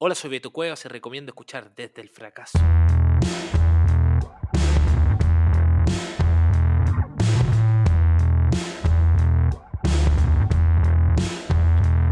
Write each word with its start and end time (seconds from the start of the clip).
Hola, 0.00 0.14
soy 0.14 0.30
Beto 0.30 0.52
Cuevas 0.52 0.84
y 0.84 0.88
recomiendo 0.88 1.30
escuchar 1.30 1.74
Desde 1.74 2.00
el 2.02 2.08
Fracaso. 2.08 2.56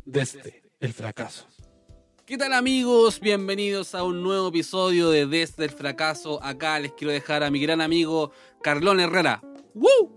Desde 0.05 0.65
el 0.81 0.93
fracaso. 0.93 1.47
¿Qué 2.25 2.37
tal 2.37 2.55
amigos? 2.55 3.21
Bienvenidos 3.21 3.95
a 3.95 4.03
un 4.03 4.21
nuevo 4.21 4.49
episodio 4.49 5.11
de 5.11 5.27
Desde 5.27 5.67
el 5.67 5.71
Fracaso. 5.71 6.43
Acá 6.43 6.81
les 6.81 6.91
quiero 6.91 7.13
dejar 7.13 7.45
a 7.45 7.53
mi 7.53 7.61
gran 7.61 7.81
amigo 7.81 8.33
Carlón 8.65 8.99
Herrera. 8.99 9.41
¡Woo! 9.75 10.13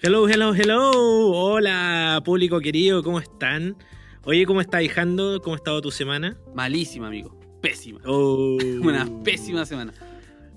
Hello, 0.00 0.28
hello, 0.28 0.54
hello. 0.54 0.92
Hola, 1.32 2.22
público 2.24 2.60
querido, 2.60 3.02
¿cómo 3.02 3.18
están? 3.18 3.76
Oye, 4.24 4.44
¿cómo 4.46 4.60
está 4.60 4.82
hijando? 4.82 5.40
¿Cómo 5.42 5.54
ha 5.54 5.56
estado 5.56 5.80
tu 5.80 5.90
semana? 5.90 6.38
Malísima, 6.54 7.06
amigo. 7.08 7.38
Pésima. 7.62 8.00
Oh, 8.06 8.58
Una 8.82 9.08
pésima 9.24 9.64
semana. 9.66 9.92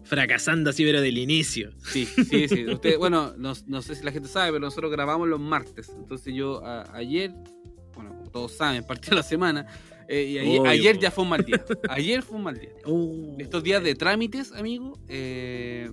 Fracasando 0.04 0.70
así, 0.70 0.84
pero 0.84 0.99
del 1.02 1.17
inicio. 1.17 1.71
Sí, 1.80 2.05
sí, 2.05 2.48
sí. 2.49 2.66
Usted, 2.68 2.98
bueno, 2.98 3.34
no, 3.38 3.54
no 3.68 3.81
sé 3.81 3.95
si 3.95 4.04
la 4.04 4.12
gente 4.12 4.27
sabe, 4.27 4.52
pero 4.52 4.59
nosotros 4.66 4.91
grabamos 4.91 5.27
los 5.30 5.40
martes. 5.40 5.90
Entonces 5.98 6.34
yo 6.35 6.63
a- 6.66 6.94
ayer, 6.94 7.31
bueno, 7.95 8.12
como 8.18 8.30
todos 8.30 8.52
saben, 8.52 8.84
partió 8.85 9.13
la 9.16 9.23
semana. 9.23 9.66
eh, 10.09 10.23
y 10.23 10.38
ayer, 10.40 10.68
ayer 10.68 10.99
ya 10.99 11.09
fue 11.09 11.23
un 11.23 11.30
mal 11.30 11.45
día. 11.45 11.63
Ayer 11.88 12.21
fue 12.21 12.35
un 12.38 12.43
mal 12.43 12.59
día. 12.59 12.71
Oh. 12.85 13.35
Estos 13.40 13.63
días 13.63 13.82
de 13.82 13.95
trámites, 13.95 14.52
amigo. 14.52 14.99
eh, 15.07 15.90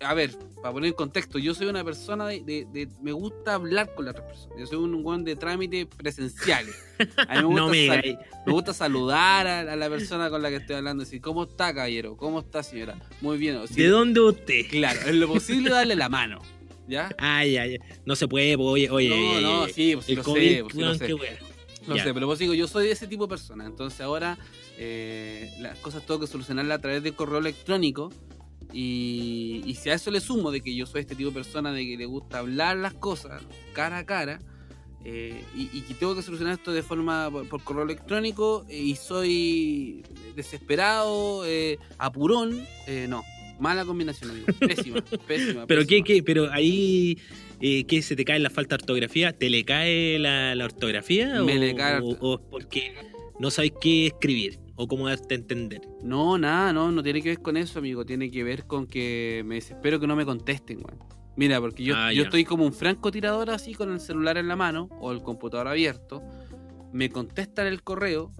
a 0.00 0.14
ver, 0.14 0.36
para 0.62 0.72
poner 0.72 0.88
en 0.88 0.94
contexto, 0.94 1.38
yo 1.38 1.54
soy 1.54 1.66
una 1.66 1.84
persona 1.84 2.26
de, 2.26 2.40
de- 2.44 2.66
de- 2.72 2.88
Me 3.02 3.12
gusta 3.12 3.54
hablar 3.54 3.94
con 3.94 4.04
las 4.04 4.14
otras 4.14 4.28
personas. 4.30 4.58
Yo 4.58 4.66
soy 4.66 4.78
un 4.78 5.02
buen 5.02 5.24
de 5.24 5.36
trámites 5.36 5.86
presenciales. 5.86 6.74
A 7.28 7.40
mí 7.42 7.42
me 7.42 7.42
gusta, 7.44 7.60
No 7.60 7.68
me 7.68 7.86
sal- 7.86 8.18
me 8.46 8.52
gusta 8.52 8.74
saludar 8.74 9.46
a, 9.46 9.60
a 9.72 9.76
la 9.76 9.88
persona 9.88 10.30
con 10.30 10.42
la 10.42 10.48
que 10.50 10.56
estoy 10.56 10.76
hablando. 10.76 11.04
Decir, 11.04 11.20
¿cómo 11.20 11.44
está, 11.44 11.72
caballero? 11.74 12.16
¿Cómo 12.16 12.40
está, 12.40 12.62
señora? 12.62 12.98
Muy 13.20 13.38
bien. 13.38 13.58
¿De 13.70 13.86
dónde 13.88 14.20
usted? 14.20 14.66
Claro, 14.70 15.00
en 15.06 15.20
lo 15.20 15.28
posible 15.28 15.70
darle 15.70 15.94
la 15.96 16.08
mano. 16.08 16.40
¿Ya? 16.88 17.14
Ay, 17.18 17.56
ay. 17.58 17.78
No 18.06 18.16
se 18.16 18.26
puede, 18.26 18.56
po, 18.56 18.64
oye, 18.64 18.88
oye. 18.90 19.10
no, 19.10 19.40
no, 19.42 19.60
oye. 19.64 19.72
sí, 19.74 19.94
pues 19.94 20.08
El 20.08 20.16
lo 20.16 20.22
COVID, 20.22 20.56
sé, 20.56 20.62
pues 20.64 20.74
weón, 20.74 20.98
sé. 20.98 21.06
qué. 21.06 21.38
No 21.86 21.96
sé, 21.98 22.12
pero 22.14 22.26
vos 22.26 22.38
digo, 22.38 22.52
yo 22.54 22.66
soy 22.66 22.86
de 22.86 22.92
ese 22.92 23.06
tipo 23.06 23.24
de 23.24 23.28
persona. 23.30 23.66
Entonces 23.66 24.00
ahora 24.00 24.38
eh, 24.78 25.50
las 25.60 25.78
cosas 25.80 26.04
tengo 26.06 26.20
que 26.20 26.26
solucionarlas 26.26 26.78
a 26.78 26.80
través 26.80 27.02
del 27.02 27.14
correo 27.14 27.38
electrónico. 27.38 28.10
Y, 28.72 29.62
y 29.64 29.74
si 29.74 29.90
a 29.90 29.94
eso 29.94 30.10
le 30.10 30.20
sumo 30.20 30.50
de 30.50 30.60
que 30.60 30.74
yo 30.74 30.86
soy 30.86 31.00
este 31.00 31.14
tipo 31.14 31.30
de 31.30 31.34
persona 31.34 31.72
de 31.72 31.86
que 31.86 31.96
le 31.96 32.06
gusta 32.06 32.38
hablar 32.38 32.76
las 32.76 32.94
cosas 32.94 33.42
cara 33.72 33.98
a 33.98 34.06
cara, 34.06 34.40
eh, 35.04 35.42
y, 35.54 35.80
que 35.82 35.94
tengo 35.94 36.14
que 36.14 36.22
solucionar 36.22 36.54
esto 36.54 36.72
de 36.72 36.82
forma 36.82 37.30
por, 37.30 37.48
por 37.48 37.62
correo 37.62 37.84
electrónico, 37.84 38.66
eh, 38.68 38.78
y 38.78 38.96
soy 38.96 40.04
desesperado, 40.34 41.46
eh, 41.46 41.78
apurón, 41.98 42.62
eh, 42.86 43.06
no. 43.08 43.22
Mala 43.58 43.84
combinación, 43.84 44.30
amigo. 44.30 44.46
Pésima, 44.60 45.02
pésima. 45.26 45.66
Pero 45.66 45.82
qué, 45.82 46.02
pésima. 46.02 46.04
qué, 46.04 46.22
pero 46.22 46.52
ahí. 46.52 47.18
Eh, 47.60 47.84
¿Qué 47.86 48.02
se 48.02 48.14
te 48.14 48.24
cae 48.24 48.38
la 48.38 48.50
falta 48.50 48.76
de 48.76 48.82
ortografía? 48.82 49.32
¿Te 49.32 49.50
le 49.50 49.64
cae 49.64 50.16
la, 50.20 50.54
la 50.54 50.64
ortografía? 50.64 51.42
Me 51.42 51.56
o, 51.56 51.60
le 51.60 51.74
cae 51.74 51.94
la 51.94 52.04
o, 52.04 52.16
o 52.20 52.40
porque 52.40 52.94
no 53.40 53.50
sabes 53.50 53.72
qué 53.80 54.06
escribir 54.06 54.60
o 54.78 54.88
cómo 54.88 55.08
darte 55.08 55.34
a 55.34 55.38
entender? 55.38 55.82
No, 56.02 56.38
nada, 56.38 56.72
no, 56.72 56.90
no 56.90 57.02
tiene 57.02 57.20
que 57.20 57.28
ver 57.30 57.42
con 57.42 57.56
eso, 57.58 57.80
amigo. 57.80 58.06
Tiene 58.06 58.30
que 58.30 58.42
ver 58.44 58.64
con 58.66 58.86
que 58.86 59.42
me 59.44 59.56
desespero 59.56 60.00
que 60.00 60.06
no 60.06 60.16
me 60.16 60.24
contesten, 60.24 60.78
weón. 60.78 60.98
Mira, 61.36 61.60
porque 61.60 61.84
yo, 61.84 61.94
Ah, 61.96 62.12
yo 62.12 62.22
estoy 62.24 62.44
como 62.44 62.64
un 62.64 62.72
francotirador 62.72 63.50
así 63.50 63.74
con 63.74 63.92
el 63.92 64.00
celular 64.00 64.38
en 64.38 64.48
la 64.48 64.56
mano 64.56 64.88
o 65.00 65.12
el 65.12 65.22
computador 65.22 65.68
abierto. 65.68 66.22
Me 66.92 67.10
contestan 67.10 67.66
el 67.66 67.82
correo 67.82 68.32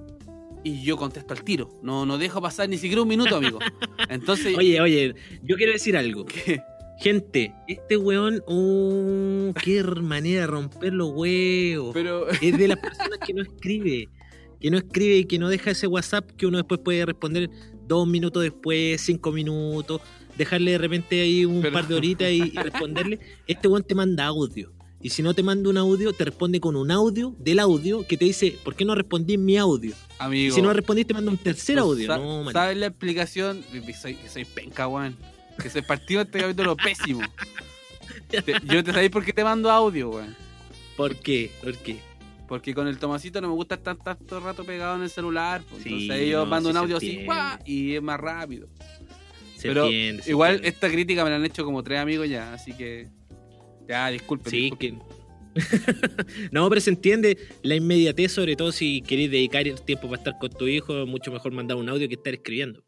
y 0.64 0.82
yo 0.82 0.96
contesto 0.96 1.34
al 1.34 1.44
tiro. 1.44 1.78
No, 1.82 2.06
no 2.06 2.18
dejo 2.18 2.40
pasar 2.40 2.68
ni 2.68 2.78
siquiera 2.78 3.02
un 3.02 3.08
minuto, 3.08 3.36
amigo. 3.36 3.58
Entonces, 4.08 4.56
Oye, 4.56 4.80
oye, 4.80 5.14
yo 5.42 5.56
quiero 5.56 5.72
decir 5.72 5.96
algo. 5.96 6.24
¿qué? 6.24 6.60
Gente, 7.00 7.54
este 7.68 7.96
weón, 7.96 8.42
oh, 8.48 9.52
qué 9.62 9.82
manera 10.02 10.40
de 10.40 10.46
romper 10.48 10.92
los 10.92 11.10
huevos. 11.10 11.90
pero 11.94 12.28
Es 12.28 12.58
de 12.58 12.66
las 12.68 12.78
personas 12.78 13.18
que 13.24 13.34
no 13.34 13.42
escribe. 13.42 14.08
Que 14.60 14.70
no 14.70 14.78
escribe 14.78 15.16
y 15.18 15.24
que 15.24 15.38
no 15.38 15.48
deja 15.48 15.70
ese 15.70 15.86
WhatsApp 15.86 16.30
que 16.36 16.46
uno 16.46 16.58
después 16.58 16.80
puede 16.80 17.04
responder 17.06 17.48
dos 17.86 18.06
minutos 18.06 18.42
después, 18.42 19.00
cinco 19.00 19.32
minutos, 19.32 20.00
dejarle 20.36 20.72
de 20.72 20.78
repente 20.78 21.20
ahí 21.20 21.44
un 21.44 21.62
Pero- 21.62 21.72
par 21.74 21.88
de 21.88 21.94
horitas 21.94 22.30
y, 22.30 22.42
y 22.42 22.50
responderle. 22.56 23.18
Este 23.46 23.68
weón 23.68 23.82
te 23.84 23.94
manda 23.94 24.26
audio. 24.26 24.72
Y 25.00 25.10
si 25.10 25.22
no 25.22 25.32
te 25.32 25.44
manda 25.44 25.70
un 25.70 25.76
audio, 25.78 26.12
te 26.12 26.24
responde 26.24 26.58
con 26.58 26.74
un 26.74 26.90
audio 26.90 27.36
del 27.38 27.60
audio 27.60 28.04
que 28.04 28.16
te 28.16 28.24
dice, 28.24 28.58
¿por 28.64 28.74
qué 28.74 28.84
no 28.84 28.96
respondí 28.96 29.34
en 29.34 29.44
mi 29.44 29.56
audio? 29.56 29.94
Amigo. 30.18 30.52
si 30.56 30.60
no 30.60 30.72
respondiste, 30.72 31.14
manda 31.14 31.30
un 31.30 31.38
tercer 31.38 31.76
¿tú 31.76 31.82
audio. 31.82 32.06
sa- 32.08 32.18
No. 32.18 32.50
¿Sabes 32.50 32.76
la 32.78 32.86
explicación? 32.86 33.62
Soy, 34.28 34.44
penca, 34.44 34.88
weón. 34.88 35.16
Que 35.62 35.70
soy 35.70 35.82
partido 35.82 36.22
este 36.22 36.40
capítulo 36.40 36.76
pésimo. 36.84 37.20
Te- 38.28 38.42
yo 38.64 38.82
te 38.82 38.92
sabéis 38.92 39.10
por 39.12 39.24
qué 39.24 39.32
te 39.32 39.44
mando 39.44 39.70
audio, 39.70 40.10
weón. 40.10 40.36
¿Por 40.96 41.14
qué? 41.16 41.52
¿Por 41.62 41.76
qué? 41.78 42.00
Porque 42.48 42.74
con 42.74 42.88
el 42.88 42.98
Tomasito 42.98 43.40
no 43.42 43.48
me 43.48 43.54
gusta 43.54 43.74
estar 43.76 43.96
tanto 43.96 44.40
rato 44.40 44.64
pegado 44.64 44.96
en 44.96 45.02
el 45.02 45.10
celular. 45.10 45.62
pues, 45.70 45.82
Sí, 45.82 46.02
entonces 46.04 46.28
yo 46.30 46.38
no, 46.40 46.46
mando 46.46 46.70
sí 46.70 46.72
un 46.72 46.76
audio 46.78 46.96
así 46.96 47.26
y 47.66 47.94
es 47.94 48.02
más 48.02 48.18
rápido. 48.18 48.68
Se 49.56 49.68
Pero 49.68 49.84
entiende, 49.84 50.22
igual 50.26 50.54
entiende. 50.54 50.68
esta 50.68 50.90
crítica 50.90 51.24
me 51.24 51.30
la 51.30 51.36
han 51.36 51.44
hecho 51.44 51.64
como 51.64 51.82
tres 51.82 51.98
amigos 51.98 52.28
ya, 52.28 52.54
así 52.54 52.72
que. 52.72 53.08
Ya, 53.86 54.08
disculpen. 54.08 54.50
Sí, 54.50 54.60
disculpen. 54.62 54.98
que. 55.00 55.18
no, 56.52 56.68
pero 56.68 56.80
se 56.80 56.90
entiende 56.90 57.36
la 57.62 57.74
inmediatez, 57.74 58.32
sobre 58.32 58.56
todo 58.56 58.72
si 58.72 59.02
queréis 59.02 59.30
dedicar 59.30 59.66
el 59.68 59.80
tiempo 59.82 60.08
para 60.08 60.18
estar 60.18 60.38
con 60.38 60.50
tu 60.50 60.66
hijo, 60.66 61.06
mucho 61.06 61.30
mejor 61.30 61.52
mandar 61.52 61.76
un 61.76 61.88
audio 61.88 62.08
que 62.08 62.14
estar 62.14 62.32
escribiendo. 62.32 62.82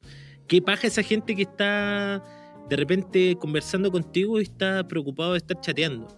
¿Qué 0.47 0.63
paja 0.63 0.87
esa 0.87 1.03
gente 1.03 1.37
que 1.37 1.43
está 1.43 2.23
de 2.69 2.77
repente 2.77 3.37
conversando 3.39 3.91
contigo 3.91 4.39
y 4.41 4.45
está 4.45 4.87
preocupado 4.87 5.33
de 5.33 5.39
estar 5.39 5.61
chateando? 5.61 6.09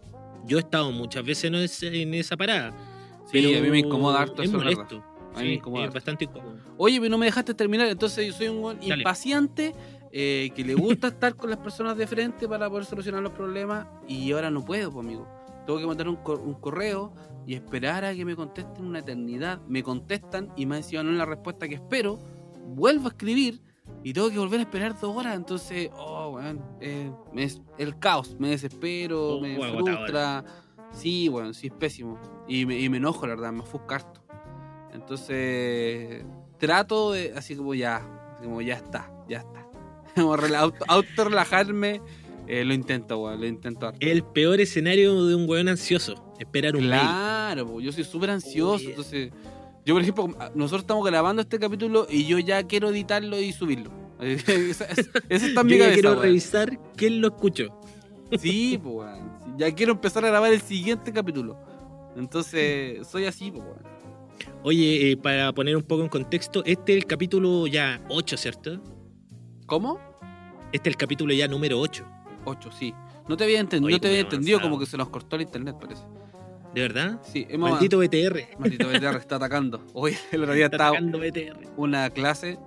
Yo 0.47 0.59
he 0.59 0.61
estado 0.61 0.93
muchas 0.93 1.25
veces 1.25 1.83
en 1.83 2.15
esa 2.15 2.37
parada. 2.37 2.92
Sí, 3.33 3.39
pero 3.45 3.59
a 3.59 3.63
mí 3.63 3.71
me 3.71 3.79
incomoda 3.81 4.21
harto 4.21 4.43
es 4.43 4.49
eso, 4.49 4.59
verdad. 4.59 4.87
A 5.35 5.41
mí 5.41 5.47
me 5.49 5.55
incomoda 5.55 5.83
es 5.83 5.87
harto. 5.89 5.95
bastante 5.95 6.25
incómodo. 6.25 6.57
Oye, 6.77 6.99
pero 7.01 7.11
no 7.11 7.19
me 7.19 7.27
dejaste 7.27 7.55
terminar, 7.55 7.89
entonces 7.89 8.27
yo 8.27 8.33
soy 8.33 8.49
un 8.49 8.63
Dale. 8.81 8.97
impaciente 8.99 9.75
eh, 10.13 10.51
que 10.55 10.65
le 10.65 10.75
gusta 10.75 11.09
estar 11.09 11.35
con 11.35 11.49
las 11.51 11.59
personas 11.59 11.97
de 11.97 12.07
frente 12.07 12.47
para 12.47 12.69
poder 12.69 12.85
solucionar 12.85 13.23
los 13.23 13.33
problemas 13.33 13.87
y 14.07 14.31
ahora 14.33 14.51
no 14.51 14.65
puedo, 14.65 14.93
pues, 14.93 15.05
amigo. 15.07 15.27
Tengo 15.67 15.79
que 15.79 15.87
mandar 15.87 16.09
un, 16.09 16.17
cor- 16.17 16.41
un 16.41 16.55
correo 16.55 17.13
y 17.47 17.55
esperar 17.55 18.05
a 18.05 18.15
que 18.15 18.25
me 18.25 18.35
contesten 18.37 18.85
una 18.85 18.99
eternidad. 18.99 19.61
Me 19.69 19.83
contestan 19.83 20.53
y 20.57 20.67
me 20.67 20.77
encima 20.79 21.03
no 21.05 21.13
es 21.13 21.17
la 21.17 21.25
respuesta 21.25 21.69
que 21.69 21.77
espero. 21.77 22.19
Vuelvo 22.67 23.07
a 23.07 23.11
escribir 23.11 23.61
y 24.03 24.13
tengo 24.13 24.29
que 24.29 24.39
volver 24.39 24.59
a 24.59 24.63
esperar 24.65 24.99
dos 25.01 25.17
horas. 25.17 25.37
Entonces, 25.37 25.89
oh, 25.97 26.31
weón, 26.35 26.61
eh, 26.81 27.13
me 27.33 27.49
el 27.79 27.97
caos. 28.01 28.35
Me 28.41 28.49
desespero, 28.49 29.37
Oh, 29.37 29.41
me 29.41 29.57
frustra. 29.57 30.45
Sí, 30.93 31.29
bueno, 31.29 31.53
sí, 31.55 31.69
es 31.69 31.73
pésimo. 31.73 32.19
Y 32.49 32.67
me, 32.67 32.79
y 32.79 32.89
me 32.89 32.99
enojo, 32.99 33.27
la 33.27 33.35
verdad, 33.35 33.53
me 33.53 33.61
ofusca 33.61 33.97
harto. 33.97 34.21
Entonces, 34.93 36.25
trato 36.59 37.13
de, 37.13 37.33
así 37.37 37.57
como 37.57 37.75
ya, 37.75 37.97
así 38.39 38.45
como 38.45 38.61
ya 38.63 38.75
está, 38.75 39.11
ya 39.29 39.39
está. 39.39 39.63
Como 40.15 40.37
rela- 40.37 40.59
auto, 40.59 40.85
auto 40.89 41.25
relajarme, 41.25 42.03
eh, 42.47 42.65
lo 42.67 42.75
intento, 42.75 43.19
weón, 43.19 43.41
lo 43.41 43.47
intento 43.47 43.87
harto. 43.87 43.99
El 44.07 44.23
peor 44.23 44.61
escenario 44.61 45.25
de 45.27 45.35
un 45.35 45.49
weón 45.49 45.69
ansioso, 45.69 46.35
esperar 46.39 46.77
un 46.77 46.83
mail. 46.87 47.01
Claro, 47.01 47.67
po, 47.67 47.81
yo 47.81 47.91
soy 47.93 48.05
súper 48.05 48.29
ansioso, 48.29 48.91
entonces, 48.91 49.31
yo 49.87 49.95
por 49.95 50.03
ejemplo, 50.03 50.29
nosotros 50.55 50.83
estamos 50.83 51.07
grabando 51.07 51.41
este 51.41 51.59
capítulo 51.59 52.07
y 52.11 52.27
yo 52.27 52.39
ya 52.39 52.63
quiero 52.65 52.91
editarlo 52.91 53.41
y 53.41 53.53
subirlo. 53.53 53.91
Esa- 54.21 54.53
esa- 54.53 54.85
Eso 55.31 55.47
está 55.47 55.63
en 55.63 55.67
mi 55.67 55.73
Yo 55.73 55.79
cabeza, 55.79 55.95
quiero 55.95 56.11
weón. 56.11 56.23
revisar 56.23 56.79
quién 56.95 57.21
lo 57.23 57.29
escuchó. 57.29 57.81
Sí, 58.39 58.79
pues, 58.83 59.09
Ya 59.57 59.71
quiero 59.75 59.93
empezar 59.93 60.25
a 60.25 60.29
grabar 60.29 60.53
el 60.53 60.61
siguiente 60.61 61.13
capítulo. 61.13 61.59
Entonces, 62.17 63.07
soy 63.07 63.27
así, 63.27 63.51
pues. 63.51 63.65
Oye, 64.63 65.13
eh, 65.13 65.17
para 65.17 65.53
poner 65.53 65.77
un 65.77 65.83
poco 65.83 66.03
en 66.03 66.09
contexto, 66.09 66.63
este 66.65 66.93
es 66.93 66.99
el 67.03 67.07
capítulo 67.07 67.67
ya 67.67 68.01
8, 68.09 68.37
¿cierto? 68.37 68.81
¿Cómo? 69.67 69.99
Este 70.73 70.89
es 70.89 70.95
el 70.95 70.97
capítulo 70.97 71.33
ya 71.35 71.49
número 71.49 71.79
8. 71.81 72.05
8, 72.45 72.71
sí. 72.73 72.95
No 73.29 73.37
te 73.37 73.45
había, 73.45 73.61
enten- 73.63 73.85
Oye, 73.85 73.95
no 73.95 74.01
te 74.01 74.09
había 74.09 74.21
entendido, 74.21 74.61
como 74.61 74.79
que 74.79 74.87
se 74.87 74.97
nos 74.97 75.09
cortó 75.11 75.37
el 75.37 75.43
internet, 75.43 75.77
parece. 75.81 76.03
¿De 76.75 76.81
verdad? 76.81 77.21
Sí, 77.23 77.47
hemos 77.51 77.71
Maldito 77.71 77.99
BTR. 77.99 78.59
Maldito 78.59 78.89
BTR 78.89 79.17
está 79.17 79.37
atacando. 79.37 79.85
Hoy 79.93 80.15
el 80.33 80.43
otro 80.43 80.55
día 80.55 80.65
Está 80.67 80.77
estaba 80.77 80.91
atacando 80.97 81.19
BTR. 81.19 81.69
una 81.77 82.09
clase 82.11 82.59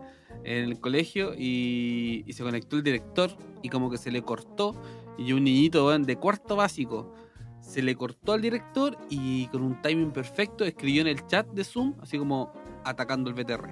en 0.43 0.65
el 0.65 0.79
colegio 0.79 1.33
y, 1.35 2.23
y 2.27 2.33
se 2.33 2.43
conectó 2.43 2.75
el 2.77 2.83
director 2.83 3.31
y 3.63 3.69
como 3.69 3.89
que 3.89 3.97
se 3.97 4.11
le 4.11 4.21
cortó 4.21 4.75
y 5.17 5.33
un 5.33 5.43
niñito 5.43 5.87
weón, 5.87 6.03
de 6.03 6.17
cuarto 6.17 6.55
básico 6.55 7.13
se 7.59 7.81
le 7.81 7.95
cortó 7.95 8.33
al 8.33 8.41
director 8.41 8.97
y 9.09 9.47
con 9.47 9.63
un 9.63 9.81
timing 9.81 10.11
perfecto 10.11 10.63
escribió 10.63 11.01
en 11.01 11.07
el 11.07 11.25
chat 11.25 11.47
de 11.47 11.63
Zoom 11.63 11.95
así 12.01 12.17
como 12.17 12.53
atacando 12.83 13.29
el 13.29 13.35
BTR. 13.35 13.69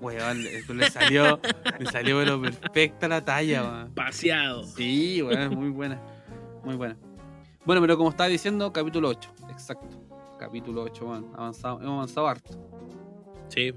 Weón, 0.00 0.44
le 0.44 0.90
salió, 0.90 1.40
le 1.78 1.86
salió 1.86 2.18
pero 2.18 2.40
perfecta 2.40 3.08
la 3.08 3.24
talla, 3.24 3.62
weón. 3.62 3.94
Paseado. 3.94 4.64
Sí, 4.64 5.22
weón, 5.22 5.54
muy 5.54 5.70
buena. 5.70 6.00
Muy 6.64 6.76
buena. 6.76 6.96
Bueno, 7.64 7.80
pero 7.80 7.96
como 7.96 8.10
estaba 8.10 8.28
diciendo, 8.28 8.72
capítulo 8.72 9.08
8. 9.08 9.34
Exacto. 9.50 10.00
Capítulo 10.38 10.82
8, 10.82 11.06
weón. 11.06 11.30
Avanzado, 11.34 11.80
hemos 11.80 11.94
avanzado 11.94 12.28
harto. 12.28 12.50
Sí. 13.48 13.72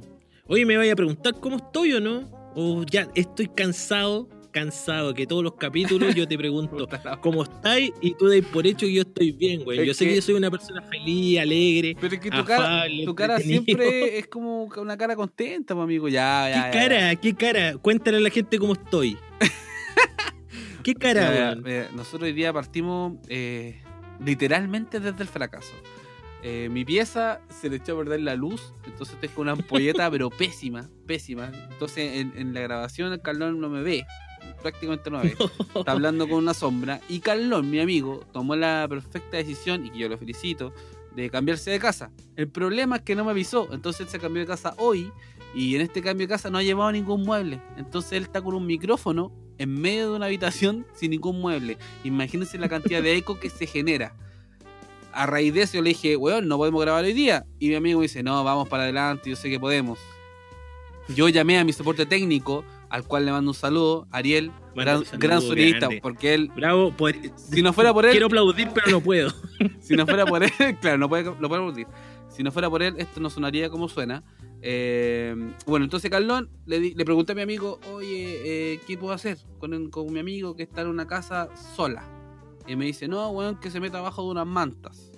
Oye, 0.48 0.65
¿me 0.65 0.77
vaya 0.77 0.94
a 0.94 0.95
preguntar 0.95 1.39
cómo 1.39 1.57
estoy 1.57 1.94
o 1.94 2.00
no? 2.00 2.30
O 2.56 2.83
ya 2.83 3.07
estoy 3.15 3.48
cansado, 3.48 4.27
cansado, 4.59 5.13
que 5.13 5.25
todos 5.27 5.44
los 5.44 5.54
capítulos 5.56 6.13
yo 6.15 6.27
te 6.27 6.38
pregunto 6.38 6.88
cómo 7.21 7.44
estáis 7.44 7.92
y 8.01 8.13
tú 8.15 8.27
dais 8.27 8.45
por 8.45 8.65
hecho 8.65 8.86
que 8.86 8.94
yo 8.94 9.01
estoy 9.04 9.31
bien, 9.31 9.63
güey. 9.63 9.80
Es 9.80 9.88
Yo 9.88 9.94
sé 9.94 10.06
que- 10.06 10.09
que 10.12 10.15
yo 10.18 10.21
soy 10.21 10.36
una 10.36 10.50
persona 10.51 10.81
feliz, 10.81 11.39
alegre. 11.39 11.95
Pero 12.00 12.15
es 12.15 12.19
que 12.21 12.30
tu 12.31 12.44
cara, 12.45 12.86
tu 13.06 13.15
cara 13.15 13.39
siempre 13.39 14.18
es 14.19 14.27
como 14.27 14.65
una 14.65 14.98
cara 14.98 15.15
contenta, 15.15 15.74
pues, 15.75 15.83
amigo. 15.83 16.07
Ya, 16.09 16.45
¿Qué 16.48 16.51
ya, 16.51 16.65
ya, 16.65 16.71
cara? 16.71 17.15
¿Qué 17.15 17.33
cara? 17.36 17.77
Cuéntale 17.77 18.18
a 18.18 18.21
la 18.21 18.30
gente 18.30 18.57
cómo 18.59 18.74
estoy. 18.74 19.18
¿Qué 20.83 20.94
cara, 20.94 21.56
Mira, 21.62 21.89
nosotros 21.94 22.24
hoy 22.24 22.33
día 22.33 22.54
partimos 22.54 23.18
eh, 23.27 23.81
literalmente 24.24 25.00
desde 25.01 25.21
el 25.21 25.27
fracaso. 25.27 25.74
Eh, 26.44 26.69
mi 26.71 26.86
pieza 26.86 27.42
se 27.50 27.69
le 27.69 27.77
echó 27.77 27.95
a 27.95 27.98
perder 28.04 28.21
la 28.21 28.36
luz, 28.36 28.71
entonces 28.86 29.18
con 29.31 29.44
una 29.44 29.51
ampolleta, 29.54 30.09
pero 30.09 30.30
pésima, 30.30 30.89
pésima. 31.06 31.51
Entonces 31.71 32.13
en, 32.21 32.31
en 32.38 32.54
la 32.54 32.62
grabación 32.62 33.12
el 33.12 33.21
Carlón 33.21 33.59
no 33.59 33.68
me 33.69 33.81
ve, 33.81 34.06
prácticamente 34.61 35.09
no 35.09 35.19
ve. 35.23 35.35
Está 35.75 35.91
hablando 35.91 36.27
con 36.27 36.39
una 36.39 36.53
sombra. 36.53 37.01
Y 37.09 37.19
Carlón, 37.19 37.69
mi 37.69 37.79
amigo, 37.79 38.23
tomó 38.31 38.55
la 38.55 38.85
perfecta 38.89 39.37
decisión, 39.37 39.85
y 39.85 39.89
que 39.89 39.99
yo 39.99 40.09
lo 40.09 40.17
felicito, 40.17 40.73
de 41.15 41.29
cambiarse 41.29 41.71
de 41.71 41.79
casa. 41.79 42.11
El 42.35 42.47
problema 42.47 42.97
es 42.97 43.01
que 43.01 43.15
no 43.15 43.25
me 43.25 43.31
avisó, 43.31 43.67
entonces 43.71 44.01
él 44.01 44.07
se 44.09 44.19
cambió 44.19 44.41
de 44.41 44.47
casa 44.47 44.75
hoy, 44.77 45.11
y 45.55 45.75
en 45.75 45.81
este 45.81 46.01
cambio 46.01 46.27
de 46.27 46.33
casa 46.33 46.49
no 46.49 46.57
ha 46.57 46.63
llevado 46.63 46.91
ningún 46.91 47.23
mueble. 47.23 47.61
Entonces 47.77 48.13
él 48.13 48.23
está 48.23 48.41
con 48.41 48.53
un 48.53 48.65
micrófono 48.65 49.31
en 49.57 49.73
medio 49.73 50.11
de 50.11 50.15
una 50.15 50.27
habitación 50.27 50.85
sin 50.93 51.11
ningún 51.11 51.39
mueble. 51.41 51.77
Imagínense 52.03 52.57
la 52.57 52.69
cantidad 52.69 53.01
de 53.01 53.15
eco 53.15 53.39
que 53.39 53.49
se 53.49 53.65
genera. 53.65 54.15
A 55.11 55.25
raíz 55.25 55.53
de 55.53 55.63
eso 55.63 55.77
yo 55.77 55.81
le 55.81 55.89
dije, 55.89 56.15
weón, 56.15 56.47
no 56.47 56.57
podemos 56.57 56.81
grabar 56.81 57.03
hoy 57.03 57.13
día. 57.13 57.43
Y 57.57 57.69
mi 57.69 57.75
amigo 57.75 57.99
me 57.99 58.03
dice, 58.03 58.21
no, 58.21 58.43
vamos 58.43 58.69
para 58.69 58.83
adelante, 58.83 59.29
yo 59.29 59.35
sé 59.35 59.49
que 59.49 59.59
podemos. 59.59 59.97
Yo 61.15 61.27
llamé 61.29 61.57
a 61.57 61.63
mi 61.63 61.73
soporte 61.73 62.05
técnico, 62.05 62.63
al 62.89 63.03
cual 63.05 63.25
le 63.25 63.31
mando 63.31 63.51
un 63.51 63.55
saludo, 63.55 64.07
Ariel, 64.11 64.51
gran, 64.75 65.03
gran 65.19 65.41
sonidista, 65.41 65.89
porque 66.01 66.33
él, 66.33 66.51
Bravo, 66.55 66.91
por- 66.95 67.13
si 67.35 67.61
no 67.61 67.73
fuera 67.73 67.93
por 67.93 68.05
él, 68.05 68.11
quiero 68.11 68.27
aplaudir, 68.27 68.69
pero 68.73 68.89
no 68.91 69.01
puedo. 69.01 69.29
si 69.79 69.95
no 69.95 70.05
fuera 70.05 70.25
por 70.25 70.43
él, 70.43 70.51
claro, 70.81 70.97
no 70.97 71.09
puede, 71.09 71.23
no 71.25 71.33
puede 71.49 71.61
aplaudir. 71.61 71.87
Si 72.29 72.43
no 72.43 72.51
fuera 72.51 72.69
por 72.69 72.83
él, 72.83 72.95
esto 72.97 73.19
no 73.19 73.29
sonaría 73.29 73.69
como 73.69 73.87
suena. 73.89 74.23
Eh, 74.61 75.35
bueno, 75.65 75.85
entonces 75.85 76.09
Carlón 76.11 76.49
le, 76.65 76.79
di- 76.79 76.93
le 76.93 77.05
pregunté 77.05 77.31
a 77.31 77.35
mi 77.35 77.41
amigo, 77.41 77.79
oye, 77.93 78.73
eh, 78.73 78.79
¿qué 78.87 78.97
puedo 78.97 79.13
hacer 79.13 79.37
con, 79.59 79.89
mi 80.11 80.19
amigo 80.19 80.55
que 80.55 80.63
está 80.63 80.81
en 80.81 80.87
una 80.87 81.07
casa 81.07 81.49
sola? 81.75 82.03
Y 82.67 82.75
me 82.75 82.85
dice, 82.85 83.07
no, 83.07 83.29
weón, 83.29 83.59
que 83.59 83.71
se 83.71 83.79
meta 83.79 83.99
abajo 83.99 84.23
de 84.23 84.29
unas 84.31 84.45
mantas. 84.47 85.11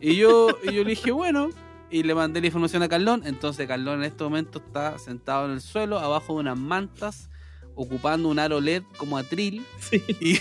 Y 0.00 0.16
yo, 0.16 0.48
y 0.62 0.72
yo 0.74 0.84
le 0.84 0.90
dije, 0.90 1.10
bueno, 1.12 1.48
y 1.92 2.02
le 2.02 2.14
mandé 2.14 2.40
la 2.40 2.46
información 2.48 2.82
a 2.82 2.88
Carlón. 2.88 3.22
Entonces 3.26 3.68
Carlón 3.68 4.00
en 4.00 4.04
este 4.06 4.24
momento 4.24 4.58
está 4.64 4.98
sentado 4.98 5.46
en 5.46 5.52
el 5.52 5.60
suelo, 5.60 5.98
abajo 5.98 6.34
de 6.34 6.40
unas 6.40 6.58
mantas, 6.58 7.30
ocupando 7.74 8.28
un 8.28 8.38
aro 8.38 8.60
LED 8.60 8.82
como 8.96 9.16
atril 9.18 9.64
Sí. 9.78 10.02
y 10.20 10.38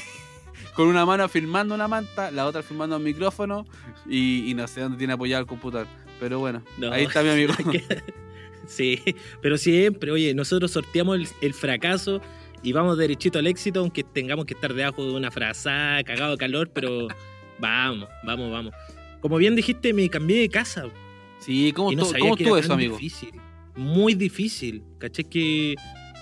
con 0.75 0.87
una 0.87 1.05
mano 1.05 1.27
filmando 1.29 1.75
una 1.75 1.87
manta, 1.87 2.31
la 2.31 2.45
otra 2.47 2.63
filmando 2.63 2.95
el 2.95 3.03
micrófono 3.03 3.65
y, 4.07 4.49
y 4.49 4.53
no 4.53 4.67
sé 4.67 4.81
dónde 4.81 4.97
tiene 4.97 5.13
apoyado 5.13 5.41
el 5.41 5.47
computador. 5.47 5.87
Pero 6.19 6.39
bueno, 6.39 6.63
No. 6.77 6.91
ahí 6.91 7.03
está 7.03 7.21
mi 7.23 7.29
amigo. 7.31 7.53
Sí, 8.67 9.01
pero 9.41 9.57
siempre, 9.57 10.11
oye, 10.11 10.33
nosotros 10.33 10.71
sorteamos 10.71 11.17
el, 11.17 11.27
el 11.41 11.53
fracaso 11.53 12.21
y 12.63 12.71
vamos 12.73 12.97
derechito 12.97 13.39
al 13.39 13.47
éxito, 13.47 13.79
aunque 13.81 14.03
tengamos 14.03 14.45
que 14.45 14.53
estar 14.53 14.73
debajo 14.73 15.03
de 15.03 15.11
una 15.11 15.31
frazada, 15.31 16.03
cagado 16.03 16.31
de 16.33 16.37
calor, 16.37 16.69
pero 16.73 17.07
vamos, 17.59 18.07
vamos, 18.23 18.51
vamos. 18.51 18.73
Como 19.19 19.37
bien 19.37 19.55
dijiste, 19.55 19.93
me 19.93 20.07
cambié 20.09 20.39
de 20.41 20.49
casa 20.49 20.85
Sí, 21.41 21.71
¿cómo, 21.73 21.91
no 21.91 22.03
cómo 22.05 22.35
estuvo 22.35 22.57
eso, 22.57 22.73
amigo? 22.73 22.95
difícil. 22.97 23.29
Muy 23.75 24.13
difícil, 24.13 24.83
¿caché? 24.99 25.23
Que 25.23 25.75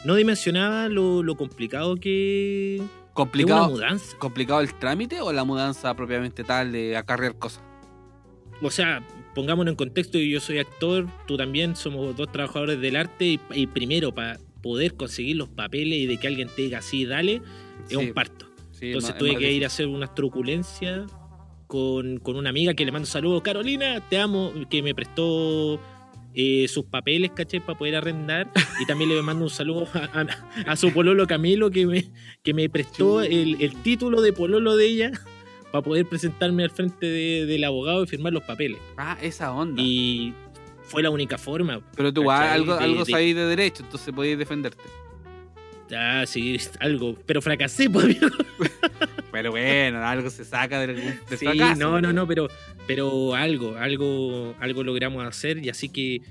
no 0.06 0.16
dimensionaba 0.16 0.88
lo, 0.88 1.24
lo 1.24 1.36
complicado 1.36 1.96
que 1.98 2.76
es 2.76 2.82
una 2.82 2.90
¿Complicado, 3.14 3.70
mudanza. 3.70 4.18
¿Complicado 4.18 4.62
el 4.62 4.74
trámite 4.76 5.20
o 5.22 5.32
la 5.34 5.44
mudanza 5.44 5.94
propiamente 5.94 6.44
tal 6.44 6.72
de 6.72 6.96
acarrear 6.96 7.38
cosas? 7.38 7.62
O 8.62 8.70
sea, 8.72 9.06
pongámonos 9.36 9.72
en 9.72 9.76
contexto, 9.76 10.18
yo 10.18 10.40
soy 10.40 10.60
actor, 10.60 11.08
tú 11.28 11.36
también, 11.38 11.76
somos 11.76 12.16
dos 12.16 12.32
trabajadores 12.32 12.80
del 12.80 12.96
arte 12.96 13.26
y, 13.26 13.40
y 13.54 13.68
primero 13.68 14.14
para 14.14 14.38
poder 14.62 14.96
conseguir 14.96 15.38
los 15.38 15.50
papeles 15.50 16.00
y 16.00 16.06
de 16.06 16.18
que 16.18 16.28
alguien 16.28 16.50
te 16.56 16.64
diga 16.64 16.80
así, 16.80 17.06
dale, 17.06 17.36
es 17.86 17.90
Sí, 17.90 17.96
un 17.96 18.14
parto. 18.14 18.46
sí, 18.72 18.88
Entonces 18.88 19.12
es 19.12 19.18
tuve 19.18 19.36
que 19.38 19.52
ir 19.52 19.64
a 19.64 19.68
hacer 19.68 19.88
unas 19.88 20.14
truculencias 20.16 21.10
con, 21.70 22.18
con 22.18 22.36
una 22.36 22.50
amiga 22.50 22.74
que 22.74 22.84
le 22.84 22.92
mando 22.92 23.06
saludos, 23.06 23.44
Carolina, 23.44 24.02
te 24.10 24.18
amo, 24.18 24.52
que 24.72 24.82
me 24.82 24.96
prestó 24.96 25.80
eh, 26.34 26.68
sus 26.68 26.86
papeles, 26.86 27.30
caché, 27.36 27.62
para 27.62 27.78
poder 27.78 27.96
arrendar. 27.96 28.50
Y 28.82 28.88
también 28.88 29.12
le 29.12 29.22
mando 29.22 29.44
un 29.44 29.52
saludo 29.52 29.88
a, 29.94 30.22
a- 30.22 30.72
a 30.72 30.76
su 30.76 30.92
pololo 30.92 31.28
Camilo, 31.28 31.70
que 31.70 31.86
me, 31.86 32.06
que 32.42 32.56
me 32.56 32.68
prestó 32.70 33.22
el, 33.22 33.58
el 33.62 33.76
título 33.84 34.22
de 34.24 34.34
pololo 34.34 34.76
de 34.78 34.86
ella 34.88 35.12
para 35.72 35.84
poder 35.84 36.08
presentarme 36.08 36.64
al 36.64 36.72
frente 36.72 37.06
de- 37.06 37.46
del 37.46 37.64
abogado 37.64 38.04
y 38.04 38.08
firmar 38.08 38.34
los 38.34 38.44
papeles. 38.44 38.80
Ah, 38.98 39.16
esa 39.22 39.54
onda. 39.54 39.80
Y 39.80 40.34
fue 40.82 41.04
la 41.04 41.12
única 41.12 41.38
forma. 41.38 41.82
Pero 41.96 42.12
tú 42.12 42.32
algo, 42.32 42.78
De- 42.78 42.84
algo 42.84 43.06
de- 43.06 43.12
sabéis 43.12 43.36
de 43.36 43.46
derecho, 43.46 43.84
entonces 43.84 44.12
podéis 44.12 44.40
defenderte. 44.40 44.82
Ah, 45.96 46.24
sí, 46.28 46.58
algo. 46.80 47.16
Pero 47.26 47.42
fracasé, 47.42 47.90
pues. 47.90 48.18
Pero 49.32 49.52
bueno, 49.52 50.04
algo 50.06 50.30
se 50.30 50.44
saca 50.44 50.80
del, 50.80 50.96
del 50.96 51.38
Sí, 51.38 51.46
fracaso. 51.46 51.80
no, 51.80 52.02
no, 52.02 52.12
no, 52.12 52.28
pero, 52.28 52.48
pero 52.88 53.36
algo, 53.36 53.76
algo, 53.78 54.56
algo 54.60 54.84
logramos 54.84 55.24
hacer 55.24 55.64
y 55.64 55.70
así 55.70 55.88
que, 55.90 56.22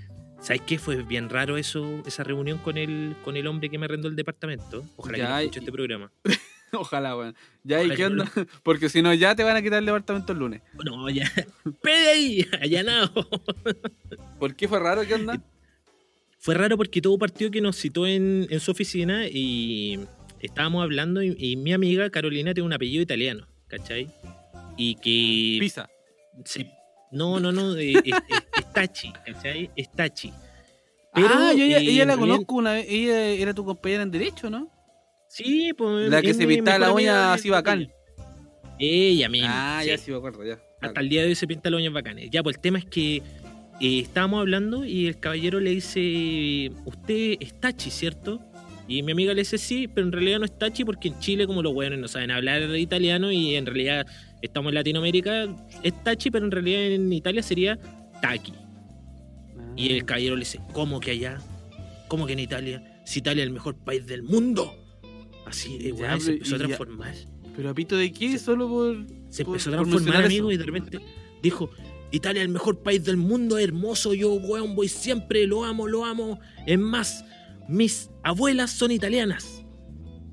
¿sabes 0.41 0.63
qué? 0.67 0.79
Fue 0.81 0.97
bien 1.05 1.29
raro 1.31 1.57
eso, 1.57 2.03
esa 2.07 2.25
reunión 2.25 2.59
con 2.59 2.77
el, 2.77 3.15
con 3.25 3.37
el 3.37 3.47
hombre 3.47 3.71
que 3.71 3.79
me 3.79 3.85
arrendó 3.85 4.09
el 4.09 4.17
departamento. 4.17 4.85
Ojalá 4.97 5.17
que 5.17 5.23
no 5.23 5.39
escuche 5.39 5.59
y- 5.59 5.63
este 5.63 5.73
programa. 5.73 6.11
Ojalá, 6.73 7.17
weón. 7.17 7.35
Ya, 7.63 7.83
¿y 7.85 7.91
qué 7.91 8.11
no 8.11 8.23
onda? 8.25 8.33
Porque 8.65 8.89
si 8.89 9.01
no, 9.01 9.15
ya 9.15 9.35
te 9.37 9.45
van 9.45 9.57
a 9.57 9.63
quitar 9.63 9.79
el 9.79 9.87
departamento 9.87 10.33
el 10.33 10.39
lunes. 10.41 10.61
No, 10.85 11.09
ya. 11.09 11.31
¡Pede 11.83 12.11
ahí! 12.11 12.47
¡Allanado! 12.61 13.29
¿Por 14.41 14.55
qué 14.57 14.67
fue 14.69 14.79
raro? 14.81 15.07
¿Qué 15.07 15.15
onda? 15.15 15.41
Fue 16.39 16.55
raro 16.55 16.77
porque 16.77 17.01
todo 17.03 17.19
partió 17.19 17.51
que 17.51 17.61
nos 17.61 17.77
citó 17.77 18.07
en, 18.07 18.47
en 18.51 18.61
su 18.61 18.71
oficina 18.71 19.27
y 19.29 19.99
estábamos 20.41 20.83
hablando 20.83 21.23
y, 21.23 21.35
y 21.39 21.57
mi 21.57 21.73
amiga 21.73 22.09
Carolina 22.11 22.55
tiene 22.55 22.67
un 22.67 22.73
apellido 22.73 23.03
italiano, 23.03 23.47
¿cachai? 23.67 24.09
Y 24.77 24.95
que... 24.97 25.59
Pisa. 25.61 25.89
Sí. 26.45 26.71
No, 27.11 27.41
no, 27.41 27.51
no, 27.53 27.77
eh, 27.77 27.93
es, 27.95 28.03
es- 28.05 28.13
es 28.59 28.73
Tachi, 28.73 29.13
¿cachai? 29.27 29.71
Es 29.75 29.91
Tachi. 29.91 30.33
Pero, 31.15 31.29
ah, 31.33 31.53
yo 31.57 31.65
ella, 31.65 31.79
eh, 31.79 31.91
ella 31.91 32.05
la 32.05 32.17
conozco 32.17 32.55
una 32.55 32.75
vez. 32.75 32.87
Ella 32.89 33.25
era 33.31 33.53
tu 33.55 33.65
compañera 33.65 34.03
en 34.05 34.11
Derecho, 34.11 34.51
¿no? 34.51 34.71
Sí, 35.29 35.73
pues. 35.77 36.09
La 36.11 36.23
que 36.23 36.35
se 36.35 36.47
pintaba 36.47 36.79
la 36.79 36.93
uña 36.93 37.33
así 37.33 37.49
bacán. 37.51 37.91
Ella 38.79 39.29
misma. 39.29 39.79
Ah, 39.79 39.83
sí. 39.83 39.89
ya 39.89 39.99
sí 39.99 40.11
me 40.13 40.19
acuerdo, 40.19 40.45
ya. 40.45 40.61
Hasta 40.81 41.01
el 41.01 41.09
día 41.09 41.23
de 41.23 41.29
hoy 41.29 41.35
se 41.35 41.47
pinta 41.49 41.71
las 41.71 41.81
uñas 41.81 41.93
bacanes. 41.93 42.29
Ya, 42.31 42.43
pues 42.45 42.57
el 42.57 42.63
tema 42.63 42.79
es 42.79 42.85
que 42.85 43.23
eh, 43.81 44.01
estábamos 44.01 44.41
hablando 44.41 44.85
y 44.85 45.07
el 45.07 45.19
caballero 45.19 45.61
le 45.61 45.71
dice: 45.71 46.71
Usted 46.85 47.37
es 47.41 47.59
Tachi, 47.61 47.91
¿cierto? 47.91 48.41
Y 48.89 49.03
mi 49.03 49.13
amiga 49.13 49.35
le 49.35 49.43
dice: 49.43 49.59
Sí, 49.59 49.87
pero 49.89 50.07
en 50.07 50.13
realidad 50.13 50.39
no 50.39 50.45
es 50.45 50.59
Tachi 50.59 50.85
porque 50.85 51.09
en 51.09 51.19
Chile, 51.21 51.47
como 51.47 51.63
los 51.63 51.73
buenos 51.75 51.99
no 51.99 52.09
saben 52.09 52.31
hablar 52.31 52.63
italiano 52.77 53.31
y 53.31 53.55
en 53.55 53.67
realidad 53.67 54.07
estamos 54.43 54.71
en 54.71 54.75
Latinoamérica, 54.77 55.47
es 55.83 56.05
Tachi, 56.05 56.31
pero 56.31 56.45
en 56.45 56.51
realidad 56.51 56.83
en 56.87 57.13
Italia 57.13 57.43
sería. 57.43 57.79
Ah. 58.23 58.35
Y 59.77 59.93
el 59.93 60.05
caballero 60.05 60.35
le 60.35 60.41
dice, 60.41 60.61
¿cómo 60.73 60.99
que 61.01 61.13
allá? 61.13 61.39
¿Cómo 62.09 62.27
que 62.27 62.33
en 62.33 62.41
Italia? 62.41 63.01
Si 63.05 63.21
Italia 63.21 63.43
es 63.43 63.47
el 63.49 63.53
mejor 63.55 63.77
país 63.77 64.07
del 64.07 64.23
mundo. 64.23 64.75
Así, 65.47 65.79
Ya, 65.79 65.95
weón, 65.95 66.21
se 66.21 66.33
empezó 66.33 66.55
a 66.55 66.59
y 66.59 66.61
ya- 66.61 66.67
transformar. 66.67 67.15
¿Pero 67.57 67.71
a 67.71 67.75
pito 67.75 67.97
de 67.97 68.13
qué? 68.13 68.39
Solo 68.39 68.69
por. 68.69 69.07
Se 69.31 69.45
por- 69.45 69.55
empezó 69.55 69.71
a 69.71 69.73
transformar, 69.75 70.25
amigo, 70.25 70.51
eso. 70.51 70.53
y 70.53 70.57
de 70.57 70.65
repente 70.65 70.99
dijo, 71.43 71.71
Italia 72.11 72.43
es 72.43 72.47
el 72.47 72.53
mejor 72.53 72.83
país 72.83 73.05
del 73.05 73.17
mundo, 73.17 73.59
hermoso, 73.59 74.15
yo, 74.15 74.33
weón, 74.35 74.75
voy 74.75 74.89
siempre, 74.89 75.47
lo 75.47 75.65
amo, 75.65 75.87
lo 75.87 76.05
amo. 76.05 76.41
Es 76.67 76.79
más, 76.79 77.25
mis 77.69 78.11
abuelas 78.23 78.71
son 78.71 78.91
italianas. 78.91 79.65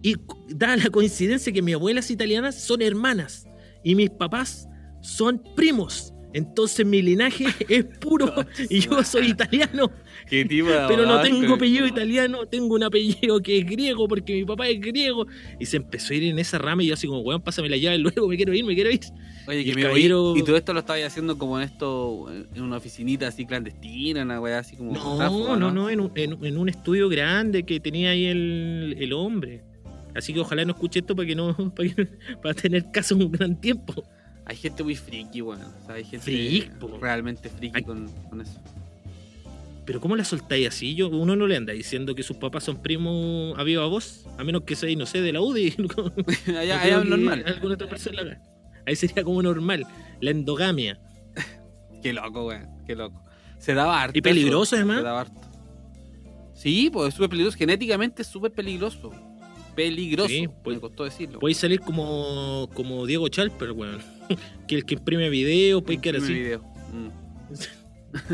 Y 0.01 0.15
da 0.47 0.77
la 0.77 0.89
coincidencia 0.89 1.51
que 1.51 1.61
mis 1.61 1.75
abuelas 1.75 2.11
italianas 2.11 2.55
son 2.55 2.81
hermanas. 2.81 3.45
Y 3.83 3.95
mis 3.95 4.09
papás 4.09 4.67
son 5.01 5.41
primos. 5.55 6.14
Entonces 6.35 6.85
mi 6.85 7.01
linaje 7.01 7.45
es 7.69 7.85
puro 7.85 8.29
y 8.69 8.81
yo 8.81 9.01
soy 9.05 9.29
italiano. 9.29 9.89
¿Qué 10.29 10.43
tipo 10.43 10.67
de 10.67 10.85
Pero 10.89 11.05
no 11.05 11.21
tengo 11.21 11.53
apellido 11.55 11.87
italiano, 11.87 12.45
tengo 12.45 12.75
un 12.75 12.83
apellido 12.83 13.39
que 13.41 13.59
es 13.59 13.65
griego 13.65 14.05
porque 14.07 14.33
mi 14.33 14.43
papá 14.43 14.67
es 14.67 14.81
griego. 14.81 15.27
Y 15.61 15.65
se 15.65 15.77
empezó 15.77 16.13
a 16.13 16.17
ir 16.17 16.23
en 16.25 16.37
esa 16.37 16.57
rama 16.57 16.83
y 16.83 16.87
yo 16.87 16.93
así 16.95 17.07
como, 17.07 17.21
weón, 17.21 17.41
pásame 17.41 17.69
la 17.69 17.77
llave 17.77 17.97
luego, 17.99 18.27
me 18.27 18.35
quiero 18.35 18.53
ir, 18.53 18.65
me 18.65 18.75
quiero 18.75 18.91
ir. 18.91 18.99
Oye, 19.47 19.61
Y 19.61 19.65
que 19.65 19.75
me 19.75 19.83
caballero- 19.83 20.33
Y 20.35 20.43
todo 20.43 20.57
esto 20.57 20.73
lo 20.73 20.79
estabas 20.79 21.03
haciendo 21.03 21.37
como 21.37 21.57
en 21.57 21.63
esto, 21.65 22.25
en 22.53 22.61
una 22.61 22.77
oficinita 22.77 23.27
así 23.29 23.45
clandestina, 23.45 24.23
una 24.23 24.41
weá 24.41 24.59
así 24.59 24.75
como. 24.75 24.91
No, 24.93 25.55
no, 25.55 25.71
no, 25.71 25.89
en 25.89 26.01
un, 26.01 26.11
en- 26.15 26.43
en 26.43 26.57
un 26.57 26.67
estudio 26.67 27.07
grande 27.07 27.63
que 27.63 27.79
tenía 27.79 28.09
ahí 28.09 28.25
el, 28.25 28.97
el 28.99 29.13
hombre. 29.13 29.63
Así 30.13 30.33
que 30.33 30.39
ojalá 30.41 30.65
no 30.65 30.71
escuche 30.73 30.99
esto 30.99 31.15
para 31.15 31.27
que 31.27 31.35
no, 31.35 31.55
para, 31.75 31.89
que- 31.93 32.07
para 32.41 32.53
tener 32.55 32.91
caso 32.91 33.15
un 33.15 33.31
gran 33.31 33.59
tiempo. 33.61 34.03
Hay 34.45 34.55
gente 34.55 34.83
muy 34.83 34.95
friki, 34.95 35.41
weón. 35.41 35.61
O 35.61 35.85
sea, 35.85 35.95
hay 35.95 36.03
gente 36.03 36.23
Freak, 36.25 36.71
realmente 37.01 37.49
friki 37.49 37.77
Hay- 37.77 37.83
con, 37.83 38.07
con 38.29 38.41
eso. 38.41 38.59
pero 39.85 39.99
¿cómo 39.99 40.15
la 40.15 40.23
soltáis 40.23 40.67
así? 40.67 40.93
Yo, 40.95 41.09
uno 41.09 41.35
no 41.35 41.47
le 41.47 41.55
anda 41.55 41.73
diciendo 41.73 42.13
que 42.15 42.21
sus 42.23 42.37
papás 42.37 42.63
son 42.63 42.81
primos 42.81 43.57
a 43.57 43.63
viva 43.63 43.85
voz, 43.87 44.25
a 44.37 44.43
menos 44.43 44.63
que 44.63 44.75
seáis, 44.75 44.97
no 44.97 45.05
sé, 45.05 45.21
de 45.21 45.33
la 45.33 45.41
UDI. 45.41 45.75
No 46.47 46.59
allá, 46.59 47.03
normal. 47.03 47.43
Alguna 47.47 47.73
otra 47.75 47.89
persona. 47.89 48.39
Ahí 48.85 48.95
sería 48.95 49.23
como 49.23 49.41
normal, 49.41 49.85
la 50.21 50.29
endogamia. 50.31 50.99
Qué 52.03 52.13
loco, 52.13 52.45
weón. 52.47 52.67
Qué 52.85 52.95
loco. 52.95 53.21
Se 53.57 53.73
daba 53.73 54.03
harto. 54.03 54.17
Y 54.17 54.21
peligroso, 54.21 54.75
además. 54.75 54.97
Se 54.97 55.03
daba 55.03 55.21
harto. 55.21 55.41
Sí, 56.53 56.89
pues 56.93 57.09
es 57.09 57.13
súper 57.15 57.29
peligroso. 57.31 57.57
Genéticamente 57.57 58.21
es 58.21 58.27
súper 58.27 58.51
peligroso. 58.51 59.11
Peligroso. 59.75 60.29
Sí, 60.29 60.41
me 60.47 60.53
pues- 60.63 60.79
costó 60.79 61.03
decirlo. 61.03 61.39
Podéis 61.39 61.57
salir 61.57 61.79
como, 61.79 62.69
como 62.75 63.05
Diego 63.07 63.27
Chalper, 63.27 63.71
weón. 63.71 63.99
que 64.67 64.75
el 64.75 64.85
que 64.85 64.95
imprime 64.95 65.29
videos, 65.29 65.83
puede 65.83 65.99
quedar 65.99 66.19
Mi 66.21 66.23
así. 66.25 66.33
video. 66.33 66.59
Mm. 66.93 67.09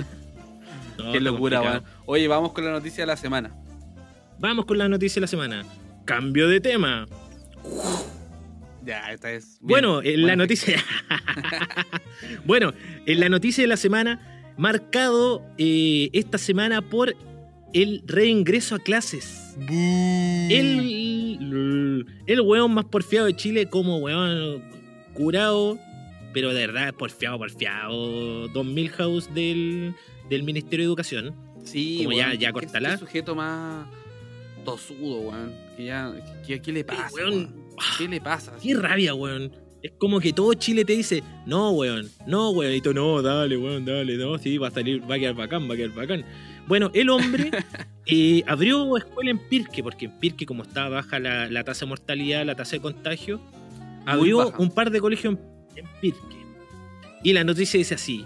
No, 0.97 1.11
Qué 1.13 1.19
locura, 1.19 1.61
weón. 1.61 1.83
Oye, 2.05 2.27
vamos 2.27 2.51
con 2.51 2.63
la 2.63 2.71
noticia 2.71 3.03
de 3.03 3.07
la 3.07 3.17
semana. 3.17 3.55
Vamos 4.37 4.65
con 4.65 4.77
la 4.77 4.87
noticia 4.87 5.15
de 5.15 5.21
la 5.21 5.27
semana. 5.27 5.65
Cambio 6.05 6.47
de 6.47 6.59
tema. 6.61 7.07
Ya, 8.85 9.11
esta 9.11 9.31
es. 9.31 9.57
bien. 9.61 9.67
Bueno, 9.69 10.01
en 10.03 10.27
la 10.27 10.35
noticia. 10.35 10.77
bueno, 12.45 12.73
en 13.05 13.19
la 13.19 13.29
noticia 13.29 13.63
de 13.63 13.67
la 13.67 13.77
semana, 13.77 14.53
marcado 14.57 15.43
eh, 15.57 16.09
esta 16.13 16.37
semana 16.37 16.81
por 16.83 17.15
el 17.73 18.03
reingreso 18.05 18.75
a 18.75 18.79
clases. 18.79 19.55
El, 20.49 21.39
el 22.27 22.41
weón 22.41 22.73
más 22.73 22.85
porfiado 22.85 23.25
de 23.27 23.35
Chile, 23.35 23.67
como 23.69 23.97
weón 23.99 24.61
curado, 25.13 25.77
pero 26.33 26.53
de 26.53 26.67
verdad 26.67 26.93
porfiado, 26.93 27.37
porfiado. 27.37 28.47
Don 28.49 28.73
Milhouse 28.73 29.33
del, 29.33 29.93
del 30.29 30.43
Ministerio 30.43 30.85
de 30.85 30.87
Educación. 30.87 31.35
Sí, 31.63 31.99
como 32.03 32.17
ya- 32.17 32.27
weón, 32.27 32.39
ya 32.39 32.47
qué- 32.49 32.53
cortala. 32.53 32.97
Sujeto 32.97 33.35
más 33.35 33.87
tosudo, 34.65 35.19
weón. 35.21 35.53
Que 35.77 35.85
ya. 35.85 36.13
¿Qué, 36.45 36.61
qué 36.61 36.71
le 36.71 36.83
pasa, 36.83 37.09
weón, 37.13 37.33
weón? 37.33 37.55
¿Qué 37.97 38.07
le 38.07 38.21
pasa? 38.21 38.53
Qué 38.61 38.73
rabia, 38.75 39.13
weón. 39.13 39.51
Es 39.83 39.91
como 39.97 40.19
que 40.19 40.31
todo 40.31 40.53
Chile 40.53 40.85
te 40.85 40.93
dice, 40.93 41.23
no, 41.47 41.71
weón, 41.71 42.07
no, 42.27 42.51
weón. 42.51 42.73
Y 42.73 42.81
tú, 42.81 42.93
no, 42.93 43.21
dale, 43.21 43.57
weón, 43.57 43.83
dale, 43.85 44.15
no, 44.17 44.37
sí, 44.37 44.57
va 44.59 44.67
a 44.67 44.71
salir, 44.71 45.01
va 45.09 45.15
a 45.15 45.19
quedar 45.19 45.33
bacán, 45.35 45.67
va 45.69 45.73
a 45.73 45.77
quedar 45.77 45.91
bacán. 45.95 46.23
Bueno, 46.67 46.91
el 46.93 47.09
hombre 47.09 47.49
eh, 48.05 48.43
abrió 48.47 48.95
escuela 48.97 49.31
en 49.31 49.39
Pirque, 49.39 49.81
porque 49.81 50.05
en 50.05 50.19
Pirque, 50.19 50.45
como 50.45 50.61
estaba 50.63 50.89
baja 50.89 51.19
la, 51.19 51.47
la 51.49 51.63
tasa 51.63 51.85
de 51.85 51.89
mortalidad, 51.89 52.45
la 52.45 52.53
tasa 52.55 52.73
de 52.75 52.81
contagio, 52.81 53.41
abrió 54.05 54.37
baja. 54.37 54.57
un 54.59 54.71
par 54.71 54.91
de 54.91 54.99
colegios 54.99 55.33
en, 55.35 55.39
en 55.77 55.85
Pirque. 56.01 56.37
Y 57.23 57.33
la 57.33 57.43
noticia 57.43 57.77
dice 57.77 57.95
así: 57.95 58.25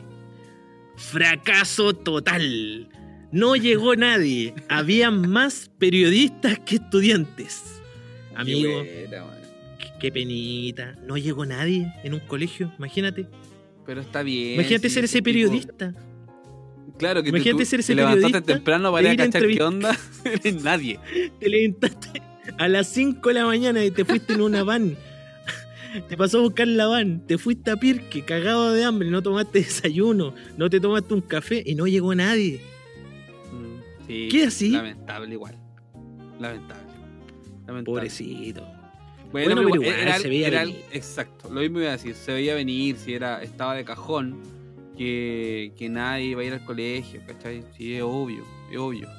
fracaso 0.96 1.94
total. 1.94 2.89
No 3.32 3.55
llegó 3.55 3.96
nadie. 3.96 4.53
Había 4.70 5.12
más 5.12 5.70
periodistas 5.77 6.60
que 6.60 6.75
estudiantes. 6.75 7.82
Qué 8.29 8.36
Amigo, 8.41 8.74
buena. 8.74 9.25
Qué, 10.00 10.12
penita. 10.12 10.96
No 11.05 11.17
llegó 11.17 11.46
nadie 11.46 11.94
en 12.03 12.13
un 12.13 12.20
colegio. 12.22 12.72
Imagínate. 12.77 13.27
Pero 13.86 14.01
está 14.01 14.24
bien. 14.24 14.53
Imagínate 14.53 14.88
sí, 14.89 14.96
ser 14.96 15.03
ese 15.05 15.17
tipo- 15.17 15.25
periodista. 15.25 15.94
Claro 16.98 17.22
que 17.24 17.29
Imagínate 17.29 17.63
tú, 17.63 17.70
ser 17.70 17.79
ese 17.82 17.91
te 17.91 17.96
levantaste 17.96 18.27
periodista, 18.27 18.53
temprano 18.53 18.91
para 18.91 19.13
ir 19.13 19.22
a 19.22 19.25
cachar 19.25 19.48
qué 19.48 19.62
onda. 19.63 19.98
Nadie. 20.63 21.00
Te 21.39 21.50
levantaste 21.50 22.22
a 22.58 22.67
las 22.70 22.88
5 22.88 23.27
de 23.27 23.34
la 23.34 23.46
mañana 23.46 23.84
y 23.84 23.91
te 23.91 24.05
fuiste 24.05 24.34
en 24.34 24.41
una 24.41 24.63
van. 24.63 24.96
Te 26.10 26.18
pasó 26.18 26.40
a 26.40 26.42
buscar 26.42 26.68
la 26.68 26.88
van. 26.88 27.25
Te 27.25 27.38
fuiste 27.38 27.72
a 27.72 27.75
Pirque, 27.78 28.24
cagado 28.24 28.72
de 28.74 28.84
hambre. 28.84 29.10
No 29.10 29.22
tomaste 29.22 29.60
desayuno. 29.64 30.34
No 30.58 30.70
te 30.70 30.80
tomaste 30.80 31.14
un 31.14 31.22
café 31.22 31.64
y 31.66 31.75
no 31.75 31.88
llegó 31.88 32.14
nadie. 32.16 32.62
Mm, 33.52 34.06
Sí, 34.08 34.28
¿Qué 34.32 34.44
así? 34.46 34.70
Lamentable 34.72 35.34
igual. 35.34 35.56
Lamentable. 36.40 36.84
Lamentable. 37.68 37.84
Pobrecito. 37.84 38.62
Bueno, 39.32 39.56
Bueno, 39.56 39.70
pero 39.72 39.84
igual, 39.84 40.00
era, 40.00 40.20
se 40.20 40.30
veía 40.30 40.48
era- 40.48 40.62
venir. 40.62 40.78
exacto, 40.92 41.50
lo 41.52 41.60
mismo 41.60 41.80
iba 41.80 41.90
a 41.90 41.94
decir, 41.94 42.14
se 42.16 42.32
veía 42.32 42.54
venir, 42.56 42.96
si 42.98 43.14
era, 43.14 43.42
estaba 43.44 43.75
de 43.75 43.84
cajón, 43.84 44.38
que, 44.98 45.74
que 45.78 45.90
nadie 45.90 46.28
iba 46.28 46.42
a 46.42 46.46
ir 46.46 46.54
al 46.54 46.64
colegio, 46.64 47.20
¿cachai? 47.28 47.64
Sí, 47.75 47.96
es 47.96 48.02
obvio, 48.04 48.44
es 48.72 48.78
obvio. 48.78 49.10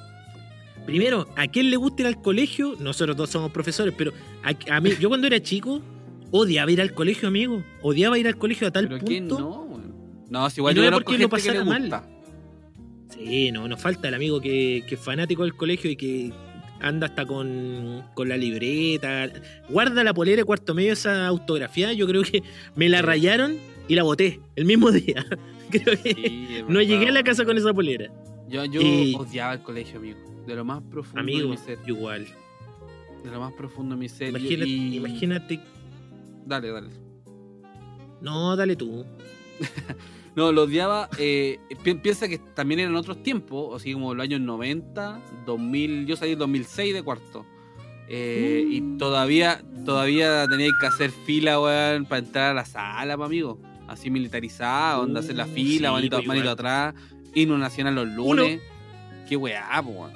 Primero, 0.87 1.29
¿a 1.37 1.49
quién 1.49 1.69
le 1.71 1.77
gusta 1.77 2.03
ir 2.03 2.07
al 2.07 2.23
colegio? 2.23 2.77
Nosotros 2.79 3.17
dos 3.17 3.29
somos 3.29 3.51
profesores, 3.51 3.93
pero 3.99 4.13
a, 4.43 4.77
a 4.77 4.81
mí, 4.81 4.93
yo 5.01 5.09
cuando 5.09 5.27
era 5.27 5.43
chico, 5.43 5.83
odiaba 6.31 6.71
ir 6.71 6.81
al 6.81 6.93
colegio, 6.95 7.29
amigo. 7.29 7.63
Odiaba 7.83 8.19
ir 8.19 8.27
al 8.27 8.37
colegio 8.37 8.67
a 8.69 8.71
tal 8.71 8.85
Pero 8.89 8.99
punto. 8.99 9.09
¿quién 9.11 9.29
no? 9.29 9.67
No, 10.29 10.51
si 10.51 10.61
igual 10.61 10.75
Y 10.75 10.77
no 10.77 10.83
yo 10.83 10.89
era 10.89 10.97
porque 10.97 11.19
lo 11.19 11.29
pasara 11.29 11.65
mal. 11.65 11.83
gusta. 11.83 12.09
Sí, 13.11 13.53
no, 13.53 13.69
nos 13.69 13.81
falta 13.81 14.09
el 14.09 14.15
amigo 14.15 14.41
que, 14.41 14.85
que 14.89 14.97
es 14.97 15.01
fanático 15.01 15.45
del 15.45 15.55
colegio 15.55 15.91
y 15.91 15.97
que 15.97 16.33
anda 16.81 17.07
hasta 17.07 17.25
con, 17.25 18.03
con 18.15 18.29
la 18.29 18.37
libreta. 18.37 19.31
Guarda 19.69 20.03
la 20.05 20.13
polera 20.13 20.39
de 20.39 20.45
cuarto 20.45 20.75
medio 20.75 20.93
esa 20.93 21.27
autografía. 21.27 21.93
Yo 21.93 22.07
creo 22.07 22.23
que 22.23 22.43
me 22.75 22.89
la 22.89 23.03
rayaron 23.03 23.57
y 23.89 23.95
la 23.95 24.03
boté 24.03 24.41
el 24.57 24.65
mismo 24.65 24.91
día. 24.91 25.25
creo 25.71 25.97
que 26.03 26.15
Sí, 26.15 26.49
no 26.69 26.83
llegué 26.83 27.09
a 27.09 27.13
la 27.13 27.23
casa 27.23 27.45
con 27.45 27.57
esa 27.57 27.73
polera. 27.73 28.11
Yo, 28.49 28.65
yo 28.65 28.81
Y- 28.83 29.15
odiaba 29.15 29.55
el 29.55 29.63
colegio, 29.63 29.99
amigo. 29.99 30.19
De 30.47 30.55
lo 30.55 30.65
más 30.65 30.83
profundo 30.83 31.17
de 31.17 31.21
Amigo, 31.33 31.49
mi 31.49 31.57
ser. 31.57 31.79
igual. 31.87 32.27
De 33.25 33.31
lo 33.31 33.41
más 33.41 33.53
profundo 33.55 33.95
de 33.95 34.01
mi 34.01 34.09
ser. 34.09 34.29
y- 34.29 34.31
Imagínate, 34.31 34.69
y- 34.71 34.97
imagínate. 34.97 35.61
Dale, 36.47 36.71
dale. 36.71 36.89
No, 38.21 38.57
dale 38.57 38.77
tú. 38.77 39.05
No, 40.37 40.53
lo 40.53 40.65
odiaba. 40.65 41.09
eh, 41.19 41.59
pi- 41.83 41.95
piensa 41.95 42.29
que 42.29 42.37
también 42.39 42.79
eran 42.81 42.95
otros 42.95 43.23
tiempos, 43.23 43.75
así 43.81 43.95
como 43.95 44.13
los 44.13 44.23
años 44.23 44.39
90, 44.43 45.23
2000. 45.47 46.05
Yo 46.07 46.15
salí 46.15 46.33
en 46.33 46.39
2006 46.41 46.93
de 46.93 47.03
cuarto. 47.03 47.47
Eh, 48.07 48.63
Mm. 48.67 48.73
Y 48.73 48.99
todavía 48.99 49.63
todavía 49.87 50.47
tenía 50.47 50.69
que 50.79 50.87
hacer 50.89 51.11
fila, 51.11 51.59
weón, 51.59 52.05
para 52.05 52.19
entrar 52.19 52.51
a 52.51 52.55
la 52.55 52.67
sala, 52.67 53.17
pa, 53.17 53.25
amigo. 53.25 53.59
Así 53.89 54.11
militarizada, 54.11 55.01
onda, 55.01 55.21
hacer 55.21 55.37
la 55.37 55.47
Uh, 55.47 55.55
fila, 55.55 55.89
sí, 55.89 55.95
manito, 55.95 56.17
pues, 56.19 56.29
manito 56.29 56.51
atrás. 56.51 56.95
Himno 57.35 57.57
nacional 57.57 57.95
los 57.95 58.09
lunes. 58.09 58.61
Qué 59.27 59.37
weá, 59.39 59.81
weón. 59.81 60.11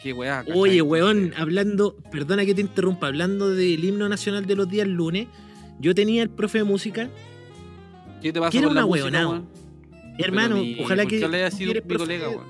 Qué 0.00 0.12
weá. 0.12 0.44
Oye, 0.54 0.80
weón, 0.80 1.32
hablando, 1.36 1.96
perdona 2.12 2.44
que 2.46 2.54
te 2.54 2.60
interrumpa, 2.60 3.08
hablando 3.08 3.50
del 3.50 3.84
himno 3.84 4.08
nacional 4.08 4.46
de 4.46 4.54
los 4.54 4.68
días 4.68 4.86
lunes, 4.86 5.26
yo 5.80 5.94
tenía 5.94 6.22
el 6.22 6.30
profe 6.30 6.58
de 6.58 6.64
música, 6.64 7.10
¿Qué 8.22 8.32
te 8.32 8.40
pasa 8.40 8.50
que 8.50 8.58
era 8.58 8.66
con 8.68 8.74
la 8.74 8.84
un 8.84 8.90
música, 8.90 9.06
ahueonado. 9.08 9.30
weón? 9.30 9.48
hermano, 10.18 10.62
ojalá 10.80 11.02
¿por 11.02 11.10
que 11.10 11.24
haya 11.24 11.50
sido 11.50 11.74
mi 11.74 11.80
profe- 11.80 11.98
colega, 11.98 12.28
weón? 12.30 12.44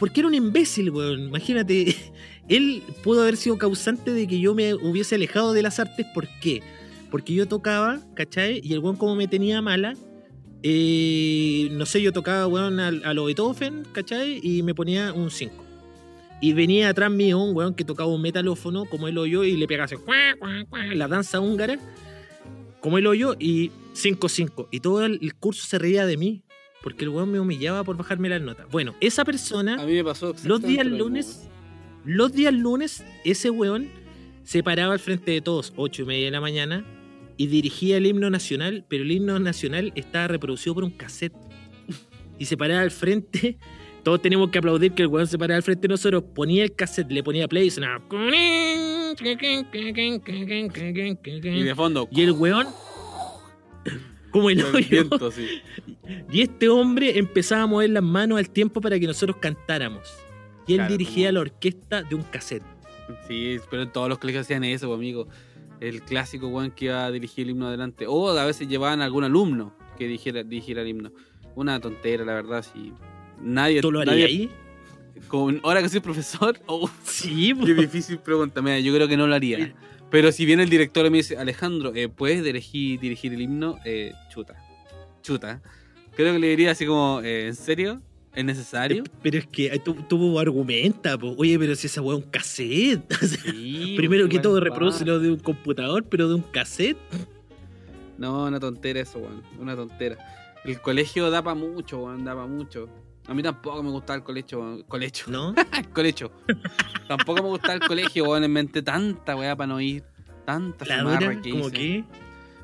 Porque 0.00 0.20
era 0.20 0.28
un 0.28 0.34
imbécil, 0.34 0.90
weón. 0.90 1.20
Imagínate, 1.28 1.94
él 2.48 2.82
pudo 3.02 3.22
haber 3.22 3.36
sido 3.36 3.58
causante 3.58 4.12
de 4.12 4.26
que 4.26 4.40
yo 4.40 4.54
me 4.54 4.74
hubiese 4.74 5.14
alejado 5.14 5.52
de 5.52 5.62
las 5.62 5.78
artes. 5.78 6.06
¿Por 6.14 6.26
qué? 6.40 6.62
Porque 7.10 7.34
yo 7.34 7.46
tocaba, 7.46 8.00
¿cachai? 8.14 8.60
Y 8.64 8.72
el 8.72 8.80
weón 8.80 8.96
como 8.96 9.14
me 9.14 9.28
tenía 9.28 9.62
mala, 9.62 9.94
eh, 10.62 11.68
no 11.72 11.86
sé, 11.86 12.02
yo 12.02 12.12
tocaba, 12.12 12.46
weón, 12.46 12.80
a, 12.80 12.88
a 12.88 13.14
lo 13.14 13.24
Beethoven, 13.26 13.84
¿cachai? 13.92 14.40
Y 14.42 14.62
me 14.62 14.74
ponía 14.74 15.12
un 15.12 15.30
5. 15.30 15.64
Y 16.40 16.52
venía 16.52 16.88
atrás 16.90 17.10
mío 17.10 17.38
un 17.38 17.56
weón 17.56 17.74
que 17.74 17.84
tocaba 17.84 18.12
un 18.12 18.20
metalófono 18.20 18.84
como 18.86 19.08
el 19.08 19.16
hoyo 19.16 19.44
y 19.44 19.56
le 19.56 19.66
cuá, 19.66 20.34
la 20.94 21.08
danza 21.08 21.40
húngara, 21.40 21.78
como 22.86 22.98
el 22.98 23.08
hoyo 23.08 23.34
y 23.40 23.72
5-5. 23.94 24.68
Y 24.70 24.78
todo 24.78 25.04
el, 25.04 25.18
el 25.20 25.34
curso 25.34 25.66
se 25.66 25.76
reía 25.76 26.06
de 26.06 26.16
mí. 26.16 26.44
Porque 26.84 27.02
el 27.02 27.08
weón 27.08 27.32
me 27.32 27.40
humillaba 27.40 27.82
por 27.82 27.96
bajarme 27.96 28.28
las 28.28 28.40
notas. 28.40 28.68
Bueno, 28.70 28.94
esa 29.00 29.24
persona 29.24 29.74
A 29.74 29.84
mí 29.84 29.94
me 29.94 30.04
pasó 30.04 30.36
los 30.44 30.62
días 30.62 30.86
lunes, 30.86 31.48
los 32.04 32.32
días 32.32 32.54
lunes, 32.54 33.04
ese 33.24 33.50
weón 33.50 33.88
se 34.44 34.62
paraba 34.62 34.92
al 34.92 35.00
frente 35.00 35.32
de 35.32 35.40
todos, 35.40 35.72
ocho 35.74 36.02
y 36.02 36.04
media 36.04 36.26
de 36.26 36.30
la 36.30 36.40
mañana, 36.40 36.84
y 37.36 37.48
dirigía 37.48 37.96
el 37.96 38.06
himno 38.06 38.30
nacional, 38.30 38.84
pero 38.88 39.02
el 39.02 39.10
himno 39.10 39.40
nacional 39.40 39.92
estaba 39.96 40.28
reproducido 40.28 40.76
por 40.76 40.84
un 40.84 40.92
cassette. 40.92 41.34
Y 42.38 42.44
se 42.44 42.56
paraba 42.56 42.82
al 42.82 42.92
frente, 42.92 43.58
todos 44.06 44.22
teníamos 44.22 44.50
que 44.50 44.58
aplaudir 44.58 44.92
que 44.92 45.02
el 45.02 45.08
weón 45.08 45.26
se 45.26 45.36
paraba 45.36 45.56
al 45.56 45.64
frente 45.64 45.88
de 45.88 45.88
nosotros, 45.88 46.22
ponía 46.32 46.62
el 46.62 46.72
cassette, 46.76 47.10
le 47.10 47.24
ponía 47.24 47.48
play 47.48 47.66
y 47.66 47.70
sonaba. 47.70 48.00
Y 51.44 51.62
de 51.64 51.74
fondo, 51.74 52.08
Y 52.12 52.22
el 52.22 52.30
weón, 52.30 52.68
como 54.30 54.48
el 54.50 54.62
hoyo, 54.64 54.86
viento, 54.88 55.32
sí. 55.32 55.48
y 56.30 56.40
este 56.42 56.68
hombre 56.68 57.18
empezaba 57.18 57.62
a 57.62 57.66
mover 57.66 57.90
las 57.90 58.04
manos 58.04 58.38
al 58.38 58.48
tiempo 58.48 58.80
para 58.80 58.96
que 59.00 59.08
nosotros 59.08 59.38
cantáramos. 59.40 60.08
Y 60.68 60.74
él 60.74 60.78
Claro, 60.78 60.92
dirigía 60.92 61.28
como- 61.30 61.34
la 61.34 61.40
orquesta 61.40 62.02
de 62.04 62.14
un 62.14 62.22
cassette. 62.22 62.62
Sí, 63.26 63.56
pero 63.68 63.82
en 63.82 63.90
todos 63.90 64.08
los 64.08 64.18
colegios 64.18 64.42
hacían 64.46 64.62
eso, 64.62 64.86
pues, 64.86 64.98
amigo. 64.98 65.26
El 65.80 66.02
clásico 66.02 66.46
weón 66.46 66.70
que 66.70 66.84
iba 66.84 67.04
a 67.06 67.10
dirigir 67.10 67.42
el 67.42 67.50
himno 67.50 67.66
adelante. 67.66 68.06
O 68.06 68.28
a 68.30 68.44
veces 68.44 68.68
llevaban 68.68 69.02
a 69.02 69.04
algún 69.04 69.24
alumno 69.24 69.74
que 69.98 70.04
dirigiera, 70.04 70.44
dirigiera 70.44 70.82
el 70.82 70.88
himno. 70.90 71.10
Una 71.56 71.80
tontera, 71.80 72.24
la 72.24 72.34
verdad, 72.34 72.62
si 72.64 72.92
nadie. 73.40 73.80
¿Tú 73.80 73.90
lo 73.92 74.04
nadie- 74.04 74.24
harías 74.24 74.28
ahí? 74.28 74.50
con- 75.28 75.60
ahora 75.64 75.82
que 75.82 75.88
soy 75.88 76.00
profesor, 76.00 76.58
oh, 76.66 76.88
Sí, 77.04 77.52
qué 77.64 77.74
difícil 77.74 78.18
pregunta. 78.18 78.62
Mira, 78.62 78.78
yo 78.80 78.94
creo 78.94 79.08
que 79.08 79.16
no 79.16 79.26
lo 79.26 79.34
haría. 79.34 79.74
Pero 80.10 80.30
si 80.30 80.44
viene 80.46 80.62
el 80.62 80.70
director 80.70 81.04
y 81.06 81.10
me 81.10 81.16
dice, 81.18 81.36
Alejandro, 81.36 81.92
eh, 81.94 82.08
¿puedes 82.08 82.44
dirigir, 82.44 83.00
dirigir 83.00 83.32
el 83.34 83.40
himno? 83.42 83.78
Eh, 83.84 84.12
chuta. 84.30 84.54
Chuta. 85.22 85.60
Creo 86.14 86.32
que 86.32 86.38
le 86.38 86.48
diría 86.48 86.70
así 86.70 86.86
como, 86.86 87.20
eh, 87.22 87.48
¿en 87.48 87.56
serio? 87.56 88.00
¿Es 88.34 88.44
necesario? 88.44 89.02
Pero 89.22 89.38
es 89.38 89.46
que 89.46 89.78
tú, 89.80 89.94
tú 90.08 90.38
argumenta, 90.38 91.16
po. 91.18 91.34
oye, 91.38 91.58
pero 91.58 91.74
si 91.74 91.86
esa 91.88 92.02
weá 92.02 92.18
es 92.18 92.24
un 92.24 92.30
cassette. 92.30 93.02
Sí, 93.26 93.94
Primero 93.96 94.28
que 94.28 94.38
todo, 94.38 94.60
reproduce 94.60 95.04
lo 95.04 95.18
de 95.18 95.30
un 95.30 95.38
computador, 95.38 96.04
pero 96.08 96.28
de 96.28 96.34
un 96.34 96.42
cassette. 96.42 96.98
No, 98.18 98.44
una 98.44 98.60
tontera 98.60 99.00
eso, 99.00 99.18
weón. 99.18 99.42
Una 99.58 99.74
tontera. 99.74 100.16
El 100.64 100.80
colegio 100.80 101.30
da 101.30 101.42
para 101.42 101.54
mucho, 101.54 101.98
weón. 102.04 102.24
Da 102.24 102.34
para 102.34 102.46
mucho. 102.46 102.88
A 103.28 103.34
mí 103.34 103.42
tampoco 103.42 103.82
me 103.82 103.90
gustaba 103.90 104.16
el 104.18 104.22
colegio. 104.22 104.84
Colegio. 104.86 105.26
¿No? 105.28 105.54
El 105.76 105.88
colegio. 105.90 106.30
tampoco 107.08 107.42
me 107.42 107.48
gustaba 107.48 107.74
el 107.74 107.80
colegio, 107.80 108.24
weón. 108.24 108.44
Inventé 108.44 108.82
tanta 108.82 109.34
weá 109.36 109.56
para 109.56 109.66
no 109.66 109.80
ir. 109.80 110.04
Tanta 110.44 110.84
dura, 111.02 111.40
que 111.40 111.48
hice. 111.48 111.70
que. 111.72 112.04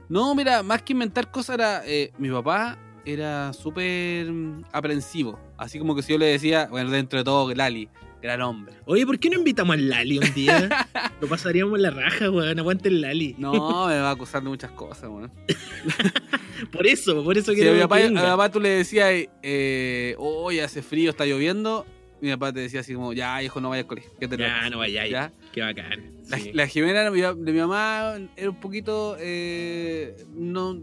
No, 0.09 0.35
mira, 0.35 0.63
más 0.63 0.83
que 0.83 0.93
inventar 0.93 1.31
cosas 1.31 1.55
era. 1.55 1.83
eh, 1.85 2.13
mi 2.19 2.31
papá 2.31 2.79
era 3.05 3.53
súper 3.53 4.31
mm, 4.31 4.65
aprensivo. 4.73 5.39
Así 5.57 5.79
como 5.79 5.95
que 5.95 6.03
si 6.03 6.13
yo 6.13 6.19
le 6.19 6.27
decía, 6.27 6.69
bueno, 6.71 6.91
dentro 6.91 7.19
de 7.19 7.25
todo, 7.25 7.53
Lali, 7.55 7.89
gran 8.23 8.41
hombre. 8.43 8.75
Oye, 8.87 9.05
¿por 9.05 9.19
qué 9.19 9.29
no 9.29 9.37
invitamos 9.39 9.75
al 9.75 9.89
Lali 9.89 10.19
un 10.19 10.33
día? 10.35 10.87
Lo 11.21 11.27
pasaríamos 11.29 11.79
la 11.81 11.91
raja, 11.91 12.31
weón. 12.31 12.59
Aguante 12.59 12.89
el 12.89 13.01
Lali. 13.01 13.35
No, 13.39 13.89
me 13.89 13.99
va 14.01 14.09
a 14.09 14.13
acusar 14.13 14.43
de 14.43 14.49
muchas 14.49 14.71
cosas, 14.71 15.11
weón. 15.11 15.31
Por 16.73 16.87
eso, 16.87 17.25
por 17.25 17.37
eso 17.37 17.47
Si 17.53 17.59
a 17.59 17.61
quiero 17.61 17.75
mi 17.75 17.81
papá, 17.81 17.99
que 17.99 18.05
a 18.07 18.11
mi 18.11 18.15
papá 18.17 18.49
tú 18.51 18.61
le 18.61 18.69
decías, 18.69 19.11
eh, 19.43 20.15
oye, 20.19 20.63
hace 20.63 20.81
frío, 20.81 21.11
está 21.11 21.27
lloviendo. 21.27 21.85
Mi 22.21 22.31
papá 22.31 22.53
te 22.53 22.61
decía 22.61 22.81
así 22.81 22.95
como, 22.95 23.13
ya, 23.13 23.43
hijo, 23.43 23.61
no 23.61 23.69
vayas 23.71 23.83
al 23.85 23.89
colegio. 23.89 24.13
¿Qué 24.21 24.29
te 24.29 24.37
Ya, 24.37 24.71
no 24.71 24.79
vaya 24.79 25.05
¿Ya? 25.09 25.33
Qué 25.53 25.61
bacán. 25.61 26.13
La, 26.29 26.39
Sí. 26.39 26.53
la 26.53 26.69
Jimena 26.69 27.11
de 27.11 27.11
mi, 27.11 27.59
mamá 27.59 28.15
era 28.37 28.49
un 28.51 28.61
poquito. 28.61 29.17
eh, 29.19 30.25
no, 30.35 30.75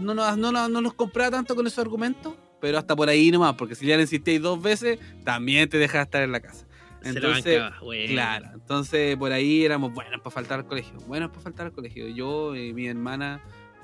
no, 0.00 0.14
nos- 0.14 0.38
no, 0.38 0.50
no, 0.50 0.68
no 0.70 0.80
nos 0.80 0.94
compraba 0.94 1.30
tanto 1.30 1.54
con 1.54 1.66
esos 1.66 1.78
argumentos, 1.80 2.32
pero 2.62 2.78
hasta 2.78 2.94
por 2.94 3.08
ahí 3.08 3.32
nomás, 3.32 3.54
porque 3.56 3.74
si 3.74 3.84
ya 3.86 3.96
le 3.96 4.02
insistéis 4.02 4.40
dos 4.40 4.62
veces, 4.62 5.00
también 5.24 5.68
te 5.68 5.78
deja 5.78 6.00
estar 6.00 6.22
en 6.22 6.30
la 6.30 6.38
casa. 6.38 6.64
Se 7.02 7.08
Entonces, 7.08 7.60
bancaba, 7.60 7.82
weón. 7.84 8.06
claro, 8.06 8.46
entonces 8.54 9.16
por 9.16 9.32
ahí 9.32 9.64
éramos 9.64 9.92
buenas 9.92 10.20
para 10.20 10.30
faltar 10.30 10.60
al 10.60 10.66
colegio, 10.66 10.94
buenas 11.08 11.30
para 11.30 11.40
faltar 11.40 11.66
al 11.66 11.72
colegio. 11.72 12.06
Yo 12.08 12.54
y 12.54 12.72
mi 12.72 12.86
hermana, 12.86 13.40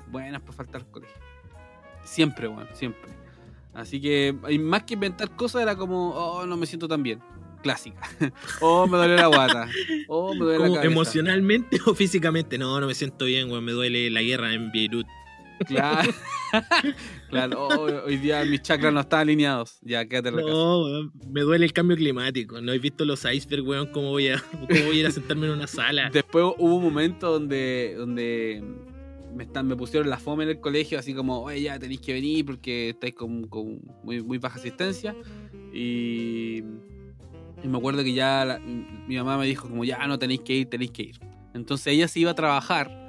buenas 0.09 0.41
para 0.41 0.53
faltar 0.53 0.81
al 0.83 0.87
colegio. 0.89 1.17
Siempre, 2.05 2.47
bueno, 2.47 2.69
siempre. 2.71 3.11
Así 3.73 3.99
que 3.99 4.33
y 4.47 4.57
más 4.59 4.83
que 4.83 4.93
inventar 4.93 5.35
cosas 5.35 5.61
era 5.61 5.75
como, 5.75 6.11
oh, 6.11 6.45
no 6.45 6.55
me 6.55 6.65
siento 6.65 6.87
tan 6.87 7.03
bien. 7.03 7.19
Clásica. 7.61 7.99
oh, 8.61 8.87
me 8.87 8.95
duele 8.97 9.17
la 9.17 9.27
guata. 9.27 9.67
Oh, 10.07 10.33
me 10.33 10.39
duele 10.39 10.59
la 10.59 10.63
Como 10.63 10.75
cabeza. 10.75 10.91
emocionalmente 10.93 11.77
o 11.85 11.93
físicamente. 11.93 12.57
No, 12.57 12.79
no 12.79 12.87
me 12.87 12.95
siento 12.95 13.25
bien, 13.25 13.51
weón. 13.51 13.65
Me 13.65 13.73
duele 13.73 14.09
la 14.09 14.21
guerra 14.21 14.53
en 14.53 14.71
Beirut. 14.71 15.05
Claro. 15.67 16.11
claro, 17.29 17.67
oh, 17.67 18.05
hoy 18.05 18.17
día 18.17 18.43
mis 18.45 18.61
chakras 18.61 18.93
no 18.93 19.01
están 19.01 19.21
alineados. 19.21 19.77
Ya, 19.81 20.05
quédate 20.05 20.29
en 20.29 20.35
la 20.37 20.41
casa. 20.41 20.53
No, 20.53 20.83
weón, 20.83 21.11
me 21.29 21.41
duele 21.41 21.65
el 21.65 21.73
cambio 21.73 21.95
climático. 21.97 22.61
No 22.61 22.71
he 22.71 22.79
visto 22.79 23.05
los 23.05 23.23
icebergs, 23.25 23.65
weón. 23.67 23.87
¿Cómo 23.87 24.09
voy 24.09 24.29
a, 24.29 24.41
cómo 24.51 24.67
voy 24.85 24.97
a 24.97 24.99
ir 24.99 25.05
a 25.07 25.11
sentarme 25.11 25.47
en 25.47 25.53
una 25.53 25.67
sala? 25.67 26.09
Después 26.11 26.45
hubo 26.57 26.75
un 26.75 26.83
momento 26.83 27.31
donde, 27.31 27.95
donde 27.97 28.63
me, 29.35 29.43
están, 29.43 29.67
me 29.67 29.75
pusieron 29.75 30.09
la 30.09 30.17
fome 30.17 30.43
en 30.45 30.49
el 30.51 30.59
colegio, 30.59 30.97
así 30.97 31.13
como, 31.13 31.41
oye, 31.43 31.61
ya 31.63 31.77
tenéis 31.79 32.01
que 32.01 32.13
venir 32.13 32.45
porque 32.45 32.89
estáis 32.89 33.13
con, 33.13 33.43
con 33.47 33.79
muy, 34.03 34.23
muy 34.23 34.37
baja 34.37 34.57
asistencia. 34.59 35.15
Y, 35.73 36.63
y 37.63 37.67
me 37.67 37.77
acuerdo 37.77 38.03
que 38.03 38.13
ya 38.13 38.45
la- 38.45 38.59
mi 38.59 39.15
mamá 39.17 39.37
me 39.37 39.45
dijo 39.45 39.67
como, 39.67 39.83
ya 39.83 40.05
no 40.07 40.17
tenéis 40.17 40.41
que 40.41 40.53
ir, 40.55 40.69
tenéis 40.69 40.91
que 40.91 41.03
ir. 41.03 41.19
Entonces 41.53 41.87
ella 41.87 42.07
se 42.07 42.19
iba 42.21 42.31
a 42.31 42.35
trabajar 42.35 43.08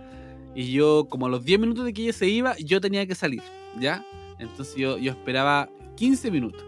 y 0.55 0.73
yo, 0.73 1.07
como 1.09 1.27
a 1.27 1.29
los 1.29 1.45
10 1.45 1.61
minutos 1.61 1.85
de 1.85 1.93
que 1.93 2.03
ella 2.03 2.13
se 2.13 2.29
iba, 2.29 2.57
yo 2.59 2.81
tenía 2.81 3.07
que 3.07 3.15
salir, 3.15 3.43
¿ya? 3.79 4.05
Entonces 4.39 4.75
yo, 4.77 4.99
yo 4.99 5.13
esperaba 5.13 5.69
15 5.97 6.31
minutos. 6.31 6.65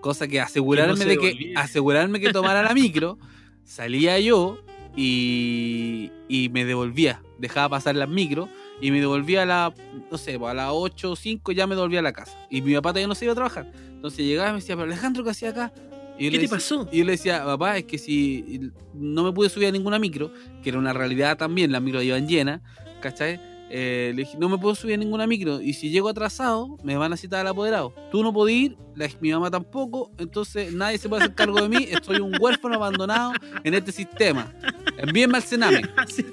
Cosa 0.00 0.28
que 0.28 0.40
asegurarme 0.40 0.96
se 0.96 1.04
de 1.06 1.18
que 1.18 1.52
asegurarme 1.56 2.20
que 2.20 2.32
tomara 2.32 2.62
la 2.62 2.74
micro, 2.74 3.18
salía 3.64 4.18
yo 4.20 4.58
y, 4.96 6.10
y 6.28 6.48
me 6.50 6.64
devolvía. 6.64 7.22
Dejaba 7.38 7.68
pasar 7.70 7.96
las 7.96 8.08
micro 8.08 8.48
y 8.80 8.90
me 8.90 9.00
devolvía 9.00 9.42
a 9.42 9.46
la, 9.46 9.74
no 10.10 10.18
sé, 10.18 10.38
pues, 10.38 10.50
a 10.50 10.54
las 10.54 10.68
8 10.72 11.12
o 11.12 11.16
5 11.16 11.52
ya 11.52 11.66
me 11.66 11.74
devolvía 11.74 12.00
a 12.00 12.02
la 12.02 12.12
casa. 12.12 12.36
Y 12.50 12.62
mi 12.62 12.74
papá 12.74 12.90
todavía 12.90 13.08
no 13.08 13.14
se 13.14 13.24
iba 13.24 13.32
a 13.32 13.34
trabajar. 13.36 13.70
Entonces 13.90 14.24
llegaba 14.24 14.50
y 14.50 14.52
me 14.52 14.58
decía, 14.60 14.76
pero 14.76 14.84
Alejandro, 14.86 15.24
¿qué 15.24 15.30
hacía 15.30 15.50
acá? 15.50 15.72
Y 16.18 16.24
¿Qué 16.24 16.30
te 16.30 16.38
decía- 16.42 16.56
pasó? 16.56 16.88
y 16.92 16.98
yo 16.98 17.04
le 17.04 17.12
decía, 17.12 17.44
papá, 17.44 17.76
es 17.78 17.84
que 17.84 17.98
si 17.98 18.70
no 18.94 19.22
me 19.24 19.32
pude 19.32 19.48
subir 19.48 19.68
a 19.68 19.70
ninguna 19.70 19.98
micro, 19.98 20.30
que 20.62 20.70
era 20.70 20.78
una 20.78 20.92
realidad 20.92 21.36
también, 21.36 21.72
las 21.72 21.82
micros 21.82 22.02
iban 22.04 22.26
llenas, 22.26 22.62
¿cachai? 23.00 23.40
Eh, 23.68 24.12
le 24.14 24.22
dije, 24.22 24.38
no 24.38 24.48
me 24.48 24.58
puedo 24.58 24.76
subir 24.76 24.94
a 24.94 24.96
ninguna 24.96 25.26
micro 25.26 25.60
y 25.60 25.72
si 25.72 25.90
llego 25.90 26.08
atrasado, 26.08 26.78
me 26.84 26.96
van 26.96 27.12
a 27.12 27.16
citar 27.16 27.40
al 27.40 27.48
apoderado. 27.48 27.92
Tú 28.12 28.22
no 28.22 28.32
podés 28.32 28.54
ir, 28.54 28.76
la- 28.94 29.08
mi 29.20 29.32
mamá 29.32 29.50
tampoco, 29.50 30.12
entonces 30.18 30.72
nadie 30.72 30.98
se 30.98 31.08
puede 31.08 31.24
hacer 31.24 31.34
cargo 31.34 31.60
de 31.60 31.68
mí, 31.68 31.76
estoy 31.90 32.18
un 32.20 32.32
huérfano 32.40 32.76
abandonado 32.76 33.32
en 33.64 33.74
este 33.74 33.90
sistema. 33.90 34.52
Envíenme 34.98 35.38
al 35.38 35.42
Sename. 35.42 35.82
Haci- 35.96 36.32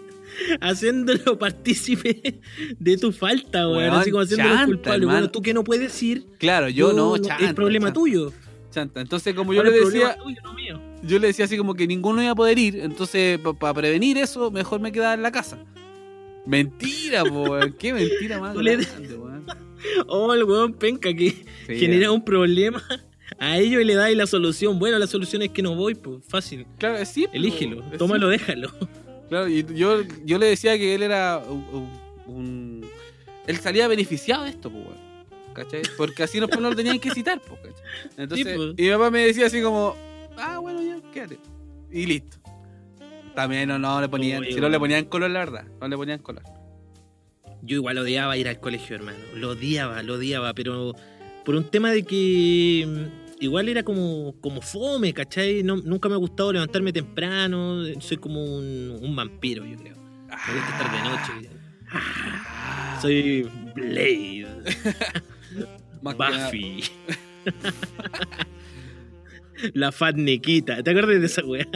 Haciéndolo 0.61 1.37
partícipe 1.37 2.39
de 2.79 2.97
tu 2.97 3.11
falta, 3.11 3.67
weón. 3.67 3.77
Weón, 3.83 3.95
Así 3.95 4.11
como 4.11 4.23
haciéndolo 4.23 4.49
chanta, 4.51 4.65
culpable. 4.65 4.97
hermano. 4.97 5.19
Bueno, 5.19 5.31
tú 5.31 5.41
que 5.41 5.53
no 5.53 5.63
puedes 5.63 6.03
ir. 6.03 6.25
Claro, 6.39 6.69
yo 6.69 6.93
no, 6.93 7.17
chanta, 7.17 7.45
Es 7.45 7.53
problema 7.53 7.87
chanta, 7.87 7.99
tuyo. 7.99 8.33
chanta. 8.71 9.01
Entonces, 9.01 9.33
como 9.35 9.53
yo 9.53 9.63
le 9.63 9.71
decía, 9.71 10.15
tuyo, 10.17 10.37
no 10.43 10.53
mío. 10.53 10.79
yo 11.03 11.19
le 11.19 11.27
decía 11.27 11.45
así 11.45 11.57
como 11.57 11.73
que 11.75 11.87
ninguno 11.87 12.21
iba 12.21 12.31
a 12.31 12.35
poder 12.35 12.57
ir, 12.57 12.77
entonces 12.79 13.39
para 13.59 13.73
prevenir 13.73 14.17
eso, 14.17 14.49
mejor 14.51 14.79
me 14.79 14.91
quedaba 14.91 15.13
en 15.13 15.21
la 15.23 15.31
casa. 15.31 15.57
Mentira, 16.45 17.23
po, 17.23 17.43
weón. 17.43 17.73
Qué 17.79 17.93
mentira 17.93 18.39
más 18.39 18.55
grande, 18.55 19.15
weón. 19.15 19.45
Oh, 20.07 20.33
el 20.33 20.43
weón 20.43 20.73
penca 20.73 21.13
que 21.13 21.29
Sí, 21.67 21.75
genera 21.77 22.11
un 22.11 22.23
problema 22.23 22.81
a 23.39 23.57
ellos 23.57 23.83
le 23.83 23.95
dais 23.95 24.15
la 24.15 24.27
solución. 24.27 24.79
Bueno, 24.79 24.97
la 24.99 25.07
solución 25.07 25.41
es 25.41 25.49
que 25.49 25.61
no 25.61 25.75
voy, 25.75 25.95
pues 25.95 26.23
fácil. 26.27 26.65
Claro, 26.77 27.03
sí. 27.05 27.27
Elígelo, 27.33 27.83
es 27.91 27.97
tómalo, 27.97 28.29
déjalo. 28.29 28.69
Claro, 29.29 29.47
y 29.49 29.65
yo, 29.73 30.01
yo 30.23 30.37
le 30.37 30.47
decía 30.47 30.77
que 30.77 30.93
él 30.95 31.03
era 31.03 31.41
un, 32.27 32.85
Él 33.47 33.57
salía 33.57 33.87
beneficiado 33.87 34.43
de 34.43 34.51
esto, 34.51 34.69
pues, 34.71 34.85
weón. 34.85 35.03
¿Cachai? 35.53 35.81
Porque 35.97 36.23
así 36.23 36.39
no, 36.39 36.47
no 36.47 36.69
lo 36.69 36.75
tenían 36.75 36.99
que 36.99 37.11
citar, 37.11 37.39
pues, 37.41 37.59
¿cachai? 37.61 38.11
Entonces, 38.17 38.47
Sí, 38.47 38.53
pues. 38.55 38.73
y 38.77 38.81
mi 38.83 38.89
papá 38.89 39.11
me 39.11 39.25
decía 39.25 39.45
así 39.47 39.61
como, 39.61 39.95
ah, 40.37 40.57
bueno, 40.59 40.81
ya, 40.81 40.99
quédate. 41.11 41.37
Y 41.91 42.05
listo. 42.05 42.37
También 43.35 43.67
no, 43.69 43.79
no 43.79 43.99
le 44.01 44.09
ponían, 44.09 44.43
si 44.45 44.59
no 44.61 44.69
le 44.69 44.79
ponían 44.79 45.05
color, 45.05 45.29
la 45.31 45.39
verdad, 45.39 45.65
no 45.81 45.87
le 45.87 45.95
ponían 45.97 46.19
color. 46.19 46.43
Yo 47.63 47.75
igual 47.77 47.97
odiaba 47.97 48.37
ir 48.37 48.47
al 48.47 48.59
colegio, 48.59 48.95
hermano. 48.95 49.17
Lo 49.35 49.51
odiaba, 49.51 50.03
lo 50.03 50.15
odiaba, 50.15 50.53
pero 50.53 50.93
por 51.45 51.55
un 51.55 51.63
tema 51.63 51.91
de 51.91 52.03
que 52.03 52.85
mm, 52.87 53.43
igual 53.43 53.69
era 53.69 53.83
como, 53.83 54.35
como 54.41 54.61
fome, 54.61 55.13
¿cachai? 55.13 55.63
No- 55.63 55.77
nunca 55.77 56.09
me 56.09 56.15
ha 56.15 56.17
gustado 56.17 56.51
levantarme 56.53 56.91
temprano. 56.93 57.83
Soy 57.99 58.17
como 58.17 58.43
un, 58.43 58.99
un 59.01 59.15
vampiro, 59.15 59.65
yo 59.65 59.77
creo. 59.77 59.95
Me 59.95 60.53
gusta 60.53 60.71
estar 60.71 60.91
de 60.91 61.09
noche. 61.09 61.49
Ah. 61.91 62.99
Soy 63.01 63.49
Blade, 63.75 64.47
Buffy. 66.01 66.83
La 69.73 69.91
Fat 69.91 70.15
Nikita. 70.15 70.81
¿Te 70.83 70.91
acuerdas 70.91 71.19
de 71.19 71.25
esa 71.25 71.43
weá? 71.45 71.67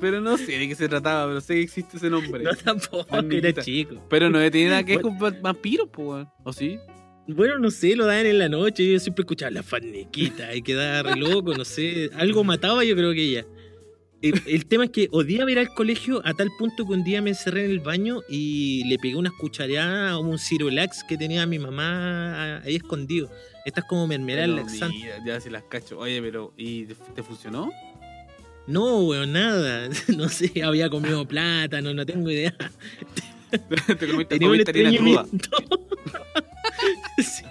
Pero 0.00 0.20
no 0.20 0.36
sé 0.36 0.58
de 0.58 0.68
qué 0.68 0.74
se 0.74 0.88
trataba, 0.88 1.26
pero 1.28 1.40
sé 1.40 1.54
que 1.54 1.60
existe 1.62 1.96
ese 1.96 2.10
nombre. 2.10 2.42
No, 2.44 2.50
tampoco, 2.54 3.04
Fat 3.04 3.24
era 3.24 3.48
Nikita. 3.48 3.62
chico. 3.62 4.06
Pero 4.08 4.30
no 4.30 4.38
tiene 4.50 4.70
nada 4.70 4.84
que 4.84 4.94
ver 4.94 5.02
con 5.02 5.14
va- 5.22 5.30
vampiros, 5.42 5.88
pues, 5.92 6.06
weón. 6.08 6.28
¿O 6.44 6.52
sí? 6.52 6.78
Bueno, 7.26 7.58
no 7.58 7.70
sé, 7.70 7.96
lo 7.96 8.04
daban 8.06 8.26
en 8.26 8.38
la 8.38 8.48
noche. 8.48 8.90
Yo 8.92 8.98
siempre 9.00 9.22
escuchaba 9.22 9.50
la 9.50 9.62
faniquita 9.62 10.54
y 10.54 10.60
quedaba 10.62 11.14
re 11.14 11.18
loco, 11.20 11.54
no 11.54 11.64
sé. 11.64 12.10
Algo 12.14 12.44
mataba, 12.44 12.84
yo 12.84 12.94
creo 12.94 13.12
que 13.12 13.22
ella. 13.22 13.46
El, 14.22 14.40
el 14.46 14.64
tema 14.66 14.84
es 14.84 14.90
que 14.90 15.08
odiaba 15.10 15.50
ir 15.52 15.58
al 15.58 15.68
colegio 15.74 16.22
a 16.24 16.32
tal 16.32 16.50
punto 16.58 16.86
que 16.86 16.92
un 16.94 17.04
día 17.04 17.20
me 17.20 17.30
encerré 17.30 17.66
en 17.66 17.70
el 17.72 17.80
baño 17.80 18.22
y 18.28 18.82
le 18.88 18.98
pegué 18.98 19.16
unas 19.16 19.34
cucharadas 19.34 20.12
a 20.12 20.18
un 20.18 20.38
Cirolax 20.38 21.04
que 21.04 21.18
tenía 21.18 21.44
mi 21.46 21.58
mamá 21.58 22.58
ahí 22.62 22.76
escondido. 22.76 23.30
Estas 23.64 23.84
como 23.84 24.06
mermelada 24.06 24.46
laxante. 24.46 24.96
mira, 24.96 25.24
ya 25.24 25.40
si 25.40 25.50
las 25.50 25.62
cacho. 25.64 25.98
Oye, 25.98 26.20
pero 26.20 26.52
¿y 26.56 26.84
te, 26.84 26.94
te 26.94 27.22
funcionó? 27.22 27.72
No, 28.66 29.00
weón, 29.00 29.32
nada. 29.32 29.88
No 30.16 30.28
sé, 30.28 30.62
había 30.62 30.88
comido 30.88 31.26
plátano, 31.26 31.92
no 31.94 32.04
tengo 32.06 32.30
idea. 32.30 32.54
te 33.50 34.06
comiste, 34.06 34.24
Tenía 34.26 34.48
comiste 34.48 34.70
estreñimiento. 34.70 35.50
Sí. 37.18 37.44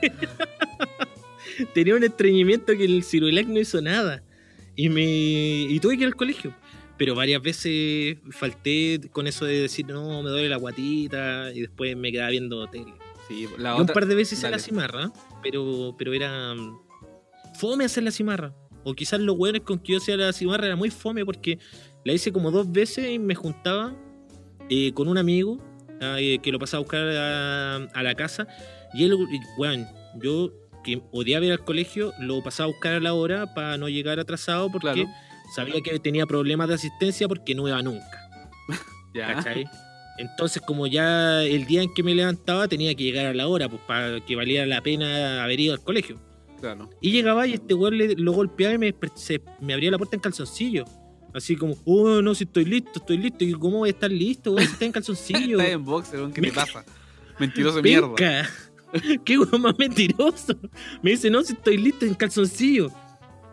Tenía 1.74 1.96
un 1.96 2.04
estreñimiento 2.04 2.76
que 2.76 2.84
el 2.84 3.04
Cirulac 3.04 3.48
no 3.48 3.60
hizo 3.60 3.82
nada. 3.82 4.22
Y 4.76 4.90
me 4.90 5.04
y 5.04 5.80
tuve 5.80 5.96
que 5.96 6.02
ir 6.02 6.08
al 6.08 6.16
colegio. 6.16 6.54
Pero 6.98 7.16
varias 7.16 7.42
veces 7.42 8.18
falté 8.32 9.00
con 9.12 9.28
eso 9.28 9.46
de 9.46 9.62
decir, 9.62 9.86
no, 9.88 10.22
me 10.22 10.30
duele 10.30 10.50
la 10.50 10.58
guatita. 10.58 11.52
Y 11.54 11.62
después 11.62 11.96
me 11.96 12.12
quedaba 12.12 12.30
viendo 12.30 12.68
tele. 12.68 12.94
Sí, 13.34 13.48
la 13.58 13.76
Yo 13.76 13.82
un 13.82 13.88
par 13.88 14.06
de 14.06 14.16
veces 14.16 14.38
hice 14.40 14.50
la 14.50 14.60
cimarra, 14.60 15.12
pero, 15.42 15.96
pero 15.98 16.14
era 16.14 16.54
mm, 16.54 16.80
fome 17.56 17.86
hacer 17.86 18.04
la 18.04 18.12
cimarra. 18.12 18.54
O 18.84 18.94
quizás 18.94 19.20
los 19.20 19.36
hueones 19.38 19.62
con 19.62 19.80
que 19.80 19.94
yo 19.94 19.98
hacía 19.98 20.18
la 20.18 20.34
cimarra 20.34 20.66
era 20.68 20.76
muy 20.76 20.90
fome 20.90 21.26
porque 21.26 21.58
la 22.04 22.14
hice 22.14 22.32
como 22.34 22.52
dos 22.52 22.72
veces 22.72 23.10
y 23.10 23.18
me 23.18 23.34
juntaba 23.34 23.96
eh, 24.70 24.92
con 24.94 25.08
un 25.08 25.18
amigo 25.18 25.58
ah, 26.02 26.18
eh, 26.20 26.40
que 26.40 26.52
lo 26.52 26.60
pasaba 26.60 26.80
a 26.80 26.84
buscar 26.84 27.02
a, 27.02 27.76
a 27.78 28.04
la 28.04 28.16
casa. 28.16 28.46
Y 28.94 29.06
él, 29.06 29.14
y, 29.14 29.40
weón, 29.60 29.88
yo 30.22 30.52
que 30.84 31.02
odiaba 31.12 31.46
ir 31.46 31.54
al 31.54 31.64
colegio, 31.64 32.12
lo 32.20 32.44
pasaba 32.44 32.66
a 32.66 32.72
buscar 32.74 32.94
a 32.94 33.00
la 33.00 33.14
hora 33.14 33.54
para 33.54 33.78
no 33.78 33.88
llegar 33.88 34.20
atrasado 34.20 34.70
porque 34.70 34.92
Claro. 35.06 35.10
sabía 35.56 35.82
que 35.82 35.98
tenía 36.00 36.26
problemas 36.28 36.68
de 36.68 36.74
asistencia 36.76 37.28
porque 37.28 37.56
no 37.56 37.68
iba 37.68 37.82
nunca. 37.82 38.30
Ya. 39.16 39.36
¿cachai? 39.36 39.66
Entonces, 40.18 40.62
como 40.62 40.86
ya 40.88 41.44
el 41.44 41.66
día 41.66 41.82
en 41.82 41.94
que 41.94 42.04
me 42.04 42.14
levantaba 42.14 42.68
tenía 42.68 42.94
que 42.96 43.04
llegar 43.04 43.26
a 43.26 43.34
la 43.34 43.48
hora, 43.48 43.68
pues 43.70 43.82
para 43.88 44.20
que 44.24 44.36
valiera 44.36 44.66
la 44.66 44.82
pena 44.82 45.44
haber 45.44 45.60
ido 45.60 45.74
al 45.74 45.82
colegio. 45.82 46.20
Claro. 46.62 46.90
Y 47.02 47.12
llegaba 47.12 47.46
y 47.48 47.54
este 47.54 47.74
weón 47.74 47.98
le- 47.98 48.16
lo 48.16 48.32
golpeaba 48.32 48.74
y 48.76 48.78
me, 48.78 48.96
se- 49.16 49.42
me 49.60 49.74
abría 49.74 49.92
la 49.92 49.98
puerta 49.98 50.16
en 50.16 50.22
calzoncillo. 50.22 50.86
Así 51.34 51.56
como, 51.56 51.76
oh, 51.86 52.22
no, 52.22 52.36
si 52.36 52.44
estoy 52.44 52.66
listo, 52.66 52.92
estoy 53.00 53.18
listo. 53.18 53.44
Y 53.44 53.54
¿cómo 53.54 53.80
voy 53.80 53.90
a 53.90 53.92
estar 53.92 54.12
listo, 54.12 54.52
weón? 54.52 54.68
Si 54.68 54.74
está 54.74 54.86
en 54.86 54.92
calzoncillo. 54.92 55.58
Estás 55.60 55.74
en 55.74 55.84
boxer, 55.84 56.20
weón, 56.20 56.32
¿qué 56.32 56.42
te 56.42 56.52
pasa? 56.52 56.86
Mentiroso 57.40 57.78
de 57.78 57.82
mierda. 57.82 58.16
Qué 59.26 59.40
weón 59.40 59.62
más 59.62 59.78
mentiroso. 59.80 60.56
Me 61.02 61.12
dice, 61.12 61.32
no, 61.32 61.42
si 61.44 61.54
estoy 61.54 61.78
listo 61.78 62.06
en 62.06 62.14
calzoncillo. 62.14 62.92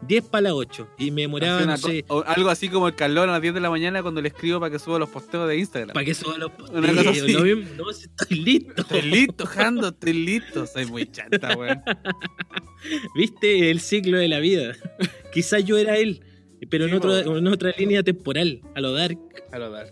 10 0.06 0.24
para 0.24 0.42
las 0.42 0.52
8. 0.52 0.88
Y 0.98 1.10
me 1.10 1.22
demoraba, 1.22 1.60
no 1.62 1.76
sé, 1.76 2.04
algo 2.26 2.48
así 2.48 2.68
como 2.68 2.88
el 2.88 2.94
Carlón 2.94 3.28
a 3.28 3.32
las 3.32 3.42
10 3.42 3.54
de 3.54 3.60
la 3.60 3.70
mañana 3.70 4.02
cuando 4.02 4.20
le 4.22 4.28
escribo 4.28 4.58
para 4.60 4.72
que 4.72 4.78
suba 4.78 4.98
los 4.98 5.08
posteos 5.08 5.46
de 5.48 5.58
Instagram. 5.58 5.92
¿para 5.92 6.04
qué 6.04 6.14
suba 6.14 6.38
los 6.38 6.50
Una 6.72 6.88
cosa 6.88 7.04
posteos? 7.04 7.42
así. 7.42 7.54
No, 7.76 7.84
no, 7.84 7.90
estoy 7.90 8.36
listo. 8.38 8.82
Estoy 8.82 9.02
listo, 9.02 9.46
Jando, 9.46 9.88
estoy 9.88 10.12
listo. 10.12 10.66
Soy 10.66 10.86
muy 10.86 11.10
chanta, 11.10 11.56
weón. 11.56 11.82
¿Viste? 13.14 13.70
El 13.70 13.80
ciclo 13.80 14.18
de 14.18 14.28
la 14.28 14.40
vida. 14.40 14.74
Quizás 15.32 15.64
yo 15.64 15.76
era 15.76 15.96
él, 15.98 16.22
pero 16.70 16.86
en, 16.86 16.92
Sí, 16.92 16.98
po. 16.98 17.36
en 17.36 17.46
otra 17.46 17.72
línea 17.76 18.02
temporal, 18.02 18.60
a 18.74 18.80
lo 18.80 18.92
dark. 18.92 19.18
A 19.52 19.58
lo 19.58 19.70
dark. 19.70 19.90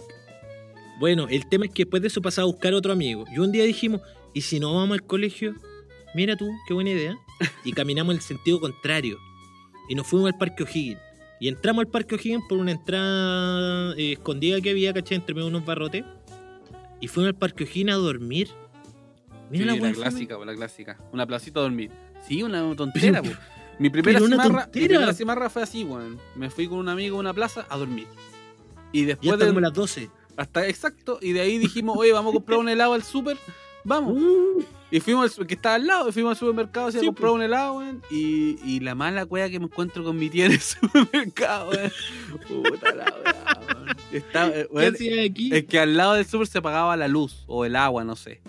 Bueno, 1.01 1.29
el 1.31 1.49
tema 1.49 1.67
es 1.67 1.73
que 1.73 1.85
después 1.85 2.03
de 2.03 2.09
eso 2.09 2.21
pasaba 2.23 2.45
a 2.45 2.51
buscar 2.51 2.75
otro 2.75 2.93
amigo. 2.93 3.25
Y 3.33 3.39
un 3.39 3.53
día 3.53 3.65
dijimos, 3.65 4.01
¿y 4.35 4.41
si 4.41 4.59
no 4.59 4.75
vamos 4.75 4.99
al 4.99 5.07
colegio? 5.07 5.55
Mira 6.15 6.37
tú, 6.37 6.49
qué 6.67 6.75
buena 6.75 6.91
idea. 6.91 7.17
Y 7.65 7.73
caminamos 7.73 8.15
en 8.15 8.19
el 8.19 8.23
sentido 8.23 8.59
contrario. 8.59 9.19
Y 9.89 9.95
nos 9.95 10.07
fuimos 10.07 10.31
al 10.33 10.39
Parque 10.39 10.63
O'Higgins. 10.65 11.01
Y 11.41 11.49
entramos 11.49 11.85
al 11.85 11.91
Parque 11.91 12.15
O'Higgins 12.17 12.45
por 12.49 12.59
una 12.59 12.73
entrada 12.73 13.95
eh, 13.97 14.13
escondida 14.13 14.61
que 14.61 14.71
había, 14.71 14.93
¿cachai? 14.93 15.17
Entre 15.17 15.35
medio 15.35 15.47
de 15.47 15.57
unos 15.57 15.67
barrotes. 15.67 16.05
Y 17.01 17.09
fuimos 17.09 17.29
al 17.29 17.37
Parque 17.37 17.65
O'Higgins 17.65 17.93
a 17.93 17.97
dormir. 17.97 18.49
Mira 19.51 19.73
Sí, 19.73 19.81
la 19.81 19.89
la, 19.89 19.95
clásica, 19.95 20.37
po, 20.37 20.45
la 20.45 20.55
clásica. 20.55 20.99
Una 21.13 21.27
placita 21.27 21.61
a 21.61 21.63
dormir. 21.63 21.91
Sí, 22.27 22.43
una 22.43 22.75
tontera, 22.77 23.23
po. 23.23 23.31
Mi 23.79 23.91
primera, 23.91 24.19
pero 24.19 24.27
cimarra, 24.29 24.49
mi 24.49 24.55
tontera. 24.55 24.87
primera 24.89 25.15
cimarra 25.15 25.49
fue 25.51 25.63
así, 25.63 25.85
weón. 25.85 26.19
Me 26.35 26.51
fui 26.51 26.67
con 26.67 26.79
un 26.79 26.89
amigo 26.89 27.17
a 27.17 27.21
una 27.21 27.33
plaza 27.33 27.65
a 27.69 27.77
dormir. 27.79 28.09
Y 28.93 29.05
después 29.05 29.33
está 29.33 29.45
de. 29.45 29.51
como 29.51 29.61
las 29.61 29.73
12. 29.73 30.11
Hasta 30.37 30.67
exacto. 30.67 31.19
Y 31.23 31.33
de 31.33 31.41
ahí 31.41 31.59
dijimos, 31.59 31.97
oye, 31.97 32.13
vamos 32.13 32.33
a 32.33 32.35
comprar 32.35 32.59
un 32.59 32.69
helado 32.69 32.93
al 32.95 33.03
súper. 33.05 33.37
Vamos. 33.89 34.17
Uh, 34.17 34.63
Y 34.91 35.01
fuimos 35.01 35.39
al 35.39 35.47
que 35.47 35.55
estaba 35.55 35.75
al 35.75 35.87
lado, 35.87 36.13
fuimos 36.13 36.31
al 36.33 36.37
supermercado 36.37 36.87
a 36.89 36.93
Sí, 36.93 36.99
comprar 37.05 37.29
po. 37.31 37.35
un 37.35 37.43
helado, 37.43 37.79
weón. 37.79 38.03
Y, 38.11 38.59
y 38.65 38.81
la 38.81 38.95
mala 38.95 39.27
cueva 39.27 39.49
que 39.51 39.59
me 39.59 39.65
encuentro 39.67 40.05
con 40.05 40.17
mi 40.19 40.31
tía 40.31 40.47
en 40.47 40.53
el 40.53 40.61
supermercado, 40.61 41.71
weón. 41.71 41.93
Puta 42.47 42.95
la 42.95 43.05
weón. 43.05 43.97
Está, 44.13 44.49
eh, 44.49 44.67
¿Qué 44.71 44.75
weón, 44.75 44.95
hacía 44.95 45.23
aquí? 45.25 45.51
es 45.55 45.65
que 45.65 45.79
al 45.79 45.97
lado 45.97 46.15
del 46.15 46.25
súper 46.27 46.47
se 46.47 46.59
apagaba 46.59 46.97
la 46.97 47.09
luz 47.09 47.45
o 47.47 47.65
el 47.65 47.75
agua, 47.77 48.05
no 48.05 48.15
sé. 48.17 48.41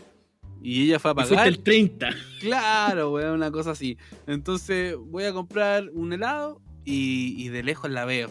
Y 0.61 0.83
ella 0.85 0.99
fue 0.99 1.11
a 1.11 1.15
pagar. 1.15 1.47
el 1.47 1.59
30. 1.59 2.09
Claro, 2.41 3.11
weón, 3.13 3.35
una 3.35 3.49
cosa 3.51 3.71
así. 3.71 3.97
Entonces 4.27 4.95
voy 4.97 5.23
a 5.23 5.31
comprar 5.33 5.89
un 5.93 6.11
helado 6.13 6.61
y, 6.85 7.33
y 7.37 7.47
de 7.49 7.63
lejos 7.63 7.89
la 7.89 8.03
veo. 8.05 8.29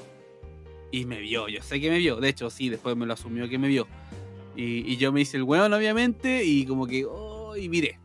Y 0.91 1.05
me 1.05 1.21
vio, 1.21 1.49
yo 1.49 1.63
sé 1.63 1.81
que 1.81 1.91
me 1.91 1.99
vio. 1.99 2.17
De 2.17 2.29
hecho, 2.31 2.49
sí, 2.51 2.69
después 2.71 2.97
me 2.97 3.05
lo 3.07 3.13
asumió 3.15 3.49
que 3.49 3.59
me 3.59 3.69
vio. 3.69 3.87
Y, 4.57 4.93
y 4.93 4.97
yo 4.97 5.13
me 5.13 5.21
hice 5.21 5.37
el 5.37 5.45
weón, 5.45 5.73
obviamente, 5.73 6.45
y 6.45 6.65
como 6.67 6.87
que, 6.87 7.05
oh, 7.05 7.57
y 7.57 7.69
miré. 7.69 7.99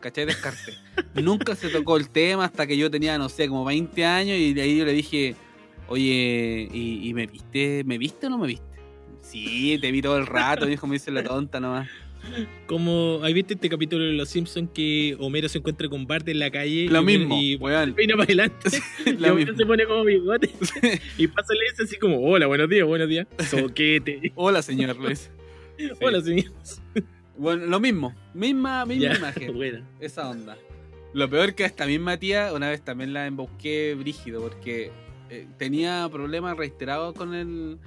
¿Cachai? 0.00 0.26
Descarté. 0.26 0.74
Nunca 1.22 1.54
se 1.56 1.68
tocó 1.68 1.96
el 1.96 2.08
tema 2.08 2.44
hasta 2.44 2.66
que 2.66 2.76
yo 2.76 2.90
tenía, 2.90 3.18
no 3.18 3.28
sé, 3.28 3.48
como 3.48 3.64
20 3.64 4.04
años 4.04 4.36
y 4.38 4.54
de 4.54 4.62
ahí 4.62 4.78
yo 4.78 4.84
le 4.84 4.92
dije, 4.92 5.34
oye, 5.88 6.68
¿y, 6.72 7.08
y 7.08 7.14
me 7.14 7.26
viste? 7.26 7.82
¿Me 7.84 7.98
viste 7.98 8.26
o 8.28 8.30
no 8.30 8.38
me 8.38 8.46
viste? 8.46 8.64
Sí, 9.22 9.76
te 9.80 9.90
vi 9.92 10.00
todo 10.00 10.16
el 10.16 10.26
rato, 10.26 10.66
dijo, 10.66 10.86
me 10.86 10.94
dice 10.94 11.10
la 11.10 11.22
tonta 11.24 11.60
nomás. 11.60 11.88
Como, 12.66 13.20
¿has 13.22 13.32
visto 13.32 13.54
este 13.54 13.68
capítulo 13.68 14.04
de 14.04 14.12
Los 14.12 14.28
Simpsons 14.28 14.70
que 14.74 15.16
Homero 15.18 15.48
se 15.48 15.58
encuentra 15.58 15.88
con 15.88 16.06
Bart 16.06 16.28
en 16.28 16.38
la 16.38 16.50
calle? 16.50 16.86
Lo 16.88 17.00
y, 17.02 17.04
mismo, 17.04 17.38
Y 17.40 17.56
weón. 17.56 17.94
peina 17.94 18.14
para 18.14 18.24
adelante. 18.24 18.70
y 19.06 19.12
Lo 19.12 19.32
Homero 19.32 19.52
mismo. 19.52 19.56
se 19.56 19.66
pone 19.66 19.84
como 19.86 20.04
bigote. 20.04 20.50
y 21.18 21.26
pasa 21.26 21.54
y 21.54 21.70
dice 21.70 21.82
así 21.84 21.96
como, 21.98 22.20
hola, 22.20 22.46
buenos 22.46 22.68
días, 22.68 22.86
buenos 22.86 23.08
días. 23.08 23.26
Soquete. 23.50 24.32
Hola, 24.34 24.62
señor 24.62 24.96
Luis. 24.96 25.30
Hola, 26.00 26.20
señor. 26.20 26.52
Bueno, 27.36 27.66
lo 27.66 27.78
mismo. 27.80 28.14
Misma, 28.34 28.84
misma 28.84 29.12
Ya, 29.12 29.16
imagen. 29.18 29.54
bueno. 29.56 29.84
Esa 30.00 30.28
onda. 30.28 30.56
Lo 31.14 31.28
peor 31.30 31.54
que 31.54 31.64
esta 31.64 31.86
misma 31.86 32.16
tía, 32.16 32.52
una 32.52 32.68
vez 32.68 32.82
también 32.82 33.12
la 33.12 33.26
embosqué 33.26 33.94
brígido 33.94 34.42
porque 34.42 34.90
eh, 35.30 35.46
tenía 35.56 36.08
problemas 36.10 36.56
reiterados 36.56 37.14
con 37.14 37.34
el 37.34 37.78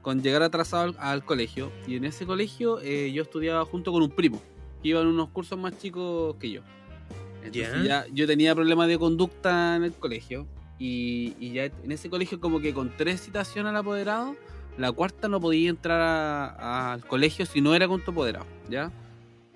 con 0.00 0.20
llegar 0.20 0.42
atrasado 0.42 0.82
al, 0.84 0.96
al 0.98 1.24
colegio. 1.24 1.70
Y 1.86 1.96
en 1.96 2.04
ese 2.04 2.26
colegio 2.26 2.80
eh, 2.80 3.12
yo 3.12 3.22
estudiaba 3.22 3.64
junto 3.64 3.92
con 3.92 4.02
un 4.02 4.10
primo, 4.10 4.42
que 4.82 4.88
iba 4.88 5.00
en 5.00 5.06
unos 5.06 5.28
cursos 5.28 5.58
más 5.58 5.78
chicos 5.78 6.34
que 6.36 6.50
yo. 6.50 6.62
Entonces 7.44 7.84
Ya. 7.84 8.04
ya, 8.04 8.06
yo 8.12 8.26
tenía 8.26 8.54
problemas 8.54 8.88
de 8.88 8.98
conducta 8.98 9.76
en 9.76 9.84
el 9.84 9.92
colegio. 9.92 10.46
Y, 10.78 11.34
y 11.38 11.52
ya 11.52 11.66
en 11.66 11.92
ese 11.92 12.10
colegio 12.10 12.40
como 12.40 12.58
que 12.58 12.74
con 12.74 12.96
tres 12.96 13.20
citaciones 13.20 13.70
al 13.70 13.76
apoderado, 13.76 14.34
la 14.78 14.90
cuarta 14.92 15.28
no 15.28 15.40
podía 15.40 15.70
entrar 15.70 16.00
a- 16.00 16.92
al 16.94 17.06
colegio 17.06 17.46
si 17.46 17.60
no 17.60 17.74
era 17.74 17.86
con 17.88 18.00
tu 18.02 18.10
apoderado, 18.10 18.46
¿ya? 18.70 18.90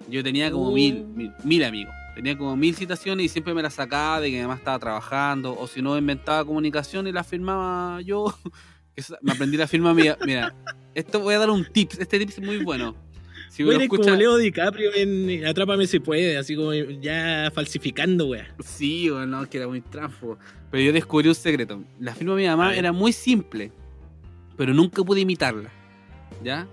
Yo 0.09 0.22
tenía 0.22 0.50
como 0.50 0.68
Oh. 0.68 0.72
mil, 0.72 1.05
mil, 1.05 1.33
mil 1.44 1.64
amigos. 1.64 1.94
Tenía 2.14 2.37
como 2.38 2.57
mil 2.57 2.74
citaciones 2.74 3.26
y 3.26 3.29
siempre 3.29 3.52
me 3.55 3.62
las 3.62 3.74
sacaba 3.74 4.20
de 4.20 4.31
que 4.31 4.40
mamá 4.42 4.55
estaba 4.55 4.79
trabajando. 4.79 5.55
O 5.59 5.66
si 5.66 5.83
no, 5.83 5.98
inventaba 5.98 6.44
comunicación 6.44 7.07
y 7.07 7.12
las 7.12 7.26
firmaba 7.26 8.00
yo. 8.02 8.33
Me 9.20 9.33
aprendí 9.33 9.59
la 9.59 9.66
firma 9.66 9.92
mía. 9.92 10.16
Mira, 10.24 10.55
esto 10.94 11.20
voy 11.20 11.35
a 11.35 11.38
dar 11.38 11.50
un 11.50 11.64
tip. 11.70 11.90
Este 11.98 12.18
tip 12.18 12.31
es 12.31 12.40
muy 12.40 12.64
bueno. 12.64 12.94
Si 13.50 13.62
Bueno, 13.62 13.79
lo 13.81 13.85
es 13.85 13.88
como 13.90 14.02
escucha- 14.02 14.16
Leo 14.18 14.37
DiCaprio 14.38 14.94
en 14.94 15.44
Atrápame 15.46 15.87
si 15.87 15.98
puede, 15.98 16.38
así 16.38 16.57
como 16.57 16.72
ya 16.72 17.50
falsificando, 17.55 18.29
wea. 18.29 18.46
Sí, 18.64 19.11
bueno, 19.11 19.26
no, 19.42 19.48
que 19.50 19.59
era 19.59 19.68
muy 19.68 19.83
tránsfugo. 19.83 20.38
Pero 20.70 20.83
yo 20.83 20.92
descubrí 20.94 21.29
un 21.29 21.35
secreto. 21.35 21.83
La 22.00 22.14
firma 22.14 22.35
de 22.35 22.42
mi 22.42 22.48
mamá 22.48 22.70
A 22.70 22.76
era 22.76 22.92
muy 22.92 23.12
simple, 23.12 23.72
pero 24.57 24.75
nunca 24.75 25.03
pude 25.03 25.21
imitarla. 25.21 25.71
¿Ya? 26.45 26.66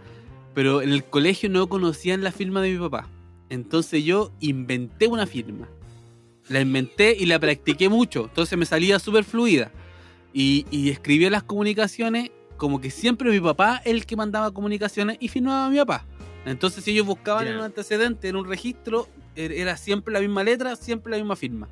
Pero 0.54 0.82
en 0.82 0.92
el 0.92 1.04
colegio 1.04 1.50
no 1.50 1.68
conocían 1.68 2.24
la 2.24 2.32
firma 2.32 2.62
de 2.62 2.72
mi 2.74 2.78
papá. 2.80 3.08
Entonces 3.50 4.04
yo 4.04 4.32
inventé 4.40 5.08
una 5.08 5.26
firma. 5.28 5.68
La 6.50 6.62
inventé 6.62 7.16
y 7.18 7.26
la 7.26 7.40
practiqué 7.40 7.90
mucho. 7.90 8.26
Entonces 8.26 8.58
me 8.58 8.66
salía 8.66 9.00
súper 9.00 9.24
fluida. 9.24 9.72
Y, 10.34 10.66
y 10.72 10.90
escribía 10.90 11.30
las 11.30 11.44
comunicaciones 11.44 12.32
como 12.58 12.80
que 12.82 12.92
siempre 12.92 13.30
mi 13.32 13.40
papá 13.40 13.82
el 13.86 14.06
que 14.06 14.16
mandaba 14.16 14.52
comunicaciones 14.52 15.18
y 15.20 15.28
firmaba 15.28 15.66
a 15.66 15.70
mi 15.70 15.78
papá. 15.78 16.06
Entonces 16.46 16.84
si 16.84 16.92
ellos 16.92 17.06
buscaban 17.06 17.48
en 17.48 17.56
un 17.56 17.62
antecedente, 17.62 18.28
en 18.30 18.36
un 18.36 18.48
registro, 18.48 19.08
er- 19.36 19.52
era 19.54 19.78
siempre 19.78 20.14
la 20.14 20.20
misma 20.20 20.44
letra, 20.44 20.76
siempre 20.76 21.12
la 21.12 21.18
misma 21.18 21.36
firma. 21.36 21.68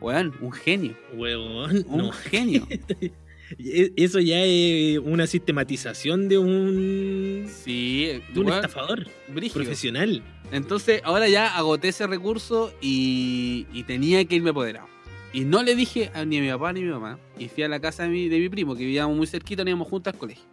Weón, 0.00 0.32
un 0.40 0.52
genio. 0.52 0.94
Weón, 1.14 1.84
Un 1.88 1.98
no. 1.98 2.12
genio. 2.12 2.66
E- 3.58 3.92
Eso 3.96 4.18
ya 4.20 4.42
es 4.44 4.98
una 4.98 5.26
sistematización 5.26 6.28
de 6.28 6.38
un, 6.38 7.46
Sí, 7.48 8.20
de 8.32 8.40
un 8.40 8.48
estafador 8.48 9.06
brígido. 9.28 9.62
profesional. 9.62 10.22
Entonces, 10.52 11.00
ahora 11.04 11.28
ya 11.28 11.56
agoté 11.56 11.88
ese 11.88 12.06
recurso 12.06 12.72
y, 12.80 13.66
y 13.72 13.82
tenía 13.84 14.24
que 14.24 14.36
irme 14.36 14.50
apoderado. 14.50 14.88
Y 15.32 15.40
no 15.44 15.62
le 15.62 15.74
dije 15.74 16.10
a, 16.14 16.24
ni 16.24 16.38
a 16.38 16.40
mi 16.42 16.48
papá 16.48 16.72
ni 16.72 16.80
a 16.80 16.84
mi 16.84 16.90
mamá. 16.90 17.18
Y 17.38 17.48
fui 17.48 17.62
a 17.64 17.68
la 17.68 17.80
casa 17.80 18.04
de 18.04 18.08
mi, 18.10 18.28
de 18.28 18.38
mi 18.38 18.48
primo, 18.48 18.74
que 18.74 18.84
vivíamos 18.84 19.16
muy 19.16 19.26
cerquita, 19.26 19.62
nos 19.64 19.70
íbamos 19.70 19.88
juntos 19.88 20.12
al 20.14 20.18
colegio. 20.18 20.44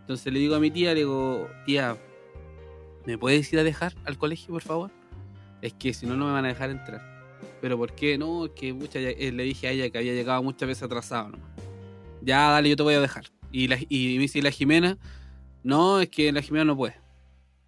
Entonces 0.00 0.32
le 0.32 0.38
digo 0.38 0.54
a 0.54 0.60
mi 0.60 0.70
tía, 0.70 0.92
le 0.92 1.00
digo, 1.00 1.48
tía, 1.66 1.96
¿me 3.06 3.16
puedes 3.18 3.50
ir 3.52 3.58
a 3.58 3.64
dejar 3.64 3.94
al 4.04 4.18
colegio, 4.18 4.48
por 4.48 4.62
favor? 4.62 4.90
Es 5.62 5.72
que 5.74 5.94
si 5.94 6.06
no, 6.06 6.16
no 6.16 6.26
me 6.26 6.32
van 6.32 6.44
a 6.44 6.48
dejar 6.48 6.70
entrar. 6.70 7.14
Pero 7.60 7.78
¿por 7.78 7.94
qué? 7.94 8.18
No, 8.18 8.46
es 8.46 8.50
que 8.52 8.72
mucha, 8.72 8.98
eh, 8.98 9.32
le 9.32 9.44
dije 9.44 9.68
a 9.68 9.70
ella 9.70 9.88
que 9.90 9.98
había 9.98 10.12
llegado 10.14 10.42
muchas 10.42 10.66
veces 10.68 10.82
atrasado 10.82 11.30
nomás. 11.30 11.46
Ya, 12.24 12.50
dale, 12.50 12.70
yo 12.70 12.76
te 12.76 12.82
voy 12.82 12.94
a 12.94 13.00
dejar. 13.00 13.24
Y, 13.52 13.68
la, 13.68 13.78
y 13.88 14.14
me 14.16 14.22
dice, 14.22 14.38
¿y 14.38 14.42
la 14.42 14.50
Jimena? 14.50 14.98
No, 15.62 16.00
es 16.00 16.08
que 16.08 16.32
la 16.32 16.42
Jimena 16.42 16.64
no 16.64 16.76
puede. 16.76 16.94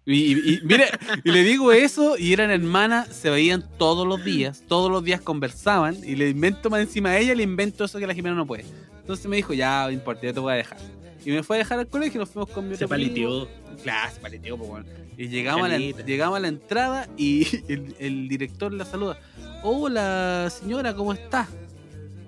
Y, 0.05 0.33
y- 0.33 0.53
y 0.55 0.59
mire, 0.63 0.85
y 1.25 1.31
le 1.31 1.43
digo 1.43 1.71
eso 1.73 2.17
y 2.17 2.31
eran 2.31 2.49
hermanas, 2.49 3.09
se 3.09 3.29
veían 3.29 3.65
todos 3.77 4.07
los 4.07 4.23
días, 4.23 4.63
todos 4.67 4.89
los 4.89 5.03
días 5.03 5.19
conversaban 5.21 5.97
y 6.01 6.15
le 6.15 6.29
invento 6.29 6.69
más 6.69 6.79
encima 6.81 7.09
a 7.09 7.17
ella, 7.19 7.35
le 7.35 7.43
invento 7.43 7.83
eso 7.83 7.99
que 7.99 8.07
la 8.07 8.13
Jimena 8.13 8.35
no 8.35 8.45
puede. 8.47 8.63
Entonces 9.01 9.25
me 9.27 9.35
dijo, 9.35 9.53
ya, 9.53 9.83
no 9.85 9.91
importa, 9.91 10.21
yo 10.25 10.33
te 10.33 10.39
voy 10.39 10.53
a 10.53 10.55
dejar. 10.55 10.77
Y 11.25 11.31
me 11.31 11.43
fue 11.43 11.57
a 11.57 11.59
dejar 11.59 11.79
al 11.79 11.87
colegio, 11.87 12.21
nos 12.21 12.29
fuimos 12.29 12.49
con 12.51 12.69
mi 12.69 12.77
Se 12.77 12.87
paliteó. 12.87 13.49
Claro, 13.83 14.13
se 14.13 14.19
paleteó, 14.21 14.57
pues, 14.57 14.69
bueno. 14.69 14.85
Y 15.17 15.27
llegamos 15.27 15.65
a, 15.65 15.69
la, 15.69 15.77
llegamos 15.77 16.37
a 16.37 16.39
la 16.39 16.47
entrada 16.47 17.09
y 17.17 17.45
el, 17.67 17.95
el 17.99 18.27
director 18.29 18.71
la 18.71 18.85
saluda. 18.85 19.19
Hola, 19.63 20.49
señora, 20.49 20.93
¿cómo 20.95 21.11
está? 21.11 21.47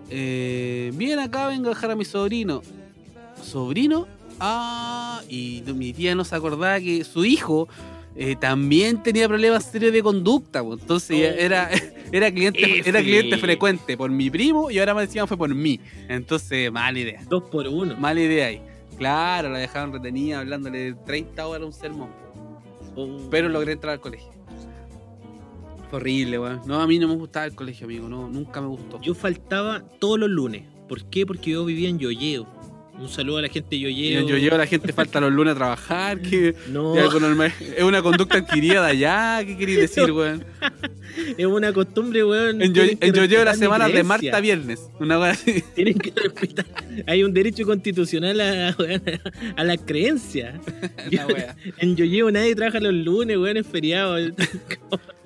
Eh, 0.10 0.92
bien, 0.96 1.20
acá 1.20 1.48
vengo 1.48 1.68
a 1.68 1.70
dejar 1.70 1.92
a 1.92 1.96
mi 1.96 2.06
sobrino. 2.06 2.62
¿Sobrino? 3.44 4.08
Ah, 4.40 5.22
y 5.30 5.64
mi 5.76 5.94
tía 5.94 6.16
no 6.16 6.24
se 6.24 6.36
acordaba 6.36 6.80
que 6.80 7.04
su 7.04 7.26
hijo 7.26 7.68
eh, 8.16 8.36
también 8.40 9.02
tenía 9.04 9.28
problemas 9.28 9.66
serios 9.66 9.94
de 9.94 10.02
conducta. 10.04 10.64
pues. 10.64 10.80
Entonces 10.82 11.18
Oh. 11.18 11.40
era, 11.40 11.70
era 12.12 12.32
cliente, 12.32 12.80
F. 12.80 12.90
era 12.90 13.02
cliente 13.02 13.38
frecuente 13.38 13.96
por 13.98 14.10
mi 14.12 14.30
primo 14.30 14.72
y 14.72 14.80
ahora 14.80 14.94
más 14.94 15.06
encima 15.06 15.28
fue 15.28 15.38
por 15.38 15.54
mí. 15.54 15.80
Entonces, 16.08 16.72
mala 16.72 17.00
idea. 17.00 17.22
Dos 17.30 17.44
por 17.44 17.68
uno. 17.68 17.96
Mala 17.98 18.22
idea 18.22 18.48
ahí. 18.48 18.62
Claro, 18.98 19.50
la 19.50 19.60
dejaron 19.60 19.94
retenida 19.94 20.40
hablándole 20.40 20.94
30 21.06 21.48
horas 21.48 21.66
un 21.66 21.74
sermón. 21.74 22.10
Oh. 22.96 23.28
Pero 23.32 23.48
logré 23.50 23.74
entrar 23.74 23.94
al 23.94 24.00
colegio. 24.02 24.30
Horrible, 25.92 26.40
weón. 26.40 26.62
No, 26.66 26.82
a 26.82 26.88
mí 26.88 27.00
no 27.00 27.08
me 27.08 27.16
gustaba 27.16 27.46
el 27.46 27.56
colegio, 27.56 27.86
amigo. 27.86 28.08
No, 28.10 28.30
nunca 28.30 28.62
me 28.62 28.68
gustó. 28.68 29.02
Yo 29.02 29.14
faltaba 29.16 29.84
todos 30.00 30.20
los 30.20 30.30
lunes. 30.30 30.64
¿Por 30.88 31.04
qué? 31.10 31.26
Porque 31.26 31.52
yo 31.52 31.66
vivía 31.66 31.90
en 31.90 32.00
Yoyeo. 32.00 32.48
Un 33.00 33.08
saludo 33.08 33.38
a 33.38 33.42
la 33.44 33.48
gente 33.48 33.78
de 33.78 33.80
Yoyeo. 33.80 34.28
yo 34.28 34.38
llevo 34.38 34.56
a 34.56 34.58
la 34.58 34.66
gente 34.68 34.92
falta 34.92 35.22
los 35.22 35.32
lunes 35.32 35.54
a 35.54 35.56
trabajar, 35.56 36.20
que 36.22 36.54
No, 36.70 36.98
es 36.98 37.04
algo 37.04 37.22
normal. 37.22 37.54
Es 37.78 37.82
una 37.84 38.02
conducta 38.02 38.40
adquirida 38.40 38.84
de 38.84 38.92
allá, 38.92 39.46
¿qué 39.46 39.56
queréis 39.58 39.80
decir, 39.96 40.12
weón? 40.12 40.44
es 41.38 41.46
una 41.46 41.72
costumbre, 41.72 42.26
weón. 42.26 42.62
En 42.62 42.74
yo, 42.74 42.84
en 42.84 43.14
yo 43.14 43.24
llevo 43.24 43.46
la 43.46 43.56
semana 43.56 43.88
de 43.88 44.04
martes 44.04 44.34
a 44.34 44.42
viernes. 44.42 44.90
Una 45.00 45.18
weá 45.18 45.32
así. 45.32 45.64
Tienen 45.76 45.98
que 45.98 46.12
respetar. 46.12 46.66
Hay 47.08 47.24
un 47.24 47.34
derecho 47.34 47.66
constitucional 47.66 48.42
a, 48.42 48.76
weón, 48.78 49.02
a 49.56 49.64
la 49.64 49.78
creencia. 49.78 50.60
La. 51.10 51.56
En 51.78 51.96
Yoyeo 51.96 52.30
nadie 52.32 52.54
trabaja 52.54 52.82
los 52.82 52.94
lunes, 52.94 53.38
weón, 53.38 53.56
es 53.56 53.66
feriado. 53.66 54.18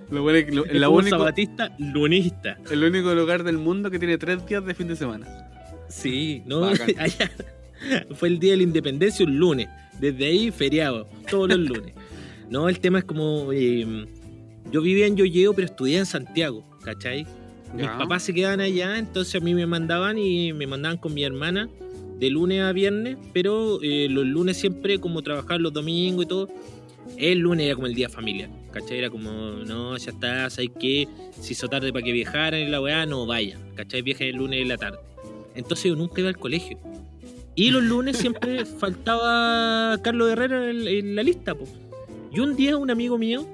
Lo 0.10 0.22
bueno 0.24 0.38
es 0.40 0.74
la 0.80 0.90
único, 0.90 1.18
sabatista 1.18 1.76
lunista. 1.80 2.58
el 2.72 2.84
único 2.84 3.14
lugar 3.16 3.44
del 3.44 3.58
mundo 3.58 3.90
que 3.90 4.00
tiene 4.00 4.18
tres 4.18 4.46
días 4.46 4.66
de 4.66 4.74
fin 4.74 4.88
de 4.88 4.96
semana. 4.96 5.28
Sí, 5.90 6.42
no, 6.46 6.64
allá 6.98 7.32
fue 8.16 8.30
el 8.30 8.40
día 8.40 8.52
de 8.52 8.58
la 8.58 8.64
independencia 8.64 9.26
un 9.26 9.38
lunes. 9.38 9.68
Desde 10.00 10.26
ahí, 10.26 10.52
feriado, 10.52 11.08
todos 11.30 11.50
los 11.50 11.60
lunes. 11.60 11.94
No, 12.50 12.68
el 12.70 12.80
tema 12.80 13.00
es 13.00 13.06
como. 13.06 13.52
eh, 13.54 14.06
yo 14.72 14.82
vivía 14.82 15.06
en 15.06 15.16
Yoyeo, 15.16 15.54
pero 15.54 15.66
estudié 15.66 15.98
en 16.00 16.06
Santiago, 16.06 16.64
¿cachai? 16.84 17.26
Mis 17.76 17.86
Ya. 17.86 17.98
papás 17.98 18.24
se 18.24 18.34
quedaban 18.34 18.60
allá, 18.62 18.98
entonces 18.98 19.36
a 19.36 19.44
mí 19.44 19.54
me 19.54 19.66
mandaban 19.66 20.18
y 20.18 20.54
me 20.54 20.66
mandaban 20.68 20.98
con 20.98 21.14
mi 21.14 21.24
hermana 21.24 21.70
de 22.20 22.30
lunes 22.30 22.62
a 22.62 22.72
viernes, 22.72 23.18
pero 23.34 23.80
eh, 23.82 24.08
los 24.10 24.26
lunes 24.26 24.58
siempre, 24.58 25.00
como 25.00 25.22
trabajar 25.22 25.60
los 25.60 25.74
domingos 25.74 26.26
y 26.26 26.28
todo, 26.28 26.50
el 27.18 27.40
lunes 27.40 27.66
era 27.66 27.76
como 27.76 27.88
el 27.88 27.96
día 27.96 28.10
familiar, 28.10 28.50
¿cachai? 28.72 29.00
Era 29.00 29.10
como, 29.10 29.32
no, 29.32 29.98
ya 29.98 30.12
está, 30.12 30.50
¿sabes 30.50 30.72
qué? 30.80 31.08
Se 31.40 31.54
hizo 31.54 31.68
tarde 31.68 31.92
para 31.94 32.04
que 32.04 32.12
viajaran 32.12 32.62
y 32.62 32.68
la 32.68 32.82
weá, 32.82 33.06
no 33.06 33.26
vayan, 33.26 33.60
¿cachai? 33.76 34.02
Viajen 34.02 34.28
el 34.28 34.36
lunes 34.36 34.62
en 34.62 34.68
la 34.68 34.78
tarde. 34.78 35.00
Entonces 35.56 35.86
yo 35.86 35.96
nunca 35.96 36.22
iba 36.22 36.30
al 36.30 36.38
colegio. 36.38 36.80
Y 37.56 37.72
los 37.72 37.84
lunes 37.84 38.18
siempre 38.18 38.66
faltaba 38.80 39.98
Carlos 40.02 40.32
Herrera 40.32 40.70
en, 40.70 40.88
en 40.88 41.16
la 41.16 41.24
lista, 41.24 41.54
po. 41.56 41.66
Y 42.32 42.40
un 42.40 42.56
día 42.56 42.78
un 42.78 42.90
amigo 42.90 43.18
mío 43.18 43.48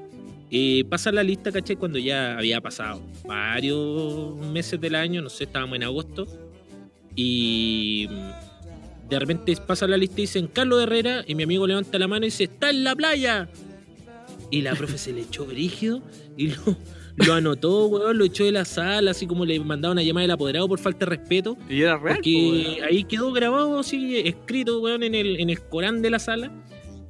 eh, 0.52 0.84
pasa 0.90 1.12
la 1.12 1.22
lista, 1.22 1.52
¿cachai? 1.52 1.76
Cuando 1.76 2.00
ya 2.00 2.38
había 2.38 2.60
pasado 2.60 3.02
varios 3.28 4.36
meses 4.38 4.82
del 4.82 4.96
año, 4.96 5.22
no 5.22 5.30
sé, 5.30 5.44
estábamos 5.44 5.76
en 5.76 5.84
agosto. 5.84 6.28
Y 7.16 8.08
de 9.10 9.20
repente 9.20 9.56
pasa 9.66 9.88
la 9.88 9.98
lista 9.98 10.20
y 10.20 10.24
dicen 10.24 10.48
Carlos 10.48 10.82
Herrera 10.82 11.24
y 11.28 11.36
mi 11.36 11.44
amigo 11.44 11.66
levanta 11.66 11.98
la 11.98 12.08
mano 12.08 12.26
y 12.26 12.30
dice, 12.30 12.46
está 12.46 12.70
en 12.70 12.84
la 12.84 12.96
playa. 12.96 13.50
Y 14.52 14.62
la 14.62 14.74
profe 14.76 14.98
se 14.98 15.14
le 15.14 15.22
echó 15.22 15.46
brígido 15.46 16.02
y 16.36 16.48
lo, 16.48 16.78
lo 17.16 17.34
anotó, 17.34 17.88
weón, 17.88 18.18
lo 18.18 18.26
echó 18.26 18.46
de 18.46 18.52
la 18.52 18.66
sala, 18.66 19.12
así 19.12 19.28
como 19.28 19.46
le 19.46 19.60
mandaban 19.60 20.00
a 20.00 20.04
llamar 20.04 20.24
el 20.24 20.32
apoderado 20.32 20.68
por 20.68 20.80
falta 20.80 21.06
de 21.06 21.18
respeto. 21.18 21.58
Y 21.70 21.82
era 21.82 21.98
real. 21.98 22.18
po, 22.18 22.24
Porque 22.24 22.80
ahí 22.88 23.04
quedó 23.04 23.32
grabado, 23.32 23.80
así, 23.80 24.18
escrito, 24.18 24.80
weón, 24.80 25.04
en 25.04 25.16
el, 25.16 25.40
en 25.40 25.50
el 25.50 25.62
Corán 25.62 26.02
de 26.02 26.10
la 26.10 26.20
sala, 26.20 26.52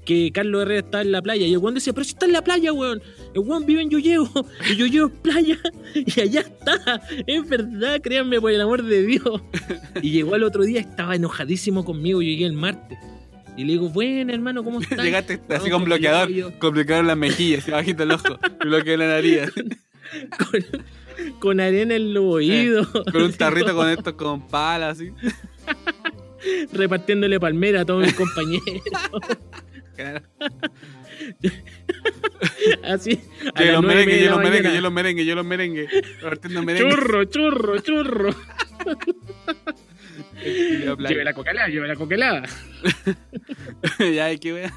que 0.09 0.31
Carlos 0.31 0.63
Herrera 0.63 0.79
está 0.79 1.01
en 1.01 1.11
la 1.11 1.21
playa. 1.21 1.45
Y 1.45 1.51
el 1.53 1.59
weón 1.59 1.75
decía, 1.75 1.93
pero 1.93 2.03
si 2.03 2.13
está 2.13 2.25
en 2.25 2.31
la 2.33 2.41
playa, 2.41 2.73
weón. 2.73 2.99
El 3.35 3.41
weón 3.41 3.63
vive 3.67 3.83
en 3.83 3.91
Yoyeo, 3.91 4.27
y 4.71 4.75
Yoyeo 4.75 5.05
es 5.05 5.13
playa, 5.21 5.59
y 5.93 6.19
allá 6.19 6.41
está. 6.41 7.01
Es 7.27 7.47
verdad, 7.47 8.01
créanme, 8.01 8.41
por 8.41 8.51
el 8.51 8.59
amor 8.59 8.81
de 8.83 9.03
Dios. 9.05 9.41
Y 10.01 10.09
llegó 10.09 10.33
al 10.33 10.43
otro 10.43 10.63
día, 10.63 10.79
estaba 10.79 11.15
enojadísimo 11.15 11.85
conmigo, 11.85 12.23
llegué 12.23 12.45
el 12.45 12.53
martes. 12.53 12.97
Y 13.55 13.65
le 13.65 13.73
digo, 13.73 13.89
bueno, 13.89 14.33
hermano, 14.33 14.63
¿cómo 14.63 14.81
estás? 14.81 15.03
Llegaste 15.03 15.39
así 15.49 15.69
No, 15.69 15.75
con 15.75 15.83
bloqueador, 15.85 16.29
yo- 16.29 16.57
con 16.57 16.73
bloqueador 16.73 17.03
en 17.03 17.07
las 17.07 17.17
mejillas, 17.17 17.69
bajito 17.69 18.01
el 18.03 18.11
ojo, 18.11 18.39
bloqueo 18.65 18.93
en 18.95 18.99
la 19.01 19.07
nariz, 19.09 19.41
Con, 20.39 21.39
con 21.39 21.59
arena 21.59 21.93
en 21.95 22.15
los 22.15 22.23
oídos. 22.23 22.87
con 23.11 23.21
un 23.21 23.33
tarrito 23.33 23.75
con 23.75 23.87
estos 23.89 24.13
con 24.13 24.47
palas, 24.47 24.97
así. 24.97 25.11
Repartiéndole 26.73 27.39
palmera 27.39 27.81
a 27.81 27.85
todos 27.85 28.05
mis 28.05 28.13
compañeros. 28.15 28.81
Claro. 29.99 30.21
Así. 32.83 33.19
a 33.53 33.63
y 33.65 33.81
merengue, 33.81 34.29
los 34.29 34.39
merengue, 34.39 34.79
los 34.79 34.93
merengue, 34.93 35.25
yo 35.25 35.35
los 35.35 35.45
merengue. 35.45 35.89
Merengue. 36.63 36.89
Churro, 36.89 37.25
churro, 37.25 37.79
churro. 37.79 38.29
Lleve 40.41 41.25
la 41.25 41.33
coca 41.33 41.51
helada, 41.51 41.67
lleve 41.67 41.89
la 41.89 41.97
coca 41.97 42.15
helada. 42.15 42.43
ya, 44.13 44.33
qué 44.37 44.53
wea. 44.53 44.73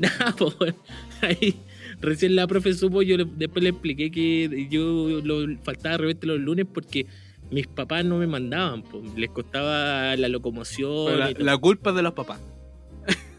Nada, 0.00 0.34
pues, 0.36 0.58
bueno, 0.58 0.74
ahí 1.20 1.60
recién 2.00 2.34
la 2.34 2.48
profe 2.48 2.74
supo, 2.74 3.02
yo 3.02 3.16
le- 3.16 3.28
después 3.36 3.62
le 3.62 3.70
expliqué 3.70 4.10
que 4.10 4.66
yo 4.68 5.20
lo, 5.22 5.46
faltaba 5.62 5.96
de 5.96 5.98
repente 5.98 6.26
los 6.26 6.40
lunes 6.40 6.66
porque 6.74 7.06
mis 7.52 7.68
papás 7.68 8.04
no 8.04 8.18
me 8.18 8.26
mandaban, 8.26 8.82
pues, 8.82 9.14
les 9.14 9.30
costaba 9.30 10.16
la 10.16 10.28
locomoción. 10.28 11.20
La, 11.20 11.30
y 11.30 11.34
todo. 11.34 11.44
la 11.44 11.56
culpa 11.56 11.92
de 11.92 12.02
los 12.02 12.14
papás. 12.14 12.40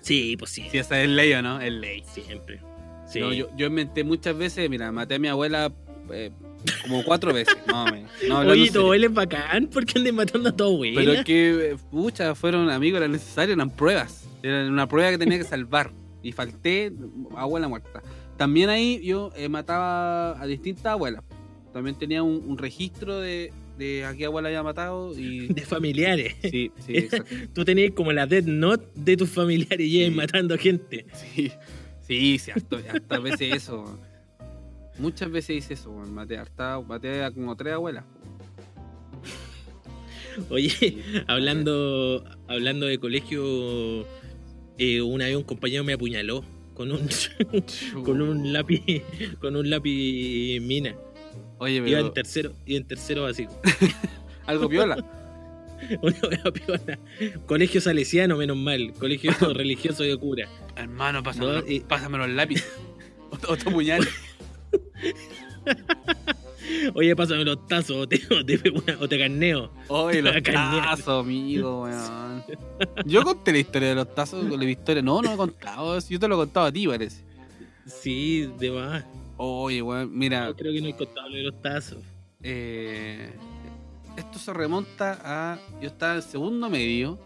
Sí, 0.03 0.35
pues 0.37 0.51
sí, 0.51 0.67
Si 0.69 0.77
esa 0.77 1.01
es 1.01 1.09
ley 1.09 1.33
o 1.33 1.41
no, 1.41 1.59
es 1.59 1.71
ley. 1.73 2.03
siempre. 2.13 2.59
Sí. 3.09 3.19
No, 3.19 3.33
yo, 3.33 3.47
yo 3.57 3.67
inventé 3.67 4.03
muchas 4.03 4.37
veces, 4.37 4.69
mira, 4.69 4.91
maté 4.91 5.15
a 5.15 5.19
mi 5.19 5.27
abuela 5.29 5.71
eh, 6.11 6.29
como 6.83 7.03
cuatro 7.03 7.33
veces. 7.33 7.55
No, 7.67 7.85
me- 7.85 8.05
no, 8.27 8.39
Oye, 8.39 8.69
tu 8.71 8.79
abuela 8.81 9.05
es 9.07 9.13
bacán 9.13 9.67
porque 9.71 9.93
andan 9.97 10.15
matando 10.15 10.49
a 10.49 10.55
tu 10.55 10.63
abuela. 10.65 10.95
Pero 10.99 11.13
es 11.13 11.25
que, 11.25 11.77
pucha, 11.91 12.35
fueron 12.35 12.69
amigos, 12.69 12.97
era 12.97 13.07
necesario, 13.07 13.53
eran 13.55 13.69
pruebas. 13.69 14.27
Era 14.43 14.67
una 14.67 14.87
prueba 14.87 15.09
que 15.11 15.17
tenía 15.17 15.37
que 15.37 15.43
salvar. 15.45 15.91
Y 16.21 16.31
falté, 16.31 16.91
abuela 17.35 17.67
muerta. 17.67 18.01
También 18.37 18.69
ahí 18.69 19.01
yo 19.03 19.31
eh, 19.35 19.47
mataba 19.49 20.41
a 20.41 20.45
distintas 20.45 20.85
abuelas. 20.85 21.23
También 21.71 21.97
tenía 21.97 22.23
un, 22.23 22.43
un 22.47 22.57
registro 22.57 23.19
de, 23.19 23.51
de 23.77 24.05
a 24.05 24.13
qué 24.15 24.25
abuela 24.25 24.47
había 24.49 24.63
matado 24.63 25.17
y... 25.17 25.47
De 25.53 25.61
familiares. 25.61 26.35
Sí, 26.43 26.71
sí, 26.85 26.97
exacto. 26.97 27.33
Tú 27.53 27.65
tenías 27.65 27.91
como 27.91 28.11
la 28.11 28.25
Death 28.27 28.45
Note 28.45 28.85
de 28.95 29.17
tus 29.17 29.29
familiares 29.29 29.87
y 29.87 30.05
Sí. 30.05 30.09
matando 30.11 30.57
gente. 30.57 31.05
Sí, 31.13 31.51
sí, 32.07 32.37
sí, 32.39 32.51
harto- 32.51 32.79
hartas 32.89 33.21
veces 33.23 33.53
eso. 33.55 33.99
Muchas 34.99 35.31
veces 35.31 35.57
hice 35.57 35.73
eso, 35.73 35.91
maté, 35.91 36.37
harta, 36.37 36.79
maté 36.81 37.23
a 37.23 37.31
como 37.31 37.55
tres 37.55 37.73
abuelas. 37.73 38.03
Oye, 40.49 40.69
Sí. 40.69 40.99
hablando, 41.27 42.23
hablando 42.47 42.85
de 42.87 42.97
colegio, 42.99 44.05
eh, 44.77 45.01
una 45.01 45.25
vez 45.25 45.35
un 45.35 45.43
compañero 45.43 45.83
me 45.83 45.93
apuñaló 45.93 46.43
con 46.73 46.91
un, 46.91 47.07
con 48.03 48.21
un 48.21 48.51
lápiz, 48.53 48.81
con 49.39 49.55
un 49.55 49.69
lápiz 49.69 50.59
mina. 50.61 50.95
Oye, 51.59 51.75
Iba 51.75 51.85
pero 51.85 51.99
en 52.07 52.13
tercero, 52.13 52.53
iba 52.65 52.77
en 52.77 52.87
tercero 52.87 53.23
básico. 53.23 53.59
algo 54.45 54.67
viola. 54.67 54.95
Una 56.01 56.15
wea 56.29 56.51
piola. 56.53 56.99
Colegio 57.45 57.81
salesiano, 57.81 58.37
menos 58.37 58.55
mal. 58.57 58.93
Colegio 58.99 59.31
religioso 59.53 60.03
de 60.03 60.15
cura. 60.17 60.47
Hermano, 60.75 61.21
pásame, 61.23 61.45
No, 61.45 61.67
y- 61.67 61.81
pásame 61.81 62.17
los 62.17 62.29
lápices. 62.29 62.71
O- 63.31 63.51
Otro 63.53 63.71
puñal. 63.71 64.07
Oye, 66.95 67.15
pásame 67.15 67.43
los 67.43 67.67
tazos 67.67 67.97
o 67.97 68.07
te, 68.07 68.21
o 68.33 68.45
te, 68.45 68.61
o 68.99 69.07
te 69.07 69.19
carneo. 69.19 69.71
Oye, 69.89 70.21
los 70.21 70.41
tazos, 70.41 71.23
amigo, 71.25 71.83
weón. 71.83 72.43
Yo 73.05 73.23
conté 73.23 73.51
la 73.51 73.57
historia 73.59 73.89
de 73.89 73.95
los 73.95 74.13
tazos, 74.15 74.43
la 74.57 74.63
historia. 74.65 75.01
No, 75.01 75.21
no 75.21 75.29
lo 75.29 75.33
he 75.33 75.37
contado. 75.37 75.99
Yo 75.99 76.19
te 76.19 76.27
lo 76.27 76.35
he 76.35 76.37
contado 76.37 76.65
a 76.67 76.71
ti, 76.71 76.87
parece. 76.87 77.23
Sí, 77.85 78.49
de 78.59 78.71
más. 78.71 79.03
Oye, 79.45 79.81
weón, 79.81 80.17
mira. 80.17 80.45
No, 80.47 80.55
creo 80.55 80.71
que 80.71 80.79
no 80.79 80.87
hay 80.87 80.93
contado 80.93 81.27
lo 81.27 81.35
de 81.35 81.43
los 81.43 81.61
tazos. 81.61 81.97
eh, 82.41 83.29
esto 84.15 84.39
se 84.39 84.53
remonta 84.53 85.19
a. 85.21 85.59
Yo 85.81 85.87
estaba 85.87 86.15
en 86.15 86.21
segundo 86.21 86.69
medio. 86.69 87.19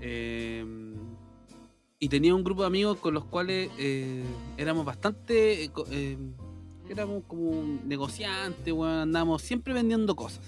eh, 0.00 0.64
y 1.98 2.08
tenía 2.08 2.34
un 2.34 2.44
grupo 2.44 2.62
de 2.62 2.68
amigos 2.68 2.98
con 2.98 3.14
los 3.14 3.24
cuales 3.24 3.70
eh, 3.76 4.22
éramos 4.56 4.84
bastante. 4.84 5.68
éramos 6.88 7.24
como 7.26 7.80
negociantes, 7.86 8.72
weón. 8.72 9.00
Andábamos 9.00 9.42
siempre 9.42 9.74
vendiendo 9.74 10.14
cosas. 10.14 10.44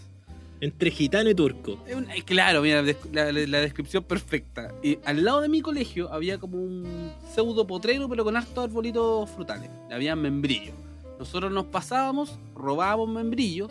Entre 0.65 0.91
gitano 0.91 1.29
y 1.31 1.35
turco. 1.35 1.79
Eh, 1.87 2.23
Claro, 2.25 2.63
mira, 2.63 2.83
la, 3.13 3.61
descripción 3.61 4.03
perfecta. 4.05 4.73
Y 4.83 4.99
al 5.05 5.23
lado 5.25 5.41
de 5.43 5.49
mi 5.49 5.61
colegio 5.61 6.11
había 6.13 6.39
como 6.39 6.57
un 6.57 7.13
pseudo 7.35 7.67
potrero, 7.67 8.09
pero 8.09 8.25
con 8.25 8.37
hartos 8.37 8.65
arbolitos 8.65 9.29
frutales. 9.31 9.69
Había 9.91 10.17
membrillos. 10.17 10.75
Nosotros 11.19 11.53
nos 11.53 11.67
pasábamos, 11.67 12.39
robábamos 12.55 13.09
membrillos, 13.09 13.71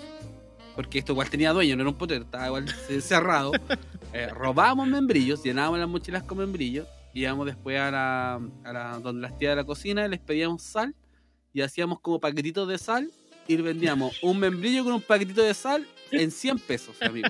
porque 0.76 1.00
esto 1.00 1.12
igual 1.14 1.30
tenía 1.30 1.52
dueño, 1.52 1.76
no 1.76 1.82
era 1.82 1.90
un 1.90 1.98
potrero, 1.98 2.24
estaba 2.26 2.48
igual 2.48 2.66
ce- 2.88 3.02
cerrado. 3.02 3.52
Eh, 4.14 4.28
robábamos 4.28 4.88
membrillos, 4.88 5.44
llenábamos 5.44 5.80
las 5.80 5.90
mochilas 5.90 6.24
con 6.24 6.38
membrillos, 6.38 6.88
íbamos 7.14 7.46
después 7.48 7.80
a 7.80 7.92
la, 7.92 8.36
a 8.64 8.74
la- 8.74 9.00
donde 9.00 9.22
las 9.22 9.38
tías 9.38 9.52
de 9.52 9.56
la 9.58 9.64
cocina, 9.66 10.08
les 10.08 10.20
pedíamos 10.20 10.62
sal 10.62 10.96
y 11.54 11.62
hacíamos 11.62 12.00
como 12.00 12.20
paquetitos 12.20 12.68
de 12.68 12.78
sal 12.78 13.10
y 13.48 13.56
vendíamos 13.58 14.16
un 14.24 14.40
membrillo 14.40 14.84
con 14.84 14.94
un 14.94 15.02
paquetito 15.02 15.42
de 15.42 15.54
sal 15.54 15.86
en 16.12 16.32
100 16.32 16.60
pesos, 16.60 17.02
amigo. 17.02 17.30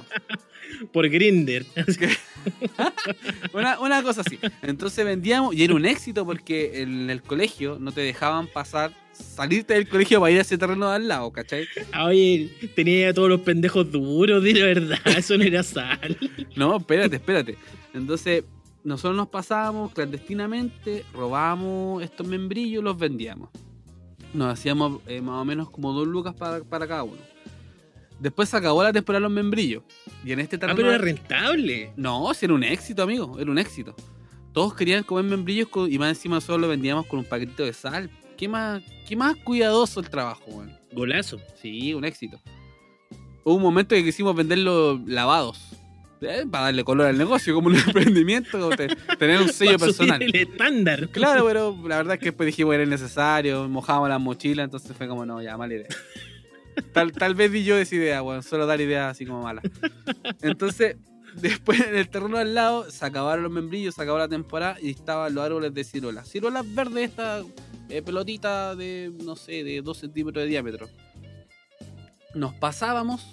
Por 0.92 1.08
Grinder. 1.10 1.66
Una, 3.54 3.80
una 3.80 4.04
cosa 4.04 4.22
así. 4.22 4.40
Entonces 4.62 5.06
vendíamos 5.06 5.56
y 5.56 5.64
era 5.64 5.74
un 5.76 5.86
éxito 5.86 6.26
porque 6.26 6.82
en 6.82 7.10
el 7.10 7.22
colegio 7.22 7.78
no 7.80 7.92
te 7.92 8.02
dejaban 8.02 8.48
pasar, 8.48 8.94
salirte 9.14 9.76
del 9.76 9.88
colegio 9.88 10.20
para 10.20 10.32
ir 10.32 10.40
a 10.40 10.42
ese 10.42 10.58
terreno 10.58 10.90
de 10.90 10.96
al 10.96 11.08
lado, 11.08 11.32
¿cachai? 11.32 11.68
Ah, 11.92 12.06
Oye, 12.06 12.52
tenía 12.76 13.10
a 13.10 13.14
todos 13.14 13.30
los 13.30 13.42
pendejos 13.42 13.92
duros, 13.92 14.44
de 14.44 14.54
verdad. 14.54 15.00
Eso 15.18 15.38
no 15.38 15.44
era 15.44 15.64
sal. 15.64 16.18
No, 16.56 16.78
espérate, 16.78 17.16
espérate. 17.18 17.58
Entonces, 17.94 18.44
nosotros 18.84 19.16
nos 19.16 19.30
pasábamos 19.30 19.94
clandestinamente, 19.94 21.06
robábamos 21.14 22.04
estos 22.04 22.28
membrillos 22.28 22.82
y 22.82 22.84
los 22.84 22.98
vendíamos. 22.98 23.50
Nos 24.34 24.52
hacíamos 24.52 25.02
eh, 25.08 25.22
más 25.22 25.42
o 25.42 25.46
menos 25.46 25.70
como 25.70 25.94
dos 25.94 26.08
lucas 26.08 26.34
para, 26.34 26.64
para 26.64 26.88
cada 26.88 27.04
uno. 27.04 27.33
Después 28.24 28.48
se 28.50 28.56
acabó 28.58 28.82
la 28.84 28.94
temporada 28.94 29.20
de 29.20 29.24
los 29.24 29.32
membrillos. 29.32 29.84
Y 30.26 30.32
en 30.32 30.40
este 30.40 30.56
Ah, 30.56 30.72
pero 30.76 30.88
era 30.90 30.98
rentable. 30.98 31.92
No, 31.98 32.34
si 32.34 32.46
era 32.46 32.54
un 32.54 32.64
éxito, 32.64 33.04
amigo. 33.04 33.38
Era 33.38 33.52
un 33.52 33.58
éxito. 33.60 33.94
Todos 34.54 34.74
querían 34.74 35.04
comer 35.04 35.26
membrillos 35.26 35.68
con- 35.68 35.92
y 35.92 36.00
más 36.00 36.10
encima 36.10 36.36
nosotros 36.36 36.62
lo 36.62 36.70
vendíamos 36.70 37.06
con 37.08 37.20
un 37.20 37.26
paquetito 37.26 37.66
de 37.66 37.74
sal. 37.74 38.10
¿Qué 38.38 38.48
más, 38.48 38.82
qué 39.08 39.16
más 39.18 39.36
cuidadoso 39.36 40.00
el 40.00 40.10
trabajo, 40.10 40.44
weón? 40.48 40.72
Golazo. 40.94 41.38
Sí, 41.62 41.94
un 41.94 42.06
éxito. 42.06 42.40
Hubo 43.44 43.56
un 43.56 43.62
momento 43.62 43.94
que 43.94 44.04
quisimos 44.06 44.34
venderlos 44.36 45.02
lavados. 45.06 45.60
eh, 46.22 46.46
Para 46.50 46.66
darle 46.66 46.86
color 46.86 47.08
al 47.08 47.18
negocio, 47.18 47.54
como 47.54 47.68
un 47.68 47.76
emprendimiento, 47.88 48.58
como 48.58 48.70
te- 48.70 48.88
tener 49.20 49.42
un 49.42 49.50
sello 49.50 49.74
Para 49.78 49.86
personal. 49.88 50.22
el 50.22 50.34
estándar. 50.34 51.10
Claro, 51.10 51.46
pero 51.48 51.76
la 51.90 51.98
verdad 51.98 52.14
es 52.14 52.20
que 52.22 52.28
después 52.28 52.48
dijimos 52.48 52.74
era 52.74 52.84
innecesario, 52.86 53.68
mojábamos 53.68 54.08
las 54.08 54.22
mochilas, 54.22 54.64
entonces 54.64 54.96
fue 54.96 55.10
como, 55.10 55.26
no, 55.26 55.42
ya, 55.42 55.58
mala 55.58 55.74
idea. 55.74 55.88
Tal, 56.94 57.12
tal 57.12 57.36
vez 57.36 57.52
di 57.52 57.64
yo 57.64 57.78
esa 57.78 57.96
idea, 57.96 58.22
weón, 58.22 58.44
solo 58.44 58.66
dar 58.66 58.80
ideas 58.82 59.12
así 59.12 59.26
como 59.26 59.42
malas. 59.42 59.64
Entonces, 60.42 60.98
después 61.36 61.80
en 61.82 61.96
el 61.96 62.10
terreno 62.10 62.38
al 62.38 62.54
lado, 62.54 62.90
se 62.90 63.06
acabaron 63.06 63.44
los 63.44 63.52
membrillos, 63.52 63.96
se 63.96 64.02
acabó 64.02 64.18
la 64.18 64.28
temporada 64.28 64.78
y 64.82 64.92
estaban 64.92 65.34
los 65.34 65.44
árboles 65.44 65.74
de 65.74 65.84
ciruelas. 65.84 66.30
Ciruelas 66.30 66.66
verdes, 66.74 67.10
esta 67.10 67.44
eh, 67.90 68.02
pelotita 68.02 68.76
de, 68.76 69.12
no 69.24 69.36
sé, 69.36 69.64
de 69.64 69.82
2 69.82 69.98
centímetros 69.98 70.44
de 70.44 70.50
diámetro. 70.50 70.90
Nos 72.34 72.54
pasábamos, 72.56 73.28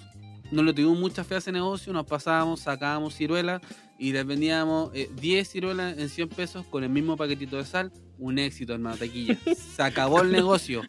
no 0.51 0.63
le 0.63 0.73
tuvimos 0.73 0.99
mucha 0.99 1.23
fe 1.23 1.35
a 1.35 1.37
ese 1.39 1.51
negocio, 1.51 1.93
nos 1.93 2.05
pasábamos, 2.05 2.61
sacábamos 2.61 3.15
ciruelas 3.15 3.61
y 3.97 4.11
les 4.11 4.25
vendíamos 4.25 4.91
eh, 4.93 5.09
10 5.19 5.49
ciruelas 5.49 5.97
en 5.97 6.09
100 6.09 6.29
pesos 6.29 6.65
con 6.67 6.83
el 6.83 6.89
mismo 6.89 7.17
paquetito 7.17 7.57
de 7.57 7.65
sal. 7.65 7.91
Un 8.21 8.37
éxito, 8.37 8.73
hermano, 8.73 8.97
taquilla. 8.97 9.35
Se 9.55 9.81
acabó 9.81 10.21
el 10.21 10.31
negocio. 10.31 10.83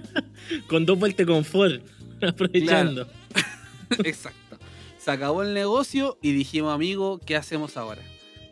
Con 0.68 0.86
dos 0.86 0.98
vueltas 0.98 1.26
de 1.26 1.30
confort. 1.30 1.84
Aprovechando. 2.26 3.06
Exacto. 4.02 4.58
Se 4.96 5.10
acabó 5.10 5.42
el 5.42 5.52
negocio 5.52 6.16
y 6.22 6.32
dijimos, 6.32 6.74
amigo, 6.74 7.18
¿qué 7.18 7.36
hacemos 7.36 7.76
ahora? 7.76 8.00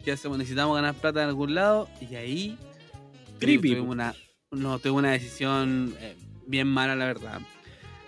¿Qué 0.04 0.12
hacemos? 0.12 0.37
Necesitamos 0.37 0.76
ganar 0.76 0.94
plata 0.96 1.22
en 1.22 1.30
algún 1.30 1.54
lado 1.54 1.88
y 2.11 2.14
ahí 2.14 2.59
Creepy, 3.38 3.70
tuvimos 3.70 3.90
una, 3.90 4.14
no, 4.50 4.78
tuvimos 4.78 4.98
una 4.98 5.12
decisión 5.12 5.94
eh, 5.98 6.14
bien 6.46 6.68
mala, 6.68 6.94
la 6.96 7.06
verdad. 7.06 7.40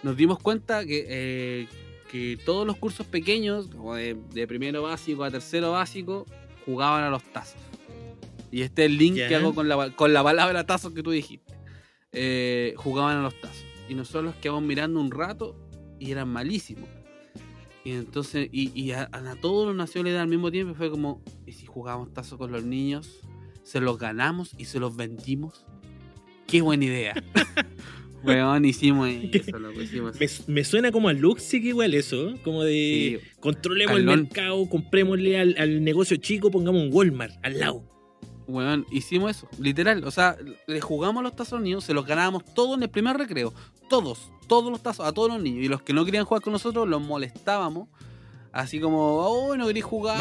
Nos 0.03 0.15
dimos 0.19 0.39
cuenta 0.41 0.85
que, 0.85 1.07
eh, 1.09 1.69
que 2.11 2.39
todos 2.45 2.67
los 2.67 2.77
cursos 2.77 3.07
pequeños, 3.07 3.69
como 3.69 3.95
de, 3.95 4.19
de 4.35 4.47
primero 4.47 4.83
básico 4.83 5.25
a 5.25 5.31
tercero 5.31 5.73
básico, 5.73 6.27
jugaban 6.67 7.03
a 7.03 7.09
los 7.09 7.23
tazos. 7.33 7.72
Y 8.53 8.63
este 8.63 8.85
es 8.85 8.91
el 8.91 8.99
link 8.99 9.17
que 9.17 9.35
hago 9.35 9.55
con 9.55 9.69
la, 9.69 9.91
con 9.97 10.13
la 10.13 10.23
palabra 10.23 10.65
tazos 10.67 10.93
que 10.93 11.03
tú 11.03 11.11
dijiste. 11.11 11.55
Eh, 12.13 12.75
jugaban 12.77 13.17
a 13.19 13.23
los 13.23 13.41
tazos. 13.41 13.65
Y 13.89 13.95
nosotros 13.95 14.25
los 14.25 14.35
quedamos 14.37 14.63
mirando 14.63 15.01
un 15.01 15.11
rato 15.11 15.57
y 15.99 16.13
eran 16.13 16.29
malísimos. 16.29 16.89
Y 17.85 17.93
entonces, 17.93 18.49
y, 18.53 18.71
y 18.81 18.93
a, 18.93 19.09
a 19.11 19.35
todos 19.41 19.75
la 19.75 20.09
idea 20.11 20.23
al 20.23 20.29
mismo 20.29 20.51
tiempo. 20.53 20.73
y 20.73 20.77
Fue 20.77 20.91
como, 20.91 21.23
¿y 21.47 21.53
si 21.53 21.67
jugamos 21.67 22.13
tazos 22.13 22.39
con 22.39 22.53
los 22.53 22.63
niños? 22.63 23.21
Se 23.65 23.81
los 23.81 23.99
ganamos 23.99 24.53
y 24.59 24.67
se 24.67 24.79
los 24.79 24.95
vendimos. 24.97 25.65
Qué 26.47 26.61
buena 26.61 26.85
idea. 26.85 27.15
Weón, 28.25 28.65
hicimos 28.65 29.09
eso, 29.33 29.59
loco, 29.59 29.83
hicimos 29.83 30.21
Me, 30.21 30.27
me 30.55 30.65
suena 30.65 30.93
como 30.93 31.09
a 31.09 31.13
Luxic 31.13 31.65
igual 31.65 31.95
eso. 31.95 32.35
Como 32.45 32.63
de 32.63 33.19
Sí. 33.21 33.31
controlemos 33.41 33.97
Calón. 33.97 34.15
el 34.19 34.23
mercado, 34.25 34.69
comprémosle 34.69 35.39
al, 35.39 35.55
al 35.59 35.83
negocio 35.83 36.17
chico, 36.19 36.51
pongamos 36.51 36.83
un 36.83 36.91
Walmart 36.93 37.35
al 37.43 37.59
lado. 37.59 37.89
Weón, 38.49 38.87
hicimos 38.91 39.31
eso, 39.31 39.49
literal. 39.59 40.05
O 40.05 40.11
sea, 40.11 40.37
le 40.67 40.81
jugamos 40.81 41.23
los 41.23 41.35
tazos 41.37 41.55
a 41.55 41.57
los 41.57 41.65
niños, 41.65 41.85
se 41.85 41.95
los 41.95 42.07
ganábamos 42.07 42.45
todos 42.55 42.77
en 42.77 42.83
el 42.83 42.91
primer 42.91 43.17
recreo. 43.17 43.53
Todos, 43.89 44.31
todos 44.49 44.71
los 44.71 44.83
tazos, 44.83 45.07
a 45.07 45.13
todos 45.13 45.29
los 45.31 45.41
niños. 45.43 45.65
Y 45.65 45.69
los 45.69 45.83
que 45.83 45.93
no 45.93 46.05
querían 46.05 46.25
jugar 46.25 46.43
con 46.43 46.53
nosotros, 46.53 46.89
los 46.89 47.01
molestábamos. 47.03 47.89
Así 48.53 48.81
como, 48.81 49.19
oh, 49.19 49.57
no 49.57 49.67
queréis 49.67 49.85
jugar. 49.85 50.19